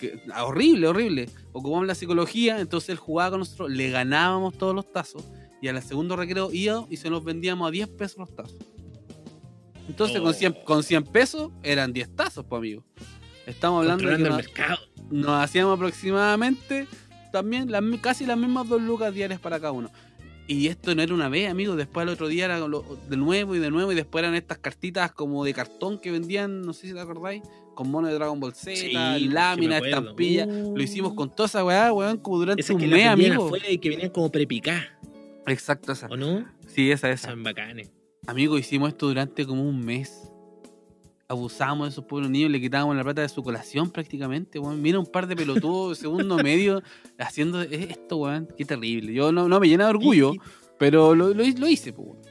Que- 0.00 0.20
ah, 0.32 0.44
horrible, 0.44 0.88
horrible. 0.88 1.28
Ocupamos 1.52 1.86
la 1.86 1.94
psicología, 1.94 2.58
entonces 2.60 2.88
él 2.90 2.96
jugaba 2.96 3.30
con 3.30 3.38
nosotros, 3.40 3.70
le 3.70 3.90
ganábamos 3.90 4.56
todos 4.58 4.74
los 4.74 4.90
tazos. 4.90 5.22
Y 5.60 5.68
al 5.68 5.80
segundo 5.82 6.16
recreo 6.16 6.50
iba 6.52 6.86
y 6.90 6.96
se 6.96 7.10
los 7.10 7.22
vendíamos 7.22 7.68
a 7.68 7.70
10 7.70 7.88
pesos 7.88 8.18
los 8.18 8.34
tazos. 8.34 8.56
Entonces 9.88 10.18
Oh. 10.20 10.24
con, 10.24 10.34
100, 10.34 10.56
con 10.64 10.82
100 10.82 11.04
pesos 11.04 11.50
eran 11.62 11.92
10 11.92 12.14
tazos, 12.16 12.44
pues 12.48 12.58
amigo. 12.58 12.84
Estamos 13.46 13.80
hablando 13.82 14.08
de 14.08 14.16
que 14.16 14.22
el 14.22 14.28
nos, 14.28 14.36
mercado. 14.36 14.78
nos 15.10 15.42
hacíamos 15.42 15.74
aproximadamente 15.76 16.86
también 17.32 17.70
las 17.70 17.82
casi 18.00 18.26
las 18.26 18.36
mismas 18.38 18.68
dos 18.68 18.80
lucas 18.80 19.12
diarias 19.14 19.40
para 19.40 19.58
cada 19.58 19.72
uno. 19.72 19.90
Y 20.48 20.66
esto 20.66 20.94
no 20.94 21.02
era 21.02 21.14
una 21.14 21.28
vez, 21.28 21.48
amigo. 21.50 21.76
Después 21.76 22.02
al 22.02 22.10
otro 22.10 22.28
día 22.28 22.44
era 22.46 22.58
lo- 22.60 22.82
de 23.08 23.16
nuevo 23.16 23.54
y 23.54 23.58
de 23.58 23.70
nuevo. 23.70 23.92
Y 23.92 23.94
después 23.94 24.22
eran 24.22 24.34
estas 24.34 24.58
cartitas 24.58 25.12
como 25.12 25.44
de 25.44 25.54
cartón 25.54 25.98
que 25.98 26.10
vendían, 26.10 26.62
no 26.62 26.72
sé 26.72 26.88
si 26.88 26.92
te 26.94 27.00
acordáis, 27.00 27.42
con 27.74 27.90
mono 27.90 28.08
de 28.08 28.14
Dragon 28.14 28.38
Ball 28.38 28.54
Z, 28.54 28.76
Sí, 28.76 28.92
lámina, 28.92 29.54
sí 29.54 29.60
me 29.68 29.76
acuerdo. 29.76 29.98
estampilla. 30.00 30.46
Uh. 30.46 30.76
Lo 30.76 30.82
hicimos 30.82 31.14
con 31.14 31.30
toda 31.34 31.46
esa 31.46 31.64
weá, 31.64 31.92
weón, 31.92 32.18
como 32.18 32.38
durante 32.38 32.60
Esas 32.60 32.74
un 32.74 32.80
que 32.82 32.86
mes, 32.88 32.98
las 33.04 33.10
vendían 33.16 33.32
amigo. 33.32 33.46
afuera 33.46 33.70
y 33.70 33.78
que 33.78 33.88
venían 33.90 34.10
como 34.10 34.30
prepicadas, 34.30 34.84
Exacto, 35.46 35.92
esa. 35.92 36.06
¿o 36.08 36.16
no? 36.16 36.44
Sí, 36.66 36.90
esa, 36.90 37.10
esa. 37.10 37.30
Son 37.30 37.42
bacanes. 37.42 37.90
Amigo, 38.26 38.58
hicimos 38.58 38.90
esto 38.90 39.06
durante 39.08 39.46
como 39.46 39.66
un 39.66 39.80
mes. 39.84 40.28
Abusábamos 41.32 41.86
de 41.86 41.90
esos 41.92 42.04
pobres 42.04 42.28
niños, 42.28 42.50
le 42.50 42.60
quitábamos 42.60 42.94
la 42.94 43.02
plata 43.02 43.22
de 43.22 43.28
su 43.30 43.42
colación 43.42 43.90
prácticamente, 43.90 44.58
weón. 44.58 44.82
Mira 44.82 44.98
un 44.98 45.06
par 45.06 45.26
de 45.26 45.34
pelotudos 45.34 45.96
segundo 45.98 46.36
medio 46.36 46.82
haciendo 47.18 47.62
esto, 47.62 48.18
weón. 48.18 48.48
Qué 48.56 48.64
terrible. 48.66 49.14
Yo 49.14 49.32
no, 49.32 49.48
no 49.48 49.58
me 49.58 49.66
llena 49.68 49.84
de 49.84 49.90
orgullo, 49.90 50.32
pero 50.78 51.14
lo, 51.14 51.28
lo, 51.32 51.42
lo 51.44 51.68
hice, 51.68 51.92
pues, 51.94 52.06
weón. 52.08 52.22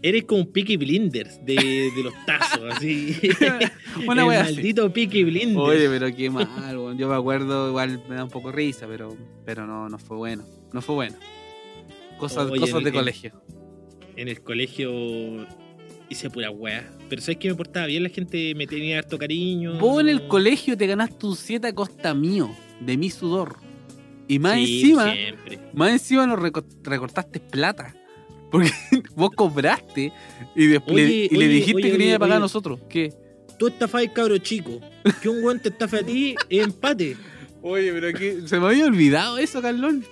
Eres 0.00 0.24
como 0.24 0.42
un 0.42 0.52
Peaky 0.52 0.76
Blinders 0.76 1.44
de, 1.44 1.54
de 1.56 2.02
los 2.04 2.14
tazos, 2.24 2.60
así. 2.72 3.16
Una 4.08 4.22
el 4.24 4.30
así. 4.40 4.54
maldito 4.54 4.92
Peaky 4.92 5.24
Blinders. 5.24 5.58
Oye, 5.58 5.88
pero 5.88 6.14
qué 6.14 6.30
mal, 6.30 6.48
weón. 6.78 6.98
Yo 6.98 7.08
me 7.08 7.14
acuerdo, 7.16 7.68
igual 7.68 8.02
me 8.08 8.14
da 8.16 8.24
un 8.24 8.30
poco 8.30 8.52
risa, 8.52 8.86
pero, 8.88 9.16
pero 9.44 9.66
no, 9.66 9.88
no 9.88 9.98
fue 9.98 10.16
bueno. 10.16 10.44
No 10.72 10.80
fue 10.82 10.94
bueno. 10.94 11.16
Cosas, 12.18 12.50
Oye, 12.50 12.60
cosas 12.60 12.82
de 12.82 12.90
el- 12.90 12.94
colegio. 12.94 13.32
En 14.16 14.26
el 14.28 14.42
colegio 14.42 14.90
hice 16.08 16.30
pura 16.30 16.50
wea. 16.50 16.88
Pero 17.08 17.20
sabes 17.22 17.38
que 17.38 17.48
me 17.48 17.54
portaba 17.54 17.86
bien, 17.86 18.02
la 18.02 18.08
gente 18.08 18.54
me 18.54 18.66
tenía 18.66 18.98
harto 18.98 19.18
cariño. 19.18 19.78
Vos 19.78 20.00
en 20.00 20.08
el 20.08 20.26
colegio 20.28 20.76
te 20.76 20.86
ganaste 20.86 21.26
un 21.26 21.36
7 21.36 21.66
a 21.68 21.72
costa 21.74 22.14
mío, 22.14 22.50
de 22.80 22.96
mi 22.96 23.10
sudor. 23.10 23.56
Y 24.26 24.38
más 24.38 24.54
Sí, 24.56 24.80
encima, 24.80 25.12
Siempre. 25.12 25.58
más 25.72 25.90
encima 25.92 26.26
nos 26.26 26.38
reco- 26.38 26.66
recortaste 26.82 27.40
plata. 27.40 27.94
Porque 28.50 28.70
vos 29.14 29.30
cobraste 29.34 30.12
y, 30.56 30.66
después 30.66 30.94
Oye, 31.06 31.28
y 31.30 31.36
le 31.36 31.48
dijiste 31.48 31.76
oye, 31.88 31.96
que 31.98 32.04
iba 32.06 32.16
a 32.16 32.18
pagar 32.18 32.36
a 32.38 32.40
nosotros. 32.40 32.80
¿Qué? 32.88 33.12
Tú 33.58 33.66
estafás 33.68 34.04
cabro 34.14 34.38
chico. 34.38 34.80
Que 35.20 35.28
un 35.28 35.42
weón 35.44 35.60
te 35.60 35.68
estafe 35.68 35.98
a 35.98 36.02
ti 36.02 36.34
es 36.48 36.64
empate. 36.64 37.16
Oye, 37.62 37.92
pero 37.92 38.16
que 38.18 38.42
se 38.46 38.58
me 38.60 38.66
había 38.68 38.86
olvidado 38.86 39.36
eso, 39.38 39.60
Carlón. 39.60 40.04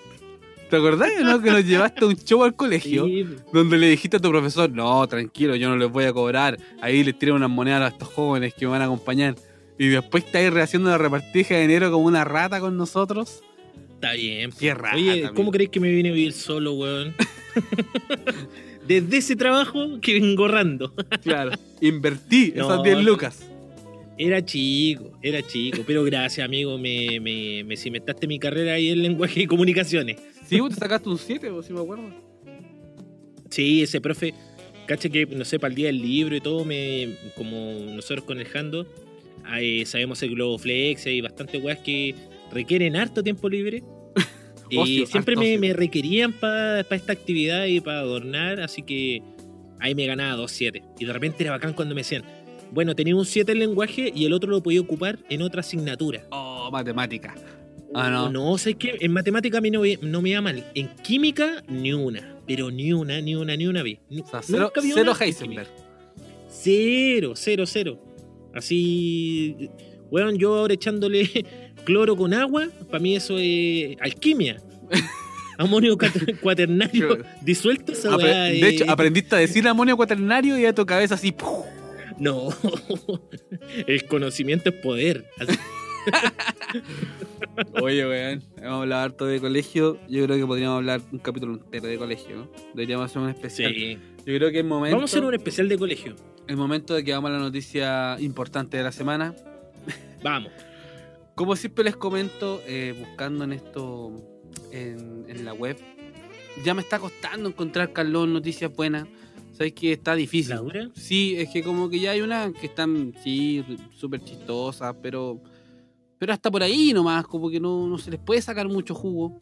¿Te 0.70 0.76
acordás 0.76 1.10
no? 1.22 1.40
Que 1.40 1.50
nos 1.50 1.64
llevaste 1.64 2.04
a 2.04 2.08
un 2.08 2.16
show 2.16 2.42
al 2.42 2.54
colegio 2.56 3.04
Sí, 3.06 3.24
donde 3.52 3.78
le 3.78 3.88
dijiste 3.88 4.16
a 4.16 4.20
tu 4.20 4.30
profesor, 4.30 4.68
no, 4.70 5.06
tranquilo, 5.06 5.54
yo 5.56 5.68
no 5.68 5.76
les 5.76 5.88
voy 5.90 6.04
a 6.04 6.12
cobrar. 6.12 6.58
Ahí 6.80 7.04
les 7.04 7.16
tiré 7.18 7.32
unas 7.32 7.50
monedas 7.50 7.82
a 7.82 7.88
estos 7.88 8.08
jóvenes 8.08 8.52
que 8.54 8.66
me 8.66 8.72
van 8.72 8.82
a 8.82 8.86
acompañar. 8.86 9.36
Y 9.78 9.88
después 9.88 10.24
estáis 10.24 10.52
rehaciendo 10.52 10.88
la 10.90 10.98
repartija 10.98 11.54
de 11.54 11.64
enero 11.64 11.90
como 11.92 12.06
una 12.06 12.24
rata 12.24 12.58
con 12.60 12.76
nosotros. 12.76 13.42
Está 13.94 14.12
bien. 14.14 14.50
Qué 14.58 14.74
po. 14.74 14.82
rata, 14.82 14.96
Oye. 14.96 15.30
¿cómo 15.34 15.50
crees 15.52 15.70
que 15.70 15.80
me 15.80 15.90
vine 15.90 16.08
a 16.08 16.12
vivir 16.12 16.32
solo, 16.32 16.72
weón? 16.72 17.14
Desde 18.86 19.16
ese 19.16 19.36
trabajo 19.36 20.00
que 20.00 20.14
vengo 20.20 20.44
ahorrando. 20.44 20.92
Claro. 21.22 21.52
Invertí 21.80 22.52
No, 22.56 22.64
esas 22.70 22.82
10 22.82 22.96
no. 22.98 23.02
lucas. 23.02 23.46
Era 24.18 24.42
chico, 24.44 25.10
era 25.22 25.42
chico. 25.46 25.82
Pero 25.86 26.02
gracias, 26.04 26.44
amigo, 26.44 26.78
me, 26.78 27.20
me, 27.20 27.64
me 27.64 27.76
cimentaste 27.76 28.26
mi 28.26 28.38
carrera 28.38 28.72
ahí 28.74 28.90
en 28.90 29.02
lenguaje 29.02 29.42
y 29.42 29.46
comunicaciones. 29.46 30.16
Sí, 30.46 30.60
vos 30.60 30.70
te 30.70 30.76
sacaste 30.76 31.08
un 31.08 31.18
7, 31.18 31.50
vos 31.50 31.66
sí 31.66 31.72
me 31.72 31.80
acuerdo. 31.80 32.10
Sí, 33.50 33.82
ese 33.82 34.00
profe, 34.00 34.34
cacha 34.86 35.08
que, 35.08 35.26
no 35.26 35.44
sé, 35.44 35.58
para 35.58 35.70
el 35.70 35.76
día 35.76 35.86
del 35.86 36.00
libro 36.00 36.36
y 36.36 36.40
todo, 36.40 36.64
me, 36.64 37.16
como 37.36 37.56
nosotros 37.94 38.24
con 38.24 38.38
el 38.38 38.46
Jando, 38.46 38.86
sabemos 39.84 40.22
el 40.22 40.30
Globoflex 40.30 41.06
y 41.06 41.20
bastantes 41.20 41.62
weas 41.62 41.78
que 41.80 42.14
requieren 42.52 42.96
harto 42.96 43.22
tiempo 43.22 43.48
libre. 43.48 43.82
y 44.70 44.78
Ocio, 44.78 45.06
siempre 45.06 45.36
me, 45.36 45.72
requerían 45.72 46.32
para 46.32 46.80
esta 46.80 47.12
actividad 47.12 47.66
y 47.66 47.80
para 47.80 48.00
adornar, 48.00 48.60
así 48.60 48.82
que 48.82 49.22
ahí 49.80 49.94
me 49.94 50.06
ganaba 50.06 50.42
2-7. 50.42 50.82
Y 50.98 51.04
de 51.04 51.12
repente 51.12 51.42
era 51.42 51.52
bacán 51.52 51.72
cuando 51.72 51.94
me 51.94 52.00
decían, 52.00 52.24
bueno, 52.72 52.94
tenía 52.94 53.14
un 53.14 53.26
7 53.26 53.52
en 53.52 53.58
lenguaje 53.60 54.12
y 54.14 54.24
el 54.24 54.32
otro 54.32 54.50
lo 54.50 54.62
podía 54.62 54.80
ocupar 54.80 55.18
en 55.28 55.42
otra 55.42 55.60
asignatura. 55.60 56.22
Oh, 56.30 56.68
matemática. 56.70 57.34
Ah, 57.98 58.10
no. 58.10 58.30
No, 58.30 58.58
¿sabes 58.58 58.76
qué? 58.78 58.96
En 59.00 59.12
matemática 59.12 59.58
a 59.58 59.60
mí 59.60 59.70
no, 59.70 59.80
me- 59.80 59.98
no 60.02 60.20
me 60.22 60.30
iba 60.30 60.40
mal. 60.40 60.64
En 60.74 60.88
química, 61.02 61.62
ni 61.68 61.92
una. 61.92 62.36
Pero 62.46 62.70
ni 62.70 62.92
una, 62.92 63.20
ni 63.20 63.34
una, 63.34 63.56
ni 63.56 63.66
una 63.66 63.82
vi. 63.82 63.98
O 64.22 64.26
sea, 64.26 64.40
cero, 64.42 64.64
nunca 64.64 64.80
vi 64.80 64.92
cero 64.92 65.02
una 65.12 65.12
en 65.12 65.22
Heisenberg. 65.22 65.68
Cero, 66.48 67.32
cero, 67.34 67.64
cero. 67.66 67.98
Así, 68.54 69.70
weón, 70.10 70.36
yo 70.38 70.54
ahora 70.56 70.74
echándole 70.74 71.28
cloro 71.84 72.16
con 72.16 72.32
agua, 72.34 72.68
para 72.90 73.00
mí 73.00 73.16
eso 73.16 73.36
es 73.38 73.96
alquimia. 74.00 74.62
Amonio 75.58 75.96
cuaternario 76.42 77.18
disuelto, 77.40 77.92
esa 77.92 78.10
Apre- 78.12 78.24
weá 78.24 78.42
de 78.44 78.68
hecho, 78.68 78.84
aprendiste 78.88 79.36
a 79.36 79.38
decir 79.38 79.66
amonio 79.66 79.96
cuaternario 79.96 80.58
y 80.58 80.66
a 80.66 80.74
tu 80.74 80.84
cabeza 80.84 81.14
así. 81.14 81.32
¡puf! 81.32 81.64
No, 82.18 82.48
el 83.86 84.04
conocimiento 84.06 84.68
es 84.70 84.76
poder. 84.76 85.24
Así- 85.38 85.58
Oye, 87.82 88.06
weón, 88.06 88.42
hemos 88.58 88.82
hablado 88.82 89.02
harto 89.02 89.26
de 89.26 89.40
colegio. 89.40 89.98
Yo 90.08 90.24
creo 90.24 90.36
que 90.36 90.46
podríamos 90.46 90.76
hablar 90.76 91.00
un 91.12 91.18
capítulo 91.18 91.54
entero 91.54 91.86
de 91.88 91.98
colegio. 91.98 92.36
¿no? 92.36 92.48
Deberíamos 92.74 93.06
hacer 93.06 93.22
un 93.22 93.28
especial. 93.30 93.74
Sí. 93.74 93.98
Yo 94.18 94.36
creo 94.36 94.50
que 94.50 94.60
es 94.60 94.64
momento, 94.64 94.96
Vamos 94.96 95.10
a 95.10 95.16
hacer 95.16 95.24
un 95.26 95.34
especial 95.34 95.68
de 95.68 95.78
colegio. 95.78 96.16
el 96.46 96.56
momento 96.56 96.94
de 96.94 97.04
que 97.04 97.12
vamos 97.12 97.30
a 97.30 97.34
la 97.34 97.38
noticia 97.40 98.16
importante 98.20 98.76
de 98.76 98.82
la 98.82 98.92
semana. 98.92 99.34
Vamos. 100.22 100.50
Como 101.34 101.54
siempre 101.54 101.84
les 101.84 101.96
comento, 101.96 102.62
eh, 102.66 102.94
buscando 102.98 103.44
en 103.44 103.52
esto 103.52 104.10
en, 104.72 105.26
en 105.28 105.44
la 105.44 105.52
web, 105.52 105.76
ya 106.64 106.72
me 106.74 106.80
está 106.80 106.98
costando 106.98 107.48
encontrar, 107.48 107.92
Carlos, 107.92 108.26
noticias 108.28 108.74
buenas. 108.74 109.06
Sabes 109.52 109.72
que 109.74 109.92
está 109.92 110.14
difícil. 110.14 110.54
¿La 110.54 110.60
dura? 110.60 110.90
Sí, 110.94 111.36
es 111.36 111.50
que 111.50 111.62
como 111.62 111.88
que 111.88 112.00
ya 112.00 112.10
hay 112.12 112.20
unas 112.22 112.52
que 112.52 112.66
están, 112.66 113.14
sí, 113.22 113.64
súper 113.94 114.22
chistosas, 114.24 114.94
pero 115.02 115.40
pero 116.18 116.32
hasta 116.32 116.50
por 116.50 116.62
ahí 116.62 116.92
nomás, 116.92 117.26
como 117.26 117.50
que 117.50 117.60
no, 117.60 117.86
no 117.88 117.98
se 117.98 118.10
les 118.10 118.20
puede 118.20 118.40
sacar 118.42 118.68
mucho 118.68 118.94
jugo. 118.94 119.38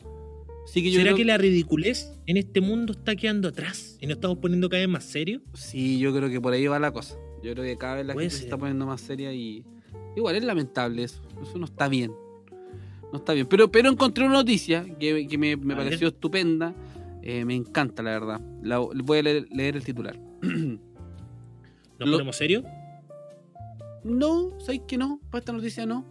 Así 0.64 0.82
que 0.82 0.90
yo 0.90 0.98
¿Será 0.98 1.10
creo, 1.10 1.16
que 1.18 1.24
la 1.26 1.36
ridiculez 1.36 2.10
en 2.26 2.36
este 2.38 2.60
mundo 2.62 2.94
está 2.94 3.14
quedando 3.16 3.48
atrás 3.48 3.98
y 4.00 4.06
nos 4.06 4.14
estamos 4.16 4.38
poniendo 4.38 4.68
cada 4.70 4.80
vez 4.80 4.88
más 4.88 5.04
serios? 5.04 5.42
Sí, 5.52 5.98
yo 5.98 6.14
creo 6.14 6.30
que 6.30 6.40
por 6.40 6.52
ahí 6.54 6.66
va 6.66 6.78
la 6.78 6.90
cosa. 6.90 7.16
Yo 7.42 7.52
creo 7.52 7.64
que 7.64 7.76
cada 7.76 7.96
vez 7.96 8.06
la 8.06 8.14
gente 8.14 8.30
se 8.30 8.44
está 8.44 8.56
poniendo 8.56 8.86
más 8.86 9.00
seria 9.02 9.32
y 9.34 9.62
igual 10.16 10.36
es 10.36 10.44
lamentable 10.44 11.02
eso. 11.04 11.20
Eso 11.42 11.58
no 11.58 11.66
está 11.66 11.86
bien. 11.88 12.12
No 13.12 13.18
está 13.18 13.34
bien. 13.34 13.46
Pero, 13.46 13.70
pero 13.70 13.90
encontré 13.90 14.24
una 14.24 14.34
noticia 14.34 14.84
que, 14.98 15.26
que 15.28 15.36
me, 15.38 15.54
me 15.56 15.74
A 15.74 15.76
ver. 15.76 15.86
pareció 15.86 16.08
estupenda. 16.08 16.74
Eh, 17.22 17.44
me 17.44 17.54
encanta, 17.54 18.02
la 18.02 18.10
verdad. 18.12 18.40
La- 18.62 18.78
voy 18.78 19.18
a 19.18 19.22
leer, 19.22 19.46
leer 19.50 19.76
el 19.76 19.84
titular. 19.84 20.18
¿Nos 20.40 20.78
Lo- 21.98 22.12
ponemos 22.12 22.36
serios? 22.36 22.64
no, 24.02 24.50
¿sabes 24.60 24.80
que 24.86 24.98
no? 24.98 25.20
Para 25.30 25.40
esta 25.40 25.52
noticia 25.52 25.86
no. 25.86 26.04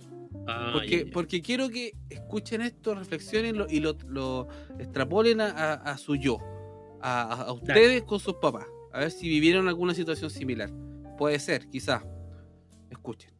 Ah, 0.48 0.72
Porque, 0.74 1.00
ya, 1.00 1.06
ya. 1.06 1.12
porque 1.14 1.42
quiero 1.42 1.70
que 1.70 1.94
escuchen 2.10 2.62
esto, 2.62 2.96
reflexionen 2.96 3.58
lo- 3.58 3.68
y 3.70 3.80
lo, 3.80 3.96
lo 4.08 4.48
extrapolen 4.80 5.40
a, 5.42 5.48
a- 5.50 5.74
a 5.76 5.98
su 5.98 6.16
yo, 6.16 6.38
a, 7.02 7.22
a- 7.24 7.42
a 7.44 7.52
ustedes 7.54 8.04
con 8.04 8.20
sus 8.20 8.36
papás, 8.36 8.66
a 8.92 9.00
ver 9.00 9.12
si 9.12 9.30
vivieron 9.30 9.68
alguna 9.70 9.94
situación 9.94 10.30
similar. 10.30 10.70
Puede 11.18 11.40
ser, 11.40 11.68
quizás. 11.70 12.04
Escuchen. 12.90 13.32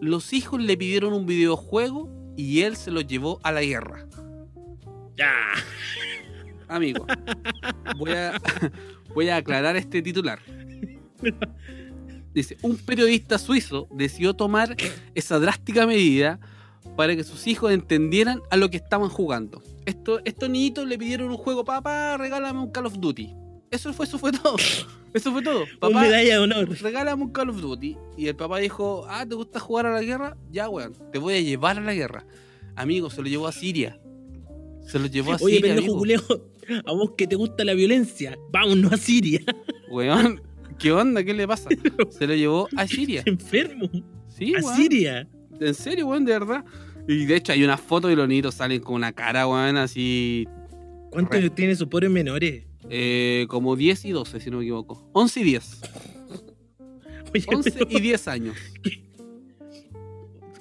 Los 0.00 0.32
hijos 0.32 0.60
le 0.60 0.76
pidieron 0.76 1.12
un 1.12 1.26
videojuego 1.26 2.08
y 2.36 2.62
él 2.62 2.76
se 2.76 2.90
lo 2.90 3.00
llevó 3.00 3.38
a 3.42 3.52
la 3.52 3.62
guerra. 3.62 4.06
Ya. 5.16 5.32
Amigo, 6.68 7.06
voy 7.96 8.10
a, 8.12 8.32
voy 9.14 9.28
a 9.28 9.36
aclarar 9.36 9.76
este 9.76 10.02
titular. 10.02 10.40
Dice, 12.38 12.56
un 12.62 12.76
periodista 12.76 13.36
suizo 13.36 13.88
decidió 13.90 14.32
tomar 14.34 14.76
esa 15.14 15.40
drástica 15.40 15.86
medida 15.86 16.38
para 16.96 17.16
que 17.16 17.24
sus 17.24 17.46
hijos 17.48 17.72
entendieran 17.72 18.40
a 18.50 18.56
lo 18.56 18.70
que 18.70 18.76
estaban 18.76 19.08
jugando. 19.08 19.60
Esto, 19.86 20.20
estos 20.24 20.48
niñitos 20.48 20.86
le 20.86 20.96
pidieron 20.98 21.30
un 21.30 21.36
juego, 21.36 21.64
papá, 21.64 22.16
regálame 22.16 22.60
un 22.60 22.70
Call 22.70 22.86
of 22.86 22.98
Duty. 22.98 23.34
Eso 23.72 23.92
fue, 23.92 24.06
eso 24.06 24.18
fue 24.18 24.32
todo. 24.32 24.56
Eso 25.14 25.32
fue 25.32 25.42
todo. 25.42 25.64
Papá, 25.80 26.02
medalla 26.02 26.34
de 26.34 26.38
honor. 26.38 26.68
regálame 26.80 27.22
un 27.24 27.30
Call 27.30 27.48
of 27.50 27.60
Duty. 27.60 27.96
Y 28.16 28.28
el 28.28 28.36
papá 28.36 28.58
dijo, 28.58 29.06
ah, 29.08 29.24
¿te 29.26 29.34
gusta 29.34 29.58
jugar 29.58 29.86
a 29.86 29.92
la 29.92 30.02
guerra? 30.02 30.36
Ya, 30.52 30.68
weón, 30.68 30.92
te 31.12 31.18
voy 31.18 31.34
a 31.34 31.40
llevar 31.40 31.78
a 31.78 31.80
la 31.80 31.94
guerra. 31.94 32.24
Amigo, 32.76 33.10
se 33.10 33.22
lo 33.22 33.28
llevó 33.28 33.46
a 33.48 33.52
Siria. 33.52 33.98
Se 34.86 34.98
lo 34.98 35.06
llevó 35.06 35.32
a 35.32 35.36
Oye, 35.40 35.56
Siria. 35.56 35.60
pendejo 35.74 35.86
amigo. 35.86 35.98
culeo, 35.98 36.22
a 36.86 36.92
vos 36.92 37.12
que 37.16 37.26
te 37.26 37.36
gusta 37.36 37.64
la 37.64 37.74
violencia, 37.74 38.38
vámonos 38.52 38.92
a 38.92 38.96
Siria. 38.98 39.40
Weón, 39.90 40.42
¿qué 40.78 40.92
onda? 40.92 41.22
¿Qué 41.24 41.34
le 41.34 41.46
pasa? 41.46 41.68
Se 42.10 42.26
lo 42.26 42.34
llevó 42.34 42.68
a 42.76 42.86
Siria. 42.86 43.22
Enfermo. 43.26 43.88
Sí, 44.28 44.54
a 44.54 44.60
weón. 44.60 44.76
Siria. 44.76 45.28
En 45.60 45.74
serio, 45.74 46.06
weón, 46.06 46.24
de 46.24 46.32
verdad. 46.32 46.64
Y 47.08 47.24
de 47.24 47.36
hecho 47.36 47.52
hay 47.52 47.64
una 47.64 47.76
foto 47.78 48.10
y 48.10 48.16
los 48.16 48.28
niños 48.28 48.54
salen 48.54 48.80
con 48.80 48.94
una 48.96 49.12
cara, 49.12 49.46
weón, 49.46 49.76
así 49.76 50.46
¿Cuántos 51.10 51.40
Re- 51.40 51.50
tienen 51.50 51.74
sus 51.76 51.88
pobres 51.88 52.10
menores? 52.10 52.64
eh, 52.90 53.46
como 53.48 53.76
10 53.76 54.04
y 54.06 54.10
12, 54.12 54.40
si 54.40 54.50
no 54.50 54.58
me 54.58 54.64
equivoco. 54.64 55.08
11 55.12 55.40
y 55.40 55.44
10. 55.44 55.80
Oye, 57.34 57.44
11 57.48 57.70
pero, 57.72 57.86
y 57.90 58.00
10 58.00 58.28
años. 58.28 58.56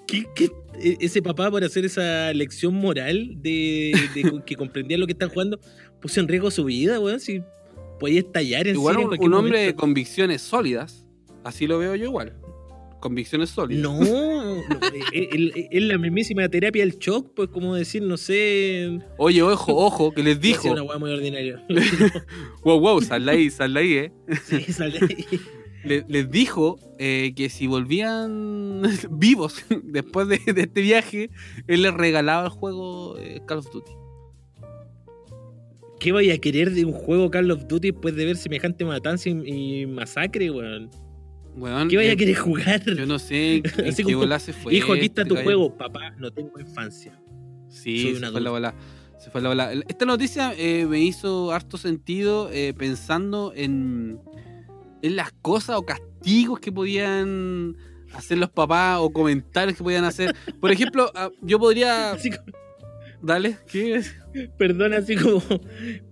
¿qué- 0.08 0.26
qué- 0.36 0.52
e- 0.82 0.98
ese 1.02 1.22
papá 1.22 1.50
por 1.52 1.64
hacer 1.64 1.86
esa 1.86 2.32
lección 2.34 2.74
moral 2.76 3.34
de, 3.42 3.94
de 4.14 4.42
que 4.46 4.56
comprendía 4.56 4.98
lo 4.98 5.06
que 5.06 5.14
están 5.14 5.30
jugando, 5.30 5.60
puso 6.02 6.20
en 6.20 6.28
riesgo 6.28 6.50
su 6.52 6.66
vida, 6.66 7.00
weón. 7.00 7.20
Si 7.20 7.42
podía 8.00 8.20
estallar 8.20 8.68
en 8.68 8.76
Igual 8.76 8.96
Siria 8.96 9.10
en 9.16 9.22
un, 9.22 9.28
un 9.28 9.34
hombre 9.34 9.60
de 9.62 9.76
convicciones 9.76 10.42
sólidas. 10.42 11.06
Así 11.44 11.68
lo 11.68 11.80
veo 11.80 11.96
yo 11.96 12.06
igual. 12.06 12.36
Convicciones 13.00 13.52
sólidas. 13.52 13.84
No, 13.84 14.00
no, 14.00 14.56
es, 15.14 15.28
es- 15.32 15.68
es 15.72 15.82
la 15.84 15.98
mismísima 16.00 16.50
terapia 16.50 16.84
del 16.84 16.98
shock, 16.98 17.32
pues 17.36 17.50
como 17.50 17.76
decir, 17.76 18.02
no 18.02 18.18
sé. 18.18 19.00
Oye, 19.18 19.42
ojo, 19.44 19.76
ojo, 19.76 20.12
que 20.12 20.24
les 20.24 20.42
Dijo. 20.42 20.72
una 20.72 20.84
muy 20.98 21.12
ordinaria. 21.12 21.64
Wow, 22.64 22.80
wow, 22.80 23.02
sal 23.02 23.24
de 23.26 23.32
ahí, 23.32 23.50
sal 23.52 23.74
de 23.76 23.80
ahí, 23.80 23.94
eh. 23.94 24.12
sí, 24.44 24.62
sal 24.74 24.92
de 24.92 25.00
ahí. 25.00 25.26
Le- 25.86 26.06
les 26.10 26.30
dijo 26.32 26.80
eh, 26.98 27.34
que 27.36 27.50
si 27.50 27.68
volvían 27.68 28.82
vivos 29.12 29.64
después 29.84 30.28
de, 30.28 30.40
de 30.52 30.62
este 30.62 30.82
viaje, 30.82 31.30
él 31.68 31.84
les 31.84 31.94
regalaba 31.94 32.46
el 32.46 32.50
juego 32.50 33.18
eh, 33.20 33.42
Call 33.48 33.60
of 33.60 33.72
Duty. 33.72 33.92
¿Qué 36.00 36.12
vaya 36.12 36.34
a 36.36 36.38
querer 36.38 36.72
de 36.72 36.86
un 36.86 36.94
juego 36.94 37.32
Call 37.32 37.50
of 37.52 37.68
Duty 37.68 37.92
después 37.92 38.16
de 38.16 38.26
ver 38.26 38.38
semejante 38.38 38.86
matanza 38.86 39.30
y, 39.30 39.82
y 39.82 39.86
masacre, 39.88 40.52
weón? 40.52 40.90
Weón, 41.58 41.90
¿Qué 41.90 41.98
vaya 41.98 42.10
eh, 42.10 42.14
a 42.14 42.16
querer 42.16 42.36
jugar? 42.36 42.84
Yo 42.86 43.06
no 43.08 43.18
sé 43.18 43.64
Así 43.88 44.04
qué 44.04 44.14
como, 44.14 44.40
se 44.40 44.54
fue. 44.54 44.76
Hijo, 44.76 44.94
aquí 44.94 45.06
está 45.06 45.24
este 45.24 45.30
tu 45.30 45.36
gallo. 45.36 45.46
juego. 45.46 45.78
Papá, 45.78 46.12
no 46.18 46.32
tengo 46.32 46.60
infancia. 46.60 47.20
Sí, 47.68 48.04
Soy 48.04 48.16
se 48.16 48.32
fue 48.32 48.42
la 48.42 48.52
bola. 48.52 48.76
Se 49.18 49.32
fue 49.32 49.42
la 49.42 49.50
bola. 49.50 49.72
Esta 49.88 50.06
noticia 50.06 50.54
eh, 50.56 50.86
me 50.86 51.00
hizo 51.00 51.52
harto 51.52 51.78
sentido 51.78 52.50
eh, 52.52 52.76
pensando 52.78 53.52
en, 53.56 54.20
en 55.02 55.16
las 55.16 55.32
cosas 55.42 55.78
o 55.78 55.86
castigos 55.86 56.60
que 56.60 56.72
podían 56.72 57.76
hacer 58.14 58.38
los 58.38 58.50
papás 58.50 59.00
o 59.02 59.12
comentarios 59.12 59.76
que 59.76 59.84
podían 59.84 60.06
hacer. 60.06 60.36
Por 60.62 60.72
ejemplo, 60.72 61.12
ah, 61.16 61.32
yo 61.42 61.58
podría. 61.58 62.12
Así 62.14 62.30
como, 62.30 62.46
Dale, 63.22 63.58
¿qué 63.68 63.96
es? 63.96 64.16
perdón, 64.58 64.94
así 64.94 65.16
como, 65.16 65.42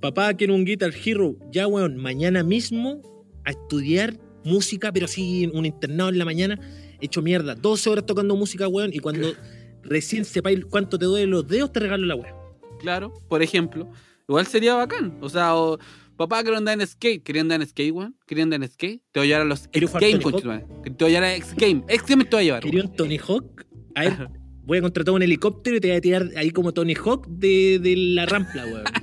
papá, 0.02 0.34
quiero 0.34 0.56
un 0.56 0.66
Guitar 0.66 0.92
Hero. 0.94 1.38
Ya, 1.52 1.68
weón, 1.68 1.98
mañana 1.98 2.44
mismo 2.44 3.02
a 3.44 3.52
estudiar 3.52 4.18
música, 4.44 4.92
pero 4.92 5.08
sí, 5.08 5.50
un 5.54 5.66
internado 5.66 6.10
en 6.10 6.18
la 6.18 6.26
mañana, 6.26 6.60
hecho 7.02 7.22
mierda. 7.22 7.56
12 7.56 7.90
horas 7.90 8.06
tocando 8.06 8.36
música, 8.36 8.68
weón, 8.68 8.92
y 8.94 9.00
cuando 9.00 9.34
recién 9.84 10.26
sepáis 10.26 10.66
cuánto 10.66 10.98
te 10.98 11.06
duelen 11.06 11.32
los 11.32 11.48
dedos, 11.48 11.72
te 11.72 11.80
regalo 11.80 12.06
la 12.06 12.16
weón. 12.16 12.36
Claro, 12.80 13.14
por 13.30 13.42
ejemplo. 13.42 13.90
Igual 14.28 14.48
sería 14.48 14.74
bacán. 14.76 15.18
O 15.22 15.30
sea, 15.30 15.56
o, 15.56 15.78
papá, 16.18 16.42
quiero 16.42 16.58
andar 16.58 16.80
en 16.80 16.88
skate. 16.88 17.24
¿Quería 17.24 17.42
andar 17.42 17.62
en 17.62 17.68
skate, 17.68 17.92
weón? 17.92 18.18
¿Quería 18.26 18.44
andar 18.44 18.62
en 18.62 18.70
skate? 18.70 19.02
Te 19.12 19.20
voy 19.20 19.28
a 19.28 19.30
llevar 19.30 19.42
a 19.42 19.46
los 19.50 19.66
X 19.66 19.70
¿Quería 19.72 19.88
jugar 19.88 20.02
Games, 20.02 20.20
Tony 20.20 20.24
Hawk? 20.24 20.44
conchetumare. 20.44 20.92
Te 20.98 21.04
voy 21.04 21.06
a 21.06 21.16
llevar 21.16 21.24
a 21.24 21.36
X 21.36 21.54
Games. 21.56 21.84
X 21.88 22.04
Games 22.08 22.30
te 22.30 22.36
voy 22.36 22.42
a 22.42 22.46
llevar. 22.46 22.64
Quería 22.64 22.84
un 22.84 22.96
Tony 22.96 23.18
Hawk. 23.18 23.66
A 23.96 24.02
ver, 24.02 24.30
voy 24.66 24.80
a 24.80 24.82
contratar 24.82 25.14
un 25.14 25.22
helicóptero 25.24 25.78
y 25.78 25.80
te 25.80 25.88
voy 25.90 25.98
a 25.98 26.02
tirar 26.02 26.30
ahí 26.38 26.52
como 26.52 26.72
Tony 26.74 26.94
Hawk 26.96 27.28
de, 27.28 27.80
de 27.80 27.96
la 27.96 28.26
rampla, 28.26 28.66
weón. 28.66 28.84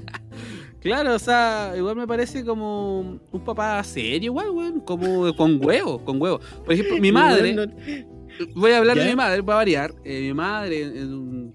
Claro, 0.80 1.14
o 1.14 1.18
sea, 1.20 1.74
igual 1.76 1.94
me 1.94 2.08
parece 2.08 2.44
como 2.44 3.20
un 3.30 3.44
papá 3.44 3.80
serio, 3.84 4.32
igual, 4.32 4.50
weón. 4.50 4.80
Como 4.80 5.32
con 5.36 5.64
huevo, 5.64 6.04
con 6.04 6.20
huevo. 6.20 6.40
Por 6.64 6.72
ejemplo, 6.74 6.96
mi 6.98 7.12
madre, 7.12 7.52
no- 7.54 7.66
voy 8.56 8.72
a 8.72 8.78
hablar 8.78 8.96
¿Ya? 8.96 9.04
de 9.04 9.10
mi 9.10 9.14
madre 9.14 9.44
para 9.44 9.56
variar. 9.58 9.94
Eh, 10.04 10.20
mi 10.22 10.34
madre 10.34 10.82
es 10.82 11.04
un, 11.04 11.54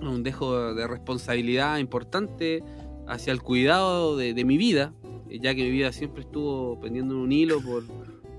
un 0.00 0.22
dejo 0.22 0.74
de 0.74 0.86
responsabilidad 0.86 1.78
importante 1.78 2.62
hacia 3.08 3.32
el 3.32 3.42
cuidado 3.42 4.16
de, 4.16 4.32
de 4.32 4.44
mi 4.44 4.56
vida, 4.58 4.94
ya 5.28 5.56
que 5.56 5.64
mi 5.64 5.70
vida 5.72 5.90
siempre 5.90 6.20
estuvo 6.22 6.78
pendiendo 6.80 7.14
en 7.14 7.20
un 7.20 7.32
hilo 7.32 7.60
por, 7.60 7.82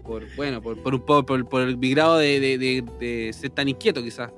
por 0.05 0.23
bueno, 0.37 0.61
por, 0.61 0.81
por, 0.81 0.95
un 0.95 1.01
po- 1.05 1.25
por, 1.25 1.49
por 1.49 1.75
mi 1.75 1.89
grado 1.89 2.17
de, 2.17 2.39
de- 2.39 2.57
de- 2.57 2.83
de 2.97 3.33
ser 3.33 3.49
tan 3.49 3.67
inquieto 3.67 4.01
quizás. 4.01 4.31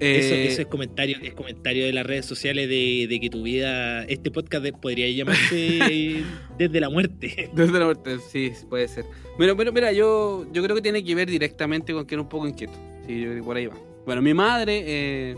Eso, 0.00 0.34
Eh, 0.34 0.46
eso 0.48 0.62
es 0.62 0.66
comentario, 0.68 1.16
es 1.22 1.34
comentario 1.34 1.86
de 1.86 1.92
las 1.92 2.06
redes 2.06 2.26
sociales 2.26 2.68
de, 2.68 3.06
de 3.08 3.20
que 3.20 3.30
tu 3.30 3.42
vida, 3.42 4.04
este 4.04 4.30
podcast 4.30 4.66
podría 4.80 5.08
llamarse 5.10 6.22
desde 6.58 6.80
la 6.80 6.90
muerte. 6.90 7.50
Desde 7.52 7.78
la 7.78 7.84
muerte, 7.86 8.18
sí, 8.30 8.52
puede 8.68 8.88
ser. 8.88 9.04
Pero, 9.38 9.56
pero 9.56 9.72
mira, 9.72 9.92
yo, 9.92 10.46
yo 10.52 10.62
creo 10.62 10.76
que 10.76 10.82
tiene 10.82 11.02
que 11.04 11.14
ver 11.14 11.30
directamente 11.30 11.92
con 11.92 12.06
que 12.06 12.14
era 12.14 12.22
un 12.22 12.28
poco 12.28 12.46
inquieto. 12.48 12.74
Sí, 13.06 13.20
yo 13.20 13.26
creo 13.26 13.36
que 13.36 13.42
por 13.42 13.56
ahí 13.56 13.66
va. 13.66 13.76
Bueno, 14.06 14.22
mi 14.22 14.34
madre, 14.34 14.82
eh, 14.86 15.36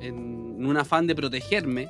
en 0.00 0.64
un 0.64 0.76
afán 0.76 1.06
de 1.06 1.14
protegerme, 1.14 1.88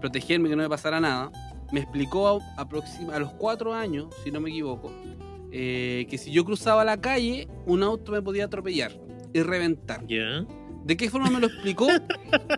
protegerme 0.00 0.48
que 0.48 0.56
no 0.56 0.62
me 0.62 0.68
pasara 0.68 1.00
nada, 1.00 1.30
me 1.72 1.80
explicó 1.80 2.40
a, 2.56 2.68
a 3.12 3.18
los 3.18 3.32
cuatro 3.34 3.74
años, 3.74 4.06
si 4.24 4.30
no 4.30 4.40
me 4.40 4.50
equivoco, 4.50 4.92
eh, 5.52 6.06
que 6.10 6.18
si 6.18 6.30
yo 6.30 6.44
cruzaba 6.44 6.84
la 6.84 7.00
calle, 7.00 7.48
un 7.66 7.82
auto 7.82 8.12
me 8.12 8.22
podía 8.22 8.44
atropellar 8.44 8.92
y 9.32 9.42
reventar. 9.42 10.06
¿Ya? 10.06 10.46
¿De 10.84 10.96
qué 10.96 11.10
forma 11.10 11.30
me 11.30 11.40
lo 11.40 11.46
explicó? 11.46 11.88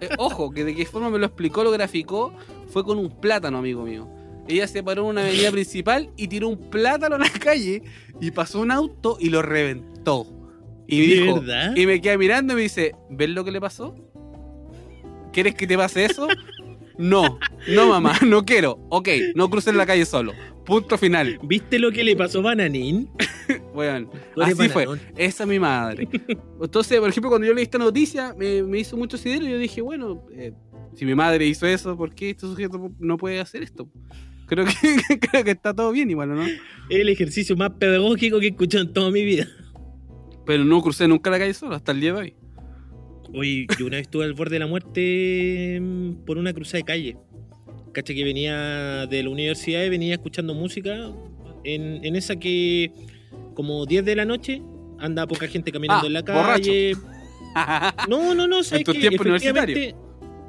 Eh, 0.00 0.08
ojo, 0.18 0.50
que 0.50 0.64
de 0.64 0.74
qué 0.74 0.86
forma 0.86 1.10
me 1.10 1.18
lo 1.18 1.26
explicó, 1.26 1.62
lo 1.62 1.70
graficó, 1.70 2.32
fue 2.68 2.84
con 2.84 2.98
un 2.98 3.10
plátano, 3.20 3.58
amigo 3.58 3.84
mío. 3.84 4.08
Ella 4.48 4.66
se 4.66 4.82
paró 4.82 5.02
en 5.02 5.08
una 5.08 5.20
avenida 5.22 5.50
principal 5.52 6.10
y 6.16 6.26
tiró 6.28 6.48
un 6.48 6.70
plátano 6.70 7.16
a 7.16 7.18
la 7.18 7.28
calle 7.30 7.82
y 8.20 8.30
pasó 8.30 8.60
un 8.60 8.70
auto 8.70 9.16
y 9.20 9.28
lo 9.30 9.42
reventó. 9.42 10.26
Y 10.86 11.00
¿De 11.00 11.06
dijo, 11.22 11.40
verdad? 11.40 11.76
y 11.76 11.86
me 11.86 12.00
queda 12.00 12.16
mirando 12.18 12.52
y 12.54 12.56
me 12.56 12.62
dice, 12.62 12.94
¿ves 13.10 13.28
lo 13.30 13.44
que 13.44 13.50
le 13.52 13.60
pasó? 13.60 13.94
¿Quieres 15.32 15.54
que 15.54 15.66
te 15.66 15.76
pase 15.76 16.04
eso? 16.06 16.26
No, 16.98 17.38
no 17.66 17.88
mamá, 17.88 18.18
no 18.26 18.44
quiero. 18.44 18.78
Ok, 18.90 19.08
no 19.34 19.48
cruces 19.48 19.74
la 19.74 19.86
calle 19.86 20.04
solo. 20.04 20.34
Punto 20.64 20.98
final. 20.98 21.38
¿Viste 21.42 21.78
lo 21.78 21.90
que 21.90 22.04
le 22.04 22.16
pasó 22.16 22.40
a 22.40 22.42
Bananín? 22.42 23.08
Bueno, 23.74 24.10
así 24.40 24.68
fue. 24.68 24.86
Esa 25.16 25.42
es 25.42 25.48
mi 25.48 25.58
madre. 25.58 26.08
Entonces, 26.60 27.00
por 27.00 27.08
ejemplo, 27.08 27.30
cuando 27.30 27.48
yo 27.48 27.54
leí 27.54 27.64
esta 27.64 27.78
noticia, 27.78 28.34
me, 28.38 28.62
me 28.62 28.78
hizo 28.78 28.96
mucho 28.96 29.16
sidero 29.16 29.44
y 29.44 29.50
yo 29.50 29.58
dije, 29.58 29.80
bueno, 29.80 30.24
eh, 30.32 30.52
si 30.94 31.04
mi 31.04 31.14
madre 31.14 31.46
hizo 31.46 31.66
eso, 31.66 31.96
¿por 31.96 32.14
qué 32.14 32.30
este 32.30 32.42
sujeto 32.42 32.92
no 32.98 33.16
puede 33.16 33.40
hacer 33.40 33.62
esto? 33.62 33.88
Creo 34.46 34.66
que, 34.66 35.18
creo 35.20 35.44
que 35.44 35.50
está 35.52 35.74
todo 35.74 35.92
bien 35.92 36.10
igual, 36.10 36.32
¿o 36.32 36.34
¿no? 36.34 36.44
Es 36.44 36.58
el 36.90 37.08
ejercicio 37.08 37.56
más 37.56 37.70
pedagógico 37.70 38.40
que 38.40 38.46
he 38.46 38.50
escuchado 38.50 38.84
en 38.84 38.92
toda 38.92 39.10
mi 39.10 39.24
vida. 39.24 39.46
Pero 40.44 40.64
no 40.64 40.82
crucé 40.82 41.06
nunca 41.06 41.30
la 41.30 41.38
calle 41.38 41.54
solo, 41.54 41.76
hasta 41.76 41.92
el 41.92 42.00
día 42.00 42.12
de 42.12 42.18
hoy. 42.18 42.34
Hoy 43.32 43.66
yo 43.78 43.86
una 43.86 43.96
vez 43.96 44.06
estuve 44.06 44.24
al 44.24 44.34
borde 44.34 44.54
de 44.54 44.58
la 44.58 44.66
muerte 44.66 45.78
mm, 45.80 46.24
por 46.24 46.36
una 46.36 46.52
cruzada 46.52 46.78
de 46.78 46.84
calle. 46.84 47.16
Cacha 47.92 48.14
que 48.14 48.24
venía 48.24 49.06
de 49.06 49.22
la 49.22 49.30
universidad 49.30 49.84
y 49.84 49.88
venía 49.88 50.14
escuchando 50.14 50.54
música 50.54 51.10
en, 51.64 52.04
en 52.04 52.16
esa 52.16 52.36
que 52.36 52.92
como 53.54 53.84
10 53.86 54.04
de 54.04 54.16
la 54.16 54.24
noche 54.24 54.62
anda 54.98 55.26
poca 55.26 55.46
gente 55.48 55.72
caminando 55.72 56.04
Ah, 56.04 56.06
en 56.06 56.12
la 56.12 56.22
borracho. 56.22 56.70
calle. 56.70 56.92
No, 58.08 58.34
no, 58.34 58.46
no, 58.46 58.62
¿sabes 58.62 58.80
En 58.80 58.84
tu 58.84 58.92
qué? 58.92 59.00
tiempo 59.00 59.24
efectivamente, 59.24 59.94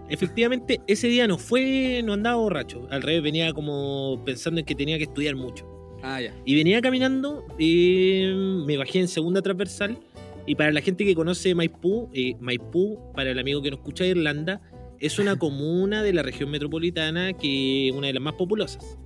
efectivamente 0.10 0.82
ese 0.88 1.08
día 1.08 1.28
no 1.28 1.38
fue, 1.38 2.02
no 2.04 2.14
andaba 2.14 2.36
borracho. 2.38 2.88
Al 2.92 3.02
revés, 3.02 3.24
venía 3.24 3.54
como 3.54 4.22
pensando 4.26 4.60
en 4.60 4.66
que 4.66 4.76
tenía 4.76 4.98
que 4.98 5.06
estudiar 5.06 5.36
mucho. 5.36 5.66
ah, 6.04 6.22
ya. 6.22 6.34
Y 6.46 6.56
venía 6.56 6.80
caminando, 6.82 7.46
eh, 7.58 8.34
me 8.68 8.78
bajé 8.78 9.00
en 9.00 9.08
segunda 9.08 9.42
transversal. 9.42 9.98
Y 10.46 10.56
para 10.56 10.72
la 10.72 10.82
gente 10.82 11.06
que 11.06 11.14
conoce 11.16 11.54
Maipú, 11.56 12.10
eh, 12.14 12.36
Maipú, 12.40 13.00
para 13.14 13.30
el 13.32 13.40
amigo 13.40 13.62
que 13.62 13.70
nos 13.72 13.80
escucha 13.80 14.04
de 14.04 14.12
Irlanda, 14.12 14.60
es 15.02 15.20
una 15.20 15.38
comuna 15.38 16.04
de 16.04 16.14
la 16.14 16.24
región 16.24 16.50
metropolitana 16.52 17.34
que 17.34 17.90
es 17.90 17.94
una 17.96 18.08
de 18.08 18.14
las 18.14 18.22
más 18.24 18.34
populosas. 18.36 18.98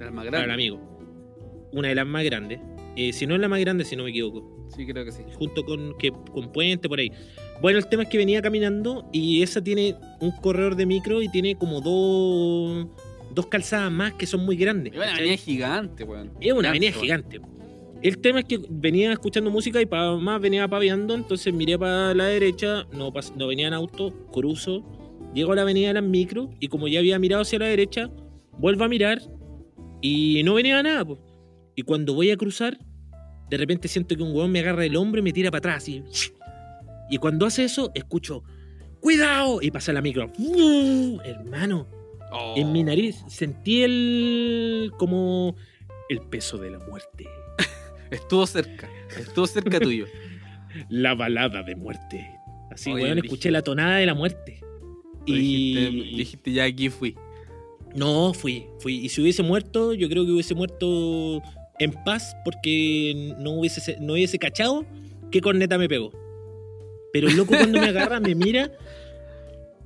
Era 0.00 0.10
más 0.10 0.24
Para 0.26 0.38
el 0.38 0.44
grande. 0.46 0.52
amigo. 0.54 0.80
Una 1.72 1.88
de 1.88 1.94
las 1.94 2.06
más 2.06 2.24
grandes. 2.24 2.60
Eh, 2.96 3.12
si 3.12 3.26
no 3.26 3.34
es 3.36 3.40
la 3.40 3.48
más 3.48 3.60
grande, 3.60 3.84
si 3.84 3.94
no 3.96 4.04
me 4.04 4.10
equivoco. 4.10 4.68
Sí, 4.76 4.86
creo 4.86 5.04
que 5.04 5.12
sí. 5.12 5.22
Junto 5.34 5.64
con, 5.64 5.96
que, 5.98 6.10
con 6.10 6.52
Puente, 6.52 6.88
por 6.88 6.98
ahí. 6.98 7.10
Bueno, 7.62 7.78
el 7.78 7.86
tema 7.86 8.02
es 8.04 8.08
que 8.08 8.18
venía 8.18 8.40
caminando 8.42 9.08
y 9.12 9.42
esa 9.42 9.62
tiene 9.62 9.94
un 10.20 10.30
corredor 10.32 10.76
de 10.76 10.86
micro 10.86 11.22
y 11.22 11.28
tiene 11.28 11.54
como 11.56 11.80
dos, 11.80 12.86
dos 13.34 13.46
calzadas 13.46 13.90
más 13.92 14.14
que 14.14 14.26
son 14.26 14.44
muy 14.44 14.56
grandes. 14.56 14.92
Es 14.94 14.98
una 14.98 15.12
avenida 15.14 15.36
gigante, 15.36 16.04
weón. 16.04 16.30
Es 16.40 16.52
una 16.52 16.70
avenida 16.70 16.92
gigante. 16.92 17.40
El 18.02 18.16
tema 18.18 18.40
es 18.40 18.46
que 18.46 18.58
venía 18.70 19.12
escuchando 19.12 19.50
música 19.50 19.80
y 19.80 19.86
para 19.86 20.16
más 20.16 20.40
venía 20.40 20.66
paviando, 20.66 21.14
entonces 21.14 21.52
miré 21.52 21.78
para 21.78 22.14
la 22.14 22.24
derecha, 22.26 22.86
no, 22.92 23.12
pas- 23.12 23.34
no 23.36 23.46
venían 23.46 23.74
autos, 23.74 24.14
cruzo, 24.32 24.82
llego 25.34 25.52
a 25.52 25.56
la 25.56 25.62
avenida 25.62 25.88
de 25.88 25.94
las 25.94 26.02
micro 26.02 26.50
y 26.60 26.68
como 26.68 26.88
ya 26.88 26.98
había 27.00 27.18
mirado 27.18 27.42
hacia 27.42 27.58
la 27.58 27.66
derecha, 27.66 28.10
vuelvo 28.58 28.84
a 28.84 28.88
mirar 28.88 29.20
y 30.00 30.42
no 30.44 30.54
venía 30.54 30.82
nada. 30.82 31.04
po. 31.04 31.18
Y 31.76 31.82
cuando 31.82 32.14
voy 32.14 32.30
a 32.30 32.36
cruzar, 32.36 32.78
de 33.48 33.56
repente 33.56 33.88
siento 33.88 34.16
que 34.16 34.22
un 34.22 34.30
huevón 34.34 34.52
me 34.52 34.60
agarra 34.60 34.84
el 34.84 34.96
hombro 34.96 35.20
y 35.20 35.22
me 35.22 35.32
tira 35.32 35.50
para 35.50 35.58
atrás. 35.58 35.76
así. 35.84 36.02
Y 37.10 37.18
cuando 37.18 37.46
hace 37.46 37.64
eso, 37.64 37.90
escucho, 37.94 38.42
¡cuidado! 39.00 39.60
Y 39.62 39.70
pasa 39.70 39.92
la 39.92 40.00
micro. 40.00 40.30
Hermano, 41.24 41.88
Oh. 42.32 42.54
en 42.56 42.70
mi 42.70 42.84
nariz 42.84 43.24
sentí 43.26 43.82
el. 43.82 44.92
como. 44.98 45.56
el 46.08 46.20
peso 46.20 46.58
de 46.58 46.70
la 46.70 46.78
muerte. 46.78 47.26
Estuvo 48.12 48.46
cerca. 48.46 48.88
Estuvo 49.18 49.46
cerca 49.48 49.80
tuyo. 49.80 50.06
La 50.88 51.16
balada 51.16 51.64
de 51.64 51.74
muerte. 51.74 52.30
Así, 52.70 52.92
Oye, 52.92 53.02
weón, 53.02 53.18
escuché 53.18 53.50
la 53.50 53.62
tonada 53.62 53.96
de 53.96 54.06
la 54.06 54.14
muerte. 54.14 54.60
Y. 55.26 55.74
Dijiste, 55.74 56.16
dijiste, 56.16 56.52
ya 56.52 56.64
aquí 56.64 56.88
fui. 56.88 57.16
No, 57.94 58.32
fui, 58.32 58.66
fui. 58.78 59.04
Y 59.04 59.08
si 59.08 59.20
hubiese 59.20 59.42
muerto, 59.42 59.94
yo 59.94 60.08
creo 60.08 60.24
que 60.24 60.32
hubiese 60.32 60.54
muerto 60.54 61.42
en 61.78 61.92
paz 62.04 62.36
porque 62.44 63.34
no 63.38 63.52
hubiese, 63.52 63.96
no 64.00 64.12
hubiese 64.12 64.38
cachado 64.38 64.84
qué 65.30 65.40
corneta 65.40 65.78
me 65.78 65.88
pegó. 65.88 66.12
Pero 67.12 67.28
el 67.28 67.36
loco 67.36 67.54
cuando 67.56 67.80
me 67.80 67.86
agarra, 67.88 68.20
me 68.20 68.34
mira. 68.34 68.70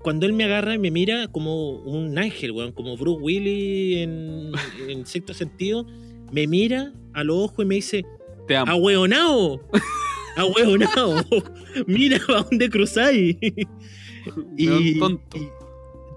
Cuando 0.02 0.26
él 0.26 0.34
me 0.34 0.44
agarra 0.44 0.74
y 0.74 0.78
me 0.78 0.90
mira 0.90 1.28
como 1.28 1.70
un 1.70 2.18
ángel, 2.18 2.50
weón, 2.52 2.72
como 2.72 2.94
Bruce 2.98 3.22
Willis 3.22 4.02
en, 4.02 4.52
en 4.88 5.06
sexto 5.06 5.32
sentido, 5.32 5.86
me 6.30 6.46
mira 6.46 6.92
a 7.14 7.24
los 7.24 7.36
ojos 7.36 7.64
y 7.64 7.68
me 7.68 7.76
dice, 7.76 8.04
Te 8.46 8.54
amo. 8.56 8.70
¡Ahueonao! 8.70 9.62
¡Ahueonao! 10.36 11.24
Mira 11.86 12.18
a 12.28 12.42
dónde 12.42 12.68
cruzáis. 12.70 13.36
Weón 14.58 14.98
tonto. 14.98 15.38
y- 15.38 15.48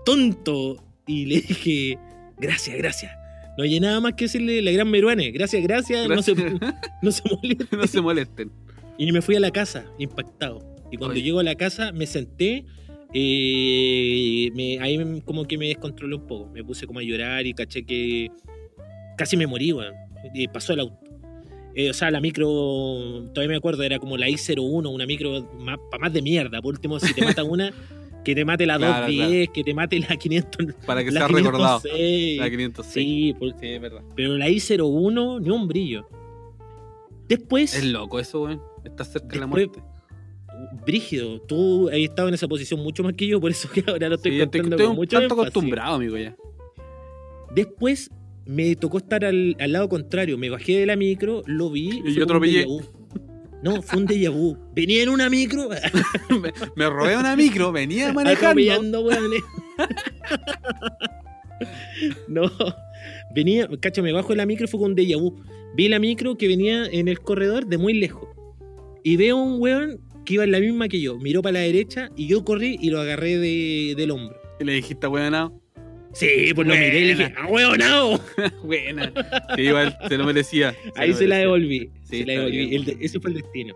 tonto. 0.05 0.84
Y 1.05 1.26
le 1.26 1.41
dije, 1.41 1.97
gracias, 2.38 2.78
gracias. 2.78 3.11
No 3.57 3.63
hay 3.63 3.80
nada 3.80 3.99
más 3.99 4.13
que 4.13 4.26
decirle 4.26 4.61
la 4.61 4.72
gran 4.72 4.89
Meruane. 4.89 5.32
Gracias, 5.32 5.63
gracias. 5.63 6.07
No, 6.07 6.22
se, 6.22 6.36
no 7.01 7.11
se 7.11 7.24
moleste. 7.30 7.65
no 7.78 7.88
se 7.88 8.01
molesten. 8.01 8.51
Y 8.97 9.11
me 9.11 9.22
fui 9.22 9.36
a 9.36 9.39
la 9.39 9.51
casa, 9.51 9.86
impactado. 9.99 10.59
Y 10.91 10.97
cuando 10.97 11.13
Oye. 11.13 11.24
llego 11.24 11.39
a 11.39 11.43
la 11.43 11.55
casa, 11.55 11.91
me 11.91 12.05
senté. 12.07 12.65
eh, 13.13 14.51
me- 14.55 14.80
ahí 14.80 15.22
como 15.26 15.45
que 15.45 15.57
me 15.57 15.68
descontrolé 15.68 16.15
un 16.15 16.28
poco. 16.28 16.49
Me 16.53 16.63
puse 16.63 16.86
como 16.88 16.99
a 16.99 17.03
llorar 17.03 17.45
y 17.45 17.53
caché 17.53 17.84
que 17.84 18.30
casi 19.18 19.38
me 19.38 19.47
morí, 19.47 19.72
weón. 19.74 19.93
Y 20.34 20.47
pasó 20.47 20.74
el 20.74 20.82
auto. 20.82 20.97
Eh, 21.80 21.91
o 21.91 21.93
sea, 21.93 22.09
la 22.09 22.19
micro, 22.19 22.47
todavía 23.34 23.49
me 23.49 23.55
acuerdo, 23.57 23.84
era 23.84 23.99
como 23.99 24.17
la 24.17 24.28
I-01, 24.28 24.89
una 24.91 25.05
micro 25.05 25.47
más, 25.59 25.78
más 25.99 26.11
de 26.11 26.23
mierda. 26.23 26.59
Por 26.59 26.73
último, 26.73 26.99
si 26.99 27.13
te 27.13 27.23
mata 27.23 27.43
una, 27.43 27.71
que 28.25 28.34
te 28.34 28.43
mate 28.43 28.65
la 28.65 28.78
Claro, 28.78 29.05
210, 29.05 29.49
que 29.53 29.63
te 29.63 29.73
mate 29.75 29.99
la 29.99 30.17
500. 30.17 30.65
Para 30.88 31.03
que 31.03 31.11
sea 31.11 31.28
recordado. 31.28 31.80
506. 31.82 32.39
La 32.39 32.49
506. 32.49 32.93
Sí, 32.93 33.36
Sí, 33.59 33.67
es 33.67 33.80
verdad. 33.82 34.01
pero 34.15 34.36
la 34.38 34.49
I-01, 34.49 35.39
ni 35.41 35.49
un 35.51 35.67
brillo. 35.67 36.07
Después. 37.30 37.75
Es 37.75 37.86
loco 37.86 38.19
eso, 38.19 38.41
weón. 38.43 38.61
Estás 38.84 39.11
cerca 39.11 39.28
de 39.28 39.39
la 39.41 39.47
muerte. 39.47 39.80
Brígido, 40.86 41.39
tú 41.41 41.89
has 41.89 41.95
estado 41.97 42.30
en 42.30 42.34
esa 42.34 42.47
posición 42.47 42.80
mucho 42.82 43.03
más 43.03 43.13
que 43.13 43.28
yo, 43.28 43.39
por 43.39 43.51
eso 43.51 43.69
que 43.69 43.84
ahora 43.88 44.09
lo 44.09 44.15
estoy 44.15 44.32
Sí, 44.32 44.39
contando 44.39 44.78
con 44.88 44.95
mucho 44.95 45.19
tanto 45.19 45.36
énfasis. 45.36 45.51
acostumbrado, 45.51 45.95
amigo, 45.95 46.17
ya. 46.17 46.36
Después 47.53 48.09
me 48.47 48.75
tocó 48.75 48.97
estar 48.97 49.23
al, 49.25 49.55
al 49.59 49.71
lado 49.71 49.89
contrario, 49.89 50.37
me 50.37 50.49
bajé 50.49 50.79
de 50.79 50.85
la 50.85 50.95
micro, 50.95 51.43
lo 51.45 51.69
vi. 51.69 52.01
fue 52.01 52.13
yo 52.13 52.23
atropellé. 52.23 52.65
déjà 52.65 52.67
vu. 52.67 52.81
No, 53.63 53.81
fue 53.81 53.99
un 53.99 54.07
déjà 54.07 54.31
vu. 54.31 54.57
Venía 54.75 55.03
en 55.03 55.09
una 55.09 55.29
micro 55.29 55.67
me, 56.29 56.53
me 56.75 56.89
robé 56.89 57.17
una 57.17 57.35
micro, 57.35 57.71
venía 57.71 58.13
manejando. 58.13 59.01
weones. 59.01 59.41
no, 62.27 62.49
venía, 63.33 63.67
cacho, 63.81 64.03
me 64.03 64.11
bajo 64.13 64.29
de 64.29 64.35
la 64.37 64.45
micro 64.45 64.65
y 64.65 64.67
fue 64.67 64.79
con 64.79 64.91
un 64.91 64.97
déjà 64.97 65.19
vu. 65.19 65.35
Vi 65.75 65.87
la 65.89 65.99
micro 65.99 66.37
que 66.37 66.47
venía 66.47 66.85
en 66.85 67.07
el 67.07 67.19
corredor 67.19 67.67
de 67.67 67.77
muy 67.77 67.93
lejos. 67.93 68.29
Y 69.03 69.15
veo 69.17 69.37
un 69.37 69.61
weón 69.61 69.99
que 70.25 70.35
iba 70.35 70.43
en 70.43 70.51
la 70.51 70.59
misma 70.59 70.87
que 70.87 71.01
yo. 71.01 71.17
Miró 71.17 71.41
para 71.41 71.53
la 71.53 71.59
derecha 71.61 72.09
y 72.15 72.27
yo 72.27 72.43
corrí 72.43 72.77
y 72.81 72.89
lo 72.89 72.99
agarré 72.99 73.37
de- 73.37 73.93
del 73.95 74.11
hombro. 74.11 74.35
Y 74.59 74.63
le 74.65 74.73
dijiste, 74.73 75.07
weón, 75.07 75.33
Sí, 76.20 76.51
pues 76.55 76.68
lo 76.68 76.74
miré 76.74 76.99
y 76.99 77.05
le 77.13 77.15
dije, 77.15 77.34
¡ah, 77.38 77.47
weonao! 77.47 78.20
buena. 78.63 79.11
Sí, 79.55 79.61
igual, 79.61 79.97
te 80.09 80.18
lo 80.18 80.26
merecía. 80.26 80.76
Ahí 80.95 81.09
lo 81.11 81.15
se 81.15 81.28
la 81.28 81.38
devolví. 81.38 81.91
Sí, 82.03 82.20
se 82.20 82.26
la 82.26 82.34
está 82.34 82.45
devolví. 82.45 82.57
bien. 82.68 82.74
El 82.74 82.86
de- 82.86 83.05
ese 83.05 83.20
fue 83.20 83.32
el 83.32 83.38
destino. 83.41 83.76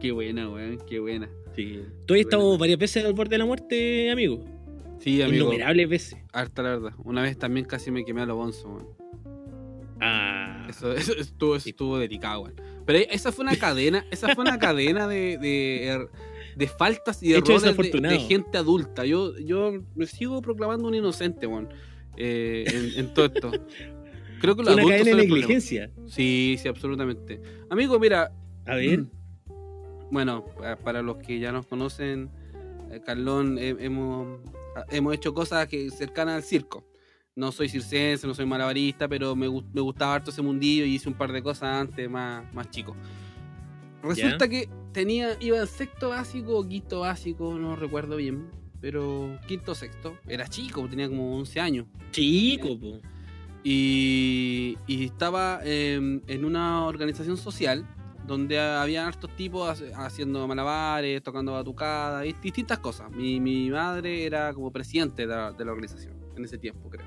Qué 0.00 0.12
buena, 0.12 0.48
weón, 0.48 0.78
qué 0.88 0.98
buena. 1.00 1.28
Sí. 1.56 1.80
Tú 2.06 2.14
has 2.14 2.20
estado 2.20 2.56
varias 2.58 2.78
veces 2.78 3.04
al 3.04 3.14
borde 3.14 3.30
de 3.30 3.38
la 3.38 3.46
muerte, 3.46 4.10
amigo. 4.10 4.44
Sí, 5.00 5.20
amigo. 5.22 5.44
Innumerables 5.46 5.88
veces. 5.88 6.18
Harta 6.32 6.62
la 6.62 6.68
verdad. 6.70 6.92
Una 7.04 7.22
vez 7.22 7.38
también 7.38 7.66
casi 7.66 7.90
me 7.90 8.04
quemé 8.04 8.22
a 8.22 8.26
los 8.26 8.36
bonzos, 8.36 8.64
weón. 8.66 8.86
Ah. 10.00 10.66
Eso, 10.68 10.92
eso 10.92 11.14
estuvo, 11.16 11.56
eso 11.56 11.68
estuvo 11.68 11.98
delicado, 11.98 12.42
weón. 12.42 12.54
Pero 12.84 12.98
esa 13.10 13.32
fue 13.32 13.44
una 13.44 13.56
cadena, 13.58 14.04
esa 14.10 14.34
fue 14.34 14.44
una 14.44 14.58
cadena 14.58 15.08
de, 15.08 15.38
de, 15.38 15.88
er- 15.92 16.08
de 16.56 16.66
faltas 16.66 17.22
y 17.22 17.28
de 17.28 17.36
errores 17.38 17.62
de, 17.62 18.18
gente 18.18 18.58
adulta. 18.58 19.04
Yo, 19.04 19.38
yo 19.38 19.72
me 19.94 20.06
sigo 20.06 20.40
proclamando 20.42 20.88
un 20.88 20.94
inocente, 20.94 21.46
weón, 21.46 21.68
eh, 22.16 22.64
en, 22.66 22.98
en 23.06 23.14
todo 23.14 23.26
esto. 23.26 23.52
Creo 24.40 24.56
que 24.56 24.62
los 24.64 24.72
Una 24.74 24.82
adultos 24.82 25.00
cadena 25.02 25.16
de 25.16 25.22
negligencia. 25.28 25.90
Sí, 26.06 26.56
sí, 26.60 26.66
absolutamente. 26.68 27.40
Amigo, 27.70 27.98
mira, 27.98 28.32
A 28.66 28.74
ver. 28.74 29.04
bueno, 30.10 30.44
pa- 30.58 30.76
para 30.76 31.02
los 31.02 31.16
que 31.18 31.38
ya 31.38 31.52
nos 31.52 31.66
conocen, 31.66 32.30
eh, 32.90 33.00
Carlón, 33.04 33.58
he- 33.58 33.76
hemos, 33.80 34.40
hemos 34.90 35.14
hecho 35.14 35.32
cosas 35.34 35.66
que 35.68 35.90
cercanas 35.90 36.34
al 36.36 36.42
circo. 36.42 36.84
No 37.34 37.52
soy 37.52 37.68
circense, 37.68 38.26
no 38.26 38.32
soy 38.34 38.46
malabarista, 38.46 39.08
pero 39.08 39.36
me, 39.36 39.46
me 39.72 39.80
gustaba 39.82 40.14
harto 40.14 40.30
ese 40.30 40.40
mundillo 40.40 40.86
y 40.86 40.94
hice 40.94 41.08
un 41.08 41.14
par 41.14 41.32
de 41.32 41.42
cosas 41.42 41.64
antes 41.80 42.08
más, 42.08 42.50
más 42.54 42.70
chico. 42.70 42.96
Resulta 44.02 44.48
que 44.48 44.68
tenía, 44.96 45.36
iba 45.40 45.58
en 45.58 45.66
sexto 45.66 46.08
básico 46.08 46.58
o 46.58 46.66
quinto 46.66 47.00
básico, 47.00 47.52
no 47.58 47.76
recuerdo 47.76 48.16
bien, 48.16 48.48
pero 48.80 49.38
quinto 49.46 49.72
o 49.72 49.74
sexto. 49.74 50.16
Era 50.26 50.48
chico, 50.48 50.88
tenía 50.88 51.06
como 51.06 51.36
11 51.36 51.60
años. 51.60 51.86
Chico, 52.12 52.80
po. 52.80 52.98
Y, 53.62 54.78
y 54.86 55.04
estaba 55.04 55.60
em, 55.64 56.22
en 56.26 56.46
una 56.46 56.86
organización 56.86 57.36
social 57.36 57.86
donde 58.26 58.58
había 58.58 59.06
hartos 59.06 59.36
tipos 59.36 59.82
haciendo 59.94 60.48
malabares, 60.48 61.22
tocando 61.22 61.52
batucadas 61.52 62.24
distintas 62.40 62.78
cosas. 62.78 63.10
Mi, 63.10 63.38
mi 63.38 63.68
madre 63.68 64.24
era 64.24 64.54
como 64.54 64.72
presidente 64.72 65.26
de 65.26 65.28
la, 65.28 65.52
de 65.52 65.62
la 65.62 65.72
organización 65.72 66.14
en 66.34 66.44
ese 66.46 66.56
tiempo, 66.56 66.88
creo. 66.88 67.04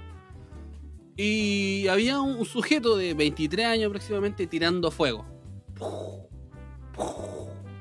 Y 1.18 1.88
había 1.88 2.22
un, 2.22 2.36
un 2.38 2.46
sujeto 2.46 2.96
de 2.96 3.16
23 3.16 3.66
años 3.66 3.88
aproximadamente 3.88 4.46
tirando 4.46 4.92
fuego. 4.92 5.26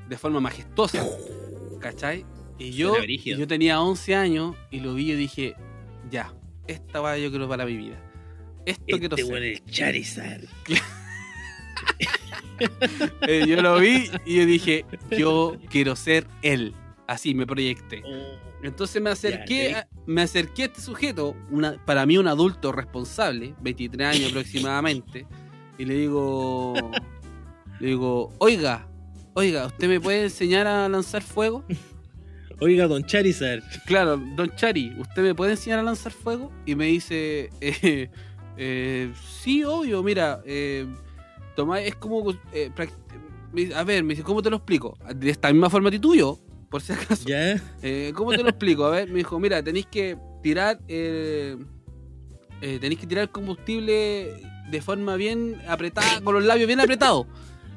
De 0.08 0.16
forma 0.16 0.40
majestuosa. 0.40 1.06
¿Cachai? 1.80 2.24
Y 2.58 2.72
yo, 2.72 2.96
y 3.06 3.18
yo 3.36 3.46
tenía 3.46 3.80
11 3.80 4.14
años 4.16 4.56
y 4.70 4.80
lo 4.80 4.94
vi 4.94 5.12
y 5.12 5.14
dije, 5.14 5.54
ya, 6.10 6.34
esta 6.66 7.00
va 7.00 7.16
yo 7.16 7.30
creo 7.30 7.48
para 7.48 7.64
mi 7.64 7.76
vida. 7.76 8.02
Esto 8.66 8.98
quiero 8.98 9.14
Este 9.14 9.22
ser. 9.22 9.30
bueno 9.30 9.46
es 9.46 9.64
Charizard. 9.66 10.44
Eh, 13.28 13.44
yo 13.46 13.62
lo 13.62 13.78
vi 13.78 14.10
y 14.26 14.38
yo 14.38 14.46
dije, 14.46 14.84
yo 15.16 15.56
quiero 15.70 15.94
ser 15.94 16.26
él. 16.42 16.74
Así 17.06 17.32
me 17.32 17.46
proyecté. 17.46 18.02
Entonces 18.62 19.00
me 19.00 19.10
acerqué, 19.10 19.76
a, 19.76 19.88
me 20.06 20.22
acerqué 20.22 20.62
a 20.62 20.66
este 20.66 20.80
sujeto, 20.80 21.36
una, 21.50 21.82
para 21.84 22.04
mí 22.04 22.18
un 22.18 22.26
adulto 22.26 22.72
responsable, 22.72 23.54
23 23.60 24.16
años 24.16 24.30
aproximadamente, 24.30 25.26
y 25.78 25.84
le 25.84 25.94
digo, 25.94 26.74
le 27.78 27.86
digo, 27.86 28.34
oiga, 28.38 28.88
oiga, 29.34 29.66
¿usted 29.66 29.88
me 29.88 30.00
puede 30.00 30.24
enseñar 30.24 30.66
a 30.66 30.88
lanzar 30.88 31.22
fuego? 31.22 31.64
Oiga, 32.60 32.88
don 32.88 33.04
Charizard. 33.04 33.62
Claro, 33.86 34.16
don 34.16 34.50
Chari, 34.56 34.92
¿usted 34.98 35.22
me 35.22 35.34
puede 35.34 35.52
enseñar 35.52 35.78
a 35.78 35.82
lanzar 35.82 36.10
fuego? 36.10 36.50
Y 36.66 36.74
me 36.74 36.86
dice, 36.86 37.50
eh, 37.60 38.10
eh, 38.56 39.12
sí, 39.40 39.62
obvio, 39.62 40.02
mira, 40.02 40.42
eh, 40.44 40.84
toma, 41.54 41.80
es 41.80 41.94
como, 41.94 42.32
eh, 42.52 42.70
a 43.74 43.84
ver, 43.84 44.02
me 44.02 44.14
dice, 44.14 44.24
¿cómo 44.24 44.42
te 44.42 44.50
lo 44.50 44.56
explico? 44.56 44.98
De 45.14 45.30
esta 45.30 45.52
misma 45.52 45.70
forma 45.70 45.90
que 45.90 46.00
tuyo, 46.00 46.40
por 46.68 46.82
si 46.82 46.92
acaso. 46.92 47.28
¿Ya? 47.28 47.62
Eh, 47.80 48.12
¿Cómo 48.14 48.32
te 48.32 48.42
lo 48.42 48.48
explico? 48.48 48.84
A 48.86 48.90
ver, 48.90 49.08
me 49.08 49.18
dijo, 49.18 49.38
mira, 49.38 49.62
tenéis 49.62 49.86
que 49.86 50.18
tirar 50.42 50.80
eh, 50.88 51.56
tenéis 52.60 53.00
que 53.00 53.06
tirar 53.06 53.22
el 53.22 53.30
combustible 53.30 54.42
de 54.68 54.82
forma 54.82 55.14
bien 55.16 55.60
apretada, 55.68 56.20
con 56.22 56.34
los 56.34 56.44
labios 56.44 56.66
bien 56.66 56.80
apretados. 56.80 57.26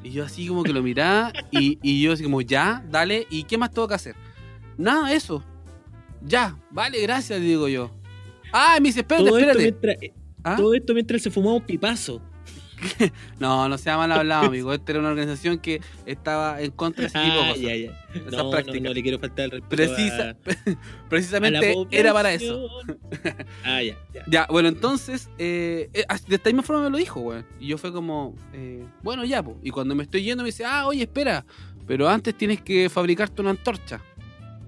Y 0.03 0.11
yo 0.11 0.25
así 0.25 0.47
como 0.47 0.63
que 0.63 0.73
lo 0.73 0.81
miraba 0.81 1.31
y, 1.51 1.77
y 1.83 2.01
yo 2.01 2.13
así 2.13 2.23
como, 2.23 2.41
ya, 2.41 2.83
dale, 2.89 3.27
¿y 3.29 3.43
qué 3.43 3.57
más 3.57 3.71
tengo 3.71 3.87
que 3.87 3.93
hacer? 3.93 4.15
Nada, 4.77 5.13
eso. 5.13 5.43
Ya, 6.23 6.57
vale, 6.71 7.01
gracias, 7.01 7.39
digo 7.39 7.67
yo. 7.67 7.91
Ah, 8.51 8.77
me 8.81 8.89
dice, 8.89 9.01
espérate, 9.01 9.27
Todo 9.29 9.37
esto, 9.37 9.59
espérate. 9.59 9.97
mientras, 10.01 10.15
¿Ah? 10.43 10.55
todo 10.55 10.73
esto 10.73 10.93
mientras 10.93 11.21
se 11.21 11.29
fumaba 11.31 11.55
un 11.55 11.65
pipazo. 11.65 12.21
No, 13.39 13.67
no 13.69 13.77
sea 13.77 13.97
mal 13.97 14.11
hablado, 14.11 14.45
amigo. 14.45 14.73
Esta 14.73 14.91
era 14.91 14.99
una 14.99 15.09
organización 15.09 15.57
que 15.59 15.81
estaba 16.05 16.61
en 16.61 16.71
contra 16.71 17.01
de 17.03 17.07
ese 17.07 17.19
tipo 17.19 17.35
de 17.35 17.41
Ah, 17.41 17.47
cosas. 17.49 17.61
ya, 17.61 17.75
ya. 17.75 18.05
Esas 18.13 18.31
No, 18.33 18.43
no, 18.43 18.49
prácticas. 18.51 18.81
no 18.81 18.93
le 18.93 19.01
quiero 19.03 19.19
faltar 19.19 19.45
el 19.45 19.51
respeto 19.51 19.69
Precisa, 19.75 20.21
a- 20.21 20.29
a 20.29 20.33
la 20.71 20.77
precisamente 21.09 21.75
era 21.91 22.13
para 22.13 22.33
eso. 22.33 22.69
ah, 23.63 23.81
ya, 23.81 23.97
ya. 24.13 24.23
Ya, 24.27 24.47
bueno, 24.49 24.69
entonces, 24.69 25.29
eh, 25.37 25.89
eh, 25.93 26.05
de 26.27 26.35
esta 26.35 26.49
misma 26.49 26.63
forma 26.63 26.83
me 26.83 26.89
lo 26.89 26.97
dijo, 26.97 27.19
weón. 27.21 27.45
Y 27.59 27.67
yo 27.67 27.77
fue 27.77 27.91
como, 27.91 28.35
eh, 28.53 28.83
bueno, 29.03 29.23
ya, 29.25 29.41
pues. 29.43 29.57
Y 29.63 29.69
cuando 29.71 29.95
me 29.95 30.03
estoy 30.03 30.23
yendo 30.23 30.43
me 30.43 30.47
dice, 30.49 30.65
ah, 30.65 30.87
oye, 30.87 31.03
espera, 31.03 31.45
pero 31.87 32.07
antes 32.09 32.35
tienes 32.35 32.61
que 32.61 32.89
fabricarte 32.89 33.41
una 33.41 33.51
antorcha. 33.51 34.01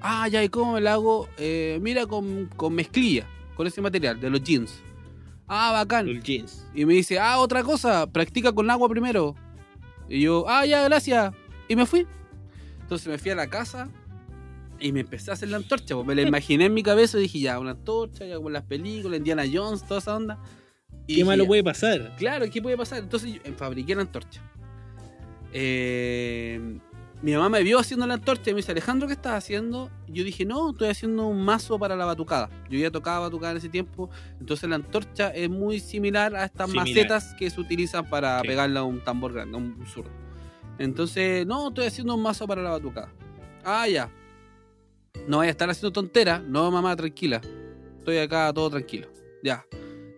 Ah, 0.01 0.27
ya, 0.27 0.43
¿y 0.43 0.49
cómo 0.49 0.73
me 0.73 0.81
la 0.81 0.93
hago? 0.93 1.29
Eh, 1.37 1.79
mira, 1.81 2.05
con, 2.05 2.47
con 2.57 2.73
mezclilla, 2.75 3.25
con 3.55 3.67
ese 3.67 3.81
material, 3.81 4.19
de 4.19 4.29
los 4.29 4.43
jeans. 4.43 4.81
Ah, 5.55 5.71
bacán. 5.71 6.11
Los 6.11 6.23
jeans. 6.23 6.65
Y 6.73 6.83
me 6.83 6.93
dice, 6.93 7.19
ah, 7.19 7.37
otra 7.37 7.61
cosa, 7.63 8.07
practica 8.11 8.51
con 8.51 8.69
agua 8.71 8.89
primero. 8.89 9.35
Y 10.09 10.21
yo, 10.21 10.45
ah, 10.47 10.65
ya, 10.65 10.83
gracias. 10.83 11.31
Y 11.67 11.75
me 11.75 11.85
fui. 11.85 12.07
Entonces 12.81 13.07
me 13.07 13.19
fui 13.19 13.29
a 13.29 13.35
la 13.35 13.47
casa 13.47 13.87
y 14.79 14.91
me 14.91 15.01
empecé 15.01 15.29
a 15.29 15.35
hacer 15.35 15.49
la 15.49 15.57
antorcha. 15.57 15.93
Pues 15.93 16.07
me 16.07 16.15
la 16.15 16.21
imaginé 16.27 16.65
en 16.65 16.73
mi 16.73 16.81
cabeza 16.81 17.19
y 17.19 17.21
dije, 17.21 17.39
ya, 17.39 17.59
una 17.59 17.71
antorcha, 17.71 18.25
ya 18.25 18.37
como 18.37 18.49
en 18.49 18.53
las 18.53 18.63
películas, 18.63 19.19
Indiana 19.19 19.43
Jones, 19.51 19.85
toda 19.85 19.99
esa 19.99 20.15
onda. 20.15 20.39
Y 21.05 21.05
¿Qué 21.05 21.13
dije, 21.13 21.25
malo 21.25 21.45
puede 21.45 21.63
pasar? 21.63 22.15
Claro, 22.17 22.49
¿qué 22.49 22.59
puede 22.59 22.75
pasar? 22.75 22.99
Entonces 22.99 23.33
yo 23.33 23.41
eh, 23.43 23.53
fabriqué 23.55 23.93
la 23.93 24.01
antorcha. 24.01 24.41
Eh, 25.51 26.79
mi 27.23 27.31
mamá 27.33 27.49
me 27.49 27.63
vio 27.63 27.79
haciendo 27.79 28.05
la 28.05 28.13
antorcha 28.15 28.51
y 28.51 28.53
me 28.53 28.57
dice, 28.57 28.71
Alejandro, 28.73 29.07
¿qué 29.07 29.13
estás 29.13 29.33
haciendo? 29.33 29.89
Y 30.07 30.13
yo 30.13 30.23
dije, 30.23 30.45
no, 30.45 30.71
estoy 30.71 30.89
haciendo 30.89 31.25
un 31.25 31.43
mazo 31.43 31.79
para 31.79 31.95
la 31.95 32.05
batucada. 32.05 32.49
Yo 32.69 32.77
ya 32.77 32.91
tocaba 32.91 33.19
batucada 33.21 33.51
en 33.53 33.57
ese 33.57 33.69
tiempo, 33.69 34.09
entonces 34.39 34.69
la 34.69 34.75
antorcha 34.75 35.29
es 35.29 35.49
muy 35.49 35.79
similar 35.79 36.35
a 36.35 36.43
estas 36.45 36.69
Similar. 36.69 36.87
macetas 36.87 37.33
que 37.39 37.49
se 37.49 37.59
utilizan 37.59 38.09
para 38.09 38.41
Sí. 38.41 38.47
pegarla 38.47 38.81
a 38.81 38.83
un 38.83 39.01
tambor 39.03 39.33
grande, 39.33 39.57
a 39.57 39.61
un 39.61 39.85
zurdo. 39.87 40.11
Entonces, 40.77 41.45
no, 41.47 41.69
estoy 41.69 41.85
haciendo 41.85 42.13
un 42.15 42.21
mazo 42.21 42.45
para 42.45 42.61
la 42.61 42.71
batucada. 42.71 43.09
Ah, 43.63 43.87
ya. 43.87 44.09
No 45.27 45.37
vaya 45.37 45.49
a 45.49 45.51
estar 45.51 45.69
haciendo 45.69 45.91
tonteras. 45.93 46.43
No, 46.43 46.69
mamá, 46.71 46.95
tranquila. 46.95 47.39
Estoy 47.99 48.17
acá 48.17 48.51
todo 48.53 48.69
tranquilo. 48.71 49.07
Ya. 49.43 49.65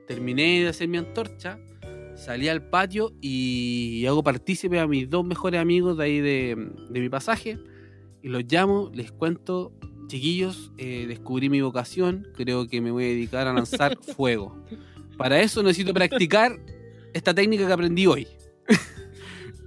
Terminé 0.08 0.64
de 0.64 0.70
hacer 0.70 0.88
mi 0.88 0.98
antorcha. 0.98 1.60
Salí 2.16 2.48
al 2.48 2.62
patio 2.70 3.14
y 3.22 4.06
hago 4.08 4.24
partícipe 4.24 4.80
a 4.80 4.88
mis 4.88 5.10
dos 5.10 5.26
mejores 5.26 5.60
amigos 5.60 5.98
de 5.98 6.04
ahí 6.04 6.20
de, 6.20 6.56
de 6.90 7.00
mi 7.00 7.10
pasaje. 7.10 7.60
Y 8.22 8.30
los 8.30 8.44
llamo, 8.46 8.90
les 8.94 9.12
cuento, 9.12 9.74
chiquillos, 10.08 10.72
eh, 10.78 11.06
descubrí 11.08 11.50
mi 11.50 11.62
vocación. 11.62 12.28
Creo 12.36 12.68
que 12.68 12.82
me 12.82 12.92
voy 12.92 13.04
a 13.04 13.08
dedicar 13.08 13.48
a 13.48 13.54
lanzar 13.54 13.98
fuego. 14.16 14.56
Para 15.18 15.42
eso 15.42 15.62
necesito 15.62 15.94
practicar 15.94 16.58
esta 17.14 17.34
técnica 17.34 17.68
que 17.68 17.74
aprendí 17.74 18.08
hoy. 18.08 18.28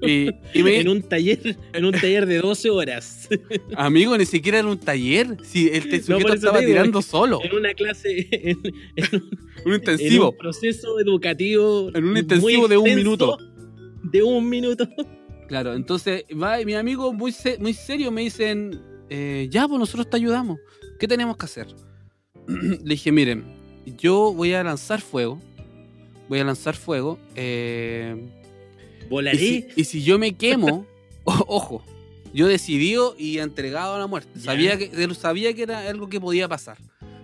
y, 0.02 0.28
y 0.54 0.62
me, 0.62 0.76
En 0.80 0.88
un 0.88 1.02
taller, 1.02 1.56
en 1.72 1.84
un 1.84 1.92
taller 1.92 2.26
de 2.26 2.38
12 2.38 2.70
horas. 2.70 3.28
Amigo, 3.76 4.16
ni 4.16 4.26
siquiera 4.26 4.58
era 4.60 4.68
un 4.68 4.78
taller. 4.78 5.36
Si 5.42 5.68
el 5.68 5.88
No, 5.90 6.18
sujeto 6.18 6.34
estaba 6.34 6.58
digo, 6.60 6.70
tirando 6.70 7.02
solo. 7.02 7.40
en 7.42 7.54
una 7.54 7.74
clase, 7.74 8.28
en, 8.32 8.58
en 8.96 9.06
un, 9.12 9.22
Un 9.64 9.72
en 9.72 9.78
intensivo. 9.80 10.30
un 10.30 10.36
proceso 10.36 10.98
educativo. 11.00 11.90
En 11.94 12.04
un 12.04 12.16
intensivo 12.16 12.68
de 12.68 12.76
un 12.76 12.94
minuto. 12.94 13.38
De 14.02 14.22
un 14.22 14.48
minuto. 14.48 14.88
Claro, 15.48 15.74
entonces 15.74 16.24
va 16.40 16.60
y 16.60 16.66
mi 16.66 16.74
amigo 16.74 17.12
muy, 17.12 17.32
se- 17.32 17.58
muy 17.58 17.72
serio 17.72 18.10
me 18.10 18.20
dicen, 18.22 18.80
eh, 19.10 19.48
ya, 19.50 19.66
pues 19.66 19.78
nosotros 19.80 20.08
te 20.10 20.16
ayudamos. 20.16 20.58
¿Qué 21.00 21.08
tenemos 21.08 21.36
que 21.36 21.44
hacer? 21.46 21.66
Le 22.46 22.78
dije, 22.84 23.10
miren, 23.12 23.44
yo 23.98 24.32
voy 24.34 24.52
a 24.52 24.62
lanzar 24.62 25.00
fuego. 25.00 25.40
Voy 26.28 26.38
a 26.40 26.44
lanzar 26.44 26.76
fuego. 26.76 27.18
eh, 27.34 28.14
y, 29.34 29.38
si, 29.38 29.66
y 29.76 29.84
si 29.84 30.02
yo 30.02 30.18
me 30.18 30.34
quemo, 30.36 30.86
o- 31.24 31.44
ojo, 31.48 31.84
yo 32.32 32.46
decidido 32.46 33.14
y 33.18 33.38
entregado 33.38 33.94
a 33.94 33.98
la 33.98 34.06
muerte. 34.06 34.30
Ya. 34.36 34.42
Sabía 34.42 34.76
que, 34.78 35.14
sabía 35.14 35.54
que 35.54 35.62
era 35.62 35.88
algo 35.88 36.08
que 36.08 36.20
podía 36.20 36.48
pasar. 36.48 36.78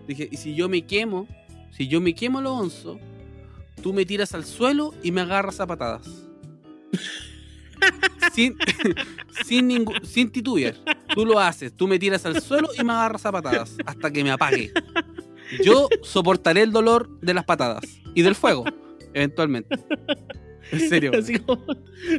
Dije, 0.08 0.28
y 0.30 0.36
si 0.36 0.54
yo 0.54 0.68
me 0.68 0.82
quemo, 0.82 1.26
si 1.70 1.88
yo 1.88 2.00
me 2.00 2.14
quemo, 2.14 2.38
Alonso, 2.38 2.98
tú 3.82 3.92
me 3.92 4.04
tiras 4.06 4.34
al 4.34 4.44
suelo 4.44 4.94
y 5.02 5.10
me 5.12 5.20
agarras 5.22 5.60
a 5.60 5.66
patadas. 5.66 6.06
sin, 8.34 8.56
sin, 9.44 9.84
sin 10.02 10.30
titubear. 10.30 10.74
Tú 11.14 11.24
lo 11.24 11.38
haces, 11.38 11.72
tú 11.76 11.86
me 11.86 11.98
tiras 11.98 12.24
al 12.26 12.40
suelo 12.42 12.68
y 12.78 12.82
me 12.82 12.92
agarras 12.92 13.24
a 13.26 13.32
patadas 13.32 13.76
hasta 13.86 14.10
que 14.10 14.24
me 14.24 14.30
apague. 14.30 14.72
Yo 15.62 15.88
soportaré 16.02 16.62
el 16.62 16.72
dolor 16.72 17.20
de 17.20 17.34
las 17.34 17.44
patadas 17.44 17.84
y 18.14 18.22
del 18.22 18.34
fuego, 18.34 18.64
eventualmente. 19.12 19.78
En 20.74 20.88
serio. 20.88 21.12
Así 21.18 21.38
como, 21.38 21.64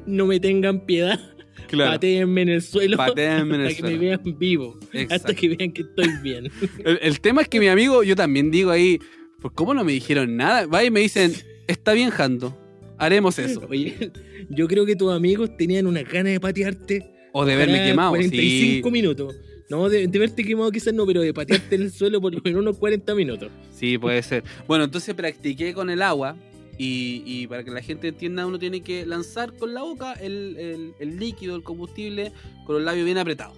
no 0.06 0.26
me 0.26 0.40
tengan 0.40 0.86
piedad. 0.86 1.20
Claro. 1.68 1.92
Patéenme 1.94 2.44
en 2.44 2.50
el 2.50 2.62
suelo. 2.62 2.98
Patéenme 2.98 3.56
en 3.56 3.62
el 3.62 3.68
hasta 3.68 3.82
que 3.82 3.92
me 3.92 3.98
vean 3.98 4.22
vivo. 4.38 4.80
Exacto. 4.94 5.16
Hasta 5.16 5.34
que 5.34 5.50
vean 5.50 5.72
que 5.72 5.82
estoy 5.82 6.10
bien. 6.22 6.52
El, 6.86 7.00
el 7.02 7.20
tema 7.22 7.42
es 7.42 7.48
que 7.50 7.60
mi 7.60 7.68
amigo, 7.68 8.04
yo 8.04 8.16
también 8.16 8.52
digo 8.52 8.70
ahí, 8.72 9.00
pues 9.42 9.54
¿cómo 9.56 9.74
no 9.74 9.84
me 9.84 9.92
dijeron 9.92 10.36
nada? 10.38 10.68
Va 10.68 10.84
y 10.84 10.92
me 10.92 11.00
dicen, 11.00 11.34
está 11.68 11.94
bien, 11.94 12.10
Jando, 12.12 12.56
haremos 12.98 13.40
eso. 13.40 13.66
Oye, 13.70 14.12
yo 14.50 14.68
creo 14.68 14.86
que 14.86 14.96
tus 14.96 15.12
amigos 15.12 15.58
tenían 15.58 15.88
una 15.88 16.04
gana 16.04 16.30
de 16.30 16.40
patearte. 16.40 17.12
O 17.34 17.46
de 17.46 17.56
verme 17.56 17.84
quemado. 17.84 18.12
45 18.12 18.88
Sí, 18.88 18.92
minutos. 18.94 19.36
No, 19.68 19.90
de, 19.90 20.08
de 20.08 20.20
verte 20.20 20.44
quemado 20.44 20.72
quizás 20.72 20.94
no, 20.94 21.06
pero 21.08 21.22
de 21.22 21.34
patearte 21.34 21.76
en 21.76 21.82
el 21.82 21.92
suelo 21.92 22.22
por 22.22 22.34
lo 22.34 22.40
menos 22.44 22.62
unos 22.62 22.78
40 22.78 23.16
minutos. 23.16 23.50
Sí, 23.72 23.98
puede 23.98 24.22
ser. 24.22 24.44
Bueno, 24.68 24.84
entonces 24.84 25.16
practiqué 25.16 25.74
con 25.74 25.90
el 25.90 26.04
agua 26.04 26.38
y, 26.78 27.24
y 27.26 27.48
para 27.48 27.64
que 27.64 27.72
la 27.72 27.82
gente 27.82 28.08
entienda, 28.10 28.46
uno 28.46 28.60
tiene 28.60 28.82
que 28.82 29.06
lanzar 29.06 29.54
con 29.54 29.74
la 29.74 29.82
boca 29.84 30.14
el, 30.14 30.56
el- 30.58 30.94
el 31.00 31.18
líquido, 31.20 31.56
el 31.56 31.64
combustible, 31.64 32.32
con 32.66 32.76
los 32.76 32.84
labios 32.84 33.06
bien 33.06 33.18
apretados. 33.18 33.58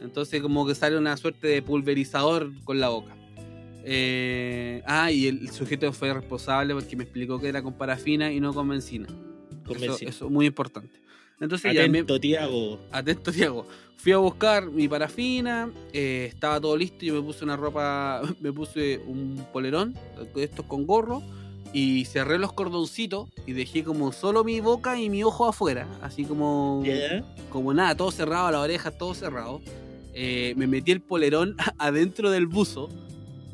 Entonces 0.00 0.40
como 0.42 0.66
que 0.66 0.74
sale 0.74 0.96
una 0.98 1.16
suerte 1.16 1.48
de 1.48 1.62
pulverizador 1.62 2.50
con 2.64 2.78
la 2.78 2.90
boca. 2.90 3.16
Eh, 3.86 4.82
ah, 4.86 5.10
y 5.10 5.26
el 5.26 5.50
sujeto 5.50 5.92
fue 5.92 6.12
responsable 6.12 6.74
porque 6.74 6.96
me 6.96 7.04
explicó 7.04 7.38
que 7.40 7.48
era 7.48 7.62
con 7.62 7.74
parafina 7.74 8.32
y 8.32 8.40
no 8.40 8.52
con 8.54 8.68
benzina. 8.68 9.06
Con 9.66 9.76
Eso, 9.76 9.86
benzina. 9.92 10.10
eso 10.10 10.24
es 10.26 10.30
muy 10.30 10.46
importante. 10.46 11.00
Entonces 11.40 11.74
ya 11.74 11.80
me, 11.82 11.98
Atento, 11.98 12.18
Tiago. 12.20 12.78
Atento, 12.92 13.30
Diego. 13.30 13.66
Fui 13.96 14.12
a 14.12 14.18
buscar 14.18 14.70
mi 14.70 14.88
parafina, 14.88 15.70
eh, 15.92 16.26
estaba 16.32 16.60
todo 16.60 16.76
listo. 16.76 17.04
Yo 17.04 17.14
me 17.14 17.22
puse 17.22 17.44
una 17.44 17.56
ropa, 17.56 18.22
me 18.40 18.52
puse 18.52 19.00
un 19.06 19.44
polerón, 19.52 19.94
de 20.34 20.44
estos 20.44 20.64
con 20.66 20.86
gorro, 20.86 21.22
y 21.74 22.04
cerré 22.04 22.38
los 22.38 22.52
cordoncitos 22.52 23.28
y 23.46 23.52
dejé 23.52 23.82
como 23.82 24.12
solo 24.12 24.44
mi 24.44 24.60
boca 24.60 24.98
y 24.98 25.10
mi 25.10 25.24
ojo 25.24 25.46
afuera, 25.48 25.86
así 26.02 26.24
como, 26.24 26.82
¿Ya? 26.86 27.24
como 27.50 27.74
nada, 27.74 27.96
todo 27.96 28.10
cerrado, 28.12 28.50
las 28.52 28.60
orejas, 28.60 28.96
todo 28.96 29.12
cerrado. 29.12 29.60
Eh, 30.14 30.54
me 30.56 30.68
metí 30.68 30.92
el 30.92 31.00
polerón 31.00 31.56
adentro 31.78 32.30
del 32.30 32.46
buzo 32.46 32.88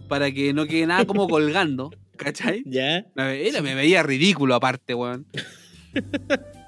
para 0.06 0.30
que 0.30 0.52
no 0.52 0.66
quede 0.66 0.86
nada 0.86 1.06
como 1.06 1.26
colgando, 1.30 1.90
¿cachai? 2.16 2.62
¿Ya? 2.66 3.06
Me, 3.14 3.24
ve- 3.50 3.62
me 3.62 3.74
veía 3.74 4.02
ridículo 4.02 4.54
aparte, 4.54 4.94
weón. 4.94 5.26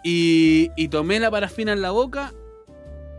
Y, 0.04 0.70
y 0.76 0.88
tomé 0.88 1.20
la 1.20 1.30
parafina 1.30 1.72
en 1.72 1.80
la 1.80 1.92
boca, 1.92 2.32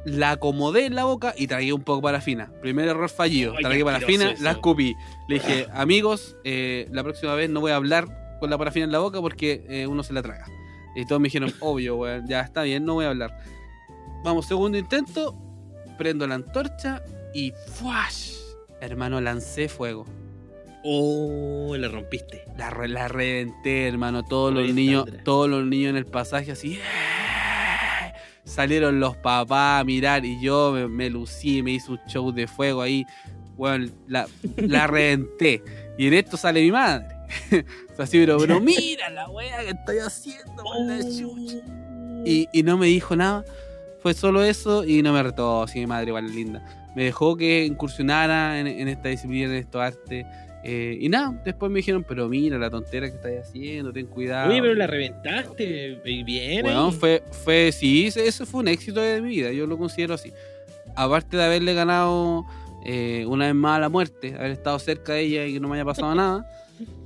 la 0.05 0.31
acomodé 0.31 0.85
en 0.85 0.95
la 0.95 1.05
boca 1.05 1.33
y 1.37 1.47
tragué 1.47 1.71
un 1.71 1.81
poco 1.81 1.99
de 1.99 2.03
parafina. 2.03 2.51
Primer 2.61 2.89
error 2.89 3.09
fallido. 3.09 3.53
Ay, 3.57 3.63
tragué 3.63 3.85
parafina, 3.85 4.33
la 4.41 4.51
escupí. 4.51 4.93
Le 5.29 5.35
dije, 5.35 5.67
amigos, 5.73 6.35
eh, 6.43 6.89
la 6.91 7.03
próxima 7.03 7.35
vez 7.35 7.49
no 7.49 7.61
voy 7.61 7.71
a 7.71 7.77
hablar 7.77 8.22
con 8.43 8.49
la 8.49 8.57
parafina 8.57 8.83
en 8.83 8.91
la 8.91 8.99
boca 8.99 9.21
porque 9.21 9.65
eh, 9.69 9.87
uno 9.87 10.03
se 10.03 10.11
la 10.11 10.21
traga. 10.21 10.45
Y 10.97 11.05
todos 11.05 11.21
me 11.21 11.27
dijeron, 11.27 11.53
obvio, 11.61 11.95
weón, 11.95 12.27
ya 12.27 12.41
está 12.41 12.63
bien, 12.63 12.83
no 12.83 12.95
voy 12.95 13.05
a 13.05 13.09
hablar. 13.09 13.37
Vamos, 14.23 14.45
segundo 14.47 14.77
intento, 14.77 15.33
prendo 15.97 16.27
la 16.27 16.35
antorcha 16.35 17.01
y 17.33 17.53
¡fuash! 17.67 18.33
Hermano, 18.81 19.21
lancé 19.21 19.69
fuego. 19.69 20.05
Oh, 20.83 21.73
la 21.77 21.87
rompiste. 21.87 22.43
La, 22.57 22.69
re- 22.69 22.89
la 22.89 23.07
reventé, 23.07 23.87
hermano. 23.87 24.23
Todos 24.23 24.53
los 24.53 24.73
niños, 24.73 25.05
todos 25.23 25.49
los 25.49 25.63
niños 25.65 25.91
en 25.91 25.95
el 25.95 26.05
pasaje 26.05 26.51
así. 26.51 26.73
¡eh! 26.73 28.13
Salieron 28.43 28.99
los 28.99 29.15
papás 29.15 29.79
a 29.79 29.83
mirar 29.85 30.25
y 30.25 30.41
yo 30.41 30.73
me, 30.73 30.89
me 30.89 31.09
lucí, 31.09 31.63
me 31.63 31.71
hice 31.71 31.91
un 31.93 31.99
show 32.07 32.33
de 32.33 32.45
fuego 32.47 32.81
ahí. 32.81 33.05
Bueno, 33.55 33.89
la, 34.07 34.27
la 34.57 34.85
reventé. 34.87 35.63
Y 35.97 36.07
en 36.07 36.13
esto 36.15 36.35
sale 36.35 36.61
mi 36.61 36.71
madre. 36.71 37.12
O 37.91 37.95
sea, 37.95 38.05
pero, 38.11 38.37
pero 38.39 38.59
mira 38.61 39.09
la 39.09 39.29
wea 39.29 39.59
que 39.63 39.69
estoy 39.69 39.97
haciendo 39.99 40.63
con 40.63 40.87
la 40.87 40.99
chucha. 40.99 41.57
Y, 42.25 42.47
y 42.51 42.63
no 42.63 42.77
me 42.77 42.87
dijo 42.87 43.15
nada. 43.15 43.43
Fue 43.99 44.13
solo 44.13 44.43
eso 44.43 44.83
y 44.83 45.01
no 45.01 45.13
me 45.13 45.21
retó. 45.23 45.63
Así 45.63 45.79
mi 45.79 45.87
madre 45.87 46.07
igual 46.07 46.33
linda. 46.33 46.63
Me 46.95 47.05
dejó 47.05 47.35
que 47.37 47.65
incursionara 47.65 48.59
en, 48.59 48.67
en 48.67 48.87
esta 48.87 49.09
disciplina, 49.09 49.45
en 49.47 49.55
estos 49.55 49.81
artes. 49.81 50.25
eh, 50.63 50.97
y 50.99 51.09
nada, 51.09 51.39
después 51.43 51.71
me 51.71 51.77
dijeron, 51.79 52.05
pero 52.07 52.27
mira 52.29 52.57
la 52.57 52.69
tontera 52.69 53.09
que 53.09 53.15
estás 53.15 53.49
haciendo, 53.49 53.91
ten 53.91 54.07
cuidado. 54.07 54.49
Oye, 54.51 54.61
pero 54.61 54.73
la 54.75 54.87
reventaste. 54.87 55.99
y 56.05 56.23
Bien. 56.23 56.61
Bueno, 56.63 56.87
ahí. 56.87 56.91
fue, 56.91 57.23
fue, 57.43 57.71
sí, 57.71 58.07
eso 58.15 58.45
fue 58.45 58.61
un 58.61 58.67
éxito 58.69 59.01
de 59.01 59.21
mi 59.21 59.29
vida, 59.29 59.51
yo 59.51 59.65
lo 59.67 59.77
considero 59.77 60.13
así. 60.13 60.31
Aparte 60.95 61.35
de 61.37 61.43
haberle 61.43 61.73
ganado 61.73 62.45
eh, 62.85 63.25
una 63.27 63.45
vez 63.47 63.55
más 63.55 63.77
a 63.77 63.81
la 63.81 63.89
muerte, 63.89 64.35
haber 64.37 64.51
estado 64.51 64.77
cerca 64.79 65.13
de 65.13 65.21
ella 65.21 65.45
y 65.45 65.53
que 65.53 65.59
no 65.59 65.67
me 65.67 65.75
haya 65.75 65.85
pasado 65.85 66.13
nada, 66.15 66.45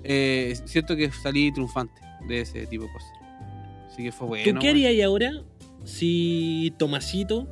eh, 0.04 0.56
siento 0.66 0.96
que 0.96 1.12
salí 1.12 1.52
triunfante 1.52 2.02
de 2.28 2.42
ese 2.42 2.66
tipo 2.68 2.86
de 2.86 2.92
cosas. 2.94 3.10
Así 3.92 4.04
que 4.04 4.12
fue 4.12 4.28
bueno. 4.28 4.54
¿Tú 4.54 4.60
qué 4.60 4.70
harías 4.70 5.06
ahora 5.06 5.32
si 5.84 6.74
Tomasito 6.78 7.48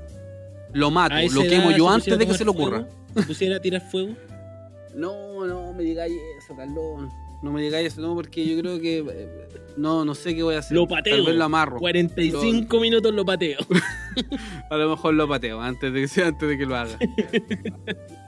Lo 0.74 0.92
mato, 0.92 1.16
lo 1.34 1.42
quemo 1.44 1.72
yo 1.72 1.90
antes 1.90 2.18
de 2.18 2.28
que 2.28 2.34
se 2.34 2.44
le 2.44 2.52
ocurra. 2.52 2.88
pusiera 3.28 3.58
a 3.58 3.60
tirar 3.60 3.82
fuego? 3.82 4.16
No, 4.96 5.46
no 5.46 5.74
me 5.74 5.84
digáis 5.84 6.16
eso, 6.42 6.56
Carlón. 6.56 7.10
No 7.44 7.52
me 7.52 7.62
digáis 7.62 7.88
eso, 7.92 8.00
no, 8.02 8.16
porque 8.16 8.46
yo 8.48 8.58
creo 8.62 8.80
que. 8.80 9.00
eh, 9.00 9.48
No, 9.76 10.06
no 10.06 10.16
sé 10.16 10.34
qué 10.34 10.42
voy 10.42 10.56
a 10.56 10.60
hacer. 10.60 10.74
Lo 10.78 10.88
pateo. 10.88 11.18
Tal 11.18 11.26
vez 11.26 11.36
lo 11.36 11.44
amarro. 11.44 11.80
45 11.80 12.80
minutos 12.80 13.14
lo 13.14 13.26
pateo. 13.26 13.60
A 14.70 14.78
lo 14.78 14.90
mejor 14.92 15.14
lo 15.16 15.28
pateo 15.28 15.60
antes 15.60 15.92
de, 15.92 16.08
que- 16.08 16.24
antes 16.24 16.48
de 16.48 16.58
que 16.58 16.66
lo 16.66 16.78
haga. 16.78 16.98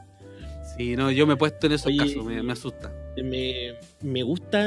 Sí, 0.78 0.96
no, 0.96 1.10
yo 1.12 1.26
me 1.26 1.34
he 1.34 1.38
puesto 1.38 1.68
en 1.68 1.74
esos 1.74 1.88
Oye, 1.88 1.98
casos, 1.98 2.24
me, 2.24 2.42
me 2.44 2.54
asusta. 2.54 2.92
me, 3.24 3.74
me 4.02 4.24
gusta 4.24 4.60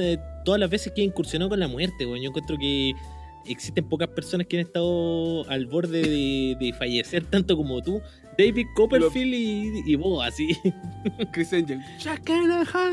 eh, 0.00 0.18
todas 0.44 0.58
las 0.58 0.70
veces 0.70 0.92
que 0.92 1.02
he 1.02 1.04
incursionado 1.04 1.50
con 1.50 1.60
la 1.60 1.68
muerte, 1.68 2.06
weón. 2.06 2.22
Yo 2.22 2.28
encuentro 2.30 2.56
que 2.58 2.94
existen 3.46 3.88
pocas 3.88 4.08
personas 4.08 4.46
que 4.46 4.56
han 4.58 4.66
estado 4.66 5.48
al 5.50 5.66
borde 5.66 6.02
de, 6.02 6.56
de 6.58 6.72
fallecer 6.72 7.24
tanto 7.24 7.56
como 7.56 7.82
tú. 7.82 8.00
David 8.38 8.68
Copperfield 8.74 9.34
y, 9.34 9.92
y 9.92 9.96
vos, 9.96 10.26
así. 10.26 10.56
Chris 11.32 11.52
Angel. 11.52 11.80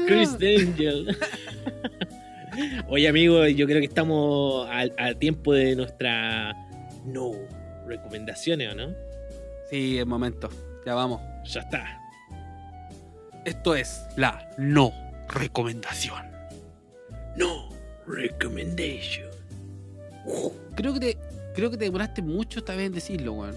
Chris 0.08 0.34
Angel. 0.34 1.16
Oye, 2.90 3.08
amigo, 3.08 3.46
yo 3.48 3.66
creo 3.66 3.80
que 3.80 3.86
estamos 3.86 4.68
al, 4.70 4.94
al 4.98 5.18
tiempo 5.18 5.54
de 5.54 5.76
nuestra 5.76 6.54
no 7.06 7.32
recomendaciones, 7.88 8.74
¿o 8.74 8.76
no? 8.76 8.90
Sí, 9.70 9.98
el 10.00 10.06
momento. 10.06 10.50
Ya 10.86 10.96
vamos. 10.96 11.22
Ya 11.46 11.62
está. 11.62 11.97
Esto 13.48 13.76
es 13.76 14.06
la 14.18 14.46
no 14.58 14.92
recomendación. 15.30 16.22
No 17.38 17.70
recommendation. 18.06 19.30
Creo 20.76 20.94
que 20.94 21.00
te, 21.00 21.18
creo 21.56 21.72
que 21.72 21.78
te 21.78 21.86
demoraste 21.86 22.22
mucho 22.22 22.60
esta 22.60 22.76
vez 22.76 22.88
en 22.88 22.92
decirlo, 22.92 23.32
weón. 23.32 23.56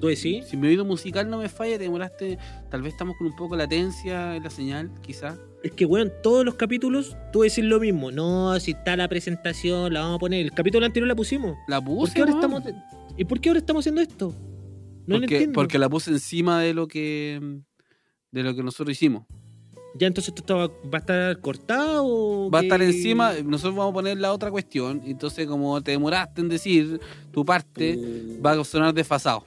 ¿Tú 0.00 0.08
decís? 0.08 0.46
Si 0.46 0.56
mi 0.56 0.66
oído 0.66 0.84
musical 0.84 1.30
no 1.30 1.38
me 1.38 1.48
falla, 1.48 1.78
te 1.78 1.84
demoraste. 1.84 2.36
Tal 2.68 2.82
vez 2.82 2.94
estamos 2.94 3.16
con 3.16 3.28
un 3.28 3.36
poco 3.36 3.54
de 3.54 3.62
latencia 3.62 4.34
en 4.34 4.42
la 4.42 4.50
señal, 4.50 4.90
quizá. 5.02 5.36
Es 5.62 5.70
que, 5.70 5.84
weón, 5.86 6.12
todos 6.24 6.44
los 6.44 6.56
capítulos 6.56 7.16
tú 7.32 7.42
decís 7.42 7.62
lo 7.62 7.78
mismo. 7.78 8.10
No, 8.10 8.58
si 8.58 8.72
está 8.72 8.96
la 8.96 9.06
presentación, 9.06 9.94
la 9.94 10.00
vamos 10.00 10.16
a 10.16 10.18
poner. 10.18 10.44
El 10.44 10.50
capítulo 10.50 10.84
anterior 10.84 11.06
la 11.06 11.14
pusimos. 11.14 11.56
La 11.68 11.80
¿Por 11.80 11.94
puse. 11.94 12.14
qué 12.14 12.20
ahora 12.22 12.32
estamos.? 12.32 12.64
¿Y 13.16 13.24
por 13.24 13.40
qué 13.40 13.50
ahora 13.50 13.60
estamos 13.60 13.82
haciendo 13.84 14.00
esto? 14.00 14.34
No 15.06 15.14
lo 15.14 15.20
porque, 15.20 15.34
entiendo. 15.36 15.52
porque 15.54 15.78
la 15.78 15.88
puse 15.88 16.10
encima 16.10 16.60
de 16.60 16.74
lo 16.74 16.88
que. 16.88 17.60
De 18.36 18.42
lo 18.42 18.54
que 18.54 18.62
nosotros 18.62 18.92
hicimos. 18.96 19.24
Ya 19.98 20.06
entonces 20.06 20.34
esto 20.36 20.56
va 20.92 20.98
a 20.98 21.00
estar 21.00 21.40
cortado. 21.40 22.04
o 22.04 22.50
Va 22.50 22.58
a 22.60 22.62
estar 22.62 22.82
encima, 22.82 23.32
nosotros 23.44 23.74
vamos 23.76 23.92
a 23.92 23.94
poner 23.94 24.18
la 24.18 24.32
otra 24.32 24.50
cuestión. 24.50 25.00
Entonces, 25.06 25.46
como 25.46 25.80
te 25.82 25.92
demoraste 25.92 26.42
en 26.42 26.48
decir 26.50 27.00
tu 27.32 27.44
parte, 27.46 27.96
Uh. 27.96 28.42
va 28.42 28.52
a 28.52 28.64
sonar 28.64 28.92
desfasado. 28.92 29.44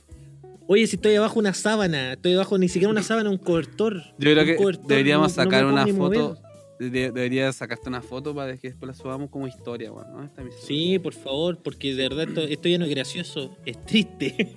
Oye, 0.68 0.88
si 0.88 0.96
estoy 0.96 1.14
debajo 1.14 1.36
de 1.36 1.40
una 1.42 1.54
sábana, 1.54 2.14
estoy 2.14 2.32
debajo 2.32 2.58
ni 2.58 2.68
siquiera 2.68 2.92
una 2.92 3.04
sábana, 3.04 3.30
un 3.30 3.38
cobertor. 3.38 4.02
Yo 4.18 4.32
creo 4.32 4.46
que 4.46 4.56
cobertor, 4.56 4.88
deberíamos 4.88 5.36
no- 5.38 5.44
sacar 5.44 5.66
una 5.66 5.86
foto. 5.88 5.98
mover. 6.30 6.50
de- 6.80 7.12
debería 7.12 7.52
sacarte 7.52 7.90
una 7.90 8.02
foto 8.02 8.34
para 8.34 8.56
que 8.56 8.70
después 8.70 8.88
la 8.88 8.94
subamos 8.94 9.30
como 9.30 9.46
historia. 9.48 9.90
¿no? 9.92 10.24
Esta. 10.24 10.44
Sí, 10.66 10.98
por 10.98 11.14
favor, 11.14 11.58
porque 11.62 11.94
de 11.94 12.08
verdad 12.08 12.28
esto, 12.30 12.42
esto 12.42 12.70
ya 12.70 12.78
no 12.78 12.86
es 12.86 12.92
gracioso, 12.92 13.56
es 13.66 13.86
triste. 13.86 14.56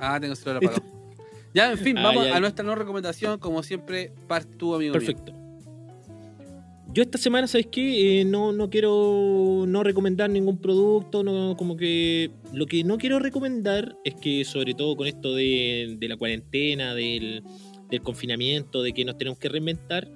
Ah, 0.00 0.18
tengo 0.20 0.32
el 0.32 0.38
celular 0.38 0.56
apagado. 0.64 0.97
Ya, 1.58 1.72
en 1.72 1.78
fin, 1.78 1.98
Ah, 1.98 2.02
vamos 2.04 2.26
ya. 2.26 2.36
a 2.36 2.40
nuestra 2.40 2.64
no 2.64 2.74
recomendación. 2.76 3.38
Como 3.40 3.62
siempre, 3.64 4.12
parte 4.28 4.54
tú, 4.56 4.74
amigo. 4.74 4.92
mío. 4.94 5.00
Perfecto. 5.00 5.32
Yo 6.94 7.02
esta 7.02 7.18
semana, 7.18 7.46
¿sabes 7.46 7.66
qué? 7.70 8.20
Eh, 8.20 8.24
no, 8.24 8.52
no 8.52 8.70
quiero 8.70 9.64
no 9.66 9.82
recomendar 9.82 10.30
ningún 10.30 10.56
producto, 10.58 11.22
no, 11.22 11.54
como 11.56 11.76
que 11.76 12.30
lo 12.52 12.66
que 12.66 12.82
no 12.82 12.96
quiero 12.96 13.18
recomendar 13.18 13.96
es 14.04 14.14
que 14.14 14.44
sobre 14.44 14.72
todo 14.74 14.96
con 14.96 15.06
esto 15.06 15.34
de, 15.34 15.96
de 15.98 16.08
la 16.08 16.16
cuarentena, 16.16 16.94
del, 16.94 17.42
del 17.90 18.02
confinamiento, 18.02 18.82
de 18.82 18.92
que 18.94 19.04
nos 19.04 19.18
tenemos 19.18 19.38
que 19.38 19.48
reinventar, 19.50 20.08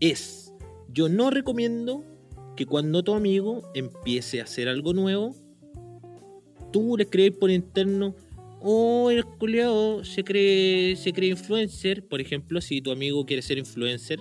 es, 0.00 0.52
yo 0.92 1.08
no 1.08 1.30
recomiendo 1.30 2.02
que 2.56 2.66
cuando 2.66 3.02
tu 3.04 3.14
amigo 3.14 3.70
empiece 3.74 4.40
a 4.40 4.44
hacer 4.44 4.68
algo 4.68 4.92
nuevo, 4.94 5.36
tú 6.72 6.96
le 6.96 7.04
escribes 7.04 7.32
por 7.38 7.50
interno, 7.50 8.14
oh, 8.64 9.10
el 9.10 9.24
culiao 9.24 10.04
se 10.04 10.24
cree, 10.24 10.96
se 10.96 11.12
cree 11.12 11.30
influencer, 11.30 12.06
por 12.06 12.20
ejemplo, 12.20 12.60
si 12.60 12.80
tu 12.80 12.90
amigo 12.90 13.24
quiere 13.26 13.42
ser 13.42 13.58
influencer, 13.58 14.20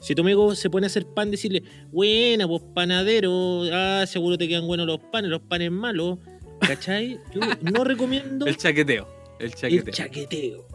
si 0.00 0.14
tu 0.14 0.22
amigo 0.22 0.54
se 0.54 0.68
pone 0.70 0.86
a 0.86 0.88
hacer 0.88 1.06
pan, 1.06 1.30
decirle, 1.30 1.62
buena, 1.90 2.46
pues 2.46 2.62
panadero, 2.74 3.62
ah, 3.72 4.04
seguro 4.06 4.36
te 4.38 4.46
quedan 4.48 4.66
buenos 4.66 4.86
los 4.86 4.98
panes, 5.10 5.30
los 5.30 5.40
panes 5.42 5.70
malos, 5.70 6.18
¿cachai? 6.60 7.18
Yo 7.34 7.40
no 7.62 7.84
recomiendo 7.84 8.46
El 8.46 8.56
chaqueteo. 8.56 9.08
El 9.38 9.46
el 9.46 9.54
chaqueteo. 9.54 9.92
chaqueteo. 9.94 10.66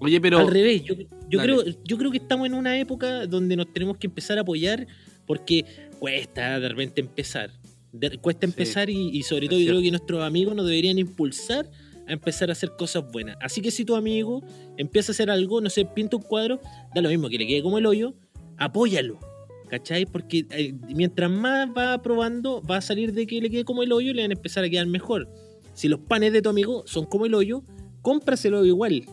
Oye, 0.00 0.20
pero. 0.20 0.38
Al 0.38 0.48
revés, 0.48 0.82
yo, 0.84 0.94
yo 1.28 1.38
creo, 1.40 1.64
yo 1.84 1.96
creo 1.98 2.10
que 2.10 2.18
estamos 2.18 2.46
en 2.46 2.54
una 2.54 2.78
época 2.78 3.26
donde 3.26 3.56
nos 3.56 3.72
tenemos 3.72 3.96
que 3.96 4.06
empezar 4.06 4.36
a 4.38 4.42
apoyar 4.42 4.86
porque 5.26 5.64
cuesta 5.98 6.60
de 6.60 6.68
repente 6.68 7.00
empezar. 7.00 7.50
De- 7.92 8.18
cuesta 8.18 8.46
Sí, 8.46 8.52
empezar 8.52 8.90
y, 8.90 9.08
y 9.16 9.22
sobre 9.22 9.48
todo 9.48 9.58
yo 9.58 9.68
creo 9.68 9.80
que 9.80 9.90
nuestros 9.90 10.22
amigos 10.22 10.54
nos 10.54 10.66
deberían 10.66 10.98
impulsar 10.98 11.70
a 12.06 12.12
empezar 12.12 12.48
a 12.48 12.52
hacer 12.52 12.72
cosas 12.76 13.04
buenas. 13.10 13.36
Así 13.40 13.60
que 13.60 13.70
si 13.70 13.84
tu 13.84 13.96
amigo 13.96 14.42
empieza 14.76 15.12
a 15.12 15.14
hacer 15.14 15.30
algo, 15.30 15.60
no 15.60 15.70
sé, 15.70 15.84
pinta 15.84 16.16
un 16.16 16.22
cuadro, 16.22 16.60
da 16.94 17.00
lo 17.00 17.08
mismo 17.08 17.28
que 17.28 17.38
le 17.38 17.46
quede 17.46 17.62
como 17.62 17.78
el 17.78 17.86
hoyo, 17.86 18.14
apóyalo. 18.56 19.18
¿Cachai? 19.68 20.06
Porque 20.06 20.46
eh, 20.50 20.74
mientras 20.94 21.28
más 21.28 21.68
va 21.76 22.00
probando, 22.00 22.62
va 22.62 22.76
a 22.76 22.80
salir 22.80 23.12
de 23.12 23.26
que 23.26 23.40
le 23.40 23.50
quede 23.50 23.64
como 23.64 23.82
el 23.82 23.92
hoyo 23.92 24.12
y 24.12 24.14
le 24.14 24.22
van 24.22 24.30
a 24.30 24.34
empezar 24.34 24.62
a 24.62 24.70
quedar 24.70 24.86
mejor. 24.86 25.28
Si 25.74 25.88
los 25.88 26.00
panes 26.00 26.32
de 26.32 26.40
tu 26.40 26.48
amigo 26.48 26.84
son 26.86 27.04
como 27.04 27.26
el 27.26 27.34
hoyo, 27.34 27.64
cómpraselo 28.00 28.64
igual. 28.64 29.04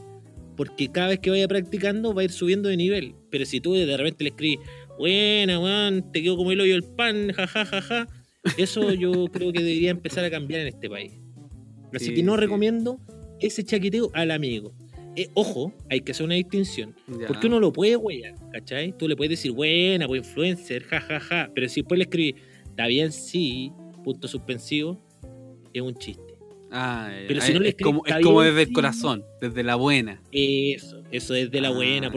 Porque 0.55 0.91
cada 0.91 1.07
vez 1.07 1.19
que 1.19 1.31
vaya 1.31 1.47
practicando 1.47 2.13
va 2.13 2.21
a 2.21 2.25
ir 2.25 2.31
subiendo 2.31 2.69
de 2.69 2.77
nivel. 2.77 3.15
Pero 3.31 3.45
si 3.45 3.59
tú 3.59 3.73
de 3.73 3.97
repente 3.97 4.23
le 4.23 4.29
escribes, 4.29 4.65
buena, 4.99 6.11
te 6.11 6.21
quedó 6.21 6.37
como 6.37 6.51
el 6.51 6.61
hoyo 6.61 6.75
el 6.75 6.83
pan, 6.83 7.31
jajajaja. 7.33 7.81
Ja, 7.81 7.81
ja, 7.81 8.05
ja", 8.05 8.23
eso 8.57 8.93
yo 8.93 9.25
creo 9.31 9.51
que 9.51 9.59
debería 9.59 9.89
empezar 9.89 10.23
a 10.23 10.29
cambiar 10.29 10.61
en 10.61 10.67
este 10.67 10.89
país. 10.89 11.22
Así 11.93 12.05
Sí, 12.07 12.13
que 12.15 12.23
no 12.23 12.33
sí. 12.35 12.39
recomiendo 12.41 12.99
ese 13.39 13.63
chaqueteo 13.63 14.09
al 14.13 14.31
amigo. 14.31 14.73
Eh, 15.15 15.29
ojo, 15.35 15.71
hay 15.89 16.01
que 16.01 16.11
hacer 16.11 16.25
una 16.25 16.35
distinción. 16.35 16.95
Ya. 17.07 17.27
Porque 17.27 17.45
uno 17.47 17.59
lo 17.59 17.71
puede 17.71 17.95
huellar, 17.95 18.33
¿cachai? 18.51 18.97
Tú 18.97 19.07
le 19.07 19.15
puedes 19.15 19.29
decir, 19.31 19.51
buena, 19.51 20.07
pues 20.07 20.25
influencer, 20.25 20.83
jajaja. 20.85 21.51
Pero 21.53 21.69
si 21.69 21.81
después 21.81 21.97
le 21.99 22.05
escribís, 22.05 22.35
está 22.65 22.87
bien, 22.87 23.11
sí, 23.11 23.71
punto 24.03 24.27
suspensivo, 24.27 24.99
es 25.71 25.81
un 25.81 25.93
chiste. 25.95 26.23
Ah, 26.71 27.11
Pero 27.27 27.39
si 27.41 27.53
no 27.53 27.59
le 27.59 27.69
es 27.69 27.75
como, 27.75 27.99
escribes, 27.99 28.19
es 28.19 28.25
como 28.25 28.41
está 28.41 28.49
desde 28.55 28.69
el 28.69 28.73
corazón, 28.73 29.23
desde 29.39 29.61
la 29.63 29.75
buena. 29.75 30.19
Eso, 30.31 31.03
eso 31.11 31.35
es 31.35 31.51
de 31.51 31.61
la 31.61 31.67
Ah, 31.67 31.71
buena, 31.71 32.07
ya. 32.07 32.11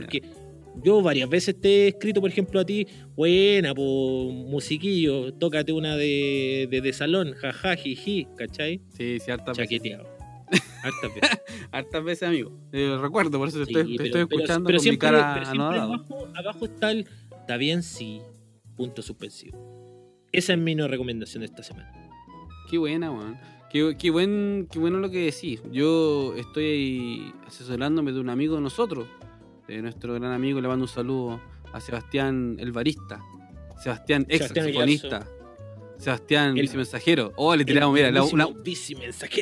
Yo 0.83 1.03
varias 1.03 1.29
veces 1.29 1.61
te 1.61 1.85
he 1.85 1.89
escrito, 1.89 2.21
por 2.21 2.31
ejemplo, 2.31 2.61
a 2.61 2.65
ti, 2.65 2.87
buena, 3.15 3.75
po, 3.75 4.31
musiquillo, 4.33 5.33
tócate 5.35 5.73
una 5.73 5.97
de, 5.97 6.69
de, 6.71 6.81
de 6.81 6.93
salón, 6.93 7.33
jaja, 7.35 7.77
jiji, 7.77 8.27
¿cachai? 8.37 8.81
Sí, 8.97 9.19
sí, 9.21 9.31
veces. 9.31 9.57
Chaqueteado. 9.57 10.07
Hartas 10.83 11.15
veces. 11.15 11.39
Hartas 11.73 12.05
veces, 12.05 12.29
amigo. 12.29 12.53
Eh, 12.73 12.97
recuerdo, 13.01 13.39
por 13.39 13.49
eso 13.49 13.59
te 13.59 13.65
Sí, 13.67 13.73
estoy, 13.73 13.83
te 13.85 13.97
pero- 13.97 14.05
estoy 14.07 14.27
pero- 14.27 14.37
escuchando 14.41 14.67
pero 14.67 14.77
con 14.79 14.83
siempre, 14.83 15.09
mi 15.09 15.13
cara 15.15 15.35
pero 15.35 15.47
siempre 15.47 15.79
abajo, 15.79 16.29
abajo 16.35 16.65
está 16.67 16.91
el, 16.93 17.07
está 17.41 17.57
bien, 17.57 17.83
sí, 17.83 18.21
punto 18.77 19.03
suspensivo. 19.03 19.59
Esa 20.33 20.53
es 20.53 20.59
mi 20.59 20.75
no 20.75 20.87
recomendación 20.89 21.41
de 21.41 21.47
esta 21.47 21.63
semana. 21.63 21.93
Qué 22.71 22.79
buena, 22.79 23.11
weón. 23.11 23.37
Qué, 23.71 23.97
qué 23.99 24.11
buen, 24.11 24.69
qué 24.71 24.79
bueno 24.79 24.99
lo 24.99 25.11
que 25.11 25.25
decís. 25.25 25.61
Yo 25.73 26.35
estoy 26.37 27.33
asesorándome 27.47 28.13
de 28.13 28.21
un 28.21 28.29
amigo 28.29 28.55
de 28.55 28.61
nosotros, 28.61 29.07
de 29.69 29.83
nuestro 29.83 30.15
gran 30.15 30.33
amigo. 30.33 30.61
Le 30.61 30.69
mando 30.69 30.85
un 30.85 30.89
saludo 30.89 31.41
a 31.73 31.81
Sebastián 31.81 32.57
el 32.61 32.73
barista, 32.73 33.21
Sebastián 33.83 34.25
ex 34.29 34.39
Sebastián 34.39 34.65
saxofonista, 34.67 35.27
Sebastián 35.99 36.57
El- 36.57 36.63
vicemensajero. 36.63 37.33
Oh, 37.37 37.55
le 37.57 37.65
tiramos, 37.65 37.95
mira, 37.95 38.11
la- 38.11 38.23
una, 38.25 38.47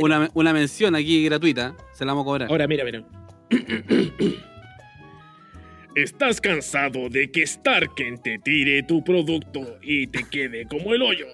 una, 0.01 0.31
una 0.35 0.53
mención 0.53 0.95
aquí 0.95 1.25
gratuita. 1.25 1.77
Se 1.93 2.05
la 2.05 2.13
vamos 2.13 2.23
a 2.23 2.27
cobrar. 2.27 2.49
Ahora, 2.51 2.67
mira, 2.67 2.85
mira. 2.85 3.05
¿Estás 5.95 6.41
cansado 6.41 7.09
de 7.09 7.31
que 7.31 7.47
Starken 7.47 8.21
te 8.21 8.39
tire 8.41 8.83
tu 8.83 9.05
producto 9.05 9.79
y 9.81 10.09
te 10.09 10.25
quede 10.29 10.67
como 10.67 10.93
el 10.93 11.03
hoyo? 11.03 11.27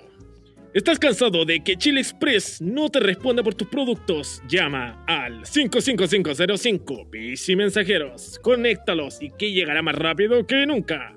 ¿Estás 0.73 1.01
cansado 1.01 1.45
de 1.45 1.63
que 1.65 1.77
Chile 1.77 2.01
Express 2.01 2.61
no 2.61 2.89
te 2.89 3.01
responda 3.01 3.43
por 3.43 3.55
tus 3.57 3.67
productos? 3.69 4.41
Llama 4.49 5.03
al 5.07 5.43
55505 5.45 7.07
Bici 7.11 7.57
Mensajeros. 7.57 8.39
Conéctalos 8.41 9.21
y 9.21 9.31
que 9.31 9.51
llegará 9.51 9.83
más 9.83 9.97
rápido 9.97 10.47
que 10.47 10.65
nunca. 10.67 11.13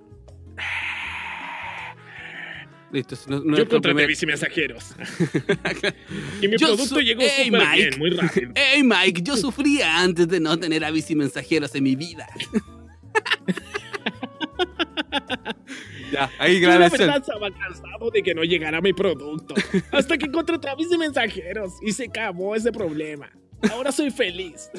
Listo. 2.91 3.15
no- 3.27 3.43
no 3.43 3.57
Yo 3.57 3.67
contraté 3.67 3.93
primer- 3.93 4.07
Bici 4.07 4.25
Mensajeros. 4.25 4.95
y 6.41 6.47
mi 6.47 6.57
Yo 6.57 6.67
producto 6.67 6.99
llegó 6.99 7.21
¡Ey, 7.21 7.45
súper 7.45 7.61
Mike! 7.61 7.75
bien, 7.89 7.99
muy 7.99 8.09
rápido. 8.09 8.51
Hey 8.55 8.81
Mike, 8.83 9.21
yo 9.23 9.37
sufría 9.37 10.01
antes 10.01 10.27
de 10.27 10.39
no 10.39 10.57
tener 10.59 10.83
a 10.83 10.89
bici 10.89 11.15
mensajeros 11.15 11.75
en 11.75 11.83
mi 11.83 11.95
vida. 11.95 12.27
ya, 16.13 16.29
ahí 16.39 16.59
Yo 16.61 16.67
la 16.69 16.77
verdad 16.77 17.17
estaba 17.17 17.49
cansado 17.51 18.09
de 18.11 18.23
que 18.23 18.33
no 18.33 18.43
llegara 18.43 18.79
mi 18.81 18.93
producto. 18.93 19.55
Hasta 19.91 20.17
que 20.17 20.31
contraté 20.31 20.69
a 20.69 20.75
Bici 20.75 20.97
Mensajeros 20.97 21.73
y 21.81 21.91
se 21.91 22.05
acabó 22.05 22.55
ese 22.55 22.71
problema. 22.71 23.29
Ahora 23.71 23.91
soy 23.91 24.11
feliz. 24.11 24.69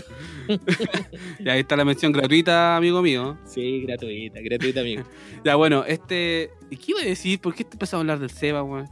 Ya 1.40 1.52
ahí 1.52 1.60
está 1.60 1.76
la 1.76 1.84
mención 1.84 2.12
gratuita, 2.12 2.76
amigo 2.76 3.00
mío. 3.02 3.38
Sí, 3.46 3.82
gratuita, 3.82 4.40
gratuita, 4.42 4.80
amigo. 4.80 5.02
Ya, 5.44 5.56
bueno, 5.56 5.84
este. 5.86 6.50
¿y 6.70 6.76
¿Qué 6.76 6.92
iba 6.92 7.00
a 7.00 7.04
decir? 7.04 7.40
¿Por 7.40 7.54
qué 7.54 7.64
te 7.64 7.72
empezó 7.74 7.96
a 7.96 8.00
hablar 8.00 8.18
del 8.18 8.30
Seba, 8.30 8.62
weón? 8.62 8.88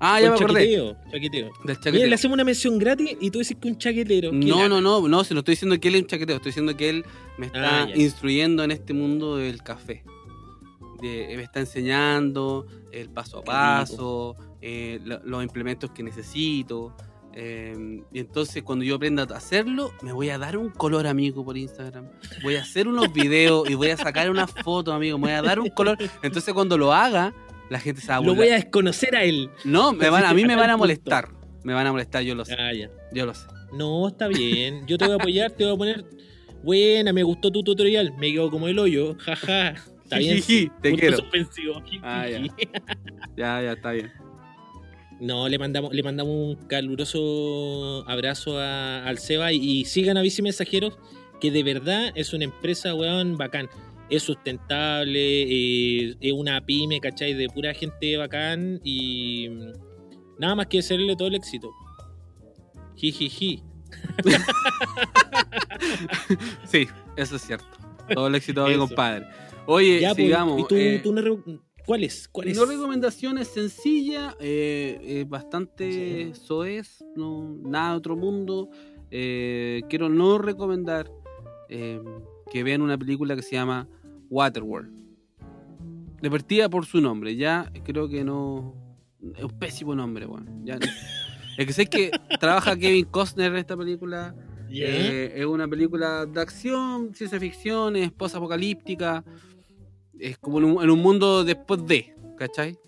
Ah, 0.00 0.20
ya 0.20 0.28
me 0.30 0.34
acordé. 0.34 0.60
chaqueteo, 0.60 0.96
chaqueteo. 1.10 1.44
Del 1.46 1.52
Mira, 1.64 1.80
chaqueteo. 1.80 2.06
le 2.08 2.14
hacemos 2.14 2.34
una 2.34 2.44
mención 2.44 2.78
gratis 2.78 3.16
y 3.20 3.30
tú 3.30 3.38
dices 3.38 3.56
que 3.60 3.68
un 3.68 3.78
chaquetero. 3.78 4.30
que 4.32 4.36
No, 4.36 4.68
no, 4.68 4.80
no, 4.80 5.08
no, 5.08 5.24
se 5.24 5.34
lo 5.34 5.40
estoy 5.40 5.52
diciendo 5.52 5.78
que 5.80 5.88
él 5.88 5.94
es 5.96 6.02
un 6.02 6.06
chaqueteo, 6.08 6.36
estoy 6.36 6.50
diciendo 6.50 6.76
que 6.76 6.88
él 6.90 7.04
me 7.38 7.46
está 7.46 7.82
Ah, 7.84 7.88
ya. 7.88 7.96
instruyendo 7.96 8.62
en 8.64 8.70
este 8.72 8.92
mundo 8.92 9.36
del 9.36 9.62
café. 9.62 10.04
De- 11.00 11.32
me 11.36 11.42
está 11.42 11.60
enseñando 11.60 12.66
el 12.92 13.08
paso 13.10 13.38
a 13.38 13.42
paso, 13.44 14.36
eh, 14.62 15.00
lo- 15.04 15.20
los 15.24 15.42
implementos 15.42 15.90
que 15.90 16.02
necesito. 16.02 16.94
eh, 17.36 18.00
y 18.12 18.20
entonces 18.20 18.62
cuando 18.62 18.84
yo 18.84 18.94
aprenda 18.94 19.24
a 19.28 19.36
hacerlo, 19.36 19.90
me 20.02 20.12
voy 20.12 20.30
a 20.30 20.38
dar 20.38 20.56
un 20.56 20.70
color, 20.70 21.04
amigo, 21.08 21.44
por 21.44 21.56
Instagram. 21.58 22.06
Voy 22.44 22.54
a 22.54 22.62
hacer 22.62 22.86
unos 22.86 23.12
videos 23.12 23.68
y 23.68 23.74
voy 23.74 23.90
a 23.90 23.96
sacar 23.96 24.30
una 24.30 24.46
foto, 24.46 24.92
amigo. 24.92 25.18
Me 25.18 25.24
voy 25.24 25.32
a 25.32 25.42
dar 25.42 25.58
un 25.58 25.68
color. 25.70 25.98
Entonces 26.22 26.54
cuando 26.54 26.78
lo 26.78 26.92
haga, 26.92 27.34
la 27.70 27.80
gente 27.80 28.00
se 28.00 28.06
va 28.08 28.18
a 28.18 28.20
Lo 28.20 28.36
voy 28.36 28.50
a 28.50 28.54
desconocer 28.54 29.16
a 29.16 29.24
él. 29.24 29.50
No, 29.64 29.92
me 29.92 30.08
van, 30.10 30.24
a 30.24 30.32
mí 30.32 30.44
me 30.44 30.54
van 30.54 30.70
a 30.70 30.76
molestar. 30.76 31.28
Me 31.64 31.74
van 31.74 31.86
a 31.88 31.90
molestar, 31.92 32.22
yo 32.22 32.36
lo 32.36 32.44
sé. 32.44 32.54
Ah, 32.56 32.72
ya. 32.72 32.88
Yo 33.12 33.26
lo 33.26 33.34
sé. 33.34 33.46
No, 33.72 34.06
está 34.06 34.28
bien. 34.28 34.86
Yo 34.86 34.96
te 34.96 35.04
voy 35.06 35.14
a 35.14 35.16
apoyar, 35.16 35.50
te 35.50 35.64
voy 35.64 35.74
a 35.74 35.76
poner. 35.76 36.04
Buena, 36.62 37.12
me 37.12 37.24
gustó 37.24 37.50
tu 37.50 37.64
tutorial. 37.64 38.14
Me 38.16 38.30
quedo 38.32 38.48
como 38.48 38.68
el 38.68 38.78
hoyo. 38.78 39.16
Jaja. 39.18 39.74
Está 40.04 40.18
bien. 40.18 40.40
Sí. 40.42 40.70
te 40.82 40.90
Punto 40.90 41.00
quiero. 41.00 41.16
suspensivo. 41.18 41.82
Ah, 42.02 42.28
ya. 42.28 42.40
Ya, 43.36 43.62
ya, 43.62 43.72
está 43.72 43.90
bien. 43.92 44.12
No, 45.20 45.48
le 45.48 45.58
mandamos, 45.58 45.92
le 45.94 46.02
mandamos 46.02 46.32
un 46.34 46.66
caluroso 46.66 48.04
abrazo 48.08 48.58
a- 48.58 49.04
al 49.06 49.18
Seba 49.18 49.52
y, 49.52 49.56
y 49.80 49.84
sigan 49.84 50.16
a 50.16 50.22
Bici 50.22 50.42
Mensajeros, 50.42 50.98
que 51.40 51.50
de 51.50 51.62
verdad 51.62 52.12
es 52.14 52.32
una 52.32 52.44
empresa, 52.44 52.94
weón, 52.94 53.36
bacán. 53.36 53.68
Es 54.10 54.22
sustentable, 54.24 55.42
eh, 55.42 56.16
es 56.20 56.32
una 56.32 56.60
pyme, 56.66 57.00
¿cachai? 57.00 57.32
De 57.32 57.48
pura 57.48 57.72
gente 57.72 58.16
bacán 58.18 58.80
y 58.84 59.48
nada 60.38 60.54
más 60.56 60.66
que 60.66 60.78
desearle 60.78 61.16
todo 61.16 61.28
el 61.28 61.36
éxito. 61.36 61.70
Jijiji. 62.96 63.62
Sí, 66.66 66.88
eso 67.16 67.36
es 67.36 67.42
cierto. 67.42 67.66
Todo 68.12 68.26
el 68.26 68.34
éxito 68.34 68.64
de 68.64 68.72
mi 68.72 68.78
compadre. 68.78 69.26
Oye, 69.66 70.00
Ya, 70.00 70.14
pues, 70.14 70.26
sigamos. 70.26 70.60
¿y 70.60 70.64
tú, 70.66 70.74
eh, 70.76 71.00
tú 71.02 71.12
no 71.12 71.22
¿Cuál 71.86 72.04
es? 72.04 72.28
¿Cuál 72.28 72.48
es? 72.48 72.56
No 72.56 72.64
recomendación 72.64 73.36
es 73.38 73.48
sencilla, 73.48 74.34
eh, 74.40 74.98
eh, 75.02 75.24
bastante 75.28 76.34
soez, 76.34 77.04
no, 77.14 77.58
nada 77.62 77.90
de 77.90 77.96
otro 77.96 78.16
mundo. 78.16 78.70
Eh, 79.10 79.82
quiero 79.90 80.08
no 80.08 80.38
recomendar 80.38 81.10
eh, 81.68 82.00
que 82.50 82.62
vean 82.62 82.80
una 82.82 82.96
película 82.96 83.36
que 83.36 83.42
se 83.42 83.52
llama 83.52 83.86
Waterworld. 84.30 84.92
De 86.22 86.30
partida 86.30 86.70
por 86.70 86.86
su 86.86 87.00
nombre, 87.00 87.36
ya 87.36 87.70
creo 87.84 88.08
que 88.08 88.24
no. 88.24 88.74
Es 89.36 89.44
un 89.44 89.58
pésimo 89.58 89.94
nombre, 89.94 90.26
weón. 90.26 90.64
Ya, 90.64 90.78
es 91.58 91.66
que 91.66 91.72
sé 91.72 91.86
que 91.86 92.10
trabaja 92.40 92.76
Kevin 92.76 93.04
Costner 93.04 93.52
en 93.52 93.58
esta 93.58 93.76
película. 93.76 94.34
Ya. 94.70 94.86
Eh, 94.86 95.32
es 95.36 95.46
una 95.46 95.68
película 95.68 96.24
de 96.24 96.40
acción, 96.40 97.14
ciencia 97.14 97.38
ficción, 97.38 97.96
es 97.96 98.10
post-apocalíptica. 98.10 99.22
Es 100.18 100.38
como 100.38 100.58
en 100.58 100.64
un, 100.64 100.82
en 100.82 100.90
un 100.90 100.98
mundo 101.00 101.44
después 101.44 101.84
de, 101.86 102.14
¿cachai? 102.38 102.78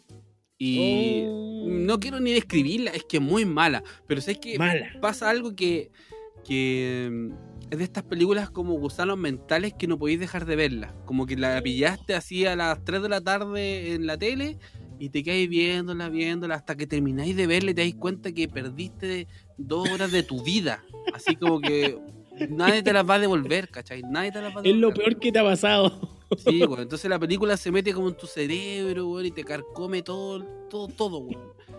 Y 0.58 1.24
Oh. 1.26 1.66
no 1.68 2.00
quiero 2.00 2.18
ni 2.20 2.32
describirla, 2.32 2.90
es 2.92 3.04
que 3.04 3.18
es 3.18 3.22
muy 3.22 3.44
mala. 3.44 3.82
Pero 4.06 4.20
sé 4.20 4.36
que 4.40 4.58
Mala. 4.58 4.86
pasa 5.00 5.28
algo 5.28 5.54
que, 5.54 5.90
que 6.44 7.08
mm, 7.12 7.32
es 7.72 7.78
de 7.78 7.84
estas 7.84 8.04
películas 8.04 8.48
como 8.50 8.74
gusanos 8.74 9.18
mentales 9.18 9.74
que 9.74 9.86
no 9.86 9.98
podéis 9.98 10.20
dejar 10.20 10.46
de 10.46 10.56
verla. 10.56 10.94
Como 11.04 11.26
que 11.26 11.36
la 11.36 11.60
pillaste 11.62 12.14
así 12.14 12.46
a 12.46 12.56
las 12.56 12.82
3 12.84 13.02
de 13.02 13.08
la 13.08 13.20
tarde 13.20 13.92
en 13.94 14.06
la 14.06 14.16
tele 14.16 14.58
y 14.98 15.10
te 15.10 15.22
quedáis 15.22 15.48
viéndola, 15.50 16.08
viéndola, 16.08 16.54
hasta 16.54 16.74
que 16.74 16.86
termináis 16.86 17.36
de 17.36 17.46
verla 17.46 17.72
y 17.72 17.74
te 17.74 17.82
dais 17.82 17.94
cuenta 17.96 18.32
que 18.32 18.48
perdiste 18.48 19.26
dos 19.58 19.90
horas 19.90 20.10
de 20.10 20.22
tu 20.22 20.42
vida. 20.42 20.82
Así 21.12 21.36
como 21.36 21.60
que 21.60 21.98
nadie 22.50 22.82
te 22.82 22.92
las 22.92 23.08
va 23.08 23.14
a 23.14 23.18
devolver, 23.18 23.68
¿cachai? 23.68 24.02
Nadie 24.02 24.32
te 24.32 24.40
las 24.40 24.52
va 24.54 24.58
a 24.58 24.60
Es 24.60 24.64
devolver. 24.64 24.80
lo 24.80 24.94
peor 24.94 25.18
que 25.18 25.32
te 25.32 25.38
ha 25.38 25.44
pasado. 25.44 26.16
Sí, 26.38 26.60
güey. 26.64 26.82
Entonces 26.82 27.08
la 27.08 27.18
película 27.20 27.56
se 27.56 27.70
mete 27.70 27.92
como 27.92 28.08
en 28.08 28.16
tu 28.16 28.26
cerebro, 28.26 29.06
güey, 29.06 29.28
y 29.28 29.30
te 29.30 29.44
carcome 29.44 30.02
todo, 30.02 30.42
todo, 30.68 30.88
todo, 30.88 31.18
güey. 31.20 31.38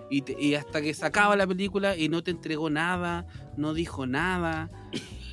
Y, 0.10 0.22
te- 0.22 0.38
y 0.42 0.56
hasta 0.56 0.82
que 0.82 0.94
se 0.94 1.06
acaba 1.06 1.36
la 1.36 1.46
película 1.46 1.98
y 1.98 2.08
no 2.08 2.24
te 2.24 2.32
entregó 2.32 2.70
nada, 2.70 3.28
no 3.58 3.74
dijo 3.74 4.08
nada. 4.08 4.70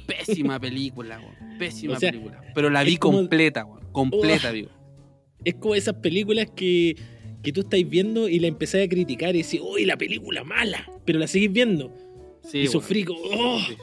Pésima 0.06 0.58
película, 0.60 1.18
güey. 1.18 1.58
Pésima 1.58 1.94
O 1.94 2.00
sea, 2.00 2.10
película. 2.10 2.42
Pero 2.54 2.70
la 2.70 2.82
vi 2.82 2.94
es 2.94 2.98
como- 2.98 3.18
completa, 3.18 3.62
güey. 3.62 3.82
Completa, 3.92 4.48
Ugh. 4.48 4.54
digo. 4.54 4.70
Es 5.44 5.54
como 5.54 5.74
esas 5.76 5.94
películas 5.94 6.48
que, 6.56 6.96
que 7.42 7.52
tú 7.52 7.60
estáis 7.60 7.88
viendo 7.88 8.28
y 8.28 8.40
la 8.40 8.48
empezáis 8.48 8.86
a 8.86 8.88
criticar 8.88 9.34
y 9.36 9.42
decís, 9.42 9.60
uy, 9.62 9.84
la 9.84 9.96
película 9.96 10.42
mala, 10.42 10.90
pero 11.04 11.18
la 11.20 11.26
seguís 11.28 11.52
viendo. 11.52 11.92
Sí, 12.42 12.58
y 12.60 12.66
sufrí 12.66 13.04
como, 13.04 13.20
oh. 13.22 13.58
Sí. 13.60 13.76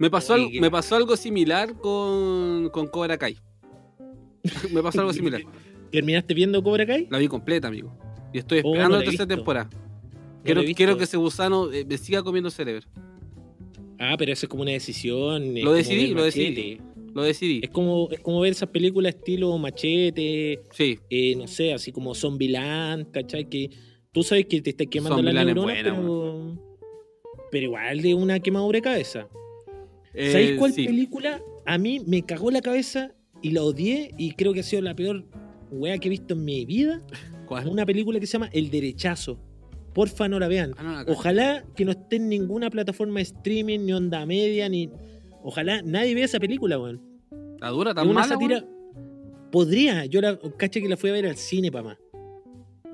Me 0.00 0.10
pasó, 0.10 0.32
Oye, 0.34 0.44
algo, 0.46 0.60
me 0.62 0.70
pasó 0.70 0.96
algo 0.96 1.16
similar 1.16 1.74
con, 1.78 2.70
con 2.70 2.88
Cobra 2.88 3.18
Kai. 3.18 3.36
me 4.72 4.82
pasó 4.82 5.00
algo 5.00 5.12
similar. 5.12 5.42
¿Terminaste 5.92 6.34
viendo 6.34 6.62
Cobra 6.62 6.86
Kai? 6.86 7.06
La 7.10 7.18
vi 7.18 7.28
completa, 7.28 7.68
amigo. 7.68 7.92
Y 8.32 8.38
estoy 8.38 8.58
Oh, 8.64 8.70
esperando 8.72 8.88
no 8.88 8.94
la 8.94 8.96
la 8.96 9.02
he 9.02 9.04
tercera 9.04 9.24
visto. 9.26 9.36
temporada. 9.36 9.70
No 9.72 10.64
Quiero, 10.74 10.96
que 10.96 11.04
ese 11.04 11.18
gusano 11.18 11.70
eh, 11.70 11.84
me 11.84 11.98
siga 11.98 12.22
comiendo 12.22 12.50
cerebro. 12.50 12.86
Ah, 13.98 14.14
pero 14.18 14.32
eso 14.32 14.46
es 14.46 14.48
como 14.50 14.62
una 14.62 14.72
decisión. 14.72 15.54
Lo 15.62 15.74
decidí, 15.74 16.14
lo 16.14 16.24
decidí. 16.24 16.80
Lo 17.12 17.22
decidí. 17.22 17.60
Es 17.62 17.68
como, 17.68 18.08
es 18.10 18.20
como 18.20 18.40
ver 18.40 18.52
esas 18.52 18.70
películas 18.70 19.14
estilo 19.16 19.58
Machete, 19.58 20.62
Sí, 20.70 20.98
eh, 21.10 21.34
no 21.36 21.46
sé, 21.46 21.74
así 21.74 21.92
como 21.92 22.14
Zombieland, 22.14 23.10
¿cachai? 23.10 23.50
Que 23.50 23.68
tú 24.12 24.22
sabes 24.22 24.46
que 24.46 24.62
te 24.62 24.70
está 24.70 24.86
quemando 24.86 25.20
la 25.20 25.44
Zombieland 25.44 25.48
es 25.50 25.54
neurona, 25.56 25.74
buena, 25.74 25.90
pero, 25.90 27.48
pero 27.50 27.64
igual 27.64 28.00
de 28.00 28.14
una 28.14 28.38
quemadura 28.40 28.76
de 28.78 28.82
cabeza. 28.82 29.28
¿Sabéis 30.14 30.50
Eh, 30.50 30.56
cuál 30.58 30.72
sí. 30.72 30.84
película? 30.86 31.40
A 31.66 31.78
mí 31.78 32.00
me 32.06 32.22
cagó 32.22 32.50
la 32.50 32.60
cabeza 32.60 33.12
y 33.42 33.50
la 33.52 33.62
odié 33.62 34.12
y 34.18 34.32
creo 34.32 34.52
que 34.52 34.60
ha 34.60 34.64
sido 34.64 34.82
la 34.82 34.94
peor 34.94 35.24
wea 35.70 35.98
que 35.98 36.08
he 36.08 36.10
visto 36.10 36.34
en 36.34 36.44
mi 36.44 36.64
vida. 36.64 37.02
¿Cuál? 37.46 37.68
Una 37.68 37.84
película 37.86 38.18
que 38.20 38.26
se 38.26 38.32
llama 38.34 38.48
El 38.52 38.70
Derechazo. 38.70 39.38
Porfa, 39.94 40.28
no 40.28 40.38
la 40.38 40.46
vean. 40.48 40.72
Ah, 40.78 40.82
no, 40.82 40.92
la 40.92 41.04
cacho. 41.04 41.12
Ojalá 41.18 41.64
que 41.74 41.84
no 41.84 41.90
esté 41.92 42.16
en 42.16 42.28
ninguna 42.28 42.70
plataforma 42.70 43.16
de 43.18 43.22
streaming, 43.24 43.80
ni 43.80 43.92
onda 43.92 44.24
media, 44.26 44.68
ni. 44.68 44.88
Ojalá 45.42 45.82
nadie 45.82 46.14
vea 46.14 46.26
esa 46.26 46.38
película, 46.38 46.78
weón. 46.78 47.00
¿La 47.60 47.68
dura 47.70 47.92
tan 47.94 48.06
una 48.06 48.20
mala, 48.20 48.34
sátira. 48.34 48.58
weón? 48.58 49.50
Podría. 49.50 50.04
Yo 50.06 50.20
la 50.20 50.38
caché 50.56 50.80
que 50.80 50.88
la 50.88 50.96
fui 50.96 51.10
a 51.10 51.14
ver 51.14 51.26
al 51.26 51.36
cine, 51.36 51.72
papá. 51.72 51.98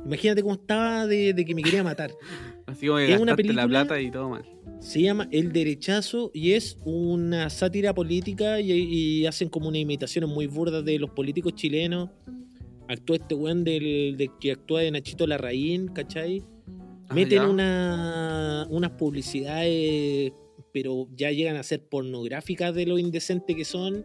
Imagínate 0.07 0.41
cómo 0.43 0.55
estaba 0.55 1.07
de, 1.07 1.35
de 1.35 1.45
que 1.45 1.55
me 1.55 1.62
quería 1.62 1.83
matar. 1.85 2.12
Así 2.67 2.87
como 2.87 2.99
que 2.99 3.12
Es 3.14 3.21
una 3.21 3.33
gastaste 3.33 3.53
la 3.53 3.62
película- 3.62 3.67
plata 3.69 4.01
y 4.01 4.11
todo 4.11 4.29
mal. 4.31 4.45
Se 4.81 5.01
llama 5.01 5.29
El 5.31 5.53
Derechazo 5.53 6.31
y 6.35 6.53
es 6.53 6.77
una 6.85 7.49
sátira 7.49 7.95
política 7.95 8.61
y, 8.61 8.73
y 8.73 9.27
hacen 9.27 9.49
como 9.49 9.69
unas 9.69 9.81
imitaciones 9.81 10.29
muy 10.29 10.47
burdas 10.47 10.85
de 10.85 10.99
los 10.99 11.11
políticos 11.11 11.55
chilenos. 11.55 12.11
Actúa 12.89 13.17
este 13.17 13.35
weón 13.35 13.64
del, 13.64 14.17
de 14.17 14.31
que 14.41 14.53
actúa 14.53 14.81
de 14.83 14.91
Nachito 14.91 15.27
Larraín, 15.27 15.89
¿cachai? 15.89 16.43
Ah, 17.09 17.14
Meten 17.14 17.39
ya. 17.43 17.49
una, 17.49 18.67
unas 18.71 18.91
publicidades, 18.93 20.33
pero 20.73 21.09
ya 21.17 21.31
llegan 21.31 21.57
a 21.57 21.62
ser 21.62 21.83
pornográficas 21.89 22.75
de 22.75 22.87
lo 22.87 22.99
indecente 22.99 23.55
que 23.57 23.64
son. 23.64 24.05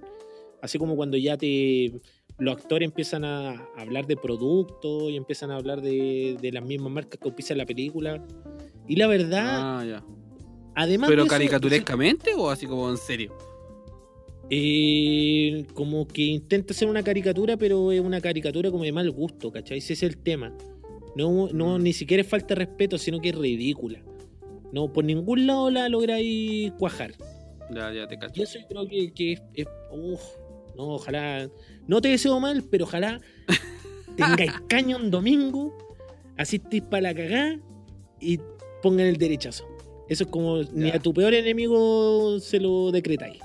Así 0.61 0.77
como 0.77 0.95
cuando 0.95 1.17
ya 1.17 1.37
te 1.37 1.91
los 2.39 2.55
actores 2.57 2.87
empiezan 2.87 3.23
a 3.25 3.67
hablar 3.77 4.07
de 4.07 4.15
productos 4.17 5.09
y 5.11 5.15
empiezan 5.17 5.51
a 5.51 5.55
hablar 5.57 5.81
de, 5.81 6.37
de 6.41 6.51
las 6.51 6.63
mismas 6.65 6.91
marcas 6.91 7.19
que 7.19 7.27
auspician 7.27 7.57
la 7.57 7.65
película. 7.65 8.23
Y 8.87 8.95
la 8.95 9.07
verdad, 9.07 9.57
Ah, 9.79 9.85
ya. 9.85 10.03
además 10.75 11.09
¿Pero 11.09 11.23
eso, 11.23 11.29
caricaturescamente 11.29 12.33
o 12.35 12.49
así 12.49 12.65
como 12.65 12.89
en 12.89 12.97
serio? 12.97 13.31
eh, 14.49 15.65
como 15.73 16.07
que 16.07 16.23
intenta 16.23 16.73
hacer 16.73 16.87
una 16.87 17.03
caricatura, 17.03 17.57
pero 17.57 17.91
es 17.91 18.01
una 18.01 18.19
caricatura 18.19 18.69
como 18.71 18.83
de 18.83 18.91
mal 18.91 19.09
gusto, 19.11 19.51
¿cachai? 19.51 19.77
Ese 19.77 19.93
es 19.93 20.03
el 20.03 20.17
tema. 20.17 20.53
No, 21.15 21.47
no 21.53 21.79
ni 21.79 21.93
siquiera 21.93 22.21
es 22.21 22.27
falta 22.27 22.47
de 22.49 22.65
respeto, 22.65 22.97
sino 22.97 23.19
que 23.19 23.29
es 23.29 23.35
ridícula. 23.35 24.01
No, 24.73 24.91
por 24.91 25.03
ningún 25.05 25.47
lado 25.47 25.69
la 25.69 25.87
lográis 25.89 26.71
cuajar. 26.73 27.13
Ya, 27.73 27.93
ya 27.93 28.07
te 28.07 28.17
cacho. 28.17 28.33
Yo 28.35 28.43
eso 28.43 28.59
creo 28.67 28.85
que, 28.87 29.13
que 29.13 29.33
es, 29.33 29.41
es- 29.53 29.67
uf, 29.91 30.21
no, 30.75 30.95
ojalá. 30.95 31.49
No 31.87 32.01
te 32.01 32.09
deseo 32.09 32.39
mal, 32.39 32.63
pero 32.69 32.85
ojalá 32.85 33.19
tengáis 34.17 34.51
caño 34.67 34.97
un 34.97 35.11
domingo, 35.11 35.77
asistís 36.37 36.81
para 36.83 37.01
la 37.01 37.15
cagá 37.15 37.59
y 38.19 38.39
pongan 38.81 39.07
el 39.07 39.17
derechazo. 39.17 39.67
Eso 40.09 40.25
es 40.25 40.29
como 40.29 40.63
ni 40.73 40.89
a 40.89 40.99
tu 40.99 41.13
peor 41.13 41.33
enemigo 41.33 42.39
se 42.39 42.59
lo 42.59 42.91
decretáis. 42.91 43.39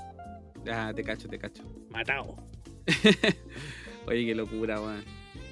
Ya, 0.65 0.93
te 0.93 1.03
cacho, 1.03 1.27
te 1.27 1.39
cacho. 1.39 1.63
Matado. 1.89 2.35
Oye, 4.07 4.25
qué 4.25 4.35
locura, 4.35 4.81
weón. 4.81 5.03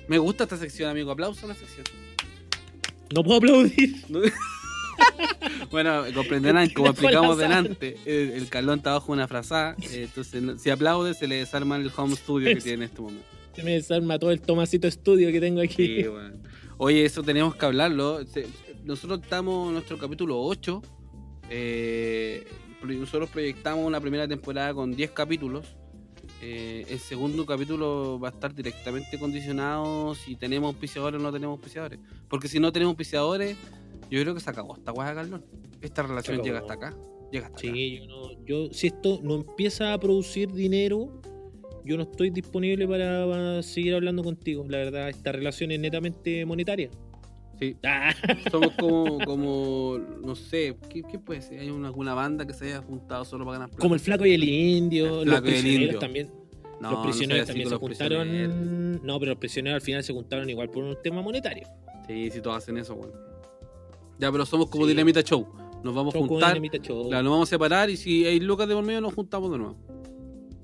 Me 0.07 0.17
gusta 0.17 0.43
esta 0.43 0.57
sección, 0.57 0.89
amigo. 0.89 1.11
Aplauso 1.11 1.45
a 1.45 1.49
la 1.49 1.55
sección. 1.55 1.85
No 3.13 3.23
puedo 3.23 3.37
aplaudir. 3.37 3.95
Bueno, 5.71 6.03
comprenderán, 6.13 6.69
como 6.69 6.89
explicamos 6.89 7.37
delante, 7.37 7.97
el, 8.05 8.31
el 8.31 8.49
Carlón 8.49 8.79
está 8.79 8.93
bajo 8.93 9.11
una 9.11 9.27
frazada, 9.27 9.75
eh, 9.81 10.03
entonces 10.03 10.61
si 10.61 10.69
aplaude 10.69 11.13
se 11.13 11.27
le 11.27 11.35
desarma 11.35 11.75
el 11.77 11.91
home 11.95 12.15
studio 12.15 12.49
que 12.49 12.55
tiene 12.61 12.83
en 12.85 12.89
este 12.89 13.01
momento. 13.01 13.25
Se 13.55 13.63
me 13.63 13.71
desarma 13.71 14.19
todo 14.19 14.31
el 14.31 14.41
Tomasito 14.41 14.87
estudio 14.87 15.31
que 15.31 15.39
tengo 15.39 15.61
aquí. 15.61 16.01
Sí, 16.03 16.07
weón. 16.07 16.41
Oye, 16.77 17.05
eso 17.05 17.23
tenemos 17.23 17.55
que 17.55 17.65
hablarlo. 17.65 18.19
Nosotros 18.83 19.21
estamos 19.23 19.67
en 19.67 19.73
nuestro 19.73 19.97
capítulo 19.97 20.41
8. 20.41 20.81
eh, 21.49 22.45
nosotros 22.83 23.29
proyectamos 23.29 23.85
una 23.85 23.99
primera 23.99 24.27
temporada 24.27 24.73
con 24.73 24.95
10 24.95 25.11
capítulos. 25.11 25.65
Eh, 26.41 26.85
el 26.89 26.99
segundo 26.99 27.45
capítulo 27.45 28.19
va 28.19 28.27
a 28.29 28.31
estar 28.31 28.53
directamente 28.53 29.17
condicionado 29.17 30.13
si 30.13 30.35
tenemos 30.35 30.67
auspiciadores 30.67 31.19
o 31.19 31.23
no 31.23 31.31
tenemos 31.31 31.57
auspiciadores. 31.57 31.99
Porque 32.27 32.47
si 32.47 32.59
no 32.59 32.71
tenemos 32.71 32.91
auspiciadores, 32.91 33.57
yo 34.09 34.21
creo 34.21 34.33
que 34.33 34.39
se 34.39 34.49
acabó 34.49 34.75
esta 34.75 34.91
weá, 34.91 35.13
Carlón. 35.13 35.43
Esta 35.81 36.03
relación 36.03 36.41
llega 36.41 36.59
hasta 36.59 36.73
acá. 36.73 36.95
Llega 37.31 37.47
hasta 37.47 37.59
acá. 37.59 37.73
Sí, 37.73 37.99
yo, 37.99 38.05
no, 38.07 38.45
yo 38.45 38.73
si 38.73 38.87
esto 38.87 39.19
no 39.23 39.35
empieza 39.35 39.93
a 39.93 39.99
producir 39.99 40.51
dinero, 40.51 41.21
yo 41.83 41.97
no 41.97 42.03
estoy 42.03 42.29
disponible 42.29 42.87
para, 42.87 43.27
para 43.27 43.63
seguir 43.63 43.93
hablando 43.95 44.23
contigo. 44.23 44.65
La 44.67 44.77
verdad, 44.77 45.09
esta 45.09 45.31
relación 45.31 45.71
es 45.71 45.79
netamente 45.79 46.45
monetaria. 46.45 46.89
Sí. 47.59 47.75
Ah, 47.83 48.13
Somos 48.51 48.71
como, 48.77 49.19
como 49.23 49.97
no 50.21 50.35
sé, 50.35 50.75
¿qué, 50.89 51.03
qué 51.03 51.19
puede 51.19 51.41
ser? 51.41 51.59
¿Hay 51.61 51.69
una, 51.69 51.87
alguna 51.87 52.13
banda 52.13 52.45
que 52.45 52.53
se 52.53 52.65
haya 52.65 52.81
juntado 52.81 53.23
solo 53.23 53.45
para 53.45 53.59
ganar 53.59 53.69
plata? 53.69 53.81
como 53.81 53.93
el 53.93 54.01
flaco 54.01 54.25
y 54.25 54.33
el 54.33 54.43
indio, 54.43 55.21
El 55.21 55.29
los 55.29 55.39
Flaco 55.39 55.47
y 55.47 55.49
el 55.49 55.53
prisioneros 55.61 55.85
Indio. 55.85 55.99
también. 55.99 56.31
No, 56.81 56.91
los 56.91 57.05
prisioneros 57.05 57.47
también 57.47 57.69
se 57.69 57.75
juntaron. 57.77 59.05
No, 59.05 59.19
pero 59.19 59.31
los 59.31 59.39
prisioneros 59.39 59.75
al 59.75 59.81
final 59.81 60.03
se 60.03 60.11
juntaron 60.13 60.49
igual 60.49 60.69
por 60.69 60.83
un 60.83 60.97
tema 61.01 61.21
monetario. 61.21 61.65
Sí, 62.07 62.29
sí, 62.29 62.41
todos 62.41 62.57
hacen 62.57 62.77
eso, 62.77 62.93
weón. 62.95 63.13
Ya, 64.19 64.31
pero 64.31 64.45
somos 64.45 64.69
como 64.69 64.85
Sí. 64.85 64.91
Dinamita 64.91 65.21
Show. 65.21 65.47
Nos 65.83 65.93
vamos 65.93 66.15
a 66.15 66.17
juntar, 66.19 66.59
Show. 66.81 67.09
claro, 67.09 67.23
nos 67.23 67.31
vamos 67.31 67.49
a 67.49 67.51
separar 67.51 67.89
y 67.89 67.97
si 67.97 68.25
hay 68.25 68.39
lucas 68.39 68.67
de 68.67 68.73
por 68.73 68.83
medio 68.83 69.01
nos 69.01 69.13
juntamos 69.13 69.51
de 69.51 69.57
nuevo. 69.57 69.77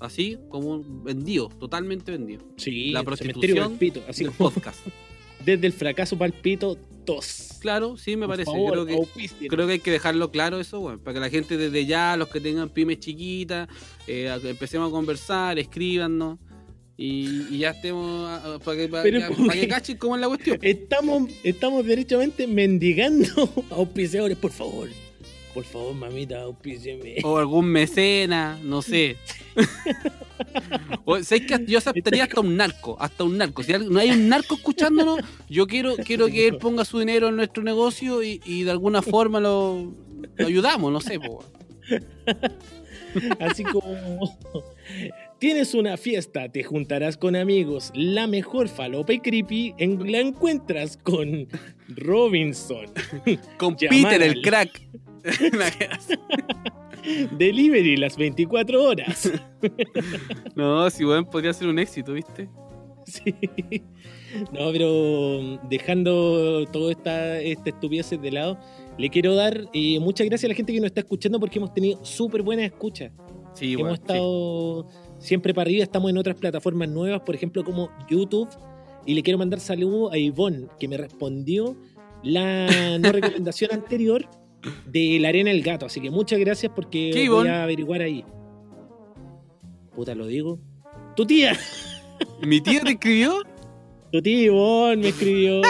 Así 0.00 0.36
como 0.48 0.82
vendido, 1.04 1.48
totalmente 1.48 2.10
vendido. 2.10 2.42
Sí, 2.56 2.90
la 2.90 3.00
el 3.00 3.04
prostitución 3.04 3.70
palpito, 3.70 4.02
así 4.08 4.24
como 4.24 4.50
podcast. 4.50 4.80
desde 5.44 5.66
el 5.66 5.72
fracaso 5.72 6.18
palpito, 6.18 6.76
tos. 7.04 7.58
Claro, 7.60 7.96
sí, 7.96 8.16
me 8.16 8.26
Por 8.26 8.34
parece. 8.36 8.50
favor, 8.50 8.84
creo, 8.84 9.06
que, 9.14 9.48
creo 9.48 9.66
que 9.66 9.72
hay 9.74 9.78
que 9.78 9.90
dejarlo 9.92 10.30
claro 10.32 10.58
eso, 10.58 10.80
weón. 10.80 10.98
Para 10.98 11.14
que 11.14 11.20
la 11.20 11.30
gente 11.30 11.56
desde 11.56 11.86
ya, 11.86 12.16
los 12.16 12.28
que 12.28 12.40
tengan 12.40 12.68
pymes 12.68 12.98
chiquitas, 12.98 13.68
eh, 14.08 14.36
empecemos 14.44 14.88
a 14.88 14.90
conversar, 14.90 15.58
escríbanos. 15.58 16.38
Y, 17.04 17.48
y 17.50 17.58
ya 17.58 17.70
estemos 17.70 18.28
ah, 18.30 18.60
para 18.64 18.76
que, 18.76 18.88
para, 18.88 19.02
que- 19.02 19.66
cachen 19.66 19.96
cómo 19.96 20.14
es 20.14 20.20
la 20.20 20.28
cuestión. 20.28 20.56
Estamos, 20.62 21.28
estamos 21.42 21.84
derechamente 21.84 22.46
mendigando 22.46 23.26
auspiciadores, 23.70 24.38
por 24.38 24.52
favor. 24.52 24.88
Por 25.52 25.64
favor, 25.64 25.94
mamita, 25.96 26.42
auspícieme. 26.42 27.16
O 27.24 27.38
algún 27.38 27.66
mecena, 27.66 28.56
no 28.62 28.82
sé. 28.82 29.16
o, 31.04 31.20
¿sabes 31.24 31.44
que 31.44 31.66
yo 31.66 31.78
aceptaría 31.78 32.22
hasta 32.22 32.40
un 32.40 32.56
narco, 32.56 32.96
hasta 33.00 33.24
un 33.24 33.36
narco. 33.36 33.64
Si 33.64 33.72
no 33.72 33.98
hay 33.98 34.12
un 34.12 34.28
narco 34.28 34.54
escuchándonos, 34.54 35.18
yo 35.48 35.66
quiero, 35.66 35.96
quiero 35.96 36.28
que 36.28 36.46
él 36.46 36.58
ponga 36.58 36.84
su 36.84 37.00
dinero 37.00 37.30
en 37.30 37.36
nuestro 37.36 37.64
negocio 37.64 38.22
y, 38.22 38.40
y 38.46 38.62
de 38.62 38.70
alguna 38.70 39.02
forma 39.02 39.40
lo, 39.40 39.92
lo 40.36 40.46
ayudamos, 40.46 40.92
no 40.92 41.00
sé. 41.00 41.18
po. 41.18 41.44
Así 43.40 43.64
como 43.64 44.38
tienes 45.42 45.74
una 45.74 45.96
fiesta, 45.96 46.48
te 46.52 46.62
juntarás 46.62 47.16
con 47.16 47.34
amigos, 47.34 47.90
la 47.96 48.28
mejor 48.28 48.68
falopa 48.68 49.12
y 49.12 49.18
creepy 49.18 49.74
en- 49.76 50.12
la 50.12 50.20
encuentras 50.20 50.96
con 50.96 51.48
Robinson. 51.88 52.86
Con 53.58 53.74
Peter, 53.74 54.22
el 54.22 54.40
crack. 54.40 54.80
Delivery 57.36 57.96
las 57.96 58.16
24 58.16 58.84
horas. 58.84 59.32
no, 60.54 60.88
si 60.90 61.02
bueno, 61.02 61.28
podría 61.28 61.52
ser 61.52 61.66
un 61.66 61.80
éxito, 61.80 62.12
¿viste? 62.12 62.48
Sí. 63.04 63.34
No, 64.52 64.70
pero 64.70 65.58
dejando 65.68 66.66
toda 66.70 66.92
esta, 66.92 67.40
esta 67.40 67.70
estupidez 67.70 68.10
de 68.10 68.30
lado, 68.30 68.60
le 68.96 69.10
quiero 69.10 69.34
dar 69.34 69.64
eh, 69.74 69.98
muchas 69.98 70.28
gracias 70.28 70.48
a 70.48 70.50
la 70.50 70.54
gente 70.54 70.72
que 70.72 70.78
nos 70.78 70.86
está 70.86 71.00
escuchando 71.00 71.40
porque 71.40 71.58
hemos 71.58 71.74
tenido 71.74 72.04
súper 72.04 72.42
buenas 72.42 72.66
escuchas. 72.66 73.10
Sí, 73.54 73.74
Hemos 73.74 73.82
bueno, 73.82 73.94
estado 73.94 74.88
siempre 75.22 75.54
para 75.54 75.68
arriba, 75.68 75.82
estamos 75.82 76.10
en 76.10 76.18
otras 76.18 76.36
plataformas 76.36 76.88
nuevas, 76.88 77.20
por 77.22 77.34
ejemplo 77.34 77.64
como 77.64 77.90
YouTube. 78.08 78.48
Y 79.06 79.14
le 79.14 79.22
quiero 79.22 79.38
mandar 79.38 79.60
saludos 79.60 80.12
a 80.12 80.18
Ivonne, 80.18 80.66
que 80.78 80.86
me 80.86 80.96
respondió 80.96 81.76
la 82.22 82.98
no 82.98 83.10
recomendación 83.12 83.72
anterior 83.72 84.28
de 84.86 85.18
la 85.20 85.28
arena 85.28 85.50
del 85.50 85.62
gato. 85.62 85.86
Así 85.86 86.00
que 86.00 86.10
muchas 86.10 86.38
gracias 86.38 86.70
porque 86.74 87.10
¿Qué, 87.12 87.18
voy 87.20 87.26
Ivonne? 87.26 87.50
a 87.50 87.62
averiguar 87.64 88.02
ahí. 88.02 88.24
Puta, 89.94 90.14
lo 90.14 90.26
digo. 90.26 90.58
Tu 91.16 91.26
tía. 91.26 91.56
¿Mi 92.42 92.60
tío 92.60 92.80
te 92.82 92.92
escribió? 92.92 93.42
tu 94.12 94.20
tía 94.22 94.42
Ivonne 94.42 94.96
me 95.02 95.08
escribió. 95.08 95.62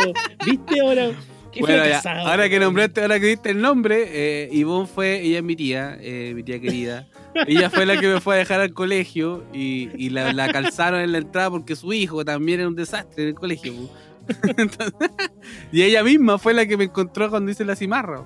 ¿Viste 0.45 0.81
ahora? 0.81 1.11
Qué 1.53 1.61
Bueno, 1.61 1.85
ya, 1.85 2.01
ahora 2.01 2.49
que 2.49 2.59
nombraste, 2.59 3.03
ahora 3.03 3.21
que 3.21 3.27
diste 3.27 3.51
el 3.51 3.61
nombre, 3.61 4.07
eh, 4.09 4.49
Ivonne 4.53 4.87
fue, 4.87 5.21
ella 5.21 5.39
es 5.39 5.45
mi 5.45 5.55
tía, 5.55 5.99
eh, 6.01 6.33
mi 6.35 6.43
tía 6.43 6.61
querida. 6.61 7.07
ella 7.47 7.71
fue 7.71 7.87
la 7.87 7.99
que 7.99 8.09
me 8.09 8.21
fue 8.21 8.35
a 8.37 8.39
dejar 8.39 8.61
al 8.61 8.73
colegio 8.73 9.45
y, 9.53 9.91
y 9.97 10.11
la, 10.11 10.33
la 10.33 10.51
calzaron 10.53 11.01
en 11.01 11.13
la 11.13 11.19
entrada 11.19 11.51
porque 11.51 11.77
su 11.77 11.93
hijo 11.93 12.25
también 12.25 12.61
era 12.61 12.69
un 12.69 12.75
desastre 12.75 13.25
en 13.25 13.29
el 13.31 13.35
colegio. 13.35 13.73
Entonces, 14.57 15.11
y 15.73 15.83
ella 15.83 16.03
misma 16.05 16.39
fue 16.39 16.55
la 16.55 16.67
que 16.67 16.77
me 16.77 16.85
encontró 16.85 17.29
cuando 17.31 17.51
hice 17.51 17.65
la 17.65 17.77
cimarra. 17.77 18.25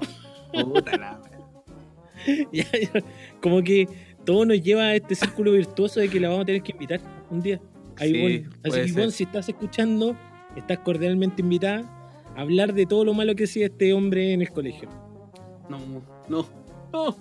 Puta 0.53 0.97
la. 0.97 1.21
Como 3.41 3.63
que 3.63 3.89
todo 4.25 4.45
nos 4.45 4.61
lleva 4.61 4.83
a 4.83 4.95
este 4.95 5.15
círculo 5.15 5.53
virtuoso 5.53 6.01
de 6.01 6.09
que 6.09 6.21
la 6.21 6.29
vamos 6.29 6.43
a 6.43 6.47
tener 6.47 6.63
que 6.63 6.73
invitar 6.73 7.01
un 7.31 7.41
día. 7.41 7.61
A 7.99 8.05
Sí. 8.05 8.45
Así 8.65 8.81
que 8.83 8.89
Ivonne, 8.89 9.11
si 9.11 9.25
estás 9.25 9.49
escuchando, 9.49 10.17
estás 10.57 10.79
cordialmente 10.81 11.43
invitada 11.43 11.85
a 12.37 12.41
hablar 12.41 12.75
de 12.75 12.85
todo 12.85 13.05
lo 13.05 13.15
malo 13.15 13.35
que 13.35 13.45
hacía 13.45 13.67
este 13.67 13.95
hombre 13.95 14.33
en 14.33 14.43
el 14.43 14.51
colegio. 14.51 14.89
No, 15.71 15.79
no, 16.29 16.47
no. 16.93 17.17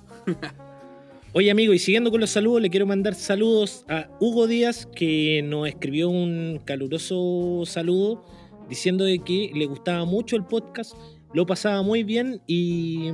Oye 1.37 1.51
amigo, 1.51 1.73
y 1.73 1.79
siguiendo 1.79 2.11
con 2.11 2.21
los 2.21 2.29
saludos, 2.29 2.61
le 2.61 2.69
quiero 2.69 2.85
mandar 2.85 3.13
saludos 3.13 3.83
a 3.89 4.07
Hugo 4.21 4.47
Díaz, 4.47 4.85
que 4.95 5.41
nos 5.43 5.67
escribió 5.67 6.09
un 6.09 6.61
caluroso 6.63 7.63
saludo 7.65 8.23
diciendo 8.69 9.03
de 9.03 9.19
que 9.19 9.51
le 9.53 9.65
gustaba 9.65 10.05
mucho 10.05 10.37
el 10.37 10.45
podcast, 10.45 10.93
lo 11.33 11.45
pasaba 11.45 11.81
muy 11.83 12.03
bien 12.03 12.41
y 12.47 13.09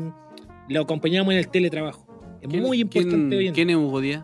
lo 0.70 0.82
acompañamos 0.82 1.34
en 1.34 1.40
el 1.40 1.48
teletrabajo. 1.50 2.06
Es 2.44 2.48
¿Quién- 2.48 2.62
muy 2.64 2.82
importante 2.82 3.38
¿quién, 3.40 3.54
¿Quién 3.56 3.70
es 3.72 3.76
Hugo 3.76 4.00
Díaz? 4.02 4.24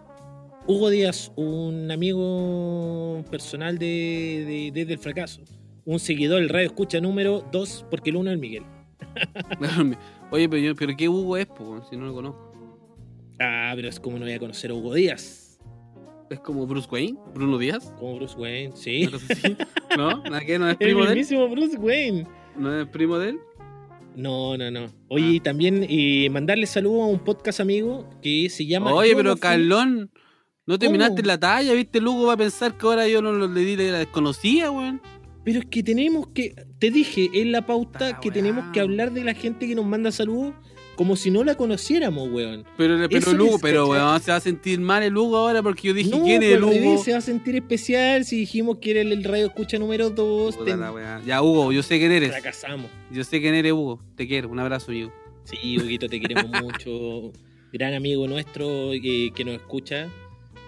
Hugo 0.68 0.89
Díaz, 0.91 1.32
un 1.36 1.89
amigo 1.89 3.24
personal 3.32 3.80
de, 3.80 4.45
de- 4.45 4.72
Desde 4.80 4.93
el 4.93 5.00
Fracaso. 5.00 5.41
Un 5.86 5.98
seguidor 6.00 6.39
del 6.41 6.50
radio 6.50 6.68
escucha 6.68 7.00
número 7.02 7.43
2, 7.52 7.86
porque 7.89 8.12
el 8.12 8.18
uno 8.18 8.30
es 8.30 8.34
el 8.36 8.39
Miguel. 8.41 8.64
Oye, 10.32 10.48
pero, 10.50 10.62
yo, 10.62 10.76
pero 10.76 10.93
¿qué 10.95 11.10
Hugo 11.10 11.38
es, 11.38 11.48
po, 11.48 11.82
si 11.89 11.95
no 11.95 12.06
lo 12.06 12.14
conozco? 12.14 12.47
Ah, 13.40 13.74
pero 13.76 13.88
es 13.90 14.00
como 14.00 14.18
no 14.18 14.26
voy 14.26 14.34
a 14.34 14.40
conocer 14.40 14.72
a 14.72 14.74
Hugo 14.74 14.94
Díaz. 14.94 15.60
¿Es 16.30 16.40
como 16.42 16.66
Bruce 16.68 16.88
Wayne? 16.92 17.18
¿Bruno 17.34 17.58
Díaz? 17.58 17.94
Como 18.00 18.16
Bruce 18.18 18.36
Wayne, 18.38 18.72
sí. 18.76 19.10
¿No? 19.98 20.12
¿No? 20.12 20.24
¿Nada 20.24 20.42
que 20.46 20.60
no 20.60 20.68
es 20.70 20.74
El 20.80 20.88
primo 20.88 21.06
de 21.06 21.12
él? 21.12 21.18
mismísimo 21.18 21.48
Bruce 21.48 21.78
Wayne. 21.78 22.28
¿No 22.58 22.82
es 22.82 22.88
primo 22.90 23.18
de 23.18 23.30
él? 23.30 23.40
No, 24.16 24.58
no, 24.58 24.72
no. 24.72 24.88
Oye, 25.10 25.28
y 25.34 25.40
también 25.40 25.86
eh, 25.88 26.28
mandarle 26.32 26.66
saludos 26.66 27.04
a 27.04 27.06
un 27.06 27.20
podcast 27.20 27.60
amigo 27.60 28.10
que 28.22 28.50
se 28.50 28.66
llama. 28.66 28.92
Oye, 28.94 29.12
Yo 29.12 29.18
pero 29.18 29.30
no 29.30 29.38
Carlón, 29.38 30.12
¿no 30.66 30.80
terminaste 30.80 31.22
¿Cómo? 31.22 31.28
la 31.28 31.40
talla? 31.40 31.74
¿Viste? 31.74 32.02
Luego 32.02 32.26
va 32.26 32.34
a 32.34 32.38
pensar 32.38 32.78
que 32.78 32.86
ahora 32.88 33.08
yo 33.08 33.22
no 33.22 33.32
lo- 33.32 33.48
le 33.48 33.62
di 33.62 33.76
la 33.78 34.00
desconocida, 34.00 34.72
weón. 34.72 35.02
Pero 35.46 35.60
es 35.60 35.66
que 35.68 35.84
tenemos 35.84 36.28
que. 36.30 36.56
Te 36.80 36.90
dije 36.92 37.30
en 37.36 37.52
la 37.52 37.66
pauta 37.66 38.20
que 38.20 38.32
tenemos 38.32 38.66
que 38.74 38.80
hablar 38.82 39.12
de 39.14 39.24
la 39.24 39.34
gente 39.36 39.68
que 39.68 39.76
nos 39.76 39.86
manda 39.86 40.12
saludos 40.12 40.56
como 40.98 41.16
si 41.16 41.32
no 41.32 41.45
la 41.45 41.56
conociéramos, 41.56 42.28
weón. 42.30 42.66
Pero, 42.76 42.98
pero 43.08 43.18
Eso 43.18 43.32
el 43.32 43.39
Hugo, 43.39 43.56
es, 43.56 43.62
pero 43.62 43.88
weón, 43.88 44.20
se 44.20 44.32
va 44.32 44.38
a 44.38 44.41
sentir 44.41 44.82
mal 44.82 45.04
el 45.04 45.16
Hugo 45.16 45.38
ahora 45.38 45.64
porque 45.64 45.88
yo 45.88 45.93
dije, 45.93 46.10
no, 46.10 46.24
¿quién 46.24 46.43
es 46.43 46.56
el 46.56 46.64
Hugo? 46.64 47.02
se 47.02 47.14
va 47.14 47.20
a 47.20 47.22
sentir 47.22 47.56
especial 47.56 48.26
si 48.26 48.38
dijimos 48.38 48.80
que 48.80 48.91
era 48.91 49.02
el, 49.02 49.14
el 49.14 49.24
radio 49.24 49.45
escucha 49.45 49.78
número 49.78 50.10
2. 50.10 50.58
Puta 50.58 50.76
la 50.76 50.91
weá. 50.91 51.22
Ya, 51.26 51.41
Hugo, 51.41 51.72
yo 51.72 51.84
sé 51.84 52.00
quién 52.00 52.12
eres. 52.12 52.32
Fracasamos. 52.32 52.91
Yo 53.12 53.24
sé 53.24 53.39
quién 53.39 53.54
eres, 53.54 53.72
Hugo. 53.72 54.02
Te 54.16 54.28
quiero. 54.28 54.50
Un 54.50 54.60
abrazo, 54.60 54.91
amigo. 54.91 55.14
Sí, 55.43 55.78
Huguito, 55.78 56.10
te 56.10 56.20
queremos 56.20 56.52
mucho. 56.62 57.32
Gran 57.72 57.93
amigo 57.93 58.28
nuestro 58.28 58.91
que, 59.02 59.32
que 59.34 59.45
nos 59.45 59.54
escucha. 59.54 60.10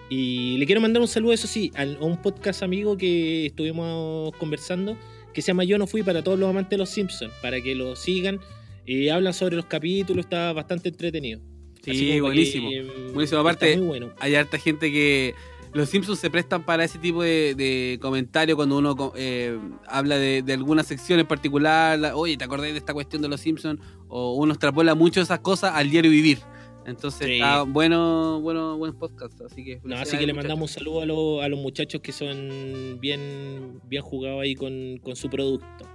Y 0.08 0.56
le 0.58 0.66
quiero 0.66 0.80
mandar 0.80 1.00
un 1.00 1.08
saludo, 1.08 1.32
eso 1.32 1.46
sí, 1.46 1.70
a 1.76 1.84
un 2.04 2.16
podcast 2.16 2.64
amigo 2.64 2.96
que 2.96 3.46
estuvimos 3.46 4.34
conversando, 4.38 4.96
que 5.32 5.40
se 5.40 5.48
llama 5.48 5.62
Yo 5.62 5.78
no 5.78 5.86
fui 5.86 6.02
para 6.02 6.24
todos 6.24 6.36
los 6.36 6.50
amantes 6.50 6.70
de 6.70 6.78
los 6.78 6.88
Simpsons, 6.90 7.32
para 7.40 7.60
que 7.60 7.76
lo 7.76 7.94
sigan. 7.94 8.40
Eh, 8.86 9.10
hablan 9.10 9.34
sobre 9.34 9.56
los 9.56 9.66
capítulos, 9.66 10.24
está 10.26 10.52
bastante 10.52 10.88
entretenido. 10.88 11.40
Sí, 11.82 12.20
buenísimo. 12.20 12.68
que, 12.70 12.82
Buenísimo. 13.14 13.40
Aparte, 13.40 13.68
está 13.70 13.78
muy 13.80 13.88
bueno. 13.88 14.10
hay 14.18 14.34
harta 14.34 14.58
gente 14.58 14.92
que 14.92 15.34
los 15.72 15.88
Simpsons 15.88 16.18
se 16.18 16.28
prestan 16.30 16.64
para 16.64 16.84
ese 16.84 16.98
tipo 16.98 17.22
de, 17.22 17.54
de 17.54 17.98
comentarios 18.02 18.56
cuando 18.56 18.76
uno 18.78 19.12
eh, 19.16 19.56
habla 19.86 20.18
de, 20.18 20.42
de 20.42 20.52
alguna 20.52 20.82
sección 20.82 21.20
en 21.20 21.26
particular. 21.26 21.98
la- 21.98 22.16
Oye, 22.16 22.36
¿te 22.36 22.44
acordás 22.44 22.72
de 22.72 22.76
esta 22.78 22.92
cuestión 22.92 23.22
de 23.22 23.28
los 23.28 23.40
Simpsons? 23.40 23.80
O 24.08 24.34
uno 24.34 24.52
extrapola 24.52 24.94
mucho 24.94 25.20
esas 25.20 25.38
cosas 25.40 25.72
al 25.74 25.88
diario 25.90 26.10
vivir. 26.10 26.38
Entonces 26.86 27.26
Sí. 27.26 27.32
está 27.34 27.62
bueno, 27.62 28.40
bueno, 28.40 28.76
buen 28.76 28.94
podcast. 28.98 29.40
Así 29.42 29.64
que, 29.64 29.80
No, 29.84 29.96
así 29.96 30.16
que 30.18 30.26
le 30.26 30.32
mandamos 30.34 30.70
un 30.70 30.74
saludo 30.74 31.02
a, 31.02 31.06
los- 31.06 31.42
a 31.44 31.48
los 31.48 31.60
muchachos 31.60 32.00
que 32.02 32.10
son 32.12 32.98
bien, 33.00 33.80
bien 33.84 34.02
jugados 34.02 34.42
ahí 34.42 34.54
con, 34.54 34.98
con 35.02 35.14
su 35.16 35.30
producto. 35.30 35.88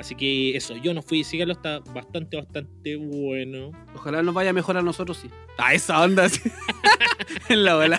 Así 0.00 0.14
que 0.14 0.56
eso, 0.56 0.74
yo 0.78 0.94
no 0.94 1.02
fui, 1.02 1.24
síganlo, 1.24 1.52
está 1.52 1.80
bastante, 1.80 2.38
bastante 2.38 2.96
bueno. 2.96 3.70
Ojalá 3.94 4.22
nos 4.22 4.32
vaya 4.34 4.54
mejor 4.54 4.78
a 4.78 4.82
nosotros, 4.82 5.18
sí. 5.18 5.28
A 5.58 5.74
esa 5.74 6.00
onda, 6.00 6.26
sí. 6.30 6.40
en 7.50 7.64
la 7.64 7.76
ola. 7.76 7.98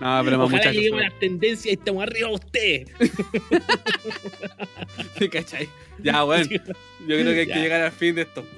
no, 0.00 0.20
pero 0.24 0.38
más 0.38 0.46
Ojalá 0.46 0.48
muchachos. 0.48 0.72
lleguemos 0.74 1.00
a 1.00 1.04
las 1.04 1.18
tendencias 1.20 1.66
y 1.66 1.70
estemos 1.78 2.02
arriba 2.02 2.28
de 2.30 2.34
usted. 2.34 2.88
¿Te 5.18 5.28
cachai? 5.30 5.68
Ya, 6.02 6.24
bueno. 6.24 6.44
Yo 6.50 6.58
creo 7.06 7.24
que 7.24 7.40
hay 7.40 7.46
que 7.46 7.54
llegar 7.60 7.82
al 7.82 7.92
fin 7.92 8.16
de 8.16 8.22
esto. 8.22 8.44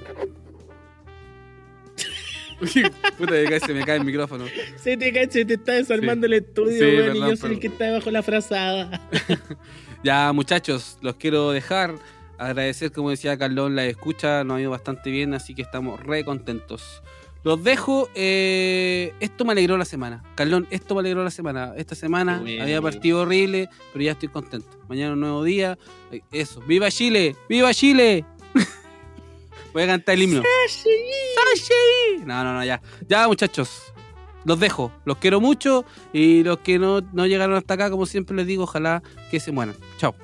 Puta, 3.18 3.32
me 3.32 3.44
cae- 3.44 3.60
se 3.60 3.74
me 3.74 3.84
cae 3.84 3.96
el 3.96 4.04
micrófono. 4.04 4.44
Se 4.76 4.96
te 4.96 5.12
cache, 5.12 5.44
te 5.44 5.54
está 5.54 5.72
desarmando 5.72 6.26
el 6.26 6.34
estudio, 6.34 6.78
Sí, 6.78 6.84
weón, 6.84 7.16
y 7.16 7.20
perdón, 7.20 7.28
yo 7.28 7.28
soy 7.28 7.36
perdón. 7.36 7.52
el 7.52 7.60
que 7.60 7.66
está 7.66 7.84
debajo 7.86 8.04
de 8.06 8.12
la 8.12 8.22
frazada. 8.22 9.08
Ya, 10.04 10.32
muchachos, 10.32 10.96
los 11.02 11.16
quiero 11.16 11.50
dejar. 11.50 11.94
Agradecer, 12.42 12.90
como 12.92 13.10
decía 13.10 13.38
Carlón, 13.38 13.76
la 13.76 13.86
escucha. 13.86 14.42
Nos 14.44 14.56
ha 14.56 14.60
ido 14.60 14.70
bastante 14.70 15.10
bien, 15.10 15.32
así 15.34 15.54
que 15.54 15.62
estamos 15.62 16.00
re 16.00 16.24
contentos. 16.24 17.02
Los 17.44 17.62
dejo. 17.62 18.08
eh, 18.14 19.14
esto 19.20 19.44
me 19.44 19.52
alegró 19.52 19.76
la 19.76 19.84
semana. 19.84 20.22
Carlón, 20.34 20.66
esto 20.70 20.94
me 20.94 21.00
alegró 21.00 21.24
la 21.24 21.30
semana. 21.30 21.72
Esta 21.76 21.94
semana 21.94 22.36
había 22.38 22.80
partido 22.82 23.22
horrible, 23.22 23.68
pero 23.92 24.04
ya 24.04 24.12
estoy 24.12 24.28
contento. 24.28 24.68
Mañana 24.88 25.12
un 25.14 25.20
nuevo 25.20 25.44
día. 25.44 25.78
Eso. 26.30 26.60
¡Viva 26.62 26.90
Chile! 26.90 27.36
¡Viva 27.48 27.72
Chile! 27.74 28.24
Voy 29.72 29.82
a 29.84 29.86
cantar 29.86 30.14
el 30.14 30.22
himno. 30.22 30.42
¡Sashi! 30.42 32.24
No, 32.24 32.44
no, 32.44 32.54
no, 32.54 32.64
ya. 32.64 32.80
Ya, 33.08 33.26
muchachos. 33.26 33.92
Los 34.44 34.58
dejo. 34.58 34.92
Los 35.04 35.18
quiero 35.18 35.40
mucho. 35.40 35.84
Y 36.12 36.42
los 36.42 36.58
que 36.58 36.78
no, 36.78 37.00
no 37.12 37.26
llegaron 37.26 37.56
hasta 37.56 37.74
acá, 37.74 37.90
como 37.90 38.06
siempre 38.06 38.36
les 38.36 38.46
digo, 38.46 38.64
ojalá 38.64 39.02
que 39.30 39.40
se 39.40 39.52
mueran. 39.52 39.76
Chao. 39.98 40.14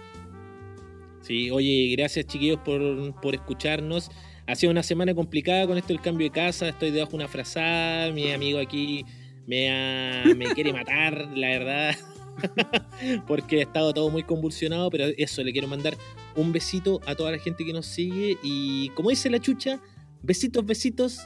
Sí, 1.28 1.50
oye, 1.50 1.94
gracias 1.96 2.26
chiquillos 2.26 2.58
por, 2.64 2.80
por 3.20 3.34
escucharnos. 3.34 4.10
Ha 4.46 4.54
sido 4.54 4.70
una 4.72 4.82
semana 4.82 5.14
complicada 5.14 5.66
con 5.66 5.76
esto 5.76 5.88
del 5.88 6.00
cambio 6.00 6.26
de 6.26 6.30
casa. 6.32 6.70
Estoy 6.70 6.90
debajo 6.90 7.10
de 7.10 7.16
una 7.18 7.28
frazada. 7.28 8.10
Mi 8.12 8.32
amigo 8.32 8.58
aquí 8.58 9.04
me, 9.46 9.70
ha- 9.70 10.24
me 10.34 10.46
quiere 10.54 10.72
matar, 10.72 11.28
la 11.36 11.48
verdad. 11.48 11.94
Porque 13.26 13.58
ha 13.58 13.62
estado 13.64 13.92
todo 13.92 14.08
muy 14.08 14.22
convulsionado. 14.22 14.90
Pero 14.90 15.04
eso, 15.18 15.44
le 15.44 15.52
quiero 15.52 15.68
mandar 15.68 15.98
un 16.34 16.50
besito 16.50 17.00
a 17.04 17.14
toda 17.14 17.30
la 17.30 17.38
gente 17.38 17.62
que 17.64 17.74
nos 17.74 17.84
sigue. 17.84 18.38
Y 18.42 18.88
como 18.90 19.10
dice 19.10 19.28
la 19.28 19.38
chucha, 19.38 19.80
besitos, 20.22 20.64
besitos. 20.64 21.20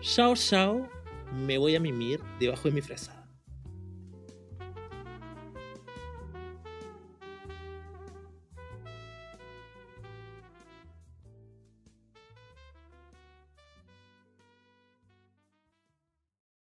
Chao, 0.00 0.34
chao. 0.34 0.88
Me 1.46 1.58
voy 1.58 1.76
a 1.76 1.80
mimir 1.80 2.20
debajo 2.40 2.68
de 2.68 2.74
mi 2.74 2.80
frazada. 2.80 3.21